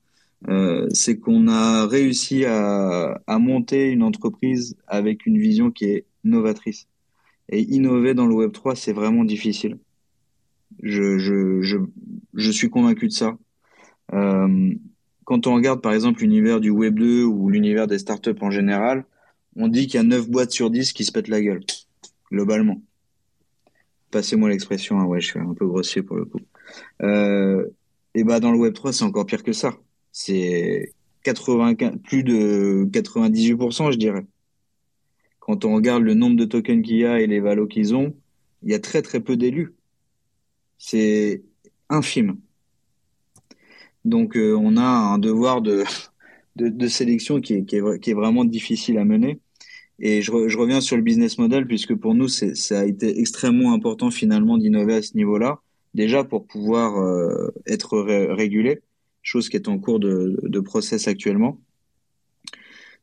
euh, 0.49 0.89
c'est 0.93 1.19
qu'on 1.19 1.47
a 1.49 1.87
réussi 1.87 2.45
à, 2.45 3.21
à 3.27 3.39
monter 3.39 3.91
une 3.91 4.03
entreprise 4.03 4.77
avec 4.87 5.27
une 5.27 5.39
vision 5.39 5.71
qui 5.71 5.85
est 5.85 6.07
novatrice. 6.25 6.89
Et 7.49 7.63
innover 7.63 8.15
dans 8.15 8.27
le 8.27 8.35
Web 8.35 8.53
3, 8.53 8.75
c'est 8.75 8.93
vraiment 8.93 9.25
difficile. 9.25 9.79
Je, 10.83 11.19
je, 11.19 11.61
je, 11.61 11.77
je 12.35 12.51
suis 12.51 12.71
convaincu 12.71 13.09
de 13.09 13.13
ça. 13.13 13.37
Euh, 14.13 14.75
quand 15.25 15.47
on 15.47 15.55
regarde 15.55 15.81
par 15.81 15.93
exemple 15.93 16.23
l'univers 16.23 16.61
du 16.61 16.71
Web 16.71 16.99
2 16.99 17.25
ou 17.25 17.49
l'univers 17.49 17.87
des 17.87 17.99
startups 17.99 18.41
en 18.41 18.51
général, 18.51 19.05
on 19.57 19.69
dit 19.69 19.87
qu'il 19.87 19.97
y 19.97 19.99
a 19.99 20.03
9 20.03 20.29
boîtes 20.29 20.53
sur 20.53 20.71
10 20.71 20.93
qui 20.93 21.05
se 21.05 21.13
pètent 21.13 21.29
la 21.29 21.41
gueule, 21.41 21.61
globalement. 22.31 22.83
Passez-moi 24.11 24.51
l'expression, 24.51 24.99
hein, 25.01 25.05
ouais, 25.05 25.21
je 25.21 25.29
suis 25.29 25.39
un 25.39 25.55
peu 25.55 25.67
grossier 25.67 26.03
pour 26.03 26.17
le 26.17 26.25
coup. 26.25 26.41
Euh, 27.03 27.67
et 28.15 28.25
bah 28.25 28.41
dans 28.41 28.53
le 28.53 28.59
Web 28.59 28.75
3, 28.75 28.93
c'est 28.93 29.05
encore 29.05 29.27
pire 29.27 29.43
que 29.43 29.53
ça. 29.53 29.75
C'est 30.13 30.93
95, 31.25 31.99
plus 32.03 32.25
de 32.25 32.89
98%, 32.91 33.93
je 33.93 33.99
dirais. 33.99 34.27
Quand 35.41 35.65
on 35.65 35.75
regarde 35.75 36.03
le 36.03 36.15
nombre 36.15 36.37
de 36.37 36.45
tokens 36.45 36.85
qu'il 36.85 36.99
y 36.99 37.05
a 37.07 37.21
et 37.21 37.27
les 37.27 37.41
valos 37.41 37.67
qu'ils 37.67 37.95
ont, 37.95 38.15
il 38.63 38.71
y 38.71 38.75
a 38.75 38.81
très 38.81 39.03
très 39.03 39.21
peu 39.21 39.37
d'élus. 39.37 39.75
C'est 40.79 41.43
infime. 41.89 42.39
Donc 44.05 44.37
euh, 44.37 44.55
on 44.55 44.77
a 44.77 44.83
un 44.83 45.19
devoir 45.19 45.63
de, 45.63 45.85
de, 46.57 46.87
sélection 46.87 47.41
qui 47.41 47.55
est, 47.55 48.13
vraiment 48.13 48.45
difficile 48.45 48.99
à 48.99 49.05
mener. 49.05 49.41
Et 49.99 50.23
je, 50.23 50.33
reviens 50.33 50.81
sur 50.81 50.97
le 50.97 51.03
business 51.03 51.39
model, 51.39 51.67
puisque 51.67 51.95
pour 51.95 52.15
nous, 52.15 52.29
ça 52.29 52.81
a 52.81 52.85
été 52.85 53.21
extrêmement 53.21 53.73
important 53.73 54.11
finalement 54.11 54.59
d'innover 54.59 54.95
à 54.95 55.03
ce 55.03 55.17
niveau-là, 55.17 55.61
déjà 55.95 56.25
pour 56.25 56.47
pouvoir 56.47 56.99
euh, 56.99 57.53
être 57.67 57.99
ré 57.99 58.27
régulé, 58.33 58.81
chose 59.23 59.49
qui 59.49 59.57
est 59.57 59.69
en 59.69 59.79
cours 59.79 60.01
de, 60.01 60.61
process 60.61 61.09
actuellement. 61.09 61.61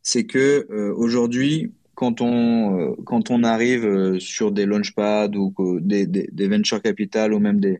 C'est 0.01 0.25
que 0.25 0.67
euh, 0.71 0.93
aujourd'hui, 0.95 1.73
quand 1.95 2.21
on, 2.21 2.79
euh, 2.79 2.95
quand 3.05 3.31
on 3.31 3.43
arrive 3.43 4.19
sur 4.19 4.51
des 4.51 4.65
launchpads 4.65 5.31
ou 5.35 5.53
des, 5.81 6.05
des, 6.07 6.47
venture 6.47 6.81
capital 6.81 7.33
ou 7.33 7.39
même 7.39 7.59
des... 7.59 7.79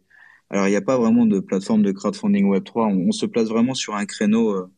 Alors, 0.50 0.68
il 0.68 0.72
n'y 0.72 0.78
a 0.78 0.82
pas 0.82 0.98
vraiment 0.98 1.26
de 1.26 1.40
plateforme 1.40 1.84
de 1.84 1.92
crowdfunding 1.92 2.50
Web3, 2.50 3.08
on, 3.08 3.12
se 3.12 3.26
place 3.26 3.50
vraiment 3.50 3.76
sur 3.76 3.96
un 3.96 4.06
créneau 4.06 4.70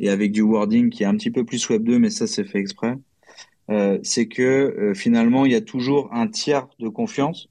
et 0.00 0.08
avec 0.08 0.32
du 0.32 0.42
wording 0.42 0.90
qui 0.90 1.02
est 1.02 1.06
un 1.06 1.16
petit 1.16 1.30
peu 1.30 1.44
plus 1.44 1.68
Web 1.68 1.84
2, 1.84 1.98
mais 1.98 2.10
ça 2.10 2.26
c'est 2.26 2.44
fait 2.44 2.58
exprès, 2.58 2.96
euh, 3.70 3.98
c'est 4.02 4.26
que 4.26 4.42
euh, 4.42 4.94
finalement 4.94 5.46
il 5.46 5.52
y 5.52 5.54
a 5.54 5.60
toujours 5.60 6.12
un 6.12 6.28
tiers 6.28 6.68
de 6.78 6.88
confiance 6.88 7.48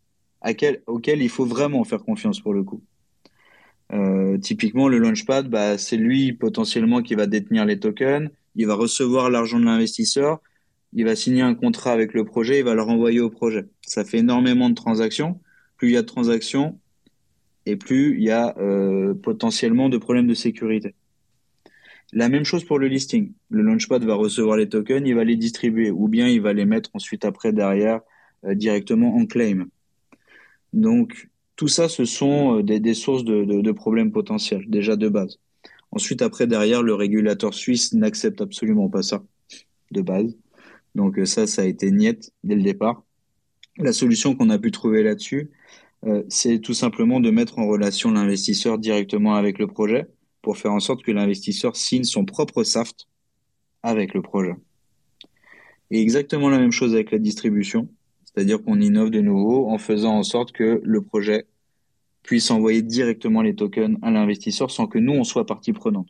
auquel 0.87 1.21
il 1.21 1.29
faut 1.29 1.45
vraiment 1.45 1.83
faire 1.83 2.03
confiance 2.03 2.39
pour 2.41 2.53
le 2.53 2.63
coup. 2.63 2.81
Euh, 3.93 4.37
typiquement 4.37 4.87
le 4.87 4.97
launchpad, 4.97 5.49
bah, 5.49 5.77
c'est 5.77 5.97
lui 5.97 6.33
potentiellement 6.33 7.01
qui 7.01 7.15
va 7.15 7.27
détenir 7.27 7.65
les 7.65 7.79
tokens, 7.79 8.29
il 8.55 8.65
va 8.67 8.73
recevoir 8.73 9.29
l'argent 9.29 9.59
de 9.59 9.65
l'investisseur, 9.65 10.39
il 10.93 11.05
va 11.05 11.15
signer 11.15 11.41
un 11.41 11.55
contrat 11.55 11.91
avec 11.91 12.13
le 12.13 12.25
projet, 12.25 12.59
il 12.59 12.65
va 12.65 12.73
le 12.73 12.81
renvoyer 12.81 13.19
au 13.19 13.29
projet. 13.29 13.65
Ça 13.81 14.03
fait 14.03 14.17
énormément 14.19 14.69
de 14.69 14.75
transactions. 14.75 15.39
Plus 15.77 15.89
il 15.89 15.93
y 15.93 15.97
a 15.97 16.01
de 16.01 16.07
transactions, 16.07 16.79
et 17.65 17.75
plus 17.75 18.17
il 18.17 18.23
y 18.23 18.31
a 18.31 18.55
potentiellement 19.23 19.89
de 19.89 19.97
problèmes 19.97 20.27
de 20.27 20.33
sécurité. 20.33 20.95
La 22.13 22.27
même 22.27 22.43
chose 22.43 22.65
pour 22.65 22.77
le 22.77 22.87
listing. 22.87 23.31
Le 23.49 23.61
Launchpad 23.63 24.03
va 24.03 24.15
recevoir 24.15 24.57
les 24.57 24.67
tokens, 24.67 25.07
il 25.07 25.15
va 25.15 25.23
les 25.23 25.37
distribuer, 25.37 25.91
ou 25.91 26.09
bien 26.09 26.27
il 26.27 26.41
va 26.41 26.51
les 26.51 26.65
mettre 26.65 26.89
ensuite 26.93 27.23
après 27.23 27.53
derrière 27.53 28.01
euh, 28.45 28.53
directement 28.53 29.15
en 29.15 29.25
claim. 29.25 29.67
Donc 30.73 31.29
tout 31.55 31.69
ça, 31.69 31.87
ce 31.87 32.03
sont 32.03 32.59
euh, 32.59 32.63
des, 32.63 32.93
sources 32.93 33.23
de, 33.23 33.71
problèmes 33.71 34.11
potentiels 34.11 34.65
déjà 34.67 34.97
de 34.97 35.07
base. 35.07 35.39
Ensuite, 35.91 36.21
après 36.21 36.47
derrière, 36.47 36.83
le 36.83 36.95
régulateur 36.95 37.53
suisse 37.53 37.93
n'accepte 37.93 38.41
absolument 38.41 38.89
pas 38.89 39.03
ça 39.03 39.23
de 39.91 40.01
base. 40.01 40.35
Donc 40.95 41.17
euh, 41.17 41.25
ça, 41.25 41.47
ça 41.47 41.61
a 41.61 41.65
été 41.65 41.91
niette 41.91 42.33
dès 42.43 42.55
le 42.55 42.63
départ. 42.63 43.03
La 43.77 43.93
solution 43.93 44.35
qu'on 44.35 44.49
a 44.49 44.59
pu 44.59 44.71
trouver 44.71 45.01
là-dessus, 45.01 45.49
c'est 46.27 46.59
tout 46.59 46.73
simplement 46.73 47.19
de 47.19 47.29
mettre 47.29 47.59
en 47.59 47.67
relation 47.67 48.11
l'investisseur 48.11 48.79
directement 48.79 49.35
avec 49.35 49.59
le 49.59 49.67
projet 49.67 50.07
pour 50.41 50.57
faire 50.57 50.73
en 50.73 50.79
sorte 50.79 51.03
que 51.03 51.11
l'investisseur 51.11 51.75
signe 51.75 52.03
son 52.03 52.25
propre 52.25 52.63
SAFT 52.63 53.07
avec 53.83 54.13
le 54.13 54.21
projet. 54.21 54.55
Et 55.89 56.01
exactement 56.01 56.49
la 56.49 56.57
même 56.57 56.71
chose 56.71 56.93
avec 56.93 57.11
la 57.11 57.19
distribution, 57.19 57.89
c'est-à-dire 58.23 58.61
qu'on 58.61 58.79
innove 58.79 59.09
de 59.09 59.21
nouveau 59.21 59.69
en 59.69 59.77
faisant 59.77 60.17
en 60.17 60.23
sorte 60.23 60.51
que 60.51 60.81
le 60.83 61.01
projet 61.01 61.45
puisse 62.23 62.51
envoyer 62.51 62.81
directement 62.81 63.41
les 63.41 63.55
tokens 63.55 63.97
à 64.01 64.11
l'investisseur 64.11 64.71
sans 64.71 64.87
que 64.87 64.99
nous, 64.99 65.13
on 65.13 65.23
soit 65.23 65.45
partie 65.45 65.73
prenante. 65.73 66.07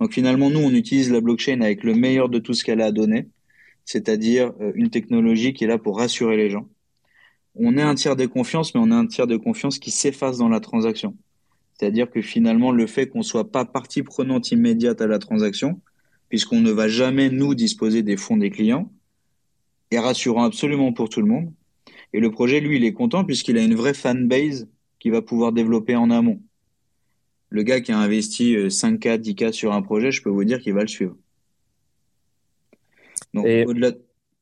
Donc 0.00 0.12
finalement, 0.12 0.50
nous, 0.50 0.60
on 0.60 0.70
utilise 0.70 1.10
la 1.10 1.20
blockchain 1.20 1.60
avec 1.60 1.82
le 1.82 1.94
meilleur 1.94 2.28
de 2.28 2.38
tout 2.38 2.54
ce 2.54 2.64
qu'elle 2.64 2.80
a 2.80 2.86
à 2.86 2.92
donner, 2.92 3.28
c'est-à-dire 3.84 4.52
euh, 4.60 4.72
une 4.74 4.90
technologie 4.90 5.52
qui 5.52 5.64
est 5.64 5.66
là 5.66 5.78
pour 5.78 5.98
rassurer 5.98 6.36
les 6.36 6.50
gens. 6.50 6.68
On 7.54 7.76
est 7.76 7.82
un 7.82 7.94
tiers 7.96 8.14
de 8.14 8.26
confiance, 8.26 8.74
mais 8.74 8.80
on 8.80 8.90
est 8.90 8.94
un 8.94 9.06
tiers 9.06 9.26
de 9.26 9.36
confiance 9.36 9.78
qui 9.80 9.90
s'efface 9.90 10.38
dans 10.38 10.48
la 10.48 10.60
transaction. 10.60 11.16
C'est-à-dire 11.78 12.10
que 12.10 12.20
finalement, 12.20 12.72
le 12.72 12.86
fait 12.86 13.06
qu'on 13.06 13.22
soit 13.22 13.50
pas 13.50 13.64
partie 13.64 14.02
prenante 14.02 14.50
immédiate 14.50 15.00
à 15.00 15.06
la 15.06 15.18
transaction, 15.18 15.80
puisqu'on 16.28 16.60
ne 16.60 16.70
va 16.70 16.88
jamais 16.88 17.30
nous 17.30 17.54
disposer 17.54 18.02
des 18.02 18.16
fonds 18.16 18.36
des 18.36 18.50
clients, 18.50 18.92
est 19.90 19.98
rassurant 19.98 20.44
absolument 20.44 20.92
pour 20.92 21.08
tout 21.08 21.20
le 21.20 21.28
monde. 21.28 21.52
Et 22.12 22.20
le 22.20 22.30
projet, 22.30 22.60
lui, 22.60 22.76
il 22.76 22.84
est 22.84 22.92
content 22.92 23.24
puisqu'il 23.24 23.56
a 23.58 23.62
une 23.62 23.74
vraie 23.74 23.94
fanbase 23.94 24.68
qu'il 24.98 25.12
va 25.12 25.22
pouvoir 25.22 25.52
développer 25.52 25.94
en 25.94 26.10
amont. 26.10 26.40
Le 27.50 27.62
gars 27.62 27.80
qui 27.80 27.92
a 27.92 27.98
investi 27.98 28.56
5K, 28.56 29.18
10K 29.18 29.52
sur 29.52 29.72
un 29.72 29.80
projet, 29.80 30.10
je 30.10 30.22
peux 30.22 30.30
vous 30.30 30.44
dire 30.44 30.60
qu'il 30.60 30.74
va 30.74 30.82
le 30.82 30.88
suivre. 30.88 31.16
Donc, 33.32 33.46
Et... 33.46 33.64
au-delà. 33.64 33.92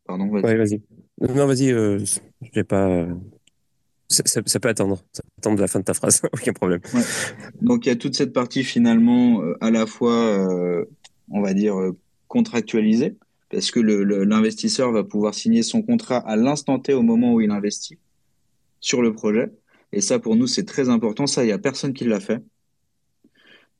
Pardon, 0.06 0.28
vas-y. 0.28 0.44
Ouais, 0.44 0.56
vas-y. 0.56 0.82
Non, 1.20 1.46
vas-y, 1.46 1.72
euh, 1.72 1.98
je 1.98 2.50
vais 2.54 2.64
pas. 2.64 3.06
Ça, 4.08 4.60
peut 4.60 4.68
attendre. 4.68 5.02
Attendre 5.38 5.60
la 5.60 5.66
fin 5.66 5.80
de 5.80 5.84
ta 5.84 5.94
phrase. 5.94 6.22
Aucun 6.32 6.52
problème. 6.52 6.80
Donc 7.60 7.86
il 7.86 7.88
y 7.88 7.92
a 7.92 7.96
toute 7.96 8.14
cette 8.14 8.32
partie 8.32 8.62
finalement 8.62 9.42
euh, 9.42 9.56
à 9.60 9.70
la 9.70 9.86
fois, 9.86 10.14
euh, 10.14 10.84
on 11.30 11.40
va 11.40 11.54
dire, 11.54 11.78
euh, 11.78 11.96
contractualisée, 12.28 13.16
parce 13.50 13.70
que 13.70 13.80
l'investisseur 13.80 14.92
va 14.92 15.04
pouvoir 15.04 15.34
signer 15.34 15.62
son 15.62 15.82
contrat 15.82 16.18
à 16.18 16.36
l'instant 16.36 16.78
T 16.78 16.92
au 16.94 17.02
moment 17.02 17.34
où 17.34 17.40
il 17.40 17.50
investit 17.50 17.98
sur 18.80 19.02
le 19.02 19.12
projet. 19.12 19.50
Et 19.92 20.00
ça, 20.00 20.18
pour 20.18 20.36
nous, 20.36 20.46
c'est 20.46 20.64
très 20.64 20.88
important. 20.88 21.26
Ça, 21.26 21.42
il 21.42 21.46
n'y 21.46 21.52
a 21.52 21.58
personne 21.58 21.92
qui 21.92 22.04
l'a 22.04 22.20
fait. 22.20 22.42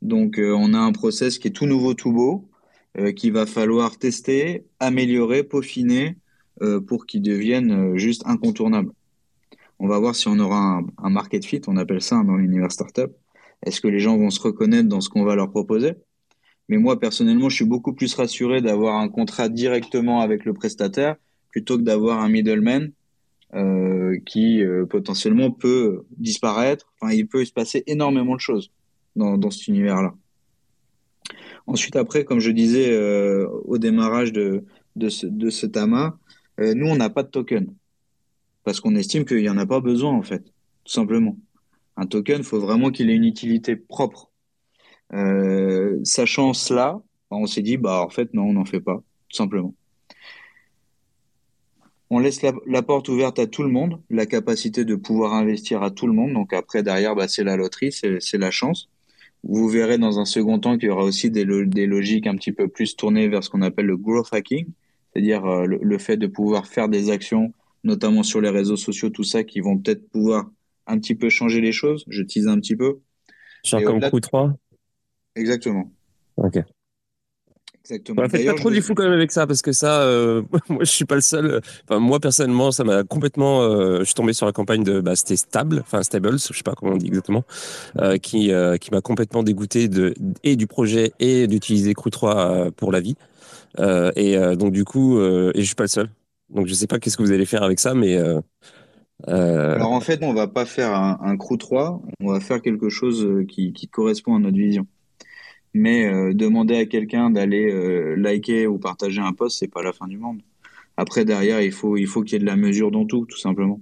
Donc, 0.03 0.39
on 0.39 0.75
a 0.75 0.79
un 0.79 0.93
process 0.93 1.39
qui 1.39 1.49
est 1.49 1.53
tout 1.53 1.67
nouveau, 1.67 1.95
tout 1.95 2.13
beau, 2.13 2.49
qu'il 3.17 3.33
va 3.33 3.45
falloir 3.45 3.99
tester, 3.99 4.65
améliorer, 4.79 5.43
peaufiner 5.43 6.17
pour 6.87 7.07
qu'il 7.07 7.23
devienne 7.23 7.97
juste 7.97 8.23
incontournable 8.25 8.93
on 9.79 9.89
va 9.89 9.99
voir 9.99 10.15
si 10.15 10.29
on 10.29 10.39
aura 10.39 10.81
un, 10.99 11.11
market 11.11 11.45
fit, 11.45 11.61
on 11.67 11.77
appelle 11.77 12.01
ça 12.01 12.23
dans 12.25 12.37
l'univers 12.37 12.73
startup. 12.73 13.13
Est-ce 13.63 13.81
que 13.81 13.89
les 13.89 13.99
gens 13.99 14.17
vont 14.17 14.31
se 14.31 14.41
reconnaître 14.41 14.89
dans 14.89 15.01
ce 15.01 15.09
qu'on 15.09 15.25
va 15.25 15.35
leur 15.35 15.51
proposer? 15.51 15.95
Mais 16.69 16.79
moi, 16.79 16.99
personnellement, 16.99 17.49
je 17.49 17.57
suis 17.57 17.65
beaucoup 17.65 17.93
plus 17.93 18.15
rassuré 18.15 18.61
d'avoir 18.61 18.99
un 18.99 19.09
contrat 19.09 19.49
directement 19.49 20.21
avec 20.21 20.45
le 20.45 20.53
prestataire 20.53 21.17
plutôt 21.51 21.77
que 21.77 21.83
d'avoir 21.83 22.21
un 22.21 22.29
middleman 22.29 22.91
euh, 23.55 24.19
qui 24.27 24.65
euh, 24.65 24.87
potentiellement 24.87 25.51
peut 25.51 26.05
disparaître. 26.11 26.93
Enfin, 27.01 27.13
il 27.13 27.29
peut 27.29 27.45
se 27.45 27.53
passer 27.53 27.85
énormément 27.87 28.35
de 28.35 28.41
choses 28.41 28.73
dans, 29.15 29.51
cet 29.51 29.69
univers-là. 29.69 30.15
Ensuite, 31.67 31.97
après, 31.97 32.25
comme 32.25 32.41
je 32.41 32.51
disais 32.51 32.93
euh, 32.93 33.47
au 33.65 33.79
démarrage 33.79 34.33
de, 34.33 34.65
ce, 35.09 35.27
de 35.27 35.51
ce 35.51 35.67
TAMA, 35.67 36.19
nous, 36.59 36.87
on 36.87 36.97
n'a 36.97 37.11
pas 37.11 37.23
de 37.23 37.29
token 37.29 37.69
parce 38.67 38.81
qu'on 38.81 38.97
estime 38.97 39.25
qu'il 39.25 39.37
n'y 39.37 39.49
en 39.49 39.59
a 39.59 39.65
pas 39.65 39.79
besoin, 39.79 40.13
en 40.13 40.25
fait, 40.25 40.43
tout 40.85 40.93
simplement. 40.93 41.37
Un 41.97 42.07
token, 42.07 42.39
il 42.39 42.45
faut 42.45 42.59
vraiment 42.59 42.91
qu'il 42.91 43.09
ait 43.11 43.15
une 43.15 43.25
utilité 43.25 43.77
propre. 43.77 44.33
Euh, 45.13 46.01
sachant 46.03 46.53
cela, 46.53 47.01
on 47.31 47.47
s'est 47.47 47.63
dit, 47.63 47.77
bah, 47.77 48.03
en 48.05 48.11
fait, 48.11 48.35
non, 48.35 48.43
on 48.43 48.55
n'en 48.55 48.65
fait 48.65 48.81
pas, 48.81 48.97
tout 49.29 49.37
simplement. 49.37 49.73
On 52.11 52.19
laisse 52.19 52.43
la, 52.43 52.83
porte 52.83 53.09
ouverte 53.09 53.39
à 53.39 53.47
tout 53.47 53.63
le 53.63 53.69
monde, 53.69 54.01
la 54.11 54.27
capacité 54.27 54.85
de 54.85 54.97
pouvoir 54.97 55.35
investir 55.35 55.85
à 55.85 55.93
tout 55.93 56.09
le 56.09 56.13
monde. 56.13 56.33
Donc 56.33 56.53
après, 56.53 56.83
derrière, 56.83 57.15
bah, 57.15 57.29
c'est 57.29 57.45
la 57.45 57.57
loterie, 57.57 57.93
c'est 57.93 58.39
la 58.39 58.51
chance. 58.51 58.89
Vous 59.45 59.69
verrez 59.69 59.97
dans 59.97 60.19
un 60.19 60.25
second 60.25 60.59
temps 60.59 60.77
qu'il 60.77 60.89
y 60.89 60.91
aura 60.91 61.05
aussi 61.05 61.31
des, 61.31 61.45
des, 61.45 61.87
logiques 61.87 62.27
un 62.27 62.35
petit 62.35 62.51
peu 62.51 62.67
plus 62.67 62.97
tournées 62.97 63.29
vers 63.29 63.45
ce 63.45 63.51
qu'on 63.51 63.63
appelle 63.63 63.87
le 63.87 63.97
growth 63.97 64.33
hacking, 64.33 64.67
c'est-à-dire 65.13 65.47
euh, 65.47 65.67
le, 65.67 65.99
fait 65.99 66.17
de 66.17 66.27
pouvoir 66.27 66.67
faire 66.67 66.89
des 66.89 67.11
actions 67.11 67.53
notamment 67.87 68.23
sur 68.23 68.41
les 68.41 68.51
réseaux 68.51 68.77
sociaux, 68.77 69.09
tout 69.09 69.25
ça, 69.25 69.45
qui 69.45 69.61
vont 69.61 69.79
peut-être 69.79 70.11
pouvoir 70.11 70.51
un 70.87 70.99
petit 70.99 71.15
peu 71.15 71.31
changer 71.31 71.61
les 71.61 71.73
choses. 71.73 72.05
Je 72.09 72.23
tease 72.23 72.49
un 72.49 72.61
petit 72.61 72.77
peu. 72.77 72.99
Genre 73.65 73.83
comme 73.83 74.01
coup 74.01 74.21
3 74.21 74.53
Exactement. 75.35 75.93
Ok. 76.37 76.59
Exactement. 77.85 78.23
Ouais, 78.23 78.29
faites 78.29 78.47
pas 78.47 78.55
trop 78.55 78.71
du 78.71 78.83
fou 78.83 78.95
quand 78.95 79.05
même 79.05 79.13
avec 79.13 79.31
ça 79.31 79.47
parce 79.47 79.63
que 79.63 79.71
ça, 79.71 80.01
euh, 80.03 80.43
moi 80.69 80.81
je 80.81 80.91
suis 80.91 81.05
pas 81.05 81.15
le 81.15 81.21
seul. 81.21 81.61
Enfin, 81.89 82.01
moi 82.01 82.19
personnellement, 82.19 82.73
ça 82.73 82.83
m'a 82.83 83.05
complètement. 83.05 83.63
Euh, 83.63 84.01
je 84.01 84.05
suis 84.05 84.15
tombé 84.15 84.33
sur 84.33 84.47
la 84.47 84.53
campagne 84.53 84.83
de, 84.83 85.01
bah, 85.01 85.15
c'était 85.15 85.37
stable, 85.37 85.81
enfin 85.81 86.03
stables, 86.03 86.33
je 86.33 86.53
sais 86.53 86.63
pas 86.65 86.75
comment 86.75 86.93
on 86.93 86.97
dit 86.97 87.07
exactement, 87.07 87.45
euh, 87.99 88.17
qui 88.17 88.51
qui 88.81 88.91
m'a 88.91 89.01
complètement 89.01 89.45
dégoûté 89.45 89.87
de 89.89 90.15
et 90.43 90.57
du 90.57 90.67
projet 90.67 91.13
et 91.21 91.47
d'utiliser 91.47 91.95
Crew 91.95 92.11
3 92.11 92.73
pour 92.73 92.91
la 92.91 93.01
vie. 93.01 93.15
et 93.79 94.37
donc 94.57 94.73
du 94.73 94.85
coup, 94.85 95.21
et 95.21 95.53
je 95.55 95.65
suis 95.65 95.77
pas 95.77 95.85
le 95.85 95.89
seul. 95.89 96.09
Donc 96.51 96.67
je 96.67 96.75
sais 96.75 96.87
pas 96.87 96.99
qu'est-ce 96.99 97.17
que 97.17 97.23
vous 97.23 97.33
allez 97.33 97.47
faire 97.47 97.63
avec 97.63 97.79
ça, 97.79 97.95
mais. 97.95 98.17
Euh, 98.17 98.41
euh, 99.29 99.75
Alors 99.75 99.93
en 99.93 100.01
fait, 100.01 100.23
on 100.23 100.35
va 100.35 100.47
pas 100.47 100.67
faire 100.67 100.95
un, 100.95 101.19
un 101.21 101.37
crew 101.37 101.57
3, 101.57 102.03
on 102.21 102.33
va 102.33 102.41
faire 102.41 102.61
quelque 102.61 102.89
chose 102.89 103.25
euh, 103.25 103.45
qui, 103.45 103.73
qui 103.73 103.89
correspond 103.89 104.37
à 104.37 104.39
notre 104.39 104.57
vision. 104.57 104.87
Mais 105.75 106.33
demander 106.33 106.75
à 106.75 106.87
quelqu'un 106.87 107.29
d'aller 107.29 108.17
liker 108.17 108.67
ou 108.67 108.79
partager 108.79 109.21
un 109.21 109.35
post, 109.35 109.59
c'est 109.59 109.69
pas 109.69 109.83
la 109.83 109.93
fin 109.93 110.07
du 110.07 110.17
monde. 110.17 110.41
Après 110.97 111.27
derrière, 111.27 111.61
il 111.61 111.71
faut 111.71 111.99
il 111.99 112.07
faut 112.07 112.23
qu'il 112.23 112.33
y 112.33 112.37
ait 112.37 112.39
de 112.39 112.47
la 112.47 112.57
mesure 112.57 112.91
dans 112.91 113.05
tout, 113.05 113.27
tout 113.27 113.37
simplement. 113.37 113.79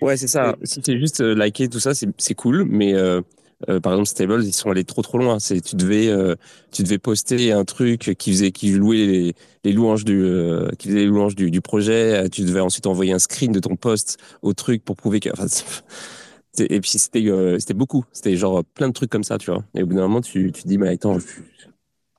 Ouais, 0.00 0.16
c'est 0.16 0.26
ça. 0.26 0.56
Si 0.64 0.80
c'est 0.84 0.98
juste 0.98 1.20
liker 1.20 1.68
tout 1.68 1.78
ça, 1.78 1.92
c'est 1.94 2.34
cool, 2.34 2.64
mais 2.64 2.94
euh, 3.68 3.80
par 3.80 3.92
exemple, 3.92 4.08
Stables, 4.08 4.44
ils 4.44 4.52
sont 4.52 4.70
allés 4.70 4.84
trop 4.84 5.02
trop 5.02 5.18
loin. 5.18 5.38
C'est 5.38 5.60
tu 5.60 5.76
devais 5.76 6.08
euh, 6.08 6.34
tu 6.70 6.82
devais 6.82 6.98
poster 6.98 7.52
un 7.52 7.64
truc 7.64 8.14
qui 8.18 8.32
faisait 8.32 8.52
qui 8.52 8.70
louait 8.72 9.34
les, 9.64 9.72
louanges 9.72 10.04
du 10.04 10.22
euh, 10.22 10.68
qui 10.78 10.88
faisait 10.88 11.00
les 11.00 11.06
louanges 11.06 11.34
du, 11.34 11.50
du, 11.50 11.60
projet. 11.60 12.28
Tu 12.30 12.42
devais 12.42 12.60
ensuite 12.60 12.86
envoyer 12.86 13.12
un 13.12 13.18
screen 13.18 13.52
de 13.52 13.60
ton 13.60 13.76
post 13.76 14.18
au 14.42 14.52
truc 14.54 14.84
pour 14.84 14.96
prouver 14.96 15.20
que. 15.20 15.30
Enfin, 15.30 15.46
et 16.58 16.80
puis 16.80 16.90
c'était 16.90 17.26
c'était 17.58 17.74
beaucoup. 17.74 18.04
C'était 18.12 18.36
genre 18.36 18.64
plein 18.64 18.88
de 18.88 18.92
trucs 18.92 19.10
comme 19.10 19.24
ça, 19.24 19.38
tu 19.38 19.50
vois. 19.50 19.64
Et 19.74 19.82
au 19.82 19.86
bout 19.86 19.94
d'un 19.94 20.02
moment, 20.02 20.20
tu 20.20 20.52
tu 20.52 20.62
dis 20.66 20.78
mais 20.78 20.88
attends, 20.88 21.18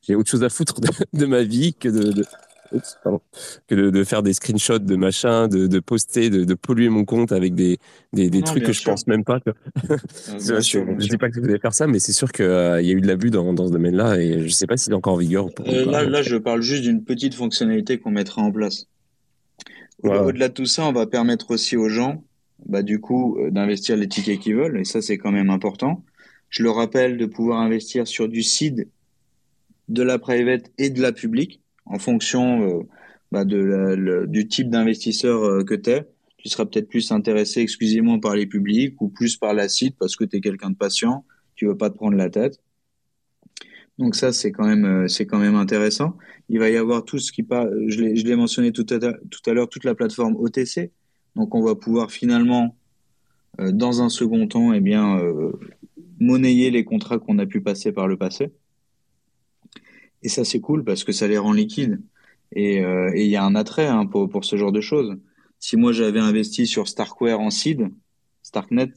j'ai 0.01 0.15
autre 0.15 0.29
chose 0.29 0.43
à 0.43 0.49
foutre 0.49 0.81
de, 0.81 0.89
de 1.13 1.25
ma 1.25 1.43
vie 1.43 1.73
que 1.73 1.89
de, 1.89 2.11
de 2.11 2.25
que 3.67 3.75
de, 3.75 4.03
faire 4.03 4.23
des 4.23 4.33
screenshots 4.33 4.79
de 4.79 4.95
machin, 4.95 5.47
de, 5.47 5.67
de 5.67 5.79
poster, 5.79 6.29
de, 6.29 6.53
polluer 6.53 6.89
mon 6.89 7.05
compte 7.05 7.31
avec 7.31 7.55
des, 7.55 7.77
des, 8.13 8.29
des 8.29 8.41
trucs 8.41 8.63
que 8.63 8.73
je 8.73 8.83
pense 8.83 9.07
même 9.07 9.23
pas. 9.23 9.39
je, 9.85 10.79
ne 10.79 10.95
dis 10.97 11.17
pas 11.17 11.29
que 11.29 11.39
vous 11.39 11.45
allez 11.45 11.59
faire 11.59 11.73
ça, 11.73 11.87
mais 11.87 11.99
c'est 11.99 12.11
sûr 12.11 12.31
qu'il 12.31 12.45
euh, 12.45 12.81
y 12.81 12.89
a 12.89 12.93
eu 12.93 13.01
de 13.01 13.07
l'abus 13.07 13.29
dans, 13.29 13.53
dans 13.53 13.67
ce 13.67 13.71
domaine-là 13.71 14.17
et 14.17 14.47
je 14.47 14.49
sais 14.49 14.67
pas 14.67 14.77
s'il 14.77 14.93
est 14.93 14.95
encore 14.95 15.13
en 15.13 15.17
vigueur. 15.17 15.47
Euh, 15.67 15.85
là, 15.85 16.03
là, 16.03 16.21
je 16.21 16.35
parle 16.37 16.61
juste 16.61 16.83
d'une 16.83 17.03
petite 17.03 17.35
fonctionnalité 17.35 17.97
qu'on 17.99 18.11
mettra 18.11 18.41
en 18.41 18.51
place. 18.51 18.87
Au-delà 20.03 20.49
de 20.49 20.53
tout 20.53 20.65
ça, 20.65 20.85
on 20.85 20.91
va 20.91 21.07
permettre 21.07 21.51
aussi 21.51 21.77
aux 21.77 21.87
gens, 21.87 22.23
bah, 22.65 22.81
du 22.81 22.99
coup, 22.99 23.37
euh, 23.37 23.51
d'investir 23.51 23.95
les 23.95 24.07
tickets 24.07 24.39
qu'ils 24.39 24.55
veulent, 24.55 24.79
et 24.79 24.83
ça, 24.83 25.01
c'est 25.01 25.17
quand 25.17 25.31
même 25.31 25.49
important. 25.49 26.03
Je 26.49 26.61
le 26.61 26.71
rappelle 26.71 27.17
de 27.17 27.25
pouvoir 27.25 27.59
investir 27.59 28.05
sur 28.05 28.27
du 28.27 28.43
seed, 28.43 28.89
de 29.89 30.03
la 30.03 30.19
private 30.19 30.71
et 30.77 30.89
de 30.89 31.01
la 31.01 31.11
publique 31.11 31.62
en 31.85 31.99
fonction 31.99 32.79
euh, 32.79 32.83
bah, 33.31 33.45
du 33.45 34.47
type 34.47 34.69
d'investisseur 34.69 35.43
euh, 35.43 35.63
que 35.63 35.73
tu 35.73 35.89
es. 35.91 36.07
Tu 36.37 36.49
seras 36.49 36.65
peut-être 36.65 36.89
plus 36.89 37.11
intéressé 37.11 37.61
exclusivement 37.61 38.19
par 38.19 38.35
les 38.35 38.45
publics 38.45 38.99
ou 39.01 39.09
plus 39.09 39.37
par 39.37 39.53
la 39.53 39.69
site 39.69 39.95
parce 39.97 40.15
que 40.15 40.25
tu 40.25 40.37
es 40.37 40.41
quelqu'un 40.41 40.71
de 40.71 40.75
patient, 40.75 41.25
tu 41.55 41.67
veux 41.67 41.77
pas 41.77 41.89
te 41.89 41.95
prendre 41.95 42.17
la 42.17 42.29
tête. 42.29 42.59
Donc 43.99 44.15
ça, 44.15 44.33
c'est 44.33 44.51
quand 44.51 44.67
même, 44.67 44.85
euh, 44.85 45.25
quand 45.25 45.39
même 45.39 45.55
intéressant. 45.55 46.17
Il 46.49 46.59
va 46.59 46.69
y 46.69 46.77
avoir 46.77 47.05
tout 47.05 47.19
ce 47.19 47.31
qui 47.31 47.43
pas, 47.43 47.69
je 47.87 48.01
l'ai 48.01 48.35
mentionné 48.35 48.71
tout 48.71 48.85
à, 48.89 48.99
tout 48.99 49.49
à 49.49 49.53
l'heure, 49.53 49.69
toute 49.69 49.85
la 49.85 49.95
plateforme 49.95 50.35
OTC. 50.35 50.91
Donc 51.35 51.55
on 51.55 51.63
va 51.63 51.75
pouvoir 51.75 52.11
finalement, 52.11 52.75
dans 53.59 54.01
un 54.01 54.09
second 54.09 54.47
temps, 54.47 54.73
eh 54.73 54.81
bien, 54.81 55.19
monnayer 56.19 56.71
les 56.71 56.83
contrats 56.83 57.19
qu'on 57.19 57.39
a 57.39 57.45
pu 57.45 57.61
passer 57.61 57.91
par 57.91 58.07
le 58.07 58.17
passé. 58.17 58.51
Et 60.23 60.29
ça, 60.29 60.45
c'est 60.45 60.61
cool 60.61 60.83
parce 60.83 61.03
que 61.03 61.11
ça 61.11 61.27
les 61.27 61.37
rend 61.37 61.53
liquides. 61.53 62.01
Et 62.55 62.83
euh, 62.83 63.11
il 63.15 63.27
y 63.27 63.35
a 63.35 63.43
un 63.43 63.55
attrait 63.55 63.87
hein, 63.87 64.05
pour, 64.05 64.29
pour 64.29 64.45
ce 64.45 64.55
genre 64.55 64.71
de 64.71 64.81
choses. 64.81 65.17
Si 65.59 65.77
moi, 65.77 65.91
j'avais 65.91 66.19
investi 66.19 66.67
sur 66.67 66.87
Starkware 66.87 67.39
en 67.39 67.49
seed, 67.49 67.89
Starknet, 68.41 68.93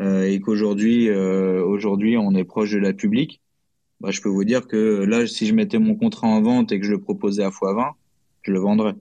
euh, 0.00 0.24
et 0.24 0.40
qu'aujourd'hui, 0.40 1.08
euh, 1.08 1.64
aujourd'hui, 1.64 2.16
on 2.16 2.34
est 2.34 2.44
proche 2.44 2.72
de 2.72 2.78
la 2.78 2.92
publique, 2.92 3.40
bah, 4.00 4.10
je 4.10 4.20
peux 4.20 4.28
vous 4.28 4.44
dire 4.44 4.66
que 4.66 5.04
là, 5.04 5.26
si 5.26 5.46
je 5.46 5.54
mettais 5.54 5.78
mon 5.78 5.94
contrat 5.94 6.26
en 6.26 6.40
vente 6.42 6.72
et 6.72 6.80
que 6.80 6.86
je 6.86 6.92
le 6.92 7.00
proposais 7.00 7.42
à 7.42 7.50
x20, 7.50 7.92
je 8.42 8.52
le 8.52 8.58
vendrais. 8.58 8.94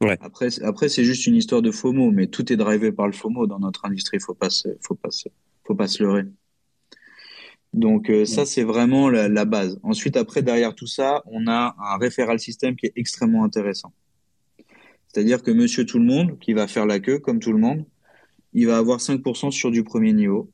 Ouais. 0.00 0.18
Après, 0.20 0.48
après 0.64 0.88
c'est 0.88 1.04
juste 1.04 1.26
une 1.26 1.36
histoire 1.36 1.62
de 1.62 1.70
FOMO, 1.70 2.10
mais 2.10 2.26
tout 2.26 2.52
est 2.52 2.56
drivé 2.56 2.90
par 2.90 3.06
le 3.06 3.12
FOMO 3.12 3.46
dans 3.46 3.60
notre 3.60 3.84
industrie. 3.84 4.18
Faut 4.18 4.34
pas 4.34 4.48
faut 4.80 4.96
pas 4.96 5.10
faut 5.64 5.74
pas 5.76 5.86
se 5.86 6.02
leurrer. 6.02 6.24
Donc 7.72 8.10
euh, 8.10 8.24
ça, 8.26 8.44
c'est 8.44 8.64
vraiment 8.64 9.08
la, 9.08 9.44
base. 9.44 9.78
Ensuite, 9.82 10.16
après, 10.16 10.42
derrière 10.42 10.74
tout 10.74 10.86
ça, 10.86 11.22
on 11.26 11.46
a 11.46 11.74
un 11.78 11.96
référal 11.98 12.38
système 12.38 12.76
qui 12.76 12.86
est 12.86 12.92
extrêmement 12.96 13.44
intéressant. 13.44 13.92
C'est-à-dire 15.08 15.42
que 15.42 15.50
monsieur 15.50 15.84
tout 15.86 15.98
le 15.98 16.04
monde, 16.04 16.38
qui 16.38 16.52
va 16.52 16.66
faire 16.66 16.86
la 16.86 17.00
queue, 17.00 17.18
comme 17.18 17.38
tout 17.38 17.52
le 17.52 17.58
monde, 17.58 17.84
il 18.52 18.66
va 18.66 18.76
avoir 18.76 18.98
5% 18.98 19.50
sur 19.50 19.70
du 19.70 19.84
premier 19.84 20.12
niveau. 20.12 20.50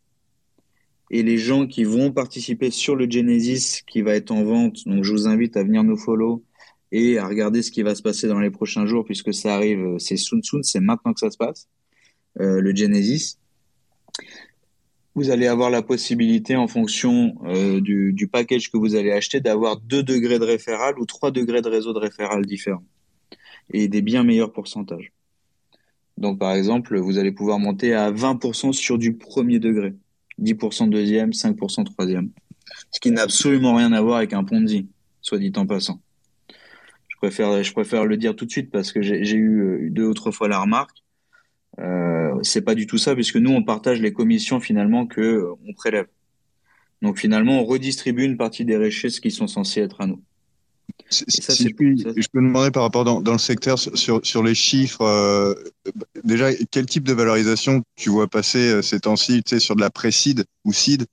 Et 1.11 1.23
les 1.23 1.39
gens 1.39 1.67
qui 1.67 1.85
vont 1.85 2.13
participer 2.13 2.71
sur 2.71 2.95
le 2.95 3.11
Genesis 3.11 3.83
qui 3.87 4.03
va 4.03 4.15
être 4.15 4.31
en 4.31 4.45
vente, 4.45 4.87
donc 4.87 5.05
je 5.05 5.13
vous 5.13 5.27
invite 5.27 5.57
à 5.57 5.65
venir 5.65 5.83
nous 5.83 5.97
follow 5.97 6.45
et 6.93 7.19
à 7.19 7.27
regarder 7.27 7.63
ce 7.63 7.71
qui 7.71 7.83
va 7.83 7.95
se 7.95 8.03
passer 8.03 8.29
dans 8.29 8.41
les 8.41 8.51
prochains 8.51 8.87
jours, 8.87 9.05
puisque 9.05 9.33
ça 9.35 9.55
arrive, 9.55 9.97
c'est 9.99 10.17
soon 10.17 10.43
soon, 10.43 10.63
c'est 10.63 10.81
maintenant 10.81 11.15
que 11.15 11.21
ça 11.21 11.31
se 11.31 11.37
passe, 11.37 11.69
euh, 12.41 12.61
le 12.61 12.75
Genesis 12.75 13.38
vous 15.19 15.31
allez 15.31 15.49
avoir 15.49 15.69
la 15.69 15.83
possibilité, 15.83 16.55
en 16.55 16.69
fonction 16.69 17.35
euh, 17.47 17.81
du, 17.81 18.29
package 18.31 18.71
que 18.71 18.77
vous 18.77 18.95
allez 18.95 19.11
acheter, 19.11 19.41
d'avoir 19.41 19.81
2 19.81 20.05
degrés 20.05 20.39
de 20.39 20.45
référal 20.45 20.97
ou 20.99 21.07
3 21.07 21.33
degrés 21.33 21.61
de 21.61 21.69
réseau 21.69 21.93
de 21.93 21.99
référal 21.99 22.47
différents 22.47 22.85
et 23.73 23.89
des 23.89 24.01
bien 24.01 24.23
meilleurs 24.23 24.53
pourcentages. 24.53 25.13
Donc, 26.19 26.39
par 26.39 26.53
exemple, 26.53 26.97
vous 26.99 27.19
allez 27.19 27.33
pouvoir 27.33 27.59
monter 27.59 27.95
à 27.95 28.13
20% 28.13 28.73
sur 28.73 28.97
du 28.97 29.15
premier 29.15 29.59
degré, 29.59 29.95
10% 30.41 30.89
deuxième, 30.89 31.31
5% 31.31 31.85
troisième. 31.85 32.31
Ce 32.93 33.01
qui 33.01 33.11
n'a 33.11 33.23
absolument 33.23 33.75
rien 33.75 33.93
à 33.93 34.01
voir 34.01 34.19
avec 34.19 34.33
un 34.33 34.45
Ponzi, 34.45 34.87
soit 35.21 35.39
dit 35.39 35.53
en 35.57 35.67
passant. 35.67 36.01
Je 37.09 37.17
préfère, 37.17 37.65
je 37.65 37.73
préfère 37.73 38.05
le 38.05 38.17
dire 38.17 38.37
tout 38.37 38.45
de 38.45 38.51
suite 38.53 38.71
parce 38.71 38.93
que 38.93 39.03
j'ai 39.03 39.37
eu 39.37 39.91
deux 39.91 40.07
ou 40.07 40.15
trois 40.15 40.31
fois 40.31 40.47
la 40.47 40.61
remarque. 40.61 41.03
Euh, 41.81 42.35
c'est 42.43 42.63
pas 42.63 42.75
du 42.75 42.87
tout 42.87 42.99
ça, 42.99 43.15
puisque 43.15 43.37
nous, 43.37 43.51
on 43.51 43.63
partage 43.63 44.01
les 44.01 44.13
commissions 44.13 44.61
finalement 44.61 45.07
que 45.07 45.21
euh, 45.21 45.55
on 45.67 45.73
prélève. 45.73 46.07
Donc 47.03 47.19
finalement, 47.19 47.61
on 47.61 47.65
redistribue 47.65 48.25
une 48.25 48.37
partie 48.37 48.65
des 48.65 48.77
richesses 48.77 49.21
qui 49.21 49.31
sont 49.31 49.47
censées 49.47 49.81
être 49.81 50.01
à 50.01 50.07
nous. 50.07 50.21
Si, 51.11 51.25
je, 51.29 52.29
peux 52.33 52.43
demander 52.43 52.71
par 52.71 52.83
rapport 52.83 53.05
dans, 53.05 53.33
le 53.33 53.39
secteur 53.39 53.79
sur, 53.79 54.21
sur 54.25 54.43
les 54.43 54.55
chiffres, 54.55 55.03
euh, 55.03 55.55
déjà, 56.25 56.49
quel 56.71 56.87
type 56.87 57.05
de 57.05 57.13
valorisation 57.13 57.83
tu 57.95 58.11
vois 58.11 58.27
passer 58.27 58.83
ces 58.83 59.01
temps-ci, 59.01 59.43
tu 59.45 59.51
sais, 59.51 59.61
sur 59.61 59.77
de 59.77 59.81
la 59.81 59.91
pré-seed 59.91 60.45
ou 60.65 60.73
seed 60.73 61.07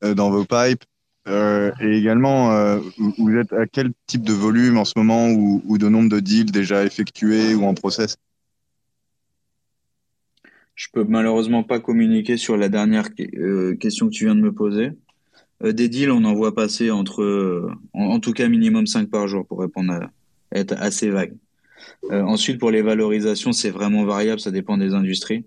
dans 0.00 0.30
vos 0.30 0.44
pipes 0.44 0.84
Et 1.28 1.98
également, 1.98 2.78
vous 3.18 3.36
êtes 3.36 3.52
à 3.52 3.66
quel 3.66 3.92
type 4.06 4.22
de 4.22 4.32
volume 4.32 4.78
en 4.78 4.84
ce 4.84 4.94
moment 4.96 5.28
ou, 5.28 5.62
ou 5.66 5.76
de 5.76 5.88
nombre 5.88 6.08
de 6.08 6.20
deals 6.20 6.50
déjà 6.50 6.84
effectués 6.84 7.54
ou 7.54 7.64
en 7.64 7.74
process? 7.74 8.16
Je 10.74 10.88
peux 10.92 11.04
malheureusement 11.04 11.62
pas 11.62 11.78
communiquer 11.80 12.36
sur 12.36 12.56
la 12.56 12.68
dernière 12.68 13.14
question 13.14 14.08
que 14.08 14.12
tu 14.12 14.24
viens 14.24 14.34
de 14.34 14.40
me 14.40 14.52
poser. 14.52 14.92
Euh, 15.62 15.72
des 15.72 15.88
deals, 15.88 16.10
on 16.10 16.24
en 16.24 16.34
voit 16.34 16.54
passer 16.54 16.90
entre, 16.90 17.22
euh, 17.22 17.70
en, 17.92 18.20
tout 18.20 18.32
cas 18.32 18.48
minimum 18.48 18.86
5 18.86 19.08
par 19.08 19.28
jour 19.28 19.46
pour 19.46 19.60
répondre 19.60 19.92
à 19.92 20.10
être 20.52 20.74
assez 20.78 21.10
vague. 21.10 21.34
Euh, 22.10 22.22
ensuite, 22.22 22.58
pour 22.58 22.70
les 22.70 22.82
valorisations, 22.82 23.52
c'est 23.52 23.70
vraiment 23.70 24.04
variable, 24.04 24.40
ça 24.40 24.50
dépend 24.50 24.76
des 24.76 24.94
industries. 24.94 25.44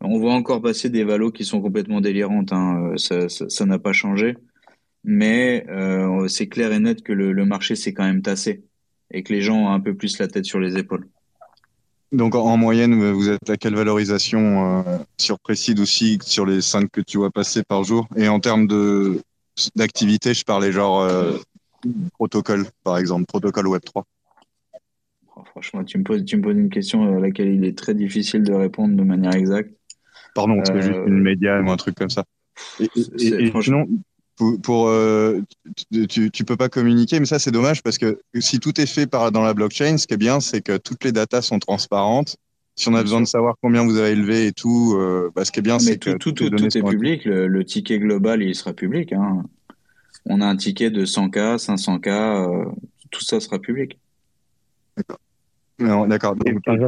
On 0.00 0.18
voit 0.18 0.34
encore 0.34 0.60
passer 0.60 0.90
des 0.90 1.04
valos 1.04 1.32
qui 1.32 1.44
sont 1.44 1.60
complètement 1.60 2.00
délirantes, 2.00 2.52
hein. 2.52 2.94
ça 2.96 3.66
n'a 3.66 3.78
pas 3.78 3.92
changé, 3.92 4.36
mais 5.02 5.64
c'est 6.28 6.48
clair 6.48 6.72
et 6.72 6.78
net 6.78 7.02
que 7.02 7.12
le, 7.12 7.46
marché 7.46 7.74
s'est 7.74 7.94
quand 7.94 8.04
même 8.04 8.20
tassé 8.20 8.64
et 9.10 9.22
que 9.22 9.32
les 9.32 9.40
gens 9.40 9.56
ont 9.56 9.70
un 9.70 9.80
peu 9.80 9.94
plus 9.94 10.18
la 10.18 10.28
tête 10.28 10.44
sur 10.44 10.60
les 10.60 10.76
épaules. 10.76 11.08
Donc 12.14 12.34
en, 12.34 12.56
moyenne, 12.56 13.12
vous 13.12 13.28
êtes 13.28 13.50
à 13.50 13.56
quelle 13.56 13.74
valorisation 13.74 14.84
sur 15.18 15.38
Précide 15.40 15.80
aussi, 15.80 16.18
sur 16.22 16.46
les 16.46 16.60
5 16.60 16.90
que 16.90 17.00
tu 17.00 17.18
vois 17.18 17.30
passer 17.30 17.62
par 17.62 17.84
jour? 17.84 18.06
Et 18.16 18.28
en 18.28 18.40
termes 18.40 18.66
de, 18.66 19.20
d'activité, 19.76 20.34
je 20.34 20.44
parlais 20.44 20.72
genre 20.72 21.02
euh, 21.02 21.36
protocole, 22.14 22.66
par 22.82 22.98
exemple, 22.98 23.26
protocole 23.26 23.66
Web3 23.66 24.04
Franchement, 25.46 25.84
tu 25.84 25.98
me, 25.98 26.04
poses, 26.04 26.24
tu 26.24 26.36
me 26.36 26.42
poses 26.42 26.56
une 26.56 26.70
question 26.70 27.16
à 27.16 27.20
laquelle 27.20 27.52
il 27.52 27.64
est 27.64 27.76
très 27.76 27.94
difficile 27.94 28.42
de 28.42 28.52
répondre 28.52 28.96
de 28.96 29.02
manière 29.02 29.34
exacte. 29.34 29.72
Pardon, 30.34 30.60
c'est 30.64 30.80
juste 30.80 30.98
une 31.06 31.20
euh, 31.20 31.22
médiane 31.22 31.68
ou 31.68 31.70
un 31.70 31.76
truc 31.76 31.96
comme 31.96 32.10
ça. 32.10 32.24
Et, 32.80 32.88
sinon, 33.60 33.86
pour, 34.36 34.88
euh, 34.88 35.40
tu, 36.08 36.30
tu 36.30 36.44
peux 36.44 36.56
pas 36.56 36.68
communiquer, 36.68 37.20
mais 37.20 37.26
ça 37.26 37.38
c'est 37.38 37.50
dommage 37.52 37.82
parce 37.82 37.98
que 37.98 38.20
si 38.40 38.58
tout 38.58 38.80
est 38.80 38.86
fait 38.86 39.06
par, 39.06 39.30
dans 39.30 39.42
la 39.42 39.54
blockchain, 39.54 39.96
ce 39.96 40.06
qui 40.06 40.14
est 40.14 40.18
bien, 40.18 40.40
c'est 40.40 40.60
que 40.60 40.76
toutes 40.76 41.04
les 41.04 41.12
datas 41.12 41.42
sont 41.42 41.58
transparentes. 41.58 42.36
Si 42.76 42.88
on 42.88 42.94
a 42.94 43.02
besoin 43.02 43.20
de 43.20 43.26
savoir 43.26 43.54
combien 43.62 43.84
vous 43.84 43.98
avez 43.98 44.10
élevé 44.10 44.48
et 44.48 44.52
tout, 44.52 44.94
euh, 44.96 45.30
bah, 45.34 45.44
ce 45.44 45.52
qui 45.52 45.60
est 45.60 45.62
bien, 45.62 45.78
c'est 45.78 45.98
que 45.98 46.10
tout, 46.10 46.32
tout, 46.32 46.50
tout 46.50 46.76
est 46.76 46.82
public. 46.82 47.24
Le, 47.24 47.64
ticket 47.64 48.00
global, 48.00 48.42
il 48.42 48.54
sera 48.54 48.72
public. 48.72 49.12
Hein. 49.12 49.44
On 50.26 50.40
a 50.40 50.46
un 50.46 50.56
ticket 50.56 50.90
de 50.90 51.04
100K, 51.04 51.58
500K, 51.58 52.08
euh, 52.08 52.64
tout 53.12 53.20
ça 53.20 53.38
sera 53.38 53.60
public. 53.60 53.98
D'accord. 54.96 55.18
D'accord. 55.78 56.36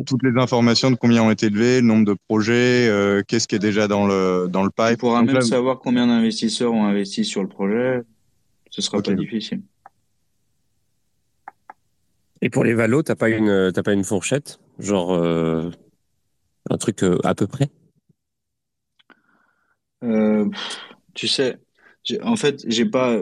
Toutes 0.06 0.22
les 0.22 0.40
informations 0.40 0.90
de 0.90 0.96
combien 0.96 1.22
ont 1.22 1.30
été 1.30 1.46
élevés, 1.46 1.80
le 1.80 1.86
nombre 1.86 2.04
de 2.04 2.16
projets, 2.28 2.88
euh, 2.88 3.22
qu'est-ce 3.26 3.48
qui 3.48 3.56
est 3.56 3.60
déjà 3.60 3.88
dans 3.88 4.06
le, 4.06 4.46
dans 4.48 4.62
le 4.62 4.70
pipe. 4.70 4.98
On 5.02 5.08
pourra 5.08 5.22
même 5.22 5.40
savoir 5.40 5.80
combien 5.80 6.06
d'investisseurs 6.06 6.72
ont 6.72 6.84
investi 6.84 7.24
sur 7.24 7.42
le 7.42 7.48
projet. 7.48 8.02
Ce 8.70 8.82
sera 8.82 9.02
pas 9.02 9.14
difficile. 9.14 9.62
Et 12.42 12.50
pour 12.50 12.64
les 12.64 12.74
valos, 12.74 13.02
t'as 13.02 13.16
pas 13.16 13.30
une, 13.30 13.72
t'as 13.74 13.82
pas 13.82 13.92
une 13.92 14.04
fourchette, 14.04 14.60
genre 14.78 15.14
euh, 15.14 15.70
un 16.70 16.76
truc 16.76 17.02
euh, 17.02 17.18
à 17.24 17.34
peu 17.34 17.46
près? 17.46 17.70
Euh, 20.04 20.48
tu 21.14 21.26
sais, 21.28 21.56
en 22.22 22.36
fait, 22.36 22.62
j'ai 22.66 22.84
pas. 22.84 23.18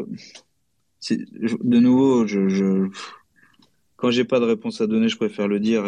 De 1.10 1.78
nouveau, 1.78 2.26
je, 2.26 2.48
je 2.48 2.88
quand 4.05 4.10
j'ai 4.10 4.26
pas 4.26 4.39
de 4.39 4.44
réponse 4.44 4.82
à 4.82 4.86
donner, 4.86 5.09
je 5.09 5.16
préfère 5.16 5.48
le 5.48 5.59
dire. 5.59 5.86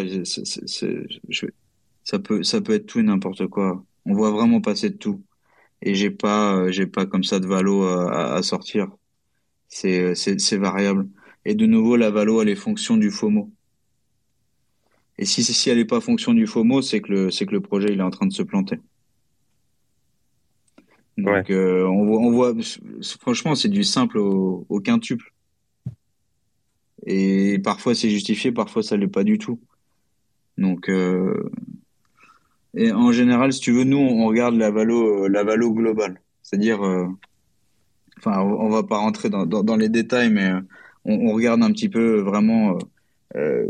ça 2.03 2.19
peut, 2.19 2.43
ça 2.43 2.63
peut 2.63 2.73
être 2.73 2.87
tout 2.87 2.99
et 2.99 3.03
n'importe 3.03 3.47
quoi. 3.47 3.85
On 4.07 4.15
voit 4.15 4.31
vraiment 4.31 4.63
passer 4.63 4.89
de 4.89 4.97
tout. 4.97 5.23
Et 5.83 5.95
j'ai 5.95 6.11
pas, 6.11 6.71
j'ai 6.71 6.87
pas 6.87 7.05
comme 7.05 7.25
ça 7.25 7.41
de 7.41 7.47
valo 7.47 7.83
à, 7.83 8.33
à 8.37 8.43
sortir. 8.43 8.89
C'est, 9.69 10.15
c'est 10.15 10.57
variable. 10.57 11.07
Et 11.45 11.55
de 11.55 11.67
nouveau, 11.67 11.97
la 11.97 12.09
valo, 12.09 12.41
elle 12.41 12.49
est 12.49 12.55
fonction 12.55 12.97
du 12.97 13.11
FOMO. 13.11 13.53
Et 15.19 15.27
si, 15.27 15.45
si 15.45 15.69
elle 15.69 15.77
n'est 15.77 15.85
pas 15.85 16.01
fonction 16.01 16.33
du 16.33 16.47
FOMO, 16.47 16.81
c'est 16.81 17.03
que, 17.03 17.13
le, 17.13 17.31
c'est 17.31 17.45
que 17.45 17.53
le 17.53 17.61
projet 17.61 17.89
il 17.93 18.01
est 18.01 18.03
en 18.03 18.09
train 18.09 18.27
de 18.27 18.33
se 18.33 18.43
planter. 18.43 18.79
Donc, 21.19 21.51
euh, 21.51 21.85
on, 21.85 22.07
voit, 22.07 22.21
on 22.21 22.31
voit, 22.31 22.55
franchement, 23.21 23.55
c'est 23.55 23.69
du 23.69 23.85
simple 23.85 24.17
au, 24.17 24.65
au, 24.71 24.81
quintuple. 24.81 25.35
Et 27.07 27.59
parfois 27.61 27.95
c'est 27.95 28.11
justifié, 28.11 28.53
parfois 28.53 28.83
ça 28.83 28.97
l'est 28.97 29.07
pas 29.09 29.25
du 29.25 29.39
tout. 29.39 29.61
Donc, 30.59 30.89
euh, 30.89 31.51
et 32.75 32.93
en 32.93 33.13
général, 33.13 33.53
si 33.53 33.61
tu 33.61 33.73
veux, 33.73 33.85
nous, 33.85 33.99
on 33.99 34.27
regarde 34.27 34.55
la 34.57 34.71
valo, 34.71 35.29
la 35.29 35.45
valo 35.45 35.73
globale. 35.73 36.21
C'est-à-dire, 36.43 36.85
euh, 36.85 37.07
enfin, 38.19 38.41
on 38.41 38.69
va 38.69 38.83
pas 38.83 38.99
rentrer 38.99 39.31
dans, 39.31 39.47
dans, 39.47 39.63
dans 39.63 39.77
les 39.77 39.89
détails, 39.89 40.31
mais 40.31 40.53
on, 41.07 41.33
regarde 41.33 41.63
un 41.63 41.73
petit 41.73 41.89
peu 41.89 42.21
vraiment 42.21 42.77
euh, 42.77 42.79
euh, 43.37 43.67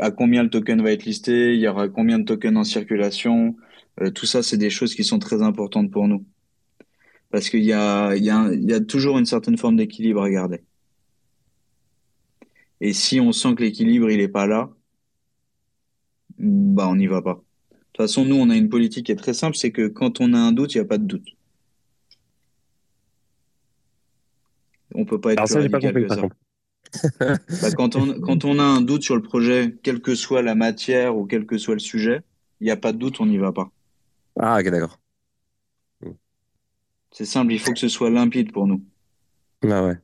à 0.00 0.10
combien 0.10 0.42
le 0.42 0.50
token 0.50 0.82
va 0.82 0.92
être 0.92 1.04
listé, 1.04 1.54
il 1.54 1.60
y 1.60 1.68
aura 1.68 1.88
combien 1.88 2.18
de 2.18 2.24
tokens 2.24 2.56
en 2.56 2.64
circulation. 2.64 3.56
Euh, 4.00 4.10
tout 4.10 4.26
ça, 4.26 4.42
c'est 4.42 4.58
des 4.58 4.70
choses 4.70 4.94
qui 4.94 5.04
sont 5.04 5.18
très 5.18 5.42
importantes 5.42 5.90
pour 5.90 6.08
nous. 6.08 6.24
Parce 7.30 7.48
qu'il 7.50 7.64
y 7.64 7.72
a, 7.72 8.14
il 8.16 8.24
y, 8.24 8.30
a, 8.30 8.50
il 8.52 8.68
y 8.68 8.72
a 8.72 8.80
toujours 8.80 9.18
une 9.18 9.26
certaine 9.26 9.56
forme 9.58 9.76
d'équilibre 9.76 10.22
à 10.22 10.30
garder. 10.30 10.62
Et 12.80 12.92
si 12.92 13.20
on 13.20 13.32
sent 13.32 13.54
que 13.54 13.62
l'équilibre, 13.62 14.10
il 14.10 14.20
est 14.20 14.28
pas 14.28 14.46
là, 14.46 14.70
bah, 16.38 16.88
on 16.88 16.96
n'y 16.96 17.06
va 17.06 17.22
pas. 17.22 17.42
De 17.70 17.76
toute 17.92 17.96
façon, 17.96 18.24
nous, 18.24 18.36
on 18.36 18.50
a 18.50 18.56
une 18.56 18.68
politique 18.68 19.06
qui 19.06 19.12
est 19.12 19.16
très 19.16 19.34
simple, 19.34 19.56
c'est 19.56 19.72
que 19.72 19.88
quand 19.88 20.20
on 20.20 20.34
a 20.34 20.38
un 20.38 20.52
doute, 20.52 20.74
il 20.74 20.78
n'y 20.78 20.84
a 20.84 20.86
pas 20.86 20.98
de 20.98 21.04
doute. 21.04 21.28
On 24.94 25.04
peut 25.04 25.20
pas 25.20 25.32
être 25.32 25.44
plus 25.44 25.54
radical 25.54 25.94
que 25.94 26.08
ça. 26.08 26.22
Bah, 27.62 27.70
quand, 27.76 27.96
on, 27.96 28.20
quand 28.20 28.44
on 28.44 28.58
a 28.58 28.62
un 28.62 28.80
doute 28.80 29.02
sur 29.02 29.16
le 29.16 29.22
projet, 29.22 29.76
quelle 29.82 30.00
que 30.00 30.14
soit 30.14 30.42
la 30.42 30.54
matière 30.54 31.16
ou 31.16 31.26
quel 31.26 31.46
que 31.46 31.58
soit 31.58 31.74
le 31.74 31.80
sujet, 31.80 32.22
il 32.60 32.64
n'y 32.64 32.70
a 32.70 32.76
pas 32.76 32.92
de 32.92 32.98
doute, 32.98 33.20
on 33.20 33.26
n'y 33.26 33.38
va 33.38 33.52
pas. 33.52 33.70
Ah, 34.38 34.58
ok, 34.60 34.70
d'accord. 34.70 34.98
C'est 37.10 37.24
simple, 37.24 37.52
il 37.52 37.58
faut 37.58 37.72
que 37.72 37.78
ce 37.78 37.88
soit 37.88 38.10
limpide 38.10 38.52
pour 38.52 38.66
nous. 38.66 38.84
Ah 39.62 39.84
ouais. 39.84 39.96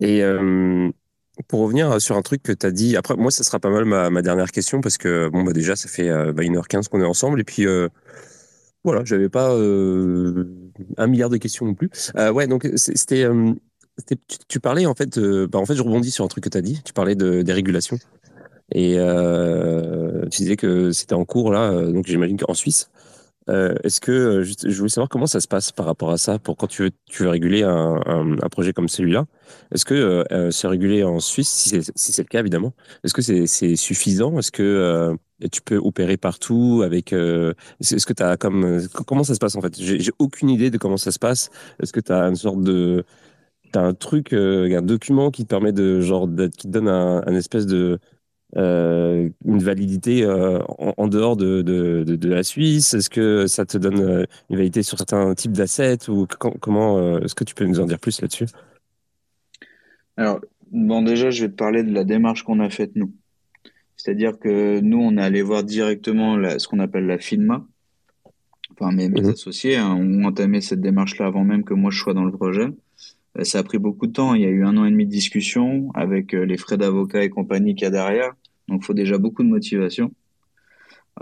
Et 0.00 0.22
euh, 0.22 0.90
pour 1.48 1.60
revenir 1.60 2.00
sur 2.00 2.16
un 2.16 2.22
truc 2.22 2.42
que 2.42 2.52
tu 2.52 2.66
as 2.66 2.70
dit, 2.70 2.96
après, 2.96 3.16
moi, 3.16 3.30
ça 3.30 3.44
sera 3.44 3.58
pas 3.58 3.70
mal 3.70 3.84
ma, 3.84 4.22
dernière 4.22 4.50
question 4.50 4.80
parce 4.80 4.98
que, 4.98 5.28
bon, 5.28 5.42
bah, 5.42 5.52
déjà, 5.52 5.76
ça 5.76 5.88
fait 5.88 6.08
1h15 6.08 6.78
euh, 6.78 6.82
qu'on 6.90 7.00
est 7.00 7.06
ensemble. 7.06 7.40
Et 7.40 7.44
puis, 7.44 7.66
euh, 7.66 7.88
voilà, 8.84 9.02
j'avais 9.04 9.28
pas 9.28 9.52
un 9.52 11.06
milliard 11.06 11.30
de 11.30 11.36
questions 11.36 11.66
non 11.66 11.74
plus. 11.74 11.90
ouais, 12.16 12.46
donc, 12.46 12.68
c'était 12.76 13.26
tu, 14.48 14.60
parlais 14.60 14.86
en 14.86 14.94
fait, 14.94 15.18
bah, 15.18 15.58
en 15.58 15.66
fait, 15.66 15.74
je 15.74 15.82
rebondis 15.82 16.10
sur 16.10 16.24
un 16.24 16.28
truc 16.28 16.44
que 16.44 16.48
tu 16.48 16.56
as 16.56 16.62
dit. 16.62 16.80
Tu 16.84 16.92
parlais 16.92 17.14
de, 17.14 17.42
des 17.42 17.52
régulations 17.52 17.98
et 18.72 18.96
tu 20.30 20.42
disais 20.42 20.56
que 20.56 20.92
c'était 20.92 21.14
en 21.14 21.26
cours 21.26 21.52
là, 21.52 21.90
donc 21.90 22.06
j'imagine 22.06 22.38
qu'en 22.38 22.54
Suisse. 22.54 22.90
Euh, 23.50 23.74
est-ce 23.84 24.00
que 24.00 24.42
je, 24.42 24.76
voulais 24.78 24.88
savoir 24.88 25.08
comment 25.08 25.26
ça 25.26 25.40
se 25.40 25.48
passe 25.48 25.72
par 25.72 25.86
rapport 25.86 26.10
à 26.10 26.18
ça 26.18 26.38
pour 26.38 26.56
quand 26.56 26.66
tu 26.66 26.84
veux, 26.84 26.90
tu 27.10 27.24
veux 27.24 27.28
réguler 27.28 27.62
un, 27.62 28.00
un, 28.06 28.48
projet 28.48 28.72
comme 28.72 28.88
celui-là. 28.88 29.26
Est-ce 29.72 29.84
que 29.84 30.24
c'est 30.50 30.68
régulé 30.68 31.02
en 31.04 31.20
Suisse 31.20 31.48
si 31.48 31.68
c'est 31.70 31.92
si 31.96 32.20
le 32.20 32.26
cas 32.26 32.40
évidemment 32.40 32.72
Est-ce 33.04 33.14
que 33.14 33.22
c'est 33.22 33.76
suffisant? 33.76 34.38
Est-ce 34.38 34.52
que 34.52 35.16
tu 35.50 35.62
peux 35.62 35.76
opérer 35.76 36.16
partout 36.16 36.82
avec 36.84 37.12
Est-ce 37.12 38.06
que 38.06 38.12
tu 38.12 38.38
comme 38.38 38.86
comment 39.06 39.24
ça 39.24 39.34
se 39.34 39.40
passe 39.40 39.56
en 39.56 39.60
fait? 39.60 39.74
J'ai 39.80 40.12
aucune 40.18 40.50
idée 40.50 40.70
de 40.70 40.78
comment 40.78 40.96
ça 40.96 41.10
se 41.10 41.18
passe. 41.18 41.50
Est-ce 41.82 41.92
que 41.92 42.00
tu 42.00 42.12
as 42.12 42.22
une 42.24 42.36
sorte 42.36 42.62
de 42.62 43.04
t'as 43.72 43.82
un 43.82 43.94
truc, 43.94 44.32
euh, 44.32 44.76
un 44.76 44.82
document 44.82 45.30
qui 45.30 45.44
te 45.44 45.48
permet 45.48 45.72
de, 45.72 46.00
genre, 46.00 46.28
qui 46.56 46.66
te 46.66 46.68
donne 46.68 46.88
un, 46.88 47.34
espèce 47.34 47.66
de, 47.66 47.76
euh, 47.76 47.98
une 48.56 49.32
validité 49.44 50.24
euh, 50.24 50.60
en, 50.78 51.08
dehors 51.08 51.36
de, 51.36 51.62
de, 51.62 52.04
de, 52.04 52.28
la 52.28 52.42
Suisse? 52.42 52.94
Est-ce 52.94 53.10
que 53.10 53.46
ça 53.46 53.64
te 53.66 53.78
donne 53.78 54.26
une 54.50 54.56
validité 54.56 54.82
sur 54.82 54.98
certains 54.98 55.34
types 55.34 55.52
d'assets 55.52 56.08
ou 56.08 56.26
comment 56.60 57.18
Est-ce 57.18 57.34
que 57.34 57.44
tu 57.44 57.54
peux 57.54 57.64
nous 57.64 57.80
en 57.80 57.86
dire 57.86 57.98
plus 57.98 58.20
là-dessus? 58.20 58.46
Alors, 60.16 60.40
bon, 60.70 61.02
déjà, 61.02 61.30
je 61.30 61.44
vais 61.44 61.50
te 61.50 61.56
parler 61.56 61.82
de 61.82 61.92
la 61.92 62.04
démarche 62.04 62.42
qu'on 62.42 62.60
a 62.60 62.70
faite 62.70 62.92
nous. 62.94 63.12
C'est-à-dire 63.96 64.38
que 64.38 64.80
nous, 64.80 64.98
on 64.98 65.16
est 65.18 65.22
allé 65.22 65.42
voir 65.42 65.62
directement 65.62 66.36
ce 66.58 66.66
qu'on 66.66 66.78
appelle 66.78 67.06
la 67.06 67.18
FINMA. 67.18 67.66
Enfin, 68.72 68.92
mes, 68.92 69.08
mes 69.08 69.20
mmh 69.20 69.26
associés 69.26 69.76
hein, 69.76 69.94
ont 69.94 70.24
entamé 70.24 70.60
cette 70.60 70.80
démarche-là 70.80 71.26
avant 71.26 71.44
même 71.44 71.64
que 71.64 71.74
moi 71.74 71.90
je 71.90 71.98
sois 71.98 72.14
dans 72.14 72.24
le 72.24 72.32
projet. 72.32 72.68
Euh, 73.38 73.44
ça 73.44 73.58
a 73.58 73.62
pris 73.62 73.78
beaucoup 73.78 74.06
de 74.06 74.12
temps. 74.12 74.34
Il 74.34 74.42
y 74.42 74.46
a 74.46 74.48
eu 74.48 74.64
un 74.64 74.76
an 74.76 74.84
et 74.84 74.90
demi 74.90 75.06
de 75.06 75.10
discussion 75.10 75.90
avec 75.94 76.34
euh, 76.34 76.44
les 76.44 76.56
frais 76.56 76.78
d'avocat 76.78 77.22
et 77.22 77.30
compagnie 77.30 77.74
qu'il 77.74 77.84
y 77.84 77.88
a 77.88 77.90
derrière. 77.90 78.32
Donc, 78.70 78.82
il 78.82 78.86
faut 78.86 78.94
déjà 78.94 79.18
beaucoup 79.18 79.42
de 79.42 79.48
motivation. 79.48 80.12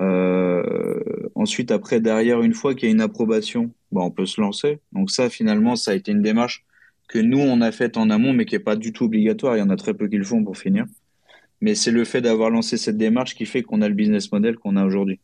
Euh, 0.00 1.28
ensuite, 1.34 1.70
après, 1.70 2.00
derrière, 2.00 2.42
une 2.42 2.54
fois 2.54 2.74
qu'il 2.74 2.88
y 2.88 2.90
a 2.90 2.94
une 2.94 3.00
approbation, 3.00 3.72
bon, 3.90 4.04
on 4.04 4.10
peut 4.10 4.26
se 4.26 4.40
lancer. 4.40 4.78
Donc 4.92 5.10
ça, 5.10 5.28
finalement, 5.30 5.76
ça 5.76 5.92
a 5.92 5.94
été 5.94 6.12
une 6.12 6.22
démarche 6.22 6.64
que 7.08 7.18
nous, 7.18 7.38
on 7.38 7.60
a 7.60 7.72
faite 7.72 7.96
en 7.96 8.10
amont, 8.10 8.32
mais 8.32 8.44
qui 8.44 8.54
n'est 8.54 8.60
pas 8.60 8.76
du 8.76 8.92
tout 8.92 9.04
obligatoire. 9.04 9.56
Il 9.56 9.60
y 9.60 9.62
en 9.62 9.70
a 9.70 9.76
très 9.76 9.94
peu 9.94 10.08
qui 10.08 10.16
le 10.16 10.24
font 10.24 10.44
pour 10.44 10.56
finir. 10.56 10.86
Mais 11.60 11.74
c'est 11.74 11.90
le 11.90 12.04
fait 12.04 12.20
d'avoir 12.20 12.50
lancé 12.50 12.76
cette 12.76 12.96
démarche 12.96 13.34
qui 13.34 13.46
fait 13.46 13.62
qu'on 13.62 13.82
a 13.82 13.88
le 13.88 13.94
business 13.94 14.30
model 14.30 14.56
qu'on 14.56 14.76
a 14.76 14.84
aujourd'hui. 14.84 15.18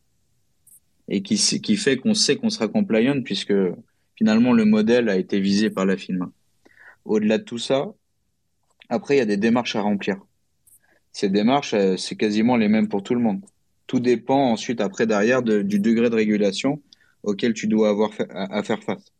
Et 1.07 1.21
qui, 1.21 1.37
qui 1.37 1.77
fait 1.77 1.97
qu'on 1.97 2.15
sait 2.15 2.35
qu'on 2.35 2.49
sera 2.49 2.67
compliant 2.67 3.21
puisque 3.21 3.53
finalement 4.15 4.51
le 4.51 4.65
modèle 4.65 5.07
a 5.07 5.17
été 5.17 5.39
visé 5.39 5.69
par 5.69 5.85
la 5.85 5.95
FINMA. 5.95 6.31
Au-delà 7.05 7.37
de 7.37 7.43
tout 7.43 7.59
ça, 7.59 7.93
après, 8.89 9.15
il 9.15 9.17
y 9.19 9.21
a 9.21 9.25
des 9.25 9.37
démarches 9.37 9.75
à 9.75 9.81
remplir. 9.81 10.17
Ces 11.15 11.29
démarches, 11.29 11.73
euh, 11.73 11.95
c'est 11.95 12.17
quasiment 12.17 12.57
les 12.57 12.67
mêmes 12.67 12.89
pour 12.89 13.01
tout 13.01 13.15
le 13.15 13.21
monde. 13.21 13.39
Tout 13.87 14.01
dépend 14.01 14.51
ensuite, 14.51 14.81
après, 14.81 15.07
derrière, 15.07 15.41
du 15.43 15.79
degré 15.79 16.09
de 16.09 16.15
régulation 16.15 16.81
auquel 17.23 17.53
tu 17.53 17.67
dois 17.67 17.87
avoir 17.87 18.11
à, 18.31 18.61
faire 18.63 18.83
face. 18.83 19.13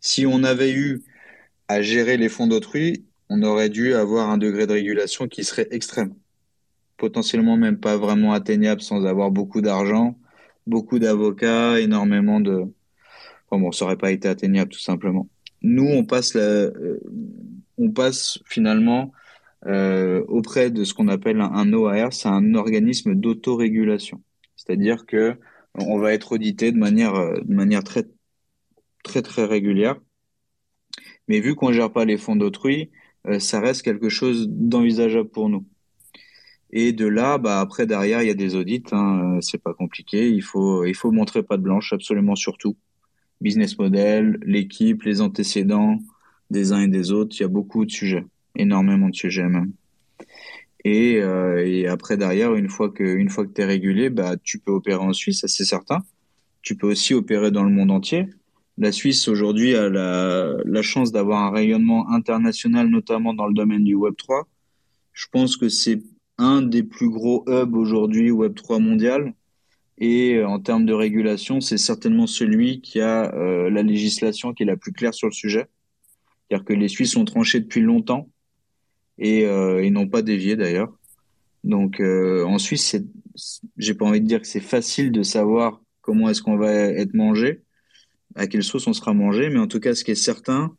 Si 0.00 0.26
on 0.26 0.42
avait 0.42 0.72
eu 0.72 1.04
à 1.68 1.80
gérer 1.80 2.16
les 2.16 2.28
fonds 2.28 2.48
d'autrui, 2.48 3.04
on 3.28 3.44
aurait 3.44 3.68
dû 3.68 3.94
avoir 3.94 4.30
un 4.30 4.36
degré 4.36 4.66
de 4.66 4.72
régulation 4.72 5.28
qui 5.28 5.44
serait 5.44 5.68
extrême. 5.70 6.12
Potentiellement 6.96 7.56
même 7.56 7.78
pas 7.78 7.96
vraiment 7.96 8.32
atteignable 8.32 8.80
sans 8.80 9.06
avoir 9.06 9.30
beaucoup 9.30 9.60
d'argent, 9.60 10.18
beaucoup 10.66 10.98
d'avocats, 10.98 11.78
énormément 11.78 12.40
de... 12.40 12.64
Enfin 13.48 13.62
bon, 13.62 13.70
ça 13.70 13.84
aurait 13.84 13.96
pas 13.96 14.10
été 14.10 14.26
atteignable 14.26 14.72
tout 14.72 14.80
simplement. 14.80 15.28
Nous, 15.62 15.86
on 15.86 16.04
passe, 16.04 16.34
la... 16.34 16.42
Euh, 16.42 16.98
on 17.76 17.92
passe 17.92 18.40
finalement 18.44 19.12
euh, 19.68 20.24
auprès 20.28 20.70
de 20.70 20.82
ce 20.84 20.94
qu'on 20.94 21.08
appelle 21.08 21.40
un, 21.40 21.72
OAR, 21.72 22.12
c'est 22.12 22.28
un 22.28 22.54
organisme 22.54 23.14
d'autorégulation. 23.14 24.22
C'est-à-dire 24.56 25.04
que 25.06 25.36
on 25.74 25.98
va 25.98 26.14
être 26.14 26.32
audité 26.32 26.72
de 26.72 26.78
manière, 26.78 27.14
euh, 27.14 27.80
très, 27.82 29.44
régulière. 29.44 29.96
Mais 31.28 31.40
vu 31.40 31.54
qu'on 31.54 31.72
gère 31.72 31.92
pas 31.92 32.04
les 32.06 32.16
fonds 32.16 32.36
d'autrui, 32.36 32.90
euh, 33.26 33.38
ça 33.38 33.60
reste 33.60 33.82
quelque 33.82 34.08
chose 34.08 34.48
d'envisageable 34.48 35.28
pour 35.28 35.50
nous. 35.50 35.66
Et 36.70 36.92
de 36.92 37.06
là, 37.06 37.38
bah 37.38 37.60
après 37.60 37.86
derrière, 37.86 38.22
il 38.22 38.28
y 38.28 38.30
a 38.30 38.34
des 38.34 38.54
audits. 38.54 38.84
Hein, 38.92 39.38
c'est 39.42 39.62
pas 39.62 39.74
compliqué. 39.74 40.30
Il 40.30 40.42
faut, 40.42 40.84
faut 40.94 41.12
montrer 41.12 41.42
pas 41.42 41.56
de 41.58 41.62
blanche 41.62 41.92
absolument 41.92 42.36
sur 42.36 42.56
tout. 42.58 42.76
Business 43.40 43.78
model, 43.78 44.38
l'équipe, 44.42 45.02
les 45.02 45.20
antécédents 45.20 45.98
des 46.50 46.72
uns 46.72 46.82
et 46.82 46.88
des 46.88 47.12
autres. 47.12 47.36
Il 47.38 47.42
y 47.42 47.44
a 47.44 47.48
beaucoup 47.48 47.84
de 47.84 47.90
sujets 47.90 48.24
énormément 48.58 49.08
de 49.08 49.14
sujets 49.14 49.46
euh, 50.86 51.64
et, 51.64 51.86
après 51.86 52.16
derrière, 52.16 52.54
une 52.54 52.68
fois 52.68 52.90
que 52.90 53.04
une 53.04 53.28
fois 53.28 53.46
que 53.46 53.52
tu 53.52 53.62
es 53.62 53.64
régulé, 53.64 54.10
bah 54.10 54.36
tu 54.42 54.58
peux 54.58 54.72
opérer 54.72 55.02
en 55.02 55.12
Suisse, 55.12 55.40
ça 55.40 55.48
c'est 55.48 55.64
certain. 55.64 56.02
Tu 56.62 56.76
peux 56.76 56.90
aussi 56.90 57.14
opérer 57.14 57.50
dans 57.50 57.64
le 57.64 57.70
monde 57.70 57.90
entier. 57.90 58.26
La 58.76 58.92
Suisse 58.92 59.26
aujourd'hui 59.28 59.74
a 59.74 59.88
la, 59.88 60.82
chance 60.82 61.10
d'avoir 61.10 61.42
un 61.42 61.50
rayonnement 61.50 62.08
international, 62.10 62.88
notamment 62.88 63.34
dans 63.34 63.46
le 63.46 63.54
domaine 63.54 63.84
du 63.84 63.94
Web 63.94 64.14
3. 64.16 64.46
Je 65.12 65.26
pense 65.32 65.56
que 65.56 65.68
c'est 65.68 66.00
un 66.38 66.62
des 66.62 66.84
plus 66.84 67.10
gros 67.10 67.44
hubs 67.48 67.74
aujourd'hui 67.74 68.30
Web 68.30 68.54
3 68.54 68.78
mondial. 68.78 69.34
Et 70.00 70.36
euh, 70.36 70.46
en 70.46 70.60
termes 70.60 70.86
de 70.86 70.92
régulation, 70.92 71.60
c'est 71.60 71.76
certainement 71.76 72.28
celui 72.28 72.80
qui 72.80 73.00
a 73.00 73.34
euh, 73.34 73.68
la 73.68 73.82
législation 73.82 74.54
qui 74.54 74.62
est 74.62 74.66
la 74.66 74.76
plus 74.76 74.92
claire 74.92 75.12
sur 75.12 75.26
le 75.26 75.32
sujet. 75.32 75.66
C'est-à-dire 76.48 76.64
que 76.64 76.72
les 76.72 76.86
Suisses 76.86 77.16
ont 77.16 77.24
tranché 77.24 77.58
depuis 77.58 77.80
longtemps 77.80 78.28
et 79.18 79.46
euh, 79.46 79.84
ils 79.84 79.92
n'ont 79.92 80.08
pas 80.08 80.22
dévié 80.22 80.56
d'ailleurs. 80.56 80.92
Donc 81.64 82.00
euh, 82.00 82.44
en 82.44 82.58
Suisse, 82.58 82.96
j'ai 83.76 83.94
pas 83.94 84.06
envie 84.06 84.20
de 84.20 84.26
dire 84.26 84.40
que 84.40 84.46
c'est 84.46 84.60
facile 84.60 85.12
de 85.12 85.22
savoir 85.22 85.82
comment 86.00 86.28
est-ce 86.30 86.42
qu'on 86.42 86.56
va 86.56 86.72
être 86.72 87.14
mangé, 87.14 87.62
à 88.34 88.46
quelle 88.46 88.62
sauce 88.62 88.86
on 88.86 88.92
sera 88.92 89.12
mangé, 89.12 89.50
mais 89.50 89.58
en 89.58 89.66
tout 89.66 89.80
cas, 89.80 89.94
ce 89.94 90.04
qui 90.04 90.12
est 90.12 90.14
certain, 90.14 90.74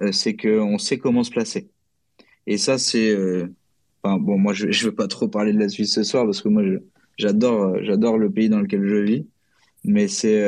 euh, 0.00 0.12
c'est 0.12 0.36
qu'on 0.36 0.78
sait 0.78 0.98
comment 0.98 1.24
se 1.24 1.30
placer. 1.30 1.68
Et 2.46 2.56
ça, 2.56 2.78
c'est, 2.78 3.14
enfin, 4.02 4.18
bon, 4.18 4.38
moi, 4.38 4.52
je, 4.52 4.70
je 4.70 4.86
veux 4.86 4.94
pas 4.94 5.08
trop 5.08 5.28
parler 5.28 5.52
de 5.52 5.58
la 5.58 5.68
Suisse 5.68 5.94
ce 5.94 6.02
soir 6.02 6.24
parce 6.24 6.40
que 6.42 6.48
moi, 6.48 6.62
j'adore, 7.18 7.82
j'adore 7.82 8.18
le 8.18 8.30
pays 8.30 8.48
dans 8.48 8.60
lequel 8.60 8.86
je 8.86 8.96
vis, 8.96 9.26
mais 9.84 10.08
c'est, 10.08 10.42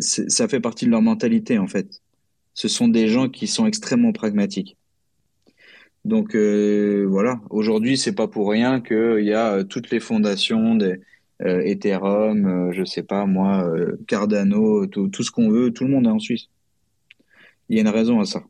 ça 0.00 0.48
fait 0.48 0.60
partie 0.60 0.86
de 0.86 0.90
leur 0.90 1.02
mentalité 1.02 1.58
en 1.58 1.66
fait. 1.66 2.02
Ce 2.54 2.68
sont 2.68 2.88
des 2.88 3.08
gens 3.08 3.28
qui 3.28 3.46
sont 3.46 3.66
extrêmement 3.66 4.12
pragmatiques. 4.12 4.76
Donc 6.04 6.34
euh, 6.34 7.06
voilà, 7.08 7.40
aujourd'hui 7.50 7.96
c'est 7.96 8.14
pas 8.14 8.26
pour 8.26 8.50
rien 8.50 8.80
qu'il 8.80 9.24
y 9.24 9.32
a 9.32 9.52
euh, 9.52 9.64
toutes 9.64 9.90
les 9.90 10.00
fondations 10.00 10.74
des 10.74 11.00
euh, 11.42 11.60
Ethereum, 11.60 12.46
euh, 12.46 12.72
je 12.72 12.84
sais 12.84 13.02
pas 13.02 13.26
moi, 13.26 13.64
euh, 13.64 13.96
Cardano, 14.06 14.86
tout, 14.86 15.08
tout 15.08 15.22
ce 15.22 15.30
qu'on 15.30 15.48
veut, 15.48 15.72
tout 15.72 15.84
le 15.84 15.90
monde 15.90 16.06
est 16.06 16.10
en 16.10 16.18
Suisse. 16.18 16.48
Il 17.68 17.76
y 17.76 17.78
a 17.78 17.82
une 17.82 17.88
raison 17.88 18.20
à 18.20 18.24
ça. 18.24 18.42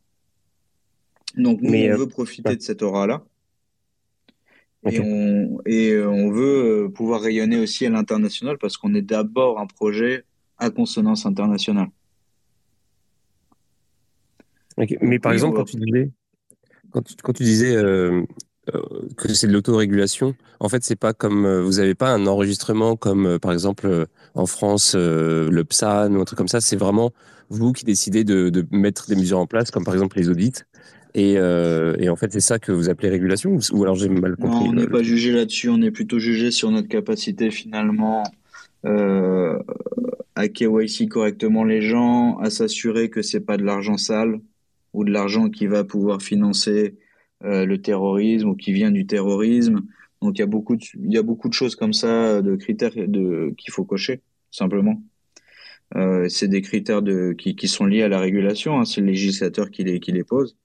Donc 1.37 1.61
nous 1.63 1.75
on 1.75 1.97
veut 1.97 2.09
profiter 2.09 2.57
de 2.57 2.61
cette 2.61 2.83
aura 2.83 3.07
là. 3.07 3.23
Et, 4.91 4.99
on, 5.01 5.61
et 5.65 5.97
on 6.03 6.31
veut 6.31 6.91
pouvoir 6.93 7.21
rayonner 7.21 7.59
aussi 7.61 7.87
à 7.87 7.91
l'international 7.91 8.59
parce 8.59 8.77
qu'on 8.77 8.95
est 8.95 9.03
d'abord 9.03 9.61
un 9.61 9.67
projet 9.67 10.25
à 10.59 10.71
consonance 10.71 11.25
internationale. 11.25 11.89
Mais 15.01 15.19
par 15.19 15.33
exemple, 15.33 15.57
quand 15.57 15.65
tu 15.65 15.77
disais, 15.77 16.11
quand 16.93 17.03
tu, 17.03 17.15
quand 17.23 17.33
tu 17.33 17.43
disais 17.43 17.75
euh, 17.75 18.23
euh, 18.75 18.83
que 19.17 19.33
c'est 19.35 19.47
de 19.47 19.53
l'autorégulation, 19.53 20.35
en 20.61 20.69
fait, 20.69 20.85
c'est 20.85 20.97
pas 20.97 21.13
comme 21.13 21.45
euh, 21.45 21.63
vous 21.63 21.75
n'avez 21.75 21.95
pas 21.95 22.11
un 22.11 22.27
enregistrement 22.27 22.97
comme 22.97 23.39
par 23.41 23.53
exemple 23.53 24.07
en 24.35 24.47
France 24.47 24.95
le 24.95 25.63
PSAN 25.63 26.15
ou 26.15 26.21
un 26.21 26.25
truc 26.25 26.39
comme 26.39 26.49
ça. 26.49 26.61
C'est 26.61 26.77
vraiment 26.77 27.13
vous 27.49 27.73
qui 27.73 27.85
décidez 27.85 28.25
de, 28.25 28.49
de, 28.51 28.65
mettre 28.71 29.09
des 29.09 29.17
mesures 29.17 29.39
en 29.39 29.47
place, 29.47 29.71
comme 29.71 29.85
par 29.85 29.95
exemple 29.95 30.19
les 30.19 30.29
audits. 30.29 30.63
Et, 31.15 31.33
et 31.33 32.09
en 32.09 32.17
fait, 32.17 32.33
c'est 32.33 32.41
ça 32.41 32.59
que 32.59 32.73
vous 32.73 32.89
appelez 32.89 33.11
régulation 33.11 33.59
ou 33.73 33.83
alors 33.83 33.97
j'ai 33.97 34.09
mal 34.09 34.37
compris 34.37 34.65
Non, 34.65 34.71
on 34.71 34.73
n'est 34.73 34.87
pas 34.87 35.03
jugé 35.03 35.33
là-dessus. 35.33 35.69
On 35.69 35.83
est 35.83 35.91
plutôt 35.91 36.19
jugé 36.19 36.51
sur 36.51 36.71
notre 36.71 36.89
capacité 36.89 37.51
finalement 37.51 38.23
euh, 38.85 39.59
à 40.35 40.49
KYC 40.49 41.09
correctement 41.09 41.63
les 41.65 41.83
gens, 41.83 42.39
à 42.39 42.51
s'assurer 42.51 43.11
que 43.11 43.23
c'est 43.23 43.41
pas 43.41 43.57
de 43.57 43.65
l'argent 43.65 43.97
sale 43.97 44.41
ou 44.93 45.05
de 45.05 45.11
l'argent 45.11 45.49
qui 45.49 45.67
va 45.67 45.85
pouvoir 45.85 46.23
financer 46.23 46.97
euh, 47.45 47.65
le 47.65 47.81
terrorisme 47.81 48.51
ou 48.51 48.55
qui 48.55 48.73
vient 48.73 48.91
du 48.91 49.07
terrorisme. 49.07 49.83
Donc 50.21 50.39
il 50.39 50.41
y 50.41 50.45
a 50.45 50.47
beaucoup 50.47 50.77
de, 50.77 50.83
il 50.95 51.13
y 51.13 51.19
a 51.19 51.23
beaucoup 51.23 51.49
de 51.49 51.55
choses 51.55 51.75
comme 51.75 51.93
ça, 51.93 52.43
de 52.43 52.55
critères 52.57 52.93
de, 52.95 53.55
qu'il 53.57 53.73
faut 53.73 53.85
cocher, 53.85 54.21
simplement. 54.51 55.03
Euh, 55.97 56.29
c'est 56.29 56.49
des 56.49 56.63
critères 56.63 57.03
de, 57.03 57.33
qui, 57.33 57.55
qui 57.55 57.69
sont 57.69 57.85
liés 57.85 58.03
à 58.03 58.09
la 58.09 58.21
régulation, 58.21 58.79
hein, 58.79 58.85
c'est 58.85 59.01
le 59.01 59.09
législateur 59.09 59.71
qui 59.71 59.85
les, 59.85 60.01
qui 60.01 60.13
les 60.13 60.25
pose. 60.25 60.57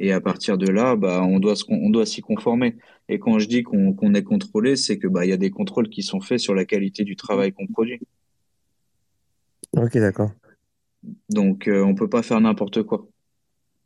Et 0.00 0.12
à 0.12 0.20
partir 0.20 0.58
de 0.58 0.66
là, 0.66 0.96
bah, 0.96 1.22
on 1.22 1.38
doit, 1.38 1.54
on 1.68 1.90
doit 1.90 2.06
s'y 2.06 2.22
conformer. 2.22 2.76
Et 3.08 3.18
quand 3.18 3.38
je 3.38 3.46
dis 3.46 3.62
qu'on 3.62 4.14
est 4.14 4.22
contrôlé, 4.22 4.76
c'est 4.76 4.98
que 4.98 5.06
bah, 5.06 5.26
y 5.26 5.32
a 5.32 5.36
des 5.36 5.50
contrôles 5.50 5.88
qui 5.90 6.02
sont 6.02 6.20
faits 6.20 6.40
sur 6.40 6.54
la 6.54 6.64
qualité 6.64 7.04
du 7.04 7.16
travail 7.16 7.52
qu'on 7.52 7.66
produit. 7.66 8.00
Ok, 9.76 9.98
d'accord. 9.98 10.30
Donc, 11.28 11.68
euh, 11.68 11.82
on 11.82 11.94
peut 11.94 12.08
pas 12.08 12.22
faire 12.22 12.40
n'importe 12.40 12.82
quoi. 12.82 13.06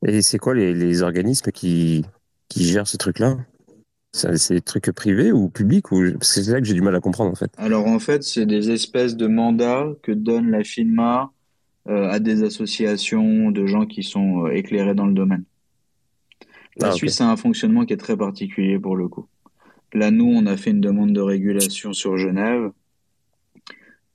Et 0.06 0.22
c'est 0.22 0.38
quoi 0.38 0.54
les, 0.54 0.74
les, 0.74 1.02
organismes 1.02 1.50
qui, 1.50 2.04
qui 2.48 2.64
gèrent 2.64 2.86
ce 2.86 2.96
truc-là 2.96 3.36
C'est 4.12 4.54
des 4.54 4.60
trucs 4.60 4.90
privés 4.92 5.32
ou 5.32 5.48
publics 5.48 5.90
ou... 5.90 6.12
Parce 6.12 6.34
que 6.34 6.42
c'est 6.42 6.52
là 6.52 6.60
que 6.60 6.66
j'ai 6.66 6.74
du 6.74 6.82
mal 6.82 6.94
à 6.94 7.00
comprendre 7.00 7.32
en 7.32 7.34
fait. 7.34 7.50
Alors 7.56 7.86
en 7.86 7.98
fait, 7.98 8.22
c'est 8.22 8.46
des 8.46 8.70
espèces 8.70 9.16
de 9.16 9.26
mandats 9.26 9.88
que 10.02 10.12
donne 10.12 10.50
la 10.50 10.62
FINMA 10.62 11.32
euh, 11.88 12.08
à 12.08 12.18
des 12.20 12.42
associations 12.42 13.50
de 13.50 13.66
gens 13.66 13.86
qui 13.86 14.02
sont 14.02 14.46
euh, 14.46 14.50
éclairés 14.50 14.94
dans 14.94 15.06
le 15.06 15.14
domaine. 15.14 15.44
La 16.76 16.88
ah, 16.88 16.92
Suisse 16.92 17.20
a 17.20 17.30
un 17.30 17.36
fonctionnement 17.36 17.84
qui 17.84 17.92
est 17.92 17.98
très 17.98 18.16
particulier 18.16 18.78
pour 18.78 18.94
le 18.94 19.08
coup. 19.08 19.26
Là, 19.94 20.10
nous, 20.10 20.26
on 20.26 20.46
a 20.46 20.56
fait 20.56 20.70
une 20.70 20.80
demande 20.80 21.12
de 21.12 21.20
régulation 21.20 21.92
sur 21.92 22.18
Genève. 22.18 22.70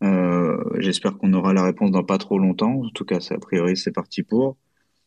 Euh, 0.04 0.64
J'espère 0.78 1.18
qu'on 1.18 1.34
aura 1.34 1.54
la 1.54 1.64
réponse 1.64 1.92
dans 1.92 2.04
pas 2.04 2.20
trop 2.20 2.38
longtemps. 2.38 2.82
En 2.86 2.90
tout 2.90 3.06
cas, 3.06 3.18
a 3.30 3.40
priori, 3.40 3.76
c'est 3.76 3.92
parti 3.92 4.24
pour. 4.24 4.56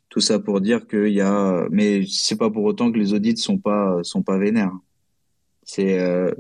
Tout 0.08 0.20
ça 0.20 0.38
pour 0.38 0.60
dire 0.60 0.86
qu'il 0.86 1.12
y 1.12 1.20
a, 1.20 1.66
mais 1.70 2.04
c'est 2.08 2.36
pas 2.36 2.50
pour 2.50 2.64
autant 2.64 2.90
que 2.92 2.98
les 2.98 3.12
audits 3.12 3.36
sont 3.36 3.58
pas 3.58 3.98
sont 4.02 4.22
pas 4.22 4.38
vénères. 4.38 4.72
C'est 5.64 5.98
euh, 5.98 6.32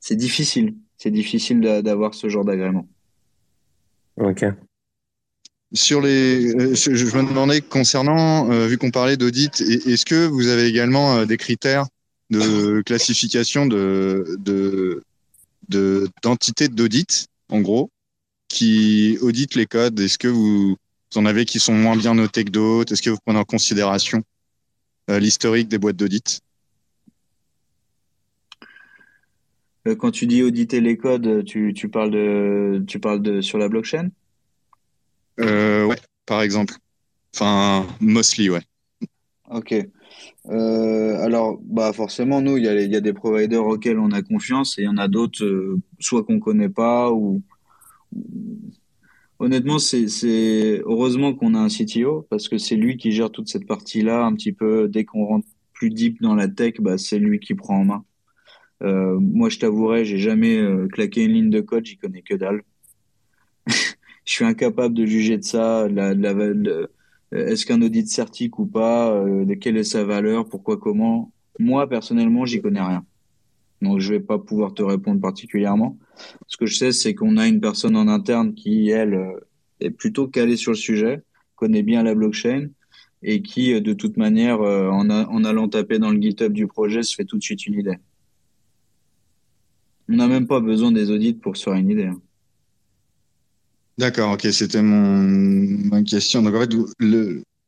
c'est 0.00 0.16
difficile, 0.16 0.74
c'est 0.98 1.10
difficile 1.10 1.60
d'avoir 1.60 2.14
ce 2.14 2.28
genre 2.28 2.44
d'agrément. 2.44 2.88
Ok. 4.16 4.44
Sur 5.72 6.00
les, 6.00 6.54
euh, 6.54 6.74
je 6.74 7.16
me 7.16 7.28
demandais 7.28 7.60
concernant, 7.60 8.50
euh, 8.50 8.66
vu 8.66 8.78
qu'on 8.78 8.90
parlait 8.90 9.16
d'audit, 9.16 9.60
est-ce 9.60 10.04
que 10.04 10.26
vous 10.26 10.48
avez 10.48 10.66
également 10.66 11.24
des 11.26 11.36
critères 11.36 11.86
de 12.30 12.82
classification 12.82 13.66
de 13.66 14.36
de 15.68 16.08
d'entités 16.22 16.68
d'audit, 16.68 17.26
en 17.48 17.60
gros, 17.60 17.90
qui 18.48 19.18
auditent 19.20 19.54
les 19.54 19.66
codes? 19.66 19.98
Est-ce 20.00 20.18
que 20.18 20.28
vous 20.28 20.76
vous 21.12 21.20
en 21.20 21.26
avez 21.26 21.44
qui 21.44 21.60
sont 21.60 21.74
moins 21.74 21.96
bien 21.96 22.14
notés 22.14 22.44
que 22.44 22.50
d'autres 22.50 22.92
Est-ce 22.92 23.02
que 23.02 23.10
vous 23.10 23.18
prenez 23.24 23.38
en 23.38 23.44
considération 23.44 24.22
euh, 25.10 25.18
l'historique 25.18 25.68
des 25.68 25.78
boîtes 25.78 25.96
d'audit? 25.96 26.40
Quand 29.98 30.10
tu 30.10 30.26
dis 30.26 30.42
auditer 30.42 30.80
les 30.80 30.96
codes, 30.96 31.44
tu, 31.44 31.72
tu 31.72 31.88
parles 31.88 32.10
de 32.10 32.82
tu 32.88 32.98
parles 32.98 33.22
de 33.22 33.40
sur 33.40 33.56
la 33.56 33.68
blockchain? 33.68 34.08
Euh, 35.38 35.84
Ouais, 35.86 35.98
par 36.26 36.42
exemple. 36.42 36.74
Enfin, 37.32 37.86
mostly, 38.00 38.50
ouais. 38.50 38.62
Ok. 39.48 39.74
Euh, 40.48 41.18
alors, 41.20 41.60
bah 41.62 41.92
forcément, 41.92 42.40
nous, 42.40 42.56
il 42.56 42.64
y, 42.64 42.68
a, 42.68 42.80
il 42.80 42.90
y 42.90 42.96
a 42.96 43.00
des 43.00 43.12
providers 43.12 43.64
auxquels 43.64 43.98
on 43.98 44.10
a 44.10 44.22
confiance 44.22 44.76
et 44.78 44.82
il 44.82 44.84
y 44.86 44.88
en 44.88 44.96
a 44.96 45.06
d'autres, 45.06 45.44
euh, 45.44 45.80
soit 46.00 46.24
qu'on 46.24 46.40
connaît 46.40 46.68
pas 46.68 47.12
ou. 47.12 47.42
Honnêtement, 49.38 49.78
c'est, 49.78 50.80
heureusement 50.84 51.34
qu'on 51.34 51.54
a 51.54 51.58
un 51.58 51.68
CTO 51.68 52.26
parce 52.30 52.48
que 52.48 52.56
c'est 52.56 52.76
lui 52.76 52.96
qui 52.96 53.12
gère 53.12 53.30
toute 53.30 53.48
cette 53.48 53.66
partie-là 53.66 54.24
un 54.24 54.34
petit 54.34 54.52
peu. 54.52 54.88
Dès 54.88 55.04
qu'on 55.04 55.26
rentre 55.26 55.46
plus 55.74 55.90
deep 55.90 56.22
dans 56.22 56.34
la 56.34 56.48
tech, 56.48 56.74
bah 56.80 56.96
c'est 56.96 57.18
lui 57.18 57.38
qui 57.38 57.54
prend 57.54 57.80
en 57.80 57.84
main. 57.84 58.04
Euh, 58.82 59.18
moi, 59.20 59.48
je 59.48 59.58
t'avouerai, 59.58 60.04
j'ai 60.04 60.18
jamais 60.18 60.58
euh, 60.58 60.86
claqué 60.88 61.24
une 61.24 61.32
ligne 61.32 61.50
de 61.50 61.60
code, 61.60 61.84
j'y 61.84 61.98
connais 61.98 62.22
que 62.22 62.34
dalle. 62.34 62.62
je 63.66 63.72
suis 64.24 64.44
incapable 64.44 64.94
de 64.94 65.06
juger 65.06 65.38
de 65.38 65.44
ça, 65.44 65.88
la, 65.88 66.14
la, 66.14 66.34
est-ce 67.32 67.66
qu'un 67.66 67.82
audit 67.82 68.08
certique 68.08 68.58
ou 68.58 68.66
pas 68.66 69.12
euh, 69.12 69.44
de 69.44 69.54
Quelle 69.54 69.76
est 69.76 69.84
sa 69.84 70.04
valeur 70.04 70.48
Pourquoi 70.48 70.78
Comment 70.78 71.32
Moi, 71.58 71.88
personnellement, 71.88 72.44
j'y 72.46 72.62
connais 72.62 72.80
rien. 72.80 73.04
Donc, 73.82 74.00
je 74.00 74.12
vais 74.12 74.20
pas 74.20 74.38
pouvoir 74.38 74.74
te 74.74 74.82
répondre 74.82 75.20
particulièrement. 75.20 75.98
Ce 76.46 76.56
que 76.56 76.66
je 76.66 76.76
sais, 76.76 76.92
c'est 76.92 77.14
qu'on 77.14 77.36
a 77.36 77.46
une 77.46 77.60
personne 77.60 77.96
en 77.96 78.08
interne 78.08 78.54
qui, 78.54 78.88
elle, 78.90 79.14
euh, 79.14 79.40
est 79.80 79.90
plutôt 79.90 80.28
calée 80.28 80.56
sur 80.56 80.72
le 80.72 80.76
sujet, 80.76 81.22
connaît 81.54 81.82
bien 81.82 82.02
la 82.02 82.14
blockchain 82.14 82.68
et 83.22 83.42
qui, 83.42 83.80
de 83.80 83.92
toute 83.92 84.16
manière, 84.16 84.60
en, 84.60 85.08
en 85.10 85.44
allant 85.44 85.68
taper 85.68 85.98
dans 85.98 86.10
le 86.10 86.20
GitHub 86.20 86.52
du 86.52 86.66
projet, 86.66 87.02
se 87.02 87.14
fait 87.14 87.24
tout 87.24 87.38
de 87.38 87.42
suite 87.42 87.66
une 87.66 87.78
idée. 87.78 87.96
On 90.08 90.16
n'a 90.16 90.28
même 90.28 90.46
pas 90.46 90.60
besoin 90.60 90.92
des 90.92 91.10
audits 91.10 91.34
pour 91.34 91.56
se 91.56 91.64
faire 91.64 91.74
une 91.74 91.90
idée. 91.90 92.06
Hein. 92.06 92.20
D'accord, 93.98 94.32
ok, 94.32 94.46
c'était 94.52 94.82
mon 94.82 95.22
ma 95.88 96.02
question. 96.02 96.42
Donc 96.42 96.54
en 96.54 96.60
fait, 96.60 96.74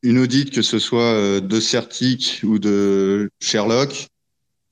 une 0.03 0.19
audit, 0.19 0.51
que 0.51 0.63
ce 0.63 0.79
soit 0.79 1.13
euh, 1.13 1.41
de 1.41 1.59
Certic 1.59 2.43
ou 2.45 2.59
de 2.59 3.31
Sherlock, 3.41 4.09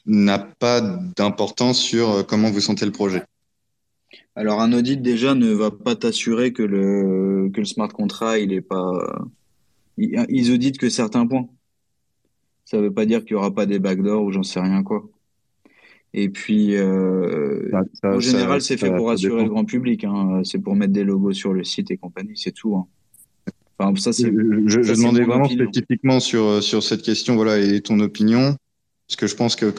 n'a 0.07 0.39
pas 0.39 0.81
d'importance 1.17 1.79
sur 1.79 2.11
euh, 2.11 2.23
comment 2.23 2.51
vous 2.51 2.61
sentez 2.61 2.87
le 2.87 2.93
projet. 2.93 3.23
Alors 4.35 4.61
un 4.61 4.73
audit 4.73 5.01
déjà 5.01 5.35
ne 5.35 5.53
va 5.53 5.71
pas 5.71 5.97
t'assurer 5.97 6.53
que 6.53 6.63
le 6.63 7.51
que 7.53 7.61
le 7.61 7.67
smart 7.67 7.89
contract 7.89 8.43
il 8.43 8.53
est 8.53 8.61
pas 8.61 8.93
ils 9.99 10.53
auditent 10.53 10.79
que 10.79 10.91
certains 10.91 11.27
points. 11.27 11.49
Ça 12.65 12.81
veut 12.81 12.93
pas 12.93 13.07
dire 13.07 13.25
qu'il 13.25 13.33
y 13.33 13.35
aura 13.35 13.55
pas 13.55 13.67
des 13.67 13.79
backdoors 13.79 14.23
ou 14.23 14.33
j'en 14.33 14.43
sais 14.43 14.61
rien 14.61 14.83
quoi. 14.83 15.09
Et 16.19 16.31
puis, 16.31 16.75
euh, 16.77 17.71
en 18.03 18.21
général, 18.21 18.63
c'est 18.63 18.79
fait 18.79 18.91
pour 18.91 19.09
rassurer 19.09 19.43
le 19.43 19.51
grand 19.51 19.67
public. 19.67 20.03
Hein. 20.05 20.41
C'est 20.45 20.59
pour 20.59 20.75
mettre 20.75 20.95
des 20.95 21.05
logos 21.05 21.35
sur 21.35 21.53
le 21.53 21.63
site 21.63 21.91
et 21.91 21.99
compagnie, 21.99 22.33
c'est 22.37 22.53
tout. 22.53 22.75
Hein. 22.75 22.87
Enfin, 23.79 23.95
ça, 23.97 24.15
c'est, 24.15 24.33
je, 24.33 24.81
je 24.81 24.95
demandais 24.95 25.25
vraiment 25.25 25.47
spécifiquement 25.47 26.19
sur, 26.19 26.63
sur 26.63 26.83
cette 26.83 27.03
question, 27.03 27.37
voilà, 27.37 27.59
et 27.59 27.83
ton 27.83 28.01
opinion. 28.01 28.57
Parce 29.09 29.17
que 29.17 29.27
je 29.27 29.37
pense 29.37 29.57
que, 29.57 29.73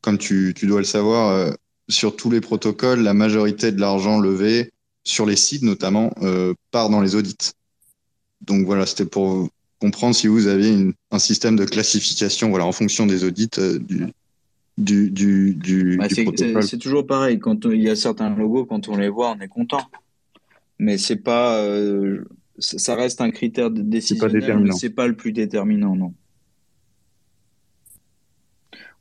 comme 0.00 0.18
tu, 0.18 0.52
tu 0.56 0.66
dois 0.66 0.80
le 0.80 0.84
savoir, 0.84 1.30
euh, 1.30 1.52
sur 1.88 2.16
tous 2.16 2.30
les 2.30 2.40
protocoles, 2.40 3.00
la 3.00 3.14
majorité 3.14 3.72
de 3.72 3.80
l'argent 3.80 4.18
levé, 4.18 4.72
sur 5.04 5.26
les 5.26 5.36
sites 5.36 5.62
notamment, 5.62 6.12
euh, 6.22 6.54
part 6.70 6.90
dans 6.90 7.00
les 7.00 7.14
audits. 7.14 7.52
Donc 8.40 8.66
voilà, 8.66 8.86
c'était 8.86 9.04
pour 9.04 9.48
comprendre 9.80 10.14
si 10.14 10.26
vous 10.26 10.46
aviez 10.46 10.70
une, 10.70 10.94
un 11.10 11.18
système 11.18 11.56
de 11.56 11.64
classification, 11.64 12.48
voilà, 12.48 12.66
en 12.66 12.72
fonction 12.72 13.06
des 13.06 13.24
audits 13.24 13.50
euh, 13.58 13.78
du, 13.78 14.12
du, 14.78 15.10
du, 15.10 15.54
du, 15.54 15.96
bah, 15.98 16.08
C'est 16.62 16.78
toujours 16.78 17.06
pareil. 17.06 17.38
Quand 17.38 17.64
il 17.66 17.82
y 17.82 17.90
a 17.90 17.96
certains 17.96 18.30
logos, 18.30 18.64
quand 18.64 18.88
on 18.88 18.96
les 18.96 19.08
voit, 19.08 19.34
on 19.36 19.40
est 19.40 19.48
content. 19.48 19.82
Mais 20.78 20.98
c'est 20.98 21.16
pas, 21.16 21.58
euh, 21.58 22.24
ça 22.58 22.96
reste 22.96 23.20
un 23.20 23.30
critère 23.30 23.70
de 23.70 23.82
décision. 23.82 24.26
c'est 24.76 24.90
pas 24.90 25.06
le 25.06 25.14
plus 25.14 25.32
déterminant, 25.32 25.94
non. 25.94 26.14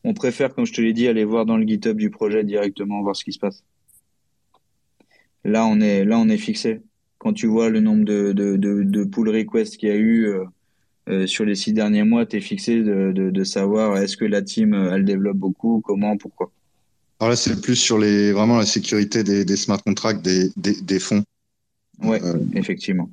On 0.03 0.13
préfère, 0.13 0.53
comme 0.53 0.65
je 0.65 0.73
te 0.73 0.81
l'ai 0.81 0.93
dit, 0.93 1.07
aller 1.07 1.23
voir 1.23 1.45
dans 1.45 1.57
le 1.57 1.65
GitHub 1.65 1.97
du 1.97 2.09
projet 2.09 2.43
directement, 2.43 3.01
voir 3.01 3.15
ce 3.15 3.23
qui 3.23 3.33
se 3.33 3.39
passe. 3.39 3.63
Là, 5.45 5.65
on 5.65 5.79
est, 5.79 6.05
là, 6.05 6.17
on 6.17 6.29
est 6.29 6.37
fixé. 6.37 6.81
Quand 7.17 7.33
tu 7.33 7.47
vois 7.47 7.69
le 7.69 7.79
nombre 7.79 8.05
de, 8.05 8.33
de, 8.33 8.57
de, 8.57 8.83
de 8.83 9.03
pull 9.03 9.29
requests 9.29 9.77
qu'il 9.77 9.89
y 9.89 9.91
a 9.91 9.95
eu, 9.95 10.27
euh, 10.27 10.43
euh, 11.09 11.27
sur 11.27 11.43
les 11.43 11.55
six 11.55 11.73
derniers 11.73 12.03
mois, 12.03 12.25
tu 12.25 12.37
es 12.37 12.41
fixé 12.41 12.81
de, 12.81 13.11
de, 13.11 13.43
savoir 13.43 13.97
est-ce 13.97 14.15
que 14.15 14.23
la 14.23 14.41
team, 14.41 14.73
euh, 14.73 14.93
elle 14.93 15.03
développe 15.03 15.35
beaucoup, 15.35 15.81
comment, 15.83 16.15
pourquoi 16.17 16.49
Alors 17.19 17.31
là, 17.31 17.35
c'est 17.35 17.59
plus 17.61 17.75
sur 17.75 17.97
les, 17.97 18.31
vraiment 18.31 18.57
la 18.57 18.65
sécurité 18.65 19.23
des, 19.23 19.43
des 19.43 19.57
smart 19.57 19.81
contracts, 19.83 20.21
des, 20.21 20.49
des, 20.55 20.79
des 20.81 20.99
fonds. 20.99 21.23
Euh... 22.03 22.39
effectivement. 22.53 23.09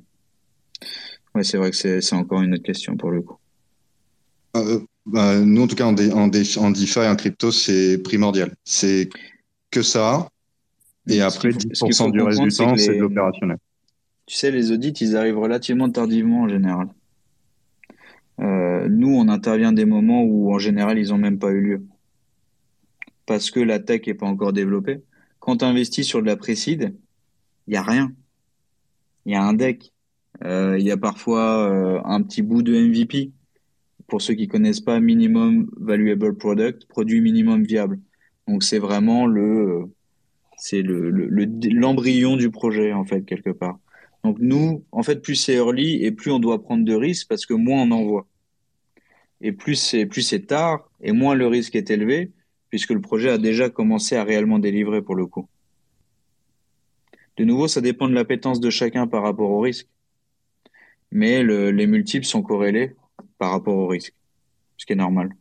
Ouais, 1.35 1.43
c'est 1.43 1.57
vrai 1.57 1.71
que 1.71 2.01
c'est 2.01 2.15
encore 2.15 2.41
une 2.41 2.53
autre 2.53 2.63
question 2.63 2.95
pour 2.95 3.11
le 3.11 3.21
coup. 3.21 3.37
Euh, 4.55 4.79
bah, 5.05 5.39
nous, 5.39 5.63
en 5.63 5.67
tout 5.67 5.75
cas, 5.75 5.85
en, 5.85 5.95
en, 5.95 6.29
en 6.29 6.71
DeFi, 6.71 6.99
en 6.99 7.15
crypto, 7.15 7.51
c'est 7.51 7.97
primordial. 7.99 8.55
C'est 8.63 9.09
que 9.71 9.81
ça. 9.81 10.29
Et 11.07 11.21
après, 11.21 11.49
10% 11.49 12.11
du 12.11 12.21
reste 12.21 12.41
du 12.41 12.49
temps, 12.49 12.75
c'est 12.77 12.95
de 12.95 12.99
l'opérationnel. 12.99 13.57
Tu 14.27 14.35
sais, 14.35 14.51
les 14.51 14.71
audits, 14.71 14.93
ils 15.01 15.15
arrivent 15.15 15.39
relativement 15.39 15.89
tardivement 15.89 16.41
en 16.41 16.47
général. 16.47 16.87
Euh, 18.39 18.87
nous, 18.89 19.13
on 19.13 19.27
intervient 19.27 19.71
des 19.71 19.85
moments 19.85 20.23
où, 20.23 20.53
en 20.53 20.59
général, 20.59 20.99
ils 20.99 21.09
n'ont 21.09 21.17
même 21.17 21.39
pas 21.39 21.49
eu 21.51 21.61
lieu. 21.61 21.83
Parce 23.25 23.51
que 23.51 23.59
la 23.59 23.79
tech 23.79 24.05
n'est 24.07 24.13
pas 24.13 24.27
encore 24.27 24.53
développée. 24.53 25.01
Quand 25.39 25.57
tu 25.57 25.65
investis 25.65 26.05
sur 26.05 26.21
de 26.21 26.27
la 26.27 26.37
précide, 26.37 26.95
il 27.67 27.71
n'y 27.71 27.77
a 27.77 27.83
rien. 27.83 28.11
Il 29.25 29.33
y 29.33 29.35
a 29.35 29.43
un 29.43 29.53
deck. 29.53 29.91
Euh, 30.43 30.77
il 30.79 30.85
y 30.85 30.91
a 30.91 30.97
parfois 30.97 31.69
euh, 31.69 32.01
un 32.03 32.21
petit 32.21 32.41
bout 32.41 32.61
de 32.61 32.75
MVP. 32.75 33.31
Pour 34.11 34.21
ceux 34.21 34.33
qui 34.33 34.49
connaissent 34.49 34.81
pas, 34.81 34.99
minimum 34.99 35.71
valuable 35.77 36.35
product, 36.35 36.85
produit 36.85 37.21
minimum 37.21 37.63
viable. 37.63 37.97
Donc 38.45 38.61
c'est 38.61 38.77
vraiment 38.77 39.25
le, 39.25 39.85
c'est 40.57 40.81
le, 40.81 41.09
l'embryon 41.69 42.35
du 42.35 42.51
projet 42.51 42.91
en 42.91 43.05
fait 43.05 43.21
quelque 43.21 43.51
part. 43.51 43.79
Donc 44.25 44.35
nous, 44.41 44.83
en 44.91 45.01
fait, 45.01 45.21
plus 45.21 45.35
c'est 45.35 45.53
early 45.53 46.03
et 46.03 46.11
plus 46.11 46.29
on 46.29 46.39
doit 46.39 46.61
prendre 46.61 46.83
de 46.83 46.93
risques 46.93 47.29
parce 47.29 47.45
que 47.45 47.53
moins 47.53 47.83
on 47.83 47.91
en 47.91 48.03
voit. 48.03 48.27
Et 49.39 49.53
plus 49.53 49.75
c'est 49.75 50.05
plus 50.05 50.23
c'est 50.23 50.45
tard 50.45 50.89
et 50.99 51.13
moins 51.13 51.33
le 51.33 51.47
risque 51.47 51.77
est 51.77 51.89
élevé 51.89 52.33
puisque 52.67 52.91
le 52.91 52.99
projet 52.99 53.29
a 53.29 53.37
déjà 53.37 53.69
commencé 53.69 54.17
à 54.17 54.25
réellement 54.25 54.59
délivrer 54.59 55.01
pour 55.01 55.15
le 55.15 55.25
coup. 55.25 55.47
De 57.37 57.45
nouveau, 57.45 57.69
ça 57.69 57.79
dépend 57.79 58.09
de 58.09 58.13
l'appétence 58.13 58.59
de 58.59 58.69
chacun 58.69 59.07
par 59.07 59.23
rapport 59.23 59.51
au 59.51 59.61
risque. 59.61 59.87
Mais 61.11 61.43
le, 61.43 61.71
les 61.71 61.87
multiples 61.87 62.25
sont 62.25 62.41
corrélés 62.41 62.93
par 63.41 63.49
rapport 63.49 63.75
au 63.75 63.87
risque, 63.87 64.13
ce 64.77 64.85
qui 64.85 64.93
est 64.93 64.95
normal. 64.95 65.35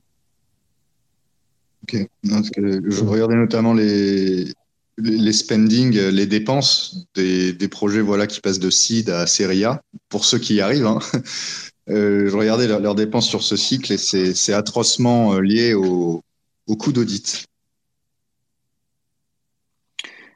Ok. 1.82 2.08
Non, 2.24 2.36
parce 2.36 2.48
que 2.48 2.80
je 2.90 3.04
regardais 3.04 3.36
notamment 3.36 3.74
les, 3.74 4.54
les 4.96 5.32
spending, 5.34 5.92
les 5.92 6.26
dépenses 6.26 7.06
des, 7.14 7.52
des, 7.52 7.68
projets 7.68 8.00
voilà, 8.00 8.26
qui 8.26 8.40
passent 8.40 8.58
de 8.58 8.70
seed 8.70 9.10
à 9.10 9.26
série 9.26 9.64
A, 9.64 9.82
pour 10.08 10.24
ceux 10.24 10.38
qui 10.38 10.54
y 10.54 10.60
arrivent. 10.62 10.86
Hein. 10.86 10.98
Euh, 11.88 12.28
je 12.28 12.36
regardais 12.36 12.68
leurs 12.68 12.78
leur 12.78 12.94
dépenses 12.94 13.28
sur 13.28 13.42
ce 13.42 13.56
cycle 13.56 13.92
et 13.92 13.98
c'est 13.98 14.52
atrocement 14.52 15.34
euh, 15.34 15.40
lié 15.40 15.74
au, 15.74 16.22
au 16.68 16.76
coût 16.76 16.92
d'audit. 16.92 17.46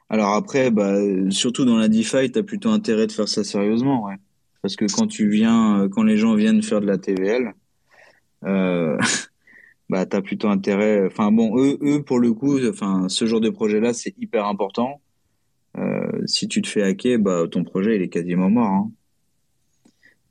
Alors 0.09 0.33
après, 0.33 0.69
bah, 0.69 0.97
surtout 1.29 1.63
dans 1.63 1.77
la 1.77 1.87
DeFi, 1.87 2.29
tu 2.29 2.39
as 2.39 2.43
plutôt 2.43 2.71
intérêt 2.71 3.07
de 3.07 3.13
faire 3.13 3.29
ça 3.29 3.45
sérieusement. 3.45 4.05
Ouais. 4.05 4.15
Parce 4.65 4.77
que 4.77 4.85
quand 4.91 5.05
tu 5.05 5.29
viens, 5.29 5.81
euh, 5.81 5.89
quand 5.89 6.01
les 6.01 6.17
gens 6.17 6.33
viennent 6.33 6.63
faire 6.63 6.81
de 6.81 6.87
la 6.87 6.97
TVL, 6.97 7.53
euh, 8.45 8.97
bah 9.89 10.07
t'as 10.07 10.23
plutôt 10.23 10.47
intérêt. 10.47 11.05
Enfin 11.05 11.31
bon, 11.31 11.55
eux, 11.55 11.77
eux 11.83 12.01
pour 12.01 12.17
le 12.17 12.33
coup, 12.33 12.57
enfin 12.67 13.07
ce 13.07 13.27
genre 13.27 13.41
de 13.41 13.51
projet-là, 13.51 13.93
c'est 13.93 14.15
hyper 14.17 14.47
important. 14.47 15.01
Euh, 15.77 16.25
si 16.25 16.47
tu 16.47 16.63
te 16.63 16.67
fais 16.67 16.81
hacker, 16.81 17.19
bah 17.19 17.43
ton 17.47 17.63
projet 17.63 17.95
il 17.95 18.01
est 18.01 18.09
quasiment 18.09 18.49
mort. 18.49 18.71
Hein. 18.71 18.91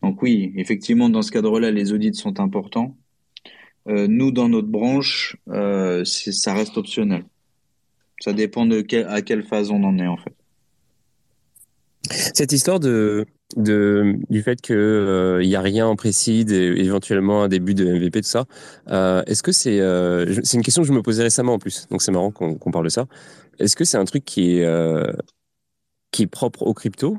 Donc 0.02 0.20
oui, 0.20 0.52
effectivement, 0.56 1.08
dans 1.08 1.22
ce 1.22 1.30
cadre-là, 1.30 1.70
les 1.70 1.92
audits 1.92 2.14
sont 2.14 2.40
importants. 2.40 2.96
Euh, 3.86 4.08
nous, 4.08 4.32
dans 4.32 4.48
notre 4.48 4.66
branche, 4.66 5.36
ça 5.46 6.54
reste 6.54 6.76
optionnel. 6.76 7.24
Ça 8.18 8.32
dépend 8.32 8.66
de 8.66 8.80
quel, 8.80 9.06
à 9.06 9.22
quelle 9.22 9.44
phase 9.44 9.70
on 9.70 9.84
en 9.84 9.96
est 9.96 10.08
en 10.08 10.16
fait. 10.16 10.34
Cette 12.10 12.50
histoire 12.50 12.80
de, 12.80 13.26
du 13.56 14.42
fait 14.42 14.60
qu'il 14.60 14.74
euh, 14.76 15.44
n'y 15.44 15.54
a 15.54 15.60
rien 15.60 15.86
en 15.86 15.96
précide 15.96 16.50
et 16.50 16.74
éventuellement 16.78 17.44
un 17.44 17.48
début 17.48 17.74
de 17.74 17.84
MVP, 17.84 18.22
tout 18.22 18.28
ça, 18.28 18.46
euh, 18.88 19.22
est-ce 19.26 19.42
que 19.42 19.52
c'est 19.52 19.80
euh, 19.80 20.40
c'est 20.42 20.56
une 20.56 20.62
question 20.62 20.82
que 20.82 20.88
je 20.88 20.92
me 20.92 21.02
posais 21.02 21.22
récemment 21.22 21.54
en 21.54 21.58
plus, 21.58 21.86
donc 21.90 22.02
c'est 22.02 22.12
marrant 22.12 22.30
qu'on 22.30 22.56
qu 22.56 22.70
parle 22.70 22.84
de 22.84 22.90
ça. 22.90 23.06
Est-ce 23.58 23.76
que 23.76 23.84
c'est 23.84 23.98
un 23.98 24.04
truc 24.04 24.24
qui 24.24 24.58
est, 24.58 24.64
euh, 24.64 25.12
qui 26.10 26.22
est 26.24 26.26
propre 26.26 26.62
aux 26.62 26.74
crypto 26.74 27.18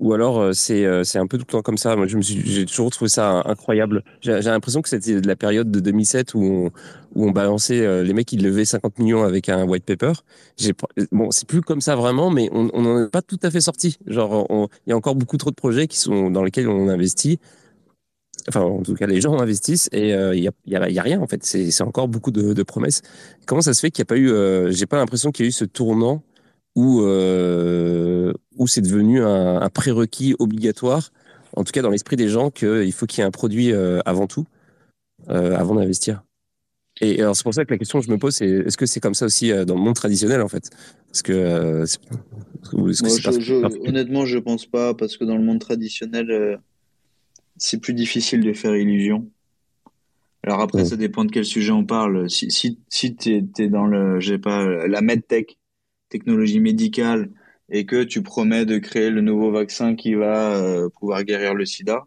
ou 0.00 0.12
alors 0.12 0.38
euh, 0.40 0.52
c'est 0.52 0.84
euh, 0.84 1.04
c'est 1.04 1.18
un 1.18 1.26
peu 1.26 1.38
tout 1.38 1.44
le 1.46 1.52
temps 1.52 1.62
comme 1.62 1.78
ça. 1.78 1.96
Moi, 1.96 2.06
je 2.06 2.16
me 2.16 2.22
suis, 2.22 2.42
j'ai 2.44 2.66
toujours 2.66 2.90
trouvé 2.90 3.08
ça 3.08 3.42
incroyable. 3.46 4.02
J'ai 4.20 4.42
j'ai 4.42 4.50
l'impression 4.50 4.82
que 4.82 4.88
c'était 4.88 5.20
de 5.20 5.26
la 5.26 5.36
période 5.36 5.70
de 5.70 5.80
2007 5.80 6.34
où 6.34 6.42
on, 6.42 6.66
où 7.14 7.28
on 7.28 7.30
balançait 7.30 7.80
euh, 7.80 8.02
les 8.02 8.12
mecs 8.12 8.26
qui 8.26 8.36
levaient 8.36 8.64
50 8.64 8.98
millions 8.98 9.22
avec 9.22 9.48
un 9.48 9.64
white 9.64 9.84
paper. 9.84 10.12
J'ai 10.56 10.72
bon, 11.12 11.30
c'est 11.30 11.46
plus 11.46 11.60
comme 11.60 11.80
ça 11.80 11.96
vraiment, 11.96 12.30
mais 12.30 12.48
on 12.52 12.64
n'en 12.80 13.04
est 13.04 13.10
pas 13.10 13.22
tout 13.22 13.38
à 13.42 13.50
fait 13.50 13.60
sorti. 13.60 13.98
Genre, 14.06 14.48
il 14.86 14.90
y 14.90 14.92
a 14.92 14.96
encore 14.96 15.14
beaucoup 15.14 15.36
trop 15.36 15.50
de 15.50 15.56
projets 15.56 15.86
qui 15.86 15.98
sont 15.98 16.30
dans 16.30 16.42
lesquels 16.42 16.68
on 16.68 16.88
investit. 16.88 17.38
Enfin, 18.48 18.60
en 18.60 18.82
tout 18.82 18.94
cas, 18.94 19.06
les 19.06 19.20
gens 19.20 19.38
investissent 19.38 19.88
et 19.92 20.12
euh, 20.12 20.34
il 20.34 20.42
y 20.42 20.48
a, 20.48 20.50
il 20.66 20.72
y 20.72 20.76
a, 20.76 20.88
il 20.88 20.94
y 20.94 20.98
a 20.98 21.02
rien 21.02 21.20
en 21.20 21.26
fait. 21.26 21.44
C'est 21.44 21.70
c'est 21.70 21.82
encore 21.82 22.08
beaucoup 22.08 22.30
de, 22.30 22.62
promesses. 22.62 23.02
Comment 23.46 23.62
ça 23.62 23.72
se 23.72 23.80
fait 23.80 23.90
qu'il 23.90 24.02
n'y 24.02 24.06
a 24.06 24.10
pas 24.10 24.16
eu 24.16 24.30
euh, 24.30 24.70
J'ai 24.70 24.86
pas 24.86 24.96
l'impression 24.96 25.30
qu'il 25.30 25.44
y 25.44 25.46
a 25.46 25.48
eu 25.48 25.52
ce 25.52 25.64
tournant 25.64 26.22
où, 26.74 27.02
euh, 27.02 28.32
où 28.56 28.66
c'est 28.66 28.80
devenu 28.80 29.22
un, 29.22 29.60
un 29.60 29.70
prérequis 29.70 30.34
obligatoire, 30.38 31.10
en 31.56 31.64
tout 31.64 31.72
cas 31.72 31.82
dans 31.82 31.90
l'esprit 31.90 32.16
des 32.16 32.28
gens, 32.28 32.50
qu'il 32.50 32.92
faut 32.92 33.06
qu'il 33.06 33.20
y 33.20 33.22
ait 33.22 33.26
un 33.26 33.30
produit 33.30 33.72
euh, 33.72 34.00
avant 34.04 34.26
tout, 34.26 34.46
euh, 35.28 35.56
avant 35.56 35.74
d'investir. 35.76 36.22
Et 37.00 37.20
alors 37.20 37.34
c'est 37.34 37.42
pour 37.42 37.54
ça 37.54 37.64
que 37.64 37.72
la 37.72 37.78
question 37.78 37.98
que 37.98 38.06
je 38.06 38.10
me 38.10 38.18
pose, 38.18 38.36
c'est 38.36 38.48
est-ce 38.48 38.76
que 38.76 38.86
c'est 38.86 39.00
comme 39.00 39.14
ça 39.14 39.26
aussi 39.26 39.50
dans 39.50 39.74
le 39.74 39.80
monde 39.80 39.96
traditionnel 39.96 40.40
en 40.40 40.48
fait? 40.48 40.70
Parce 41.08 41.22
que, 41.22 41.32
euh, 41.32 41.86
Moi, 42.72 42.92
je, 43.18 43.40
je- 43.40 43.88
honnêtement, 43.88 44.26
je 44.26 44.38
pense 44.38 44.66
pas, 44.66 44.94
parce 44.94 45.16
que 45.16 45.24
dans 45.24 45.36
le 45.36 45.42
monde 45.42 45.60
traditionnel, 45.60 46.30
euh, 46.30 46.56
c'est 47.56 47.80
plus 47.80 47.94
difficile 47.94 48.42
de 48.42 48.52
faire 48.52 48.76
illusion. 48.76 49.28
Alors 50.44 50.60
après, 50.60 50.84
ça 50.84 50.96
dépend 50.96 51.24
de 51.24 51.30
quel 51.30 51.44
sujet 51.44 51.72
on 51.72 51.84
parle. 51.84 52.28
Si, 52.28 52.50
si, 52.50 52.78
si 52.88 53.16
t'es, 53.16 53.42
t'es 53.54 53.68
dans 53.68 53.86
le, 53.86 54.20
j'ai 54.20 54.38
pas, 54.38 54.86
la 54.86 55.00
medtech, 55.00 55.58
technologie 56.14 56.60
médicale, 56.60 57.22
et 57.76 57.86
que 57.86 58.04
tu 58.04 58.22
promets 58.22 58.66
de 58.66 58.78
créer 58.78 59.10
le 59.10 59.20
nouveau 59.20 59.50
vaccin 59.50 59.96
qui 59.96 60.14
va 60.14 60.36
euh, 60.54 60.88
pouvoir 61.00 61.24
guérir 61.24 61.54
le 61.54 61.64
sida, 61.64 62.06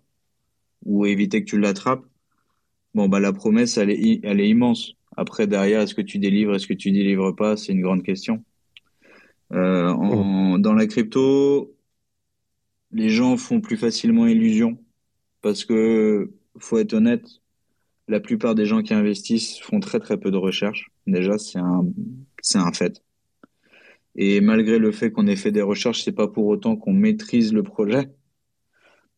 ou 0.85 1.05
éviter 1.05 1.43
que 1.43 1.49
tu 1.49 1.59
l'attrapes, 1.59 2.05
bon, 2.93 3.09
bah, 3.09 3.19
la 3.19 3.33
promesse, 3.33 3.77
elle 3.77 3.91
est, 3.91 4.21
elle 4.23 4.39
est 4.39 4.47
immense. 4.47 4.93
Après, 5.17 5.45
derrière, 5.45 5.81
est-ce 5.81 5.95
que 5.95 6.07
tu 6.11 6.19
délivres, 6.19 6.55
est-ce 6.55 6.67
que 6.67 6.79
tu 6.83 6.91
délivres 6.91 7.35
pas, 7.35 7.57
c'est 7.57 7.73
une 7.73 7.81
grande 7.81 8.03
question. 8.03 8.45
Euh, 9.51 9.89
en, 9.89 10.57
dans 10.57 10.73
la 10.73 10.87
crypto, 10.87 11.75
les 12.91 13.09
gens 13.09 13.35
font 13.35 13.59
plus 13.59 13.77
facilement 13.77 14.25
illusion 14.25 14.77
parce 15.41 15.65
que, 15.65 16.31
faut 16.59 16.77
être 16.77 16.93
honnête, 16.93 17.25
la 18.07 18.21
plupart 18.21 18.55
des 18.55 18.65
gens 18.65 18.81
qui 18.83 18.93
investissent 18.93 19.59
font 19.59 19.81
très 19.81 19.99
très 19.99 20.17
peu 20.17 20.31
de 20.31 20.37
recherches. 20.37 20.91
Déjà, 21.07 21.37
c'est 21.37 21.59
un, 21.59 21.85
c'est 22.41 22.59
un 22.59 22.71
fait. 22.71 23.03
Et 24.17 24.41
malgré 24.41 24.79
le 24.79 24.91
fait 24.91 25.11
qu'on 25.11 25.27
ait 25.27 25.35
fait 25.35 25.51
des 25.51 25.61
recherches, 25.61 26.03
c'est 26.03 26.11
pas 26.11 26.27
pour 26.27 26.47
autant 26.47 26.75
qu'on 26.75 26.93
maîtrise 26.93 27.53
le 27.53 27.63
projet. 27.63 28.09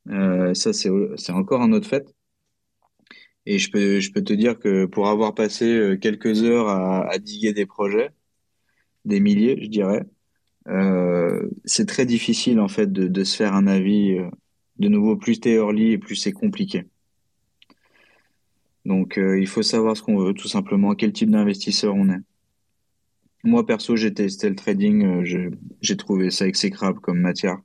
Euh, 0.09 0.53
ça, 0.53 0.73
c'est, 0.73 0.89
encore 1.31 1.61
un 1.61 1.71
autre 1.73 1.87
fait. 1.87 2.05
Et 3.45 3.57
je 3.59 3.71
peux, 3.71 3.99
je 3.99 4.11
peux 4.11 4.23
te 4.23 4.33
dire 4.33 4.59
que 4.59 4.85
pour 4.85 5.07
avoir 5.07 5.33
passé 5.33 5.65
euh, 5.65 5.97
quelques 5.97 6.43
heures 6.43 6.67
à, 6.67 7.09
à 7.09 7.17
diguer 7.17 7.53
des 7.53 7.65
projets, 7.65 8.11
des 9.05 9.19
milliers, 9.19 9.57
je 9.61 9.69
dirais, 9.69 10.03
euh, 10.67 11.49
c'est 11.65 11.87
très 11.87 12.05
difficile 12.05 12.59
en 12.59 12.67
fait 12.67 12.91
de, 12.91 13.07
de 13.07 13.23
se 13.23 13.35
faire 13.37 13.53
un 13.55 13.67
avis. 13.67 14.17
euh, 14.19 14.29
de 14.79 14.87
nouveau, 14.87 15.17
plus 15.17 15.39
t'es 15.39 15.53
early 15.53 15.91
et 15.91 15.97
plus 15.97 16.15
c'est 16.15 16.31
compliqué. 16.31 16.85
Donc, 18.85 19.17
euh, 19.17 19.39
il 19.39 19.47
faut 19.47 19.61
savoir 19.61 19.95
ce 19.95 20.01
qu'on 20.01 20.17
veut, 20.17 20.33
tout 20.33 20.47
simplement, 20.47 20.95
quel 20.95 21.13
type 21.13 21.29
d'investisseur 21.29 21.95
on 21.95 22.09
est. 22.09 22.21
Moi, 23.43 23.65
perso, 23.65 23.95
j'ai 23.95 24.13
testé 24.13 24.49
le 24.49 24.55
trading, 24.55 25.05
euh, 25.05 25.51
j'ai 25.81 25.97
trouvé 25.97 26.29
ça 26.29 26.47
exécrable 26.47 26.99
comme 26.99 27.19
matière. 27.19 27.57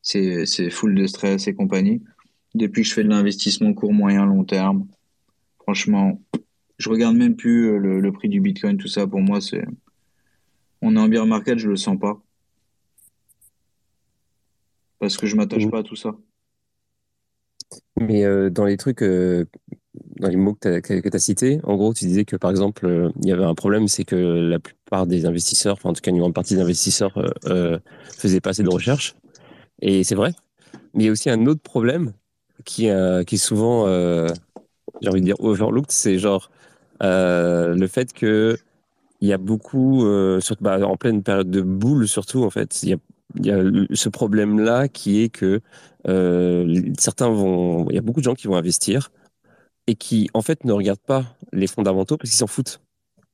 C'est, 0.00 0.70
full 0.70 0.94
de 0.94 1.06
stress 1.06 1.46
et 1.48 1.54
compagnie. 1.54 2.02
Depuis 2.54 2.82
que 2.82 2.88
je 2.88 2.94
fais 2.94 3.04
de 3.04 3.08
l'investissement 3.08 3.72
court, 3.72 3.92
moyen, 3.92 4.26
long 4.26 4.44
terme, 4.44 4.86
franchement, 5.60 6.20
je 6.78 6.88
regarde 6.88 7.16
même 7.16 7.36
plus 7.36 7.70
euh, 7.70 7.78
le, 7.78 8.00
le 8.00 8.12
prix 8.12 8.28
du 8.28 8.40
Bitcoin, 8.40 8.76
tout 8.76 8.88
ça. 8.88 9.06
Pour 9.06 9.20
moi, 9.20 9.40
c'est, 9.40 9.64
on 10.82 10.96
est 10.96 10.98
en 10.98 11.08
bear 11.08 11.26
market, 11.26 11.58
je 11.58 11.68
le 11.68 11.76
sens 11.76 11.98
pas. 11.98 12.20
Parce 14.98 15.16
que 15.16 15.26
je 15.26 15.36
m'attache 15.36 15.66
Mm. 15.66 15.70
pas 15.70 15.78
à 15.78 15.82
tout 15.82 15.96
ça. 15.96 16.16
Mais 17.96 18.24
euh, 18.24 18.50
dans 18.50 18.64
les 18.64 18.76
trucs, 18.76 19.02
euh, 19.02 19.46
dans 20.22 20.28
les 20.28 20.36
mots 20.36 20.54
que 20.54 20.78
tu 20.80 21.10
as, 21.12 21.18
cités, 21.18 21.60
en 21.64 21.76
gros, 21.76 21.92
tu 21.92 22.06
disais 22.06 22.24
que 22.24 22.36
par 22.36 22.50
exemple, 22.50 22.86
euh, 22.86 23.10
il 23.22 23.28
y 23.28 23.32
avait 23.32 23.44
un 23.44 23.54
problème, 23.54 23.88
c'est 23.88 24.04
que 24.04 24.16
la 24.16 24.58
plupart 24.58 25.06
des 25.06 25.26
investisseurs, 25.26 25.74
enfin 25.74 25.90
en 25.90 25.92
tout 25.92 26.00
cas 26.00 26.10
une 26.10 26.18
grande 26.18 26.34
partie 26.34 26.54
des 26.54 26.60
investisseurs, 26.60 27.16
euh, 27.18 27.30
euh, 27.46 27.78
faisaient 28.16 28.40
pas 28.40 28.50
assez 28.50 28.62
de 28.62 28.70
recherche. 28.70 29.16
Et 29.80 30.04
c'est 30.04 30.14
vrai. 30.14 30.32
Mais 30.94 31.04
il 31.04 31.06
y 31.06 31.08
a 31.08 31.12
aussi 31.12 31.28
un 31.28 31.46
autre 31.46 31.60
problème 31.60 32.12
qui, 32.64 32.88
euh, 32.88 33.22
est 33.22 33.36
souvent, 33.36 33.86
j'ai 35.00 35.08
envie 35.08 35.20
de 35.20 35.26
dire, 35.26 35.40
overlooked, 35.40 35.90
c'est 35.90 36.18
genre 36.18 36.50
le 37.00 37.86
fait 37.88 38.12
que 38.12 38.56
il 39.20 39.28
y 39.28 39.32
a 39.32 39.38
beaucoup, 39.38 40.04
bah, 40.60 40.78
en 40.86 40.96
pleine 40.96 41.22
période 41.22 41.50
de 41.50 41.62
boule 41.62 42.08
surtout, 42.08 42.44
en 42.44 42.50
fait, 42.50 42.82
il 42.82 42.90
y 42.90 43.50
a, 43.50 43.62
ce 43.94 44.08
problème-là 44.08 44.88
qui 44.88 45.22
est 45.22 45.28
que 45.30 45.60
certains 46.98 47.30
vont, 47.30 47.88
il 47.90 47.96
y 47.96 47.98
a 47.98 48.02
beaucoup 48.02 48.20
de 48.20 48.24
gens 48.24 48.34
qui 48.34 48.46
vont 48.46 48.56
investir 48.56 49.10
et 49.86 49.94
qui, 49.94 50.28
en 50.34 50.42
fait, 50.42 50.64
ne 50.64 50.72
regardent 50.72 51.00
pas 51.00 51.24
les 51.52 51.66
fondamentaux 51.66 52.16
parce 52.16 52.30
qu'ils 52.30 52.38
s'en 52.38 52.46
foutent. 52.46 52.80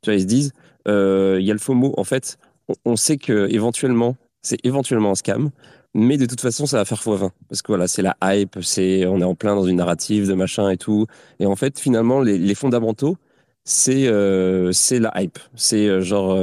Tu 0.02 0.10
vois, 0.10 0.14
ils 0.14 0.22
se 0.22 0.26
disent, 0.26 0.52
euh, 0.86 1.38
il 1.40 1.46
y 1.46 1.50
a 1.50 1.54
le 1.54 1.58
FOMO. 1.58 1.94
En 1.96 2.04
fait, 2.04 2.38
on, 2.84 2.96
sait 2.96 3.18
que 3.18 3.48
éventuellement, 3.50 4.16
c'est 4.42 4.64
éventuellement 4.64 5.10
un 5.10 5.14
scam, 5.14 5.50
mais 5.94 6.16
de 6.16 6.26
toute 6.26 6.40
façon, 6.40 6.66
ça 6.66 6.78
va 6.78 6.84
faire 6.84 6.98
x20. 6.98 7.30
Parce 7.48 7.62
que 7.62 7.72
voilà, 7.72 7.88
c'est 7.88 8.02
la 8.02 8.16
hype, 8.22 8.58
c'est, 8.62 9.06
on 9.06 9.20
est 9.20 9.24
en 9.24 9.34
plein 9.34 9.54
dans 9.54 9.64
une 9.64 9.76
narrative 9.76 10.28
de 10.28 10.34
machin 10.34 10.70
et 10.70 10.76
tout. 10.76 11.06
Et 11.40 11.46
en 11.46 11.56
fait, 11.56 11.78
finalement, 11.78 12.20
les, 12.20 12.54
fondamentaux, 12.54 13.16
c'est 13.64 14.08
euh, 14.08 14.72
c'est 14.72 14.98
la 14.98 15.12
hype. 15.20 15.38
C'est 15.54 15.88
euh, 15.88 16.00
genre, 16.00 16.38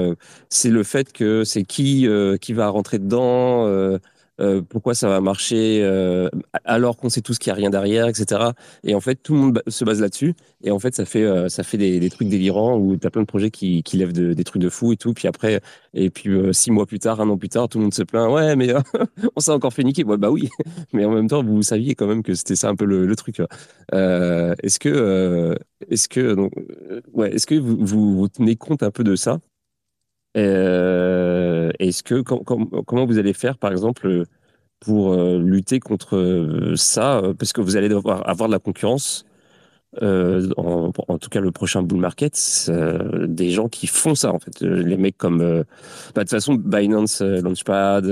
c'est 0.50 0.70
le 0.70 0.84
fait 0.84 1.12
que 1.14 1.44
c'est 1.44 1.64
qui 1.64 2.08
qui 2.42 2.54
va 2.54 2.70
rentrer 2.70 3.00
dedans, 3.00 3.66
euh, 4.42 4.62
pourquoi 4.62 4.94
ça 4.96 5.08
va 5.08 5.22
marcher, 5.22 5.82
euh, 5.84 6.30
alors 6.66 6.98
qu'on 6.98 7.10
sait 7.10 7.22
tous 7.22 7.38
qu'il 7.38 7.52
n'y 7.52 7.54
a 7.54 7.56
rien 7.56 7.70
derrière, 7.70 8.08
etc. 8.08 8.52
Et 8.84 8.94
en 8.96 9.00
fait, 9.00 9.16
tout 9.16 9.34
le 9.34 9.40
monde 9.40 9.64
se 9.68 9.86
base 9.86 10.02
là-dessus. 10.02 10.34
Et 10.64 10.72
en 10.72 10.80
fait, 10.80 10.94
ça 10.96 11.06
fait, 11.06 11.24
euh, 11.24 11.48
ça 11.50 11.64
fait 11.64 11.78
des, 11.78 12.10
trucs 12.10 12.28
délirants 12.28 12.78
où 12.78 12.98
tu 12.98 13.08
as 13.08 13.10
plein 13.10 13.22
de 13.22 13.28
projets 13.28 13.52
qui, 13.52 13.84
qui 13.84 13.98
lèvent 13.98 14.14
de- 14.14 14.34
des 14.34 14.44
trucs 14.44 14.62
de 14.62 14.70
fou 14.70 14.94
et 14.94 14.98
tout. 14.98 15.14
Puis 15.14 15.28
après, 15.28 15.62
et 15.94 16.10
puis 16.10 16.30
six 16.54 16.72
mois 16.72 16.86
plus 16.86 17.00
tard, 17.00 17.22
un 17.22 17.30
an 17.30 17.38
plus 17.38 17.50
tard, 17.50 17.70
tout 17.70 17.78
le 17.78 17.84
monde 17.84 17.94
se 17.94 18.04
plaint. 18.04 18.32
Ouais, 18.32 18.56
mais 18.56 18.74
on 19.36 19.40
s'est 19.40 19.52
encore 19.52 19.74
fait 19.74 19.84
niquer. 19.84 20.04
Bah 20.04 20.30
oui. 20.30 20.50
Mais 20.94 21.06
en 21.06 21.12
même 21.12 21.28
temps, 21.28 21.44
vous 21.44 21.62
saviez 21.62 21.96
quand 21.96 22.08
même 22.08 22.24
que 22.24 22.34
c'était 22.36 22.56
ça 22.56 22.70
un 22.70 22.76
peu 22.76 22.86
le, 22.86 23.16
truc. 23.16 23.42
est-ce 23.92 24.80
que, 24.80 25.56
est-ce 25.90 26.08
que, 26.10 26.50
ouais, 27.14 27.34
est-ce 27.34 27.46
que 27.48 27.56
vous, 27.56 28.18
vous 28.18 28.28
tenez 28.28 28.56
compte 28.56 28.84
un 28.84 28.92
peu 28.92 29.04
de 29.04 29.16
ça? 29.16 29.40
Euh, 30.36 31.72
est-ce 31.80 32.04
que, 32.04 32.22
com- 32.22 32.44
com- 32.46 32.70
comment 32.86 33.06
vous 33.06 33.18
allez 33.18 33.34
faire, 33.34 33.58
par 33.58 33.72
exemple, 33.72 34.24
pour 34.80 35.14
euh, 35.14 35.40
lutter 35.40 35.80
contre 35.80 36.18
euh, 36.18 36.76
ça? 36.76 37.22
Parce 37.40 37.54
que 37.54 37.62
vous 37.62 37.78
allez 37.78 37.90
devoir 37.90 38.28
avoir 38.30 38.50
de 38.50 38.54
la 38.54 38.60
concurrence 38.60 39.26
en, 40.02 40.92
tout 41.22 41.30
cas 41.30 41.40
le 41.40 41.52
prochain 41.52 41.82
bull 41.82 42.00
market, 42.02 42.70
des 43.28 43.50
gens 43.52 43.70
qui 43.70 43.88
font 43.88 44.14
ça 44.14 44.34
en 44.34 44.40
fait. 44.40 44.60
Les 44.60 44.98
mecs 44.98 45.18
comme, 45.18 45.38
bah, 45.38 45.46
de 45.46 46.20
toute 46.20 46.32
façon, 46.32 46.56
Binance, 46.56 47.22
Launchpad, 47.22 48.04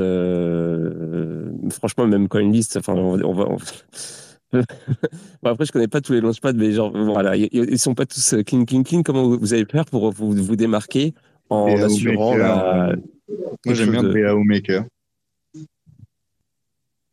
franchement 1.72 2.08
même 2.08 2.30
CoinList, 2.30 2.78
enfin 2.78 2.94
on, 2.94 3.58
Bon, 5.44 5.50
après, 5.50 5.66
je 5.66 5.72
connais 5.72 5.88
pas 5.88 6.02
tous 6.02 6.14
les 6.14 6.22
launchpads, 6.22 6.54
mais 6.54 6.72
genre, 6.72 6.92
voilà, 6.92 7.36
ils, 7.36 7.80
sont 7.80 7.96
pas 7.96 8.06
tous 8.06 8.36
clean, 8.46 8.66
clean, 8.66 8.84
clean. 8.84 9.04
Comment 9.04 9.28
vous 9.28 9.54
allez 9.54 9.66
faire 9.66 9.86
pour 9.86 10.12
vous, 10.12 10.32
vous 10.32 10.56
démarquer 10.56 11.14
en 11.54 11.76
BAO 11.76 11.86
assurant 11.86 12.32
Maker, 12.38 12.66
euh, 12.90 12.96
Moi, 13.66 13.76
j'aime 13.76 13.92
bien 13.92 14.04
de- 14.04 14.14
BAO 14.14 14.44
Maker. 14.44 14.86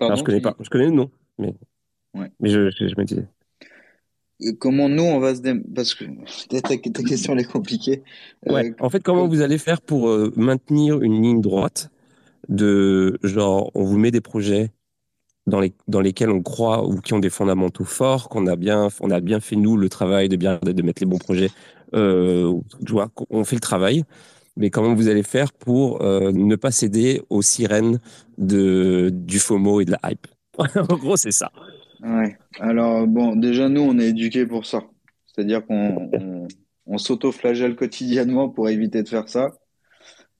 Alors, 0.01 0.17
je 0.17 0.25
connais 0.25 0.41
pas, 0.41 0.57
je 0.61 0.69
connais 0.71 0.87
le 0.87 0.93
nom, 0.93 1.11
mais, 1.39 1.55
Ouais. 2.15 2.31
mais 2.41 2.49
je, 2.49 2.71
je, 2.71 2.89
je 2.89 2.95
me 2.97 3.05
disais. 3.05 3.27
Euh, 4.43 4.53
Comment 4.59 4.89
nous, 4.89 5.03
on 5.03 5.19
va 5.21 5.35
se 5.35 5.43
dé... 5.43 5.55
Parce 5.75 5.95
que 5.95 6.05
ta, 6.61 6.77
question, 7.03 7.35
elle 7.35 7.41
est 7.41 7.45
compliquée. 7.45 8.03
Euh, 8.49 8.53
Ouais. 8.55 8.75
En 8.81 8.89
fait, 8.89 9.03
comment 9.03 9.23
com- 9.23 9.29
vous 9.31 9.43
allez 9.43 9.59
faire 9.59 9.83
pour 9.83 10.09
euh, 10.09 10.33
maintenir 10.37 11.03
une 11.03 11.23
ligne 11.23 11.43
droite 11.43 11.91
de 12.49 13.19
genre, 13.23 13.71
on 13.75 13.85
vous 13.85 13.99
met 13.99 14.11
des 14.11 14.23
projets 14.23 14.71
dans, 15.47 15.61
les, 15.61 15.75
dans 15.89 16.01
lesquels 16.01 16.31
on 16.31 16.43
croit 16.43 16.87
ou 16.89 17.01
qui 17.03 17.13
ont 17.13 17.19
des 17.19 17.29
fondamentaux 17.31 17.85
forts, 17.85 18.31
qu'on 18.31 18.47
a 18.47 18.57
bien, 18.57 18.89
on 19.01 19.11
a 19.11 19.21
bien 19.21 19.41
fait 19.41 19.57
nous 19.57 19.77
le 19.77 19.91
travail 19.91 20.31
de 20.31 20.37
bien 20.37 20.59
de 20.63 20.83
mettre 20.83 21.03
les 21.03 21.07
bons 21.07 21.19
projets. 21.19 21.51
Euh, 21.95 22.55
tu 22.87 22.93
vois, 22.93 23.11
on 23.31 23.45
fait 23.45 23.57
le 23.57 23.61
travail, 23.61 24.05
mais 24.57 24.71
comment 24.71 24.95
vous 24.95 25.09
allez 25.09 25.23
faire 25.23 25.53
pour 25.53 26.03
euh, 26.03 26.33
ne 26.33 26.57
pas 26.57 26.71
céder 26.71 27.23
aux 27.31 27.43
sirènes 27.43 28.01
de 28.39 29.11
du 29.13 29.39
FOMO 29.39 29.81
et 29.81 29.85
de 29.85 29.93
la 29.93 30.01
hype? 30.11 30.27
En 30.59 30.97
gros, 30.97 31.17
c'est 31.17 31.33
ça. 31.33 31.51
Ouais. 32.03 32.37
Alors, 32.59 33.07
bon, 33.07 33.37
déjà, 33.37 33.69
nous, 33.69 33.83
on 33.83 33.99
est 33.99 34.09
éduqués 34.09 34.47
pour 34.47 34.67
ça. 34.67 34.83
C'est-à-dire 35.27 35.65
qu'on 35.65 36.11
on, 36.13 36.49
on 36.87 36.99
s'auto-flagelle 36.99 37.77
quotidiennement 37.77 38.49
pour 38.49 38.69
éviter 38.69 39.03
de 39.03 39.09
faire 39.09 39.29
ça. 39.29 39.53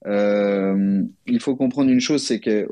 Euh, 0.07 1.03
il 1.27 1.41
faut 1.41 1.57
comprendre 1.57 1.91
une 1.91 2.01
chose, 2.01 2.25
c'est 2.25 2.41
que 2.41 2.67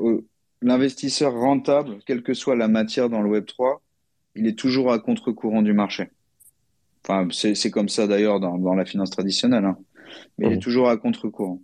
l'investisseur 0.61 1.33
rentable, 1.33 1.99
quelle 2.05 2.23
que 2.23 2.33
soit 2.33 2.55
la 2.55 2.67
matière 2.67 3.09
dans 3.09 3.21
le 3.21 3.29
Web 3.29 3.45
3, 3.45 3.81
il 4.35 4.47
est 4.47 4.57
toujours 4.57 4.91
à 4.91 4.99
contre-courant 4.99 5.61
du 5.61 5.73
marché. 5.73 6.09
Enfin, 7.09 7.27
c'est 7.31 7.71
comme 7.71 7.89
ça 7.89 8.05
d'ailleurs 8.05 8.39
dans, 8.39 8.59
dans, 8.59 8.75
la 8.75 8.85
finance 8.85 9.09
traditionnelle, 9.09 9.65
hein. 9.65 9.79
mais 10.37 10.45
il 10.45 10.53
est 10.53 10.59
toujours 10.59 10.89
à 10.89 10.97
contre-courant. 10.97 11.59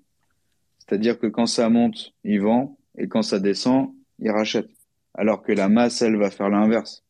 C'est-à-dire 0.79 1.19
que 1.19 1.27
quand 1.27 1.45
ça 1.45 1.69
monte, 1.69 2.13
il 2.23 2.41
vend, 2.41 2.79
et 2.97 3.07
quand 3.07 3.21
ça 3.21 3.39
descend, 3.39 3.93
il 4.17 4.31
rachète. 4.31 4.69
Alors 5.13 5.43
que 5.43 5.51
la 5.51 5.69
masse, 5.69 6.01
elle, 6.01 6.17
va 6.17 6.31
faire 6.31 6.49
l'inverse. 6.49 7.03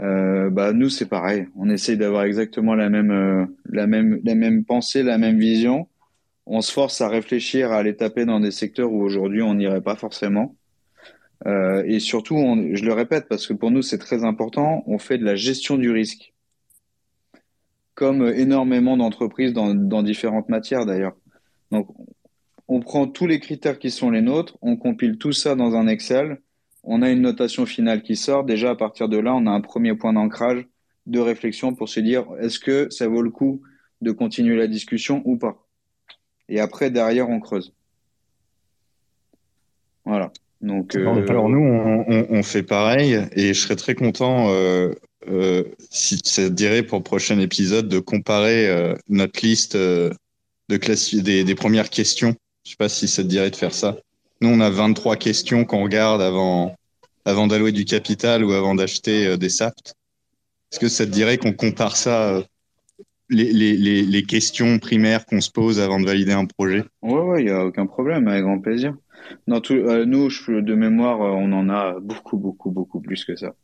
Euh, 0.00 0.50
bah 0.50 0.74
nous, 0.74 0.90
c'est 0.90 1.08
pareil. 1.08 1.46
On 1.56 1.70
essaye 1.70 1.96
d'avoir 1.96 2.24
exactement 2.24 2.74
la 2.74 2.90
même, 2.90 3.10
euh, 3.10 3.46
la 3.64 3.86
même, 3.86 4.20
la 4.22 4.34
même 4.34 4.64
pensée, 4.66 5.02
la 5.02 5.16
même 5.16 5.38
vision. 5.38 5.88
On 6.44 6.60
se 6.60 6.70
force 6.70 7.00
à 7.00 7.08
réfléchir, 7.08 7.72
à 7.72 7.78
aller 7.78 7.96
taper 7.96 8.26
dans 8.26 8.40
des 8.40 8.50
secteurs 8.50 8.92
où 8.92 9.02
aujourd'hui 9.02 9.40
on 9.40 9.54
n'irait 9.54 9.80
pas 9.80 9.96
forcément. 9.96 10.56
Euh, 11.46 11.82
et 11.86 12.00
surtout, 12.00 12.36
on, 12.36 12.74
je 12.74 12.84
le 12.84 12.92
répète 12.92 13.28
parce 13.28 13.46
que 13.46 13.54
pour 13.54 13.70
nous 13.70 13.80
c'est 13.80 13.98
très 13.98 14.24
important, 14.24 14.82
on 14.86 14.98
fait 14.98 15.16
de 15.16 15.24
la 15.24 15.36
gestion 15.36 15.78
du 15.78 15.90
risque, 15.90 16.34
comme 18.00 18.26
énormément 18.34 18.96
d'entreprises 18.96 19.52
dans, 19.52 19.74
dans 19.74 20.02
différentes 20.02 20.48
matières 20.48 20.86
d'ailleurs. 20.86 21.14
Donc, 21.70 21.86
on 22.66 22.80
prend 22.80 23.06
tous 23.06 23.26
les 23.26 23.40
critères 23.40 23.78
qui 23.78 23.90
sont 23.90 24.10
les 24.10 24.22
nôtres, 24.22 24.56
on 24.62 24.78
compile 24.78 25.18
tout 25.18 25.32
ça 25.32 25.54
dans 25.54 25.74
un 25.74 25.86
Excel, 25.86 26.40
on 26.82 27.02
a 27.02 27.10
une 27.10 27.20
notation 27.20 27.66
finale 27.66 28.02
qui 28.02 28.16
sort. 28.16 28.44
Déjà, 28.44 28.70
à 28.70 28.74
partir 28.74 29.10
de 29.10 29.18
là, 29.18 29.34
on 29.34 29.46
a 29.46 29.50
un 29.50 29.60
premier 29.60 29.94
point 29.94 30.14
d'ancrage, 30.14 30.66
de 31.04 31.18
réflexion 31.18 31.74
pour 31.74 31.90
se 31.90 32.00
dire 32.00 32.24
est-ce 32.40 32.58
que 32.58 32.88
ça 32.88 33.06
vaut 33.06 33.20
le 33.20 33.28
coup 33.28 33.60
de 34.00 34.12
continuer 34.12 34.56
la 34.56 34.66
discussion 34.66 35.20
ou 35.26 35.36
pas? 35.36 35.62
Et 36.48 36.58
après, 36.58 36.90
derrière, 36.90 37.28
on 37.28 37.38
creuse. 37.38 37.74
Voilà. 40.06 40.32
Donc, 40.62 40.96
euh, 40.96 41.26
Alors 41.28 41.50
nous, 41.50 41.60
on, 41.60 42.42
fait 42.42 42.62
pareil 42.62 43.18
et 43.36 43.52
je 43.52 43.60
serais 43.60 43.76
très 43.76 43.94
content 43.94 44.48
euh, 44.48 44.94
euh, 45.28 45.64
si 45.90 46.20
ça 46.24 46.48
te 46.48 46.52
dirait 46.52 46.82
pour 46.82 46.98
le 46.98 47.04
prochain 47.04 47.38
épisode 47.38 47.88
de 47.88 47.98
comparer 47.98 48.94
notre 49.08 49.44
liste 49.44 49.76
de 49.76 50.12
des, 50.68 51.44
des, 51.44 51.54
premières 51.54 51.90
questions. 51.90 52.34
Je 52.64 52.70
sais 52.70 52.76
pas 52.76 52.88
si 52.88 53.08
ça 53.08 53.22
te 53.22 53.28
dirait 53.28 53.50
de 53.50 53.56
faire 53.56 53.74
ça. 53.74 53.96
Nous, 54.40 54.48
on 54.48 54.60
a 54.60 54.70
23 54.70 55.16
questions 55.16 55.64
qu'on 55.64 55.82
regarde 55.82 56.22
avant, 56.22 56.74
avant 57.24 57.46
d'allouer 57.46 57.72
du 57.72 57.84
capital 57.84 58.44
ou 58.44 58.52
avant 58.52 58.74
d'acheter 58.74 59.36
des 59.36 59.48
SAPT. 59.48 59.94
Est-ce 60.70 60.80
que 60.80 60.88
ça 60.88 61.04
te 61.04 61.10
dirait 61.10 61.36
qu'on 61.36 61.52
compare 61.52 61.96
ça 61.96 62.42
les, 63.28 63.52
les, 63.52 64.02
les, 64.02 64.22
questions 64.22 64.78
primaires 64.78 65.24
qu'on 65.24 65.40
se 65.40 65.50
pose 65.50 65.80
avant 65.80 66.00
de 66.00 66.06
valider 66.06 66.32
un 66.32 66.46
projet? 66.46 66.84
Ouais, 67.02 67.20
ouais, 67.20 67.42
il 67.42 67.46
n'y 67.46 67.52
a 67.52 67.64
aucun 67.64 67.86
problème, 67.86 68.28
avec 68.28 68.42
grand 68.42 68.58
plaisir. 68.58 68.94
Euh, 69.48 70.04
nous, 70.04 70.28
de 70.28 70.74
mémoire, 70.74 71.22
euh, 71.22 71.30
on 71.30 71.52
en 71.52 71.68
a 71.68 71.98
beaucoup, 72.00 72.36
beaucoup, 72.36 72.70
beaucoup 72.70 73.00
plus 73.00 73.24
que 73.24 73.36
ça. 73.36 73.54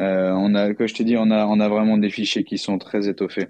Euh, 0.00 0.32
on 0.32 0.54
a, 0.54 0.74
comme 0.74 0.88
je 0.88 0.94
t'ai 0.94 1.04
dit, 1.04 1.16
on 1.16 1.30
a, 1.30 1.46
on 1.46 1.60
a 1.60 1.68
vraiment 1.68 1.98
des 1.98 2.10
fichiers 2.10 2.44
qui 2.44 2.58
sont 2.58 2.78
très 2.78 3.08
étoffés. 3.08 3.48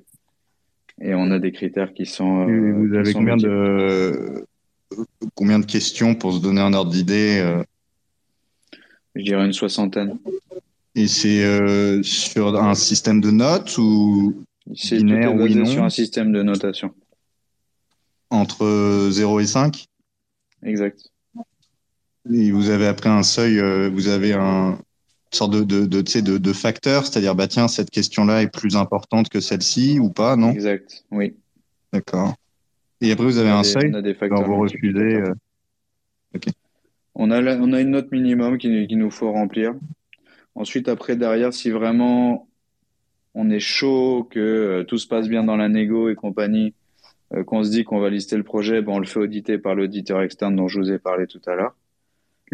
Et 1.00 1.14
on 1.14 1.30
a 1.30 1.38
des 1.38 1.52
critères 1.52 1.92
qui 1.92 2.06
sont. 2.06 2.44
vous 2.46 2.94
avez 2.94 3.12
combien 3.12 3.36
de, 3.36 4.46
combien 5.34 5.58
de 5.58 5.66
questions 5.66 6.14
pour 6.14 6.34
se 6.34 6.40
donner 6.40 6.60
un 6.60 6.72
ordre 6.72 6.92
d'idée 6.92 7.42
Je 9.16 9.22
dirais 9.22 9.44
une 9.44 9.52
soixantaine. 9.52 10.18
Et 10.94 11.08
c'est 11.08 12.02
sur 12.04 12.62
un 12.62 12.74
système 12.74 13.20
de 13.20 13.32
notes 13.32 13.76
ou 13.78 14.44
c'est 14.74 15.02
basé 15.02 15.64
sur 15.66 15.84
un 15.84 15.90
système 15.90 16.32
de 16.32 16.42
notation. 16.42 16.94
Entre 18.30 19.08
0 19.10 19.40
et 19.40 19.46
5 19.46 19.86
Exact. 20.62 20.98
Et 22.32 22.50
vous 22.50 22.70
avez 22.70 22.86
après 22.86 23.10
un 23.10 23.22
seuil, 23.22 23.58
euh, 23.58 23.90
vous 23.90 24.08
avez 24.08 24.32
un 24.32 24.78
sorte 25.34 25.52
de, 25.52 25.62
de, 25.62 25.86
de, 25.86 26.20
de, 26.20 26.38
de 26.38 26.52
facteur, 26.52 27.06
c'est-à-dire, 27.06 27.34
bah, 27.34 27.48
tiens, 27.48 27.68
cette 27.68 27.90
question-là 27.90 28.42
est 28.42 28.52
plus 28.52 28.76
importante 28.76 29.28
que 29.28 29.40
celle-ci 29.40 29.98
ou 29.98 30.10
pas, 30.10 30.36
non? 30.36 30.52
Exact, 30.52 31.04
oui. 31.10 31.34
D'accord. 31.92 32.34
Et 33.00 33.12
après, 33.12 33.24
vous 33.24 33.38
avez 33.38 33.50
un 33.50 33.62
seuil? 33.62 33.90
on 33.90 33.94
a 33.94 34.02
des 34.02 34.14
facteurs 34.14 34.44
vous 34.44 34.56
refusez. 34.56 35.16
Euh, 35.16 35.34
on, 37.14 37.30
a 37.30 37.56
on 37.58 37.72
a 37.72 37.80
une 37.80 37.90
note 37.90 38.10
minimum 38.10 38.58
qu'il 38.58 38.86
qui 38.86 38.96
nous 38.96 39.10
faut 39.10 39.30
remplir. 39.30 39.74
Ensuite, 40.54 40.88
après, 40.88 41.16
derrière, 41.16 41.52
si 41.52 41.70
vraiment 41.70 42.48
on 43.34 43.50
est 43.50 43.60
chaud, 43.60 44.26
que 44.30 44.40
euh, 44.40 44.84
tout 44.84 44.98
se 44.98 45.06
passe 45.06 45.28
bien 45.28 45.44
dans 45.44 45.56
la 45.56 45.68
négo 45.68 46.08
et 46.08 46.14
compagnie, 46.14 46.74
euh, 47.34 47.44
qu'on 47.44 47.64
se 47.64 47.70
dit 47.70 47.84
qu'on 47.84 47.98
va 47.98 48.10
lister 48.10 48.36
le 48.36 48.44
projet, 48.44 48.80
ben 48.80 48.92
on 48.92 48.98
le 48.98 49.06
fait 49.06 49.18
auditer 49.18 49.58
par 49.58 49.74
l'auditeur 49.74 50.22
externe 50.22 50.54
dont 50.56 50.68
je 50.68 50.78
vous 50.78 50.90
ai 50.90 50.98
parlé 50.98 51.26
tout 51.26 51.40
à 51.46 51.54
l'heure. 51.54 51.74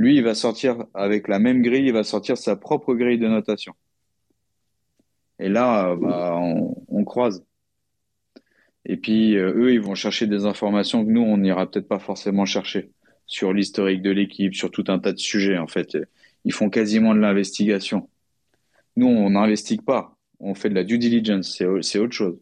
Lui, 0.01 0.17
il 0.17 0.25
va 0.25 0.35
sortir 0.35 0.85
avec 0.95 1.29
la 1.29 1.39
même 1.39 1.63
grille, 1.63 1.87
il 1.87 1.93
va 1.93 2.05
sortir 2.05 2.39
sa 2.39 2.57
propre 2.57 2.95
grille 2.95 3.19
de 3.19 3.29
notation. 3.29 3.75
Et 5.39 5.49
là, 5.49 5.95
bah, 5.97 6.39
on, 6.89 7.05
croise. 7.05 7.45
Et 8.85 8.97
puis, 8.97 9.37
euh, 9.37 9.53
eux, 9.55 9.73
ils 9.73 9.81
vont 9.81 9.95
chercher 9.95 10.27
des 10.27 10.47
informations 10.47 11.05
que 11.05 11.11
nous, 11.11 11.23
on 11.23 11.37
n'ira 11.37 11.71
peut-être 11.71 11.89
pas 11.89 11.99
forcément 11.99 12.47
chercher 12.47 12.91
sur 13.27 13.53
l'historique 13.53 14.03
de 14.03 14.11
l'équipe, 14.11 14.55
sur 14.55 14.71
tout 14.71 14.85
un 14.89 14.99
tas 14.99 15.13
de 15.13 15.19
sujets, 15.19 15.59
en 15.59 15.67
fait. 15.67 15.99
Ils 16.45 16.53
font 16.53 16.71
quasiment 16.71 17.15
de 17.15 17.21
l'investigation. 17.21 18.09
Nous, 18.97 19.07
on 19.07 19.31
n'investigue 19.31 19.83
pas 19.83 20.17
on 20.41 20.55
fait 20.55 20.71
de 20.71 20.75
la 20.75 20.85
due 20.85 20.99
diligence, 20.99 21.63
c'est 21.83 21.99
autre 21.99 22.13
chose. 22.13 22.39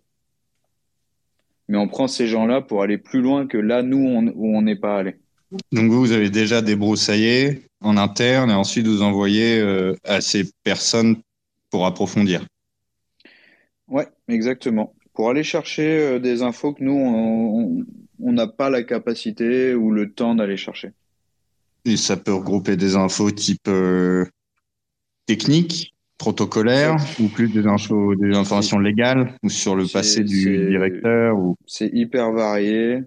Mais 1.66 1.76
on 1.76 1.88
prend 1.88 2.06
ces 2.06 2.26
gens-là 2.26 2.62
pour 2.62 2.82
aller 2.82 2.96
plus 2.96 3.20
loin 3.20 3.46
que 3.46 3.58
là, 3.58 3.82
nous, 3.82 4.32
où 4.34 4.56
on 4.56 4.62
n'est 4.62 4.76
pas 4.76 4.98
allé. 4.98 5.16
Donc 5.72 5.90
vous, 5.90 6.00
vous 6.00 6.12
avez 6.12 6.30
déjà 6.30 6.62
débroussaillé 6.62 7.62
en 7.80 7.96
interne 7.96 8.50
et 8.50 8.54
ensuite 8.54 8.86
vous 8.86 9.02
envoyez 9.02 9.58
euh, 9.58 9.94
à 10.04 10.20
ces 10.20 10.50
personnes 10.62 11.16
pour 11.70 11.86
approfondir. 11.86 12.46
Ouais, 13.86 14.08
exactement. 14.28 14.94
Pour 15.14 15.30
aller 15.30 15.42
chercher 15.42 15.98
euh, 15.98 16.18
des 16.18 16.42
infos 16.42 16.74
que 16.74 16.84
nous, 16.84 17.84
on 18.20 18.32
n'a 18.32 18.46
pas 18.46 18.70
la 18.70 18.82
capacité 18.82 19.74
ou 19.74 19.90
le 19.90 20.12
temps 20.12 20.34
d'aller 20.34 20.56
chercher. 20.56 20.90
Et 21.84 21.96
ça 21.96 22.16
peut 22.16 22.34
regrouper 22.34 22.76
des 22.76 22.96
infos 22.96 23.30
type 23.30 23.68
euh, 23.68 24.26
technique 25.26 25.94
protocolaire 26.18 26.96
ou 27.20 27.28
plus 27.28 27.48
des, 27.48 27.66
infos, 27.66 28.14
des 28.16 28.36
informations 28.36 28.78
légales 28.78 29.34
ou 29.42 29.48
sur 29.48 29.76
le 29.76 29.86
passé 29.86 30.24
du 30.24 30.68
directeur 30.68 31.38
ou... 31.38 31.56
C'est 31.66 31.90
hyper 31.92 32.32
varié. 32.32 33.04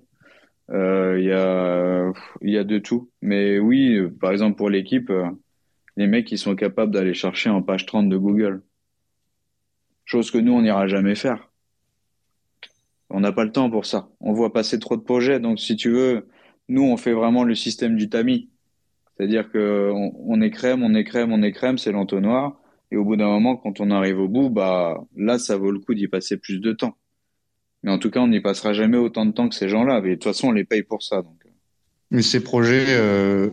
Euh, 0.71 1.19
il 1.19 1.25
y, 1.25 1.31
a, 1.33 2.11
y 2.41 2.57
a 2.57 2.63
de 2.63 2.79
tout. 2.79 3.09
Mais 3.21 3.59
oui, 3.59 3.99
par 4.19 4.31
exemple 4.31 4.57
pour 4.57 4.69
l'équipe, 4.69 5.09
euh, 5.09 5.29
les 5.97 6.07
mecs 6.07 6.31
ils 6.31 6.37
sont 6.37 6.55
capables 6.55 6.91
d'aller 6.91 7.13
chercher 7.13 7.49
en 7.49 7.61
page 7.61 7.85
30 7.85 8.09
de 8.09 8.17
Google. 8.17 8.63
Chose 10.05 10.31
que 10.31 10.37
nous 10.37 10.53
on 10.53 10.61
n'ira 10.61 10.87
jamais 10.87 11.15
faire. 11.15 11.49
On 13.09 13.19
n'a 13.19 13.33
pas 13.33 13.43
le 13.43 13.51
temps 13.51 13.69
pour 13.69 13.85
ça. 13.85 14.09
On 14.21 14.33
voit 14.33 14.53
passer 14.53 14.79
trop 14.79 14.95
de 14.95 15.01
projets. 15.01 15.39
Donc 15.39 15.59
si 15.59 15.75
tu 15.75 15.89
veux, 15.91 16.27
nous 16.69 16.83
on 16.83 16.97
fait 16.97 17.13
vraiment 17.13 17.43
le 17.43 17.55
système 17.55 17.95
du 17.97 18.09
tamis. 18.09 18.49
C'est-à-dire 19.17 19.51
que 19.51 19.91
on, 19.93 20.13
on 20.25 20.41
écrème, 20.41 20.83
on 20.83 20.95
écrème, 20.95 21.33
on 21.33 21.43
écrème, 21.43 21.77
c'est 21.77 21.91
l'entonnoir. 21.91 22.61
Et 22.91 22.97
au 22.97 23.05
bout 23.05 23.15
d'un 23.15 23.27
moment, 23.27 23.55
quand 23.55 23.79
on 23.79 23.89
arrive 23.89 24.19
au 24.19 24.27
bout, 24.27 24.49
bah 24.49 25.01
là, 25.15 25.39
ça 25.39 25.57
vaut 25.57 25.71
le 25.71 25.79
coup 25.79 25.93
d'y 25.93 26.07
passer 26.07 26.37
plus 26.37 26.59
de 26.59 26.73
temps. 26.73 26.97
Mais 27.83 27.91
en 27.91 27.97
tout 27.97 28.11
cas, 28.11 28.19
on 28.19 28.27
n'y 28.27 28.39
passera 28.39 28.73
jamais 28.73 28.97
autant 28.97 29.25
de 29.25 29.31
temps 29.31 29.49
que 29.49 29.55
ces 29.55 29.69
gens-là. 29.69 30.01
Mais 30.01 30.11
de 30.11 30.15
toute 30.15 30.25
façon, 30.25 30.49
on 30.49 30.51
les 30.51 30.65
paye 30.65 30.83
pour 30.83 31.03
ça. 31.03 31.21
Donc. 31.21 31.35
Mais 32.11 32.21
ces 32.21 32.43
projets, 32.43 32.85
euh, 32.89 33.49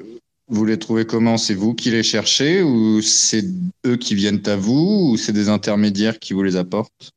vous 0.49 0.65
les 0.65 0.79
trouvez 0.79 1.07
comment? 1.07 1.37
C'est 1.37 1.55
vous 1.55 1.75
qui 1.75 1.91
les 1.91 2.03
cherchez 2.03 2.63
ou 2.63 3.01
c'est 3.01 3.45
eux 3.87 3.97
qui 3.97 4.15
viennent 4.15 4.43
à 4.47 4.57
vous 4.57 5.11
ou 5.13 5.17
c'est 5.17 5.33
des 5.33 5.49
intermédiaires 5.49 6.19
qui 6.19 6.35
vous 6.35 6.43
les 6.43 6.57
apportent? 6.57 7.13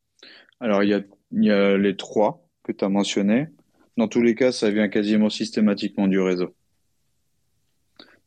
Alors, 0.60 0.82
il 0.82 0.90
y 0.90 0.94
a, 0.94 1.00
y 1.32 1.50
a 1.50 1.76
les 1.76 1.96
trois 1.96 2.46
que 2.62 2.72
tu 2.72 2.84
as 2.84 2.88
mentionnés. 2.88 3.48
Dans 3.98 4.08
tous 4.08 4.22
les 4.22 4.34
cas, 4.34 4.52
ça 4.52 4.70
vient 4.70 4.88
quasiment 4.88 5.28
systématiquement 5.28 6.08
du 6.08 6.20
réseau 6.20 6.54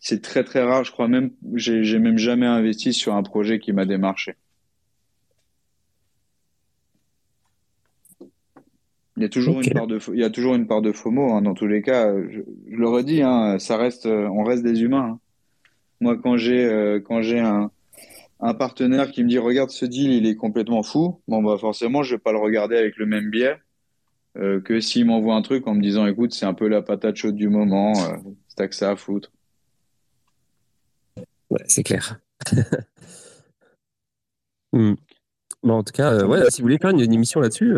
c'est 0.06 0.22
très 0.22 0.44
très 0.44 0.64
rare. 0.64 0.84
Je 0.84 0.92
crois 0.92 1.08
même, 1.08 1.32
j'ai 1.56 1.98
même 1.98 2.20
jamais 2.20 2.46
investi 2.46 2.94
sur 2.94 3.16
un 3.16 3.24
projet 3.24 3.58
qui 3.58 3.74
m'a 3.74 3.86
démarché. 3.86 4.36
Il 9.18 9.24
y 9.24 9.26
a 9.26 9.30
toujours 9.30 9.62
une 9.62 9.72
part 9.72 9.88
de, 9.88 10.00
il 10.14 10.20
y 10.20 10.24
a 10.24 10.30
toujours 10.30 10.56
une 10.56 10.68
part 10.68 10.82
de 10.82 10.92
FOMO 10.92 11.34
hein, 11.34 11.42
dans 11.42 11.54
tous 11.54 11.68
les 11.68 11.82
cas. 11.82 12.14
Je, 12.30 12.42
le 12.68 12.88
redis, 12.88 13.22
hein, 13.22 13.58
ça 13.60 13.78
reste, 13.78 14.06
on 14.06 14.44
reste 14.44 14.64
des 14.64 14.82
humains. 14.82 15.12
Hein. 15.14 15.20
Moi, 16.02 16.18
quand 16.18 16.38
j'ai 16.38 16.66
euh, 16.66 17.00
quand 17.00 17.22
j'ai 17.22 17.40
un, 17.40 17.72
un 18.40 18.54
partenaire 18.54 19.12
qui 19.12 19.24
me 19.24 19.30
dit 19.30 19.38
regarde 19.38 19.70
ce 19.70 19.86
deal, 19.86 20.12
il 20.12 20.28
est 20.28 20.36
complètement 20.36 20.84
fou. 20.84 21.22
Bon 21.28 21.42
bah 21.42 21.58
forcément, 21.58 22.04
je 22.04 22.16
vais 22.16 22.20
pas 22.20 22.32
le 22.32 22.40
regarder 22.40 22.76
avec 22.76 22.98
le 22.98 23.06
même 23.06 23.30
biais 23.30 23.58
euh, 24.38 24.60
que 24.60 24.82
s'il 24.82 25.06
m'envoie 25.06 25.36
un 25.36 25.42
truc 25.42 25.66
en 25.68 25.74
me 25.74 25.82
disant 25.82 26.06
écoute, 26.06 26.34
c'est 26.34 26.46
un 26.46 26.54
peu 26.54 26.68
la 26.68 26.82
patate 26.82 27.16
chaude 27.16 27.36
du 27.36 27.48
moment, 27.48 27.94
euh, 27.98 28.18
c'est 28.48 28.68
que 28.68 28.76
ça 28.76 28.92
à 28.92 28.96
foutre. 28.96 29.32
Ouais, 31.50 31.64
c'est 31.68 31.84
clair. 31.84 32.20
Hmm. 34.74 34.96
Bah, 35.66 35.74
en 35.74 35.84
tout 35.84 35.92
cas, 35.92 36.24
ouais, 36.26 36.50
si 36.50 36.62
vous 36.62 36.66
voulez 36.66 36.78
faire 36.78 36.92
une, 36.92 37.02
émission 37.02 37.42
là-dessus, 37.42 37.74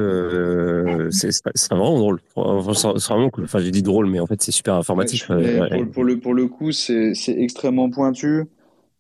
c'est 1.10 1.32
vraiment 1.72 1.98
drôle. 1.98 2.20
Enfin, 2.36 2.94
c'est 2.98 3.14
vraiment 3.14 3.30
cool. 3.30 3.46
Enfin, 3.46 3.60
j'ai 3.60 3.72
dit 3.72 3.82
drôle, 3.82 4.08
mais 4.08 4.20
en 4.20 4.28
fait, 4.28 4.42
c'est 4.42 4.52
super 4.52 4.76
informatif. 4.76 5.28
pour, 5.28 5.92
pour, 5.92 6.04
le, 6.04 6.20
pour 6.20 6.34
le 6.34 6.48
coup, 6.48 6.72
c'est 6.72 7.14
extrêmement 7.28 7.90
pointu. 7.90 8.44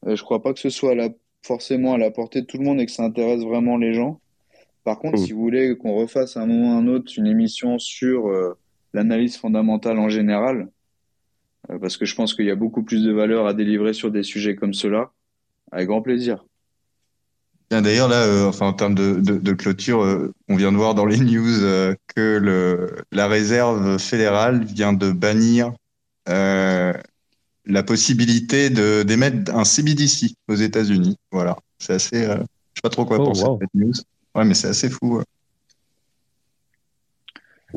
je 0.05 0.21
crois 0.23 0.41
pas 0.41 0.53
que 0.53 0.59
ce 0.59 0.69
soit 0.69 0.95
la, 0.95 1.09
forcément 1.43 1.93
à 1.93 1.97
la 1.97 2.11
portée 2.11 2.41
de 2.41 2.45
tout 2.47 2.57
le 2.57 2.63
monde 2.63 2.79
et 2.79 2.85
que 2.85 2.91
ça 2.91 3.03
intéresse 3.03 3.43
vraiment 3.43 3.77
les 3.77 3.93
gens. 3.93 4.19
Par 4.83 4.99
contre, 4.99 5.19
mm. 5.19 5.25
si 5.25 5.33
vous 5.33 5.41
voulez 5.41 5.75
qu'on 5.77 5.95
refasse 5.95 6.37
à 6.37 6.41
un 6.41 6.45
moment 6.45 6.75
ou 6.75 6.79
un 6.79 6.87
autre 6.87 7.11
une 7.17 7.27
émission 7.27 7.77
sur 7.77 8.31
l'analyse 8.93 9.37
fondamentale 9.37 9.99
en 9.99 10.09
général, 10.09 10.69
euh, 11.69 11.79
parce 11.79 11.97
que 11.97 12.05
je 12.05 12.15
pense 12.15 12.33
qu'il 12.33 12.45
y 12.45 12.51
a 12.51 12.55
beaucoup 12.55 12.83
plus 12.83 13.03
de 13.03 13.11
valeur 13.11 13.47
à 13.47 13.53
délivrer 13.53 13.93
sur 13.93 14.11
des 14.11 14.23
sujets 14.23 14.55
comme 14.55 14.73
cela. 14.73 15.11
Avec 15.71 15.87
grand 15.87 16.01
plaisir. 16.01 16.45
D'ailleurs, 17.69 18.07
là, 18.07 18.23
euh, 18.23 18.47
enfin, 18.47 18.67
en 18.67 18.73
termes 18.73 18.95
de, 18.95 19.19
de, 19.19 19.53
clôture, 19.53 20.01
euh, 20.01 20.33
on 20.47 20.55
vient 20.55 20.71
de 20.71 20.77
voir 20.77 20.95
dans 20.95 21.05
les 21.05 21.17
news 21.19 21.59
que 22.15 22.37
le, 22.37 23.03
la 23.11 23.27
réserve 23.27 23.97
fédérale 23.97 24.63
vient 24.63 24.93
de 24.93 25.11
bannir 25.11 25.73
la 26.25 27.83
possibilité 27.83 28.69
d'émettre 28.69 29.53
un 29.53 29.65
CBDC 29.65 30.33
aux 30.47 30.55
États-Unis. 30.55 31.17
Voilà, 31.31 31.57
c'est 31.79 31.93
assez. 31.93 32.23
je 32.23 32.29
sais 32.29 32.81
pas 32.81 32.89
trop 32.89 33.05
quoi 33.05 33.19
oh, 33.19 33.25
penser 33.25 33.43
de 33.43 33.57
cette 33.59 33.73
news. 33.73 33.93
Ouais, 34.33 34.45
mais 34.45 34.53
c'est 34.53 34.69
assez 34.69 34.89
fou. 34.89 35.21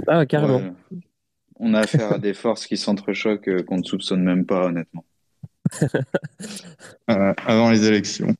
Ah, 0.07 0.25
carrément 0.25 0.63
on 1.61 1.75
a 1.75 1.81
affaire 1.81 2.13
à 2.13 2.19
des 2.19 2.35
forces 2.35 2.67
qui 2.67 2.77
s'entrechoquent 2.77 3.49
euh, 3.49 3.63
qu'on 3.63 3.79
ne 3.79 3.85
soupçonne 3.85 4.25
même 4.25 4.47
pas, 4.47 4.67
honnêtement. 4.67 5.05
Euh, 7.11 7.35
avant 7.45 7.71
les 7.71 7.85
élections. 7.87 8.35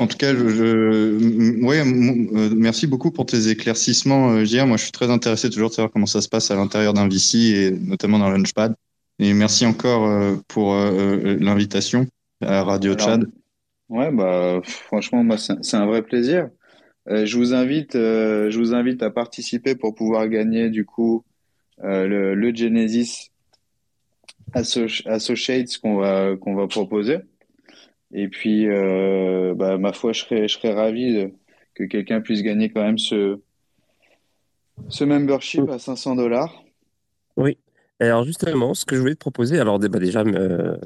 En 0.00 0.06
tout 0.06 0.16
cas, 0.16 0.34
je, 0.34 0.62
euh, 0.62 2.50
merci 2.56 2.86
beaucoup 2.86 3.10
pour 3.10 3.26
tes 3.26 3.48
éclaircissements, 3.48 4.44
JR. 4.44 4.66
Moi, 4.66 4.76
je 4.76 4.84
suis 4.84 4.92
très 4.92 5.10
intéressé 5.10 5.50
toujours 5.50 5.68
de 5.68 5.74
savoir 5.74 5.92
comment 5.92 6.06
ça 6.06 6.20
se 6.22 6.28
passe 6.28 6.50
à 6.50 6.56
l'intérieur 6.56 6.94
d'un 6.94 7.06
VC 7.06 7.36
et 7.38 7.70
notamment 7.70 8.18
dans 8.18 8.30
Launchpad. 8.30 8.74
Et 9.18 9.34
merci 9.34 9.66
encore 9.66 10.10
pour 10.48 10.74
l'invitation 10.74 12.06
à 12.42 12.64
Radio 12.64 12.96
Chad. 12.96 13.26
Ouais, 13.90 14.10
bah, 14.10 14.60
franchement, 14.64 15.22
c'est 15.36 15.76
un 15.76 15.84
vrai 15.84 16.00
plaisir. 16.00 16.48
je 17.06 17.36
vous 17.36 17.52
invite, 17.52 17.92
je 17.92 18.56
vous 18.56 18.74
invite 18.74 19.02
à 19.02 19.10
participer 19.10 19.74
pour 19.74 19.94
pouvoir 19.94 20.26
gagner 20.28 20.70
du 20.70 20.86
coup 20.86 21.22
euh, 21.84 22.06
le, 22.06 22.34
le, 22.34 22.54
Genesis 22.54 23.30
Associates 24.52 25.78
qu'on 25.78 25.96
va, 25.96 26.36
qu'on 26.36 26.54
va 26.54 26.66
proposer. 26.66 27.18
Et 28.12 28.28
puis, 28.28 28.68
euh, 28.68 29.54
bah, 29.54 29.78
ma 29.78 29.92
foi, 29.92 30.12
je 30.12 30.20
serais, 30.20 30.48
je 30.48 30.58
serais 30.58 30.72
ravi 30.72 31.32
que 31.74 31.84
quelqu'un 31.84 32.20
puisse 32.20 32.42
gagner 32.42 32.70
quand 32.70 32.82
même 32.82 32.98
ce, 32.98 33.38
ce 34.88 35.04
membership 35.04 35.68
à 35.68 35.78
500 35.78 36.16
dollars. 36.16 36.62
Oui. 37.36 37.56
Alors 38.00 38.24
justement, 38.24 38.72
ce 38.72 38.86
que 38.86 38.96
je 38.96 39.00
voulais 39.02 39.14
te 39.14 39.20
proposer, 39.20 39.60
alors 39.60 39.78
bah, 39.78 39.98
déjà, 39.98 40.24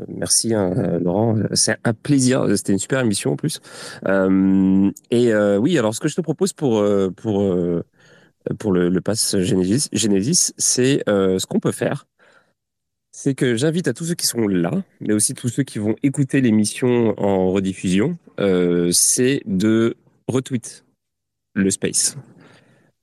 merci 0.09 0.53
hein, 0.53 0.99
Laurent, 1.01 1.37
c'est 1.53 1.77
un 1.85 1.95
plaisir, 1.95 2.45
c'était 2.57 2.73
une 2.73 2.81
super 2.81 3.01
émission 3.01 3.33
en 3.33 3.37
plus. 3.37 3.61
Euh, 4.09 4.91
et 5.13 5.33
euh, 5.33 5.57
oui, 5.57 5.79
alors 5.79 5.95
ce 5.95 6.01
que 6.01 6.09
je 6.09 6.17
te 6.17 6.21
propose 6.21 6.53
pour, 6.53 6.85
pour 7.17 7.55
pour 8.59 8.73
le, 8.73 8.89
le 8.89 9.01
pass 9.01 9.39
Genesis, 9.39 9.89
Genesis 9.93 10.53
c'est 10.59 11.05
ce 11.07 11.47
qu'on 11.47 11.61
peut 11.61 11.71
faire. 11.71 12.05
C'est 13.17 13.37
que 13.37 13.55
j'invite 13.55 13.87
à 13.87 13.93
tous 13.93 14.07
ceux 14.07 14.17
qui 14.17 14.27
sont 14.27 14.49
là, 14.49 14.73
mais 15.01 15.15
aussi 15.15 15.35
tous 15.35 15.49
ceux 15.49 15.63
qui 15.63 15.79
vont 15.79 15.95
écouter 16.03 16.41
l'émission 16.41 17.15
en 17.17 17.53
rediffusion, 17.53 18.19
euh, 18.41 18.91
c'est 18.91 19.41
de 19.47 19.97
retweet 20.27 20.85
le 21.55 21.71
space. 21.71 22.17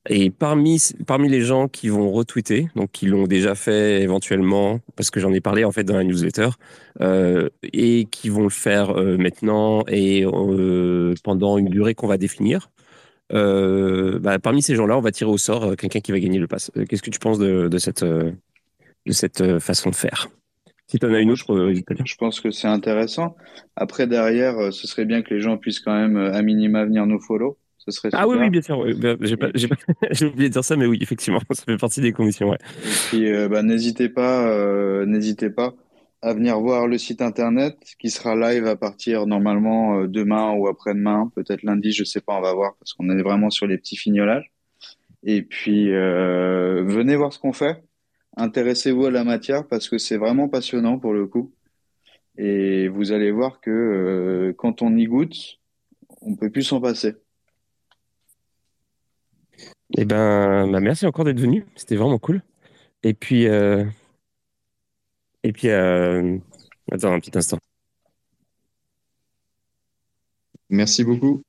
Et 0.10 0.30
parmi, 0.30 0.82
parmi 1.08 1.30
les 1.30 1.40
gens 1.40 1.70
qui 1.70 1.88
vont 1.88 2.12
retweeter, 2.12 2.68
donc 2.76 2.92
qui 2.92 3.06
l'ont 3.06 3.26
déjà 3.26 3.56
fait 3.56 4.02
éventuellement, 4.02 4.82
parce 4.98 5.12
que 5.12 5.22
j'en 5.22 5.32
ai 5.32 5.40
parlé 5.40 5.64
en 5.64 5.72
fait 5.72 5.86
dans 5.86 5.96
la 5.96 6.04
newsletter, 6.04 6.50
euh, 7.00 7.48
et 7.72 8.06
qui 8.12 8.28
vont 8.28 8.44
le 8.44 8.50
faire 8.50 8.92
euh, 9.00 9.16
maintenant 9.16 9.86
et 9.88 10.26
pendant 11.24 11.58
une 11.58 11.70
durée 11.70 11.96
qu'on 11.96 12.08
va 12.08 12.18
définir, 12.18 12.70
bah, 13.30 14.40
parmi 14.40 14.62
ces 14.62 14.76
gens-là, 14.76 14.98
on 14.98 15.02
va 15.02 15.14
tirer 15.14 15.32
au 15.32 15.38
sort 15.38 15.78
quelqu'un 15.78 16.02
qui 16.02 16.12
va 16.12 16.20
gagner 16.20 16.38
le 16.38 16.48
pass. 16.48 16.70
Qu'est-ce 16.90 17.02
que 17.02 17.12
tu 17.12 17.20
penses 17.20 17.40
de 17.40 17.78
cette, 17.78 18.04
de 19.06 19.12
cette 19.12 19.60
façon 19.60 19.90
de 19.90 19.96
faire 19.96 20.30
Si 20.88 21.00
tu 21.00 21.06
en 21.06 21.14
as 21.14 21.20
une 21.20 21.32
autre, 21.32 21.72
je 22.06 22.16
pense 22.16 22.40
que 22.40 22.52
c'est 22.52 22.68
intéressant. 22.68 23.36
Après, 23.76 24.08
derrière, 24.08 24.72
ce 24.72 24.88
serait 24.88 25.06
bien 25.06 25.22
que 25.22 25.34
les 25.34 25.42
gens 25.42 25.58
puissent 25.58 25.80
quand 25.80 25.96
même, 25.96 26.18
à 26.18 26.42
minima, 26.42 26.86
venir 26.86 27.06
nous 27.06 27.20
follow. 27.20 27.58
Ce 27.78 27.90
serait 27.90 28.10
ah 28.14 28.28
oui, 28.28 28.38
oui, 28.40 28.50
bien 28.52 28.62
sûr. 28.62 28.86
J'ai 30.12 30.26
oublié 30.26 30.50
de 30.50 30.54
dire 30.54 30.64
ça, 30.64 30.76
mais 30.76 30.86
oui, 30.86 31.00
effectivement, 31.02 31.40
ça 31.52 31.64
fait 31.64 31.78
partie 31.78 32.02
des 32.02 32.12
commissions. 32.12 32.50
Ouais. 32.50 32.58
Et 32.84 33.10
puis, 33.10 33.48
bah, 33.50 33.64
n'hésitez 33.64 34.10
pas, 34.10 35.06
n'hésitez 35.06 35.50
pas 35.50 35.74
à 36.22 36.34
venir 36.34 36.60
voir 36.60 36.88
le 36.88 36.98
site 36.98 37.22
internet 37.22 37.78
qui 38.00 38.10
sera 38.10 38.36
live 38.36 38.68
à 38.68 38.76
partir 38.76 39.26
normalement 39.26 40.00
euh, 40.00 40.08
demain 40.08 40.52
ou 40.54 40.68
après-demain, 40.68 41.32
peut-être 41.36 41.64
lundi, 41.64 41.92
je 41.92 42.04
sais 42.04 42.22
pas, 42.22 42.38
on 42.38 42.42
va 42.42 42.54
voir 42.54 42.76
parce 42.80 42.94
qu'on 42.94 43.10
est 43.10 43.22
vraiment 43.22 43.50
sur 43.50 43.66
les 43.68 43.78
petits 43.78 43.98
fignolages. 43.98 44.52
Et 45.24 45.42
puis 45.42 45.92
euh, 45.92 46.84
venez 46.86 47.16
voir 47.16 47.34
ce 47.34 47.40
qu'on 47.40 47.54
fait, 47.54 47.84
intéressez-vous 48.38 49.06
à 49.06 49.12
la 49.12 49.24
matière 49.24 49.68
parce 49.68 49.90
que 49.90 49.98
c'est 49.98 50.18
vraiment 50.18 50.50
passionnant 50.50 51.00
pour 51.00 51.14
le 51.14 51.28
coup. 51.28 51.54
Et 52.38 52.88
vous 52.88 53.12
allez 53.12 53.32
voir 53.32 53.60
que 53.60 53.70
euh, 53.70 54.54
quand 54.58 54.82
on 54.82 54.96
y 54.96 55.06
goûte, 55.06 55.60
on 56.22 56.36
peut 56.36 56.50
plus 56.50 56.64
s'en 56.64 56.80
passer. 56.80 57.16
Eh 59.98 60.06
ben, 60.06 60.72
bah, 60.72 60.80
merci 60.80 61.06
encore 61.06 61.26
d'être 61.26 61.40
venu, 61.40 61.66
c'était 61.76 61.98
vraiment 61.98 62.20
cool. 62.20 62.42
Et 63.04 63.14
puis 63.14 63.48
euh, 63.48 63.84
et 65.44 65.52
puis, 65.54 65.70
euh... 65.70 66.38
attends 66.92 67.14
un 67.14 67.20
petit 67.20 67.36
instant. 67.38 67.58
Merci 70.70 71.04
beaucoup. 71.04 71.42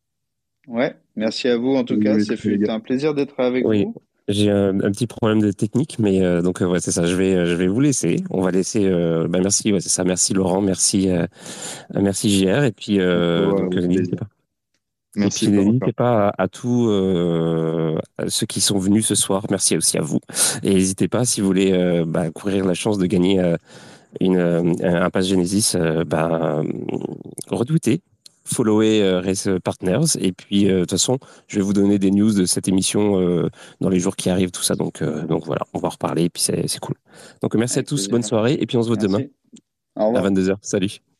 Ouais, 0.67 0.97
merci 1.17 1.49
à 1.49 1.57
vous 1.57 1.75
en 1.75 1.85
tout 1.85 1.99
cas. 1.99 2.19
C'est 2.21 2.71
un 2.71 2.81
plaisir 2.81 3.15
d'être 3.15 3.39
avec 3.39 3.67
oui. 3.67 3.85
vous. 3.85 3.95
J'ai 4.29 4.51
un, 4.51 4.79
petit 4.79 5.07
problème 5.07 5.41
de 5.41 5.51
technique, 5.51 5.99
mais 5.99 6.23
euh, 6.23 6.43
donc 6.43 6.63
euh, 6.63 6.67
ouais, 6.67 6.81
c'est 6.81 6.93
ça. 6.93 7.07
Je 7.07 7.17
vais, 7.17 7.45
je 7.45 7.55
vais 7.55 7.67
vous 7.67 7.81
laisser. 7.81 8.23
On 8.31 8.41
va 8.41 8.53
laisser. 8.53 8.85
Euh, 8.85 9.27
bah, 9.29 9.41
merci, 9.43 9.73
ouais, 9.73 9.81
c'est 9.81 9.89
ça. 9.89 10.05
Merci 10.05 10.33
Laurent, 10.33 10.61
merci, 10.61 11.09
merci 11.95 12.31
JR, 12.31 12.65
et 12.65 12.73
puis 12.73 12.99
donc 12.99 13.75
n'hésitez 13.75 14.17
pas. 14.17 14.27
Merci. 15.15 15.49
N'hésitez 15.51 15.93
pas 15.93 16.29
à, 16.29 16.45
à 16.45 16.49
tous 16.49 16.89
ceux 18.29 18.47
qui 18.47 18.61
sont 18.61 18.79
venus 18.79 19.07
ce 19.07 19.15
soir. 19.15 19.45
Merci 19.51 19.77
aussi 19.77 19.99
à 19.99 20.03
vous. 20.03 20.21
Et 20.63 20.73
n'hésitez 20.75 21.09
pas 21.09 21.25
si 21.25 21.41
vous 21.41 21.47
voulez 21.49 22.05
bah, 22.07 22.31
courir 22.31 22.65
la 22.65 22.75
chance 22.75 22.99
de 22.99 23.07
gagner 23.07 23.43
une, 24.21 24.77
un 24.83 25.11
pass 25.11 25.27
Genesis, 25.27 25.77
bah, 26.07 26.63
redoutez 27.51 28.03
follower 28.45 29.21
Race 29.25 29.49
Partners. 29.63 30.17
Et 30.19 30.33
puis, 30.33 30.65
de 30.65 30.81
toute 30.81 30.91
façon, 30.91 31.19
je 31.47 31.57
vais 31.57 31.63
vous 31.63 31.73
donner 31.73 31.99
des 31.99 32.11
news 32.11 32.33
de 32.33 32.45
cette 32.45 32.69
émission 32.69 33.49
dans 33.81 33.89
les 33.89 33.99
jours 33.99 34.17
qui 34.17 34.31
arrivent, 34.31 34.51
tout 34.51 34.63
ça. 34.63 34.75
Donc, 34.75 35.03
donc 35.03 35.47
voilà, 35.47 35.63
on 35.75 35.79
va 35.79 35.89
en 35.89 35.91
reparler. 35.91 36.25
Et 36.25 36.31
puis, 36.31 36.43
c'est 36.43 36.81
cool. 36.81 36.97
Donc, 37.43 37.55
merci 37.55 37.79
à 37.79 37.83
tous. 37.83 38.09
Bonne 38.09 38.23
soirée. 38.23 38.57
Et 38.61 38.67
puis, 38.67 38.77
on 38.77 38.83
se 38.83 38.89
voit 38.89 38.97
demain 38.97 39.25
à 39.97 40.11
22h. 40.11 40.57
Salut. 40.61 41.12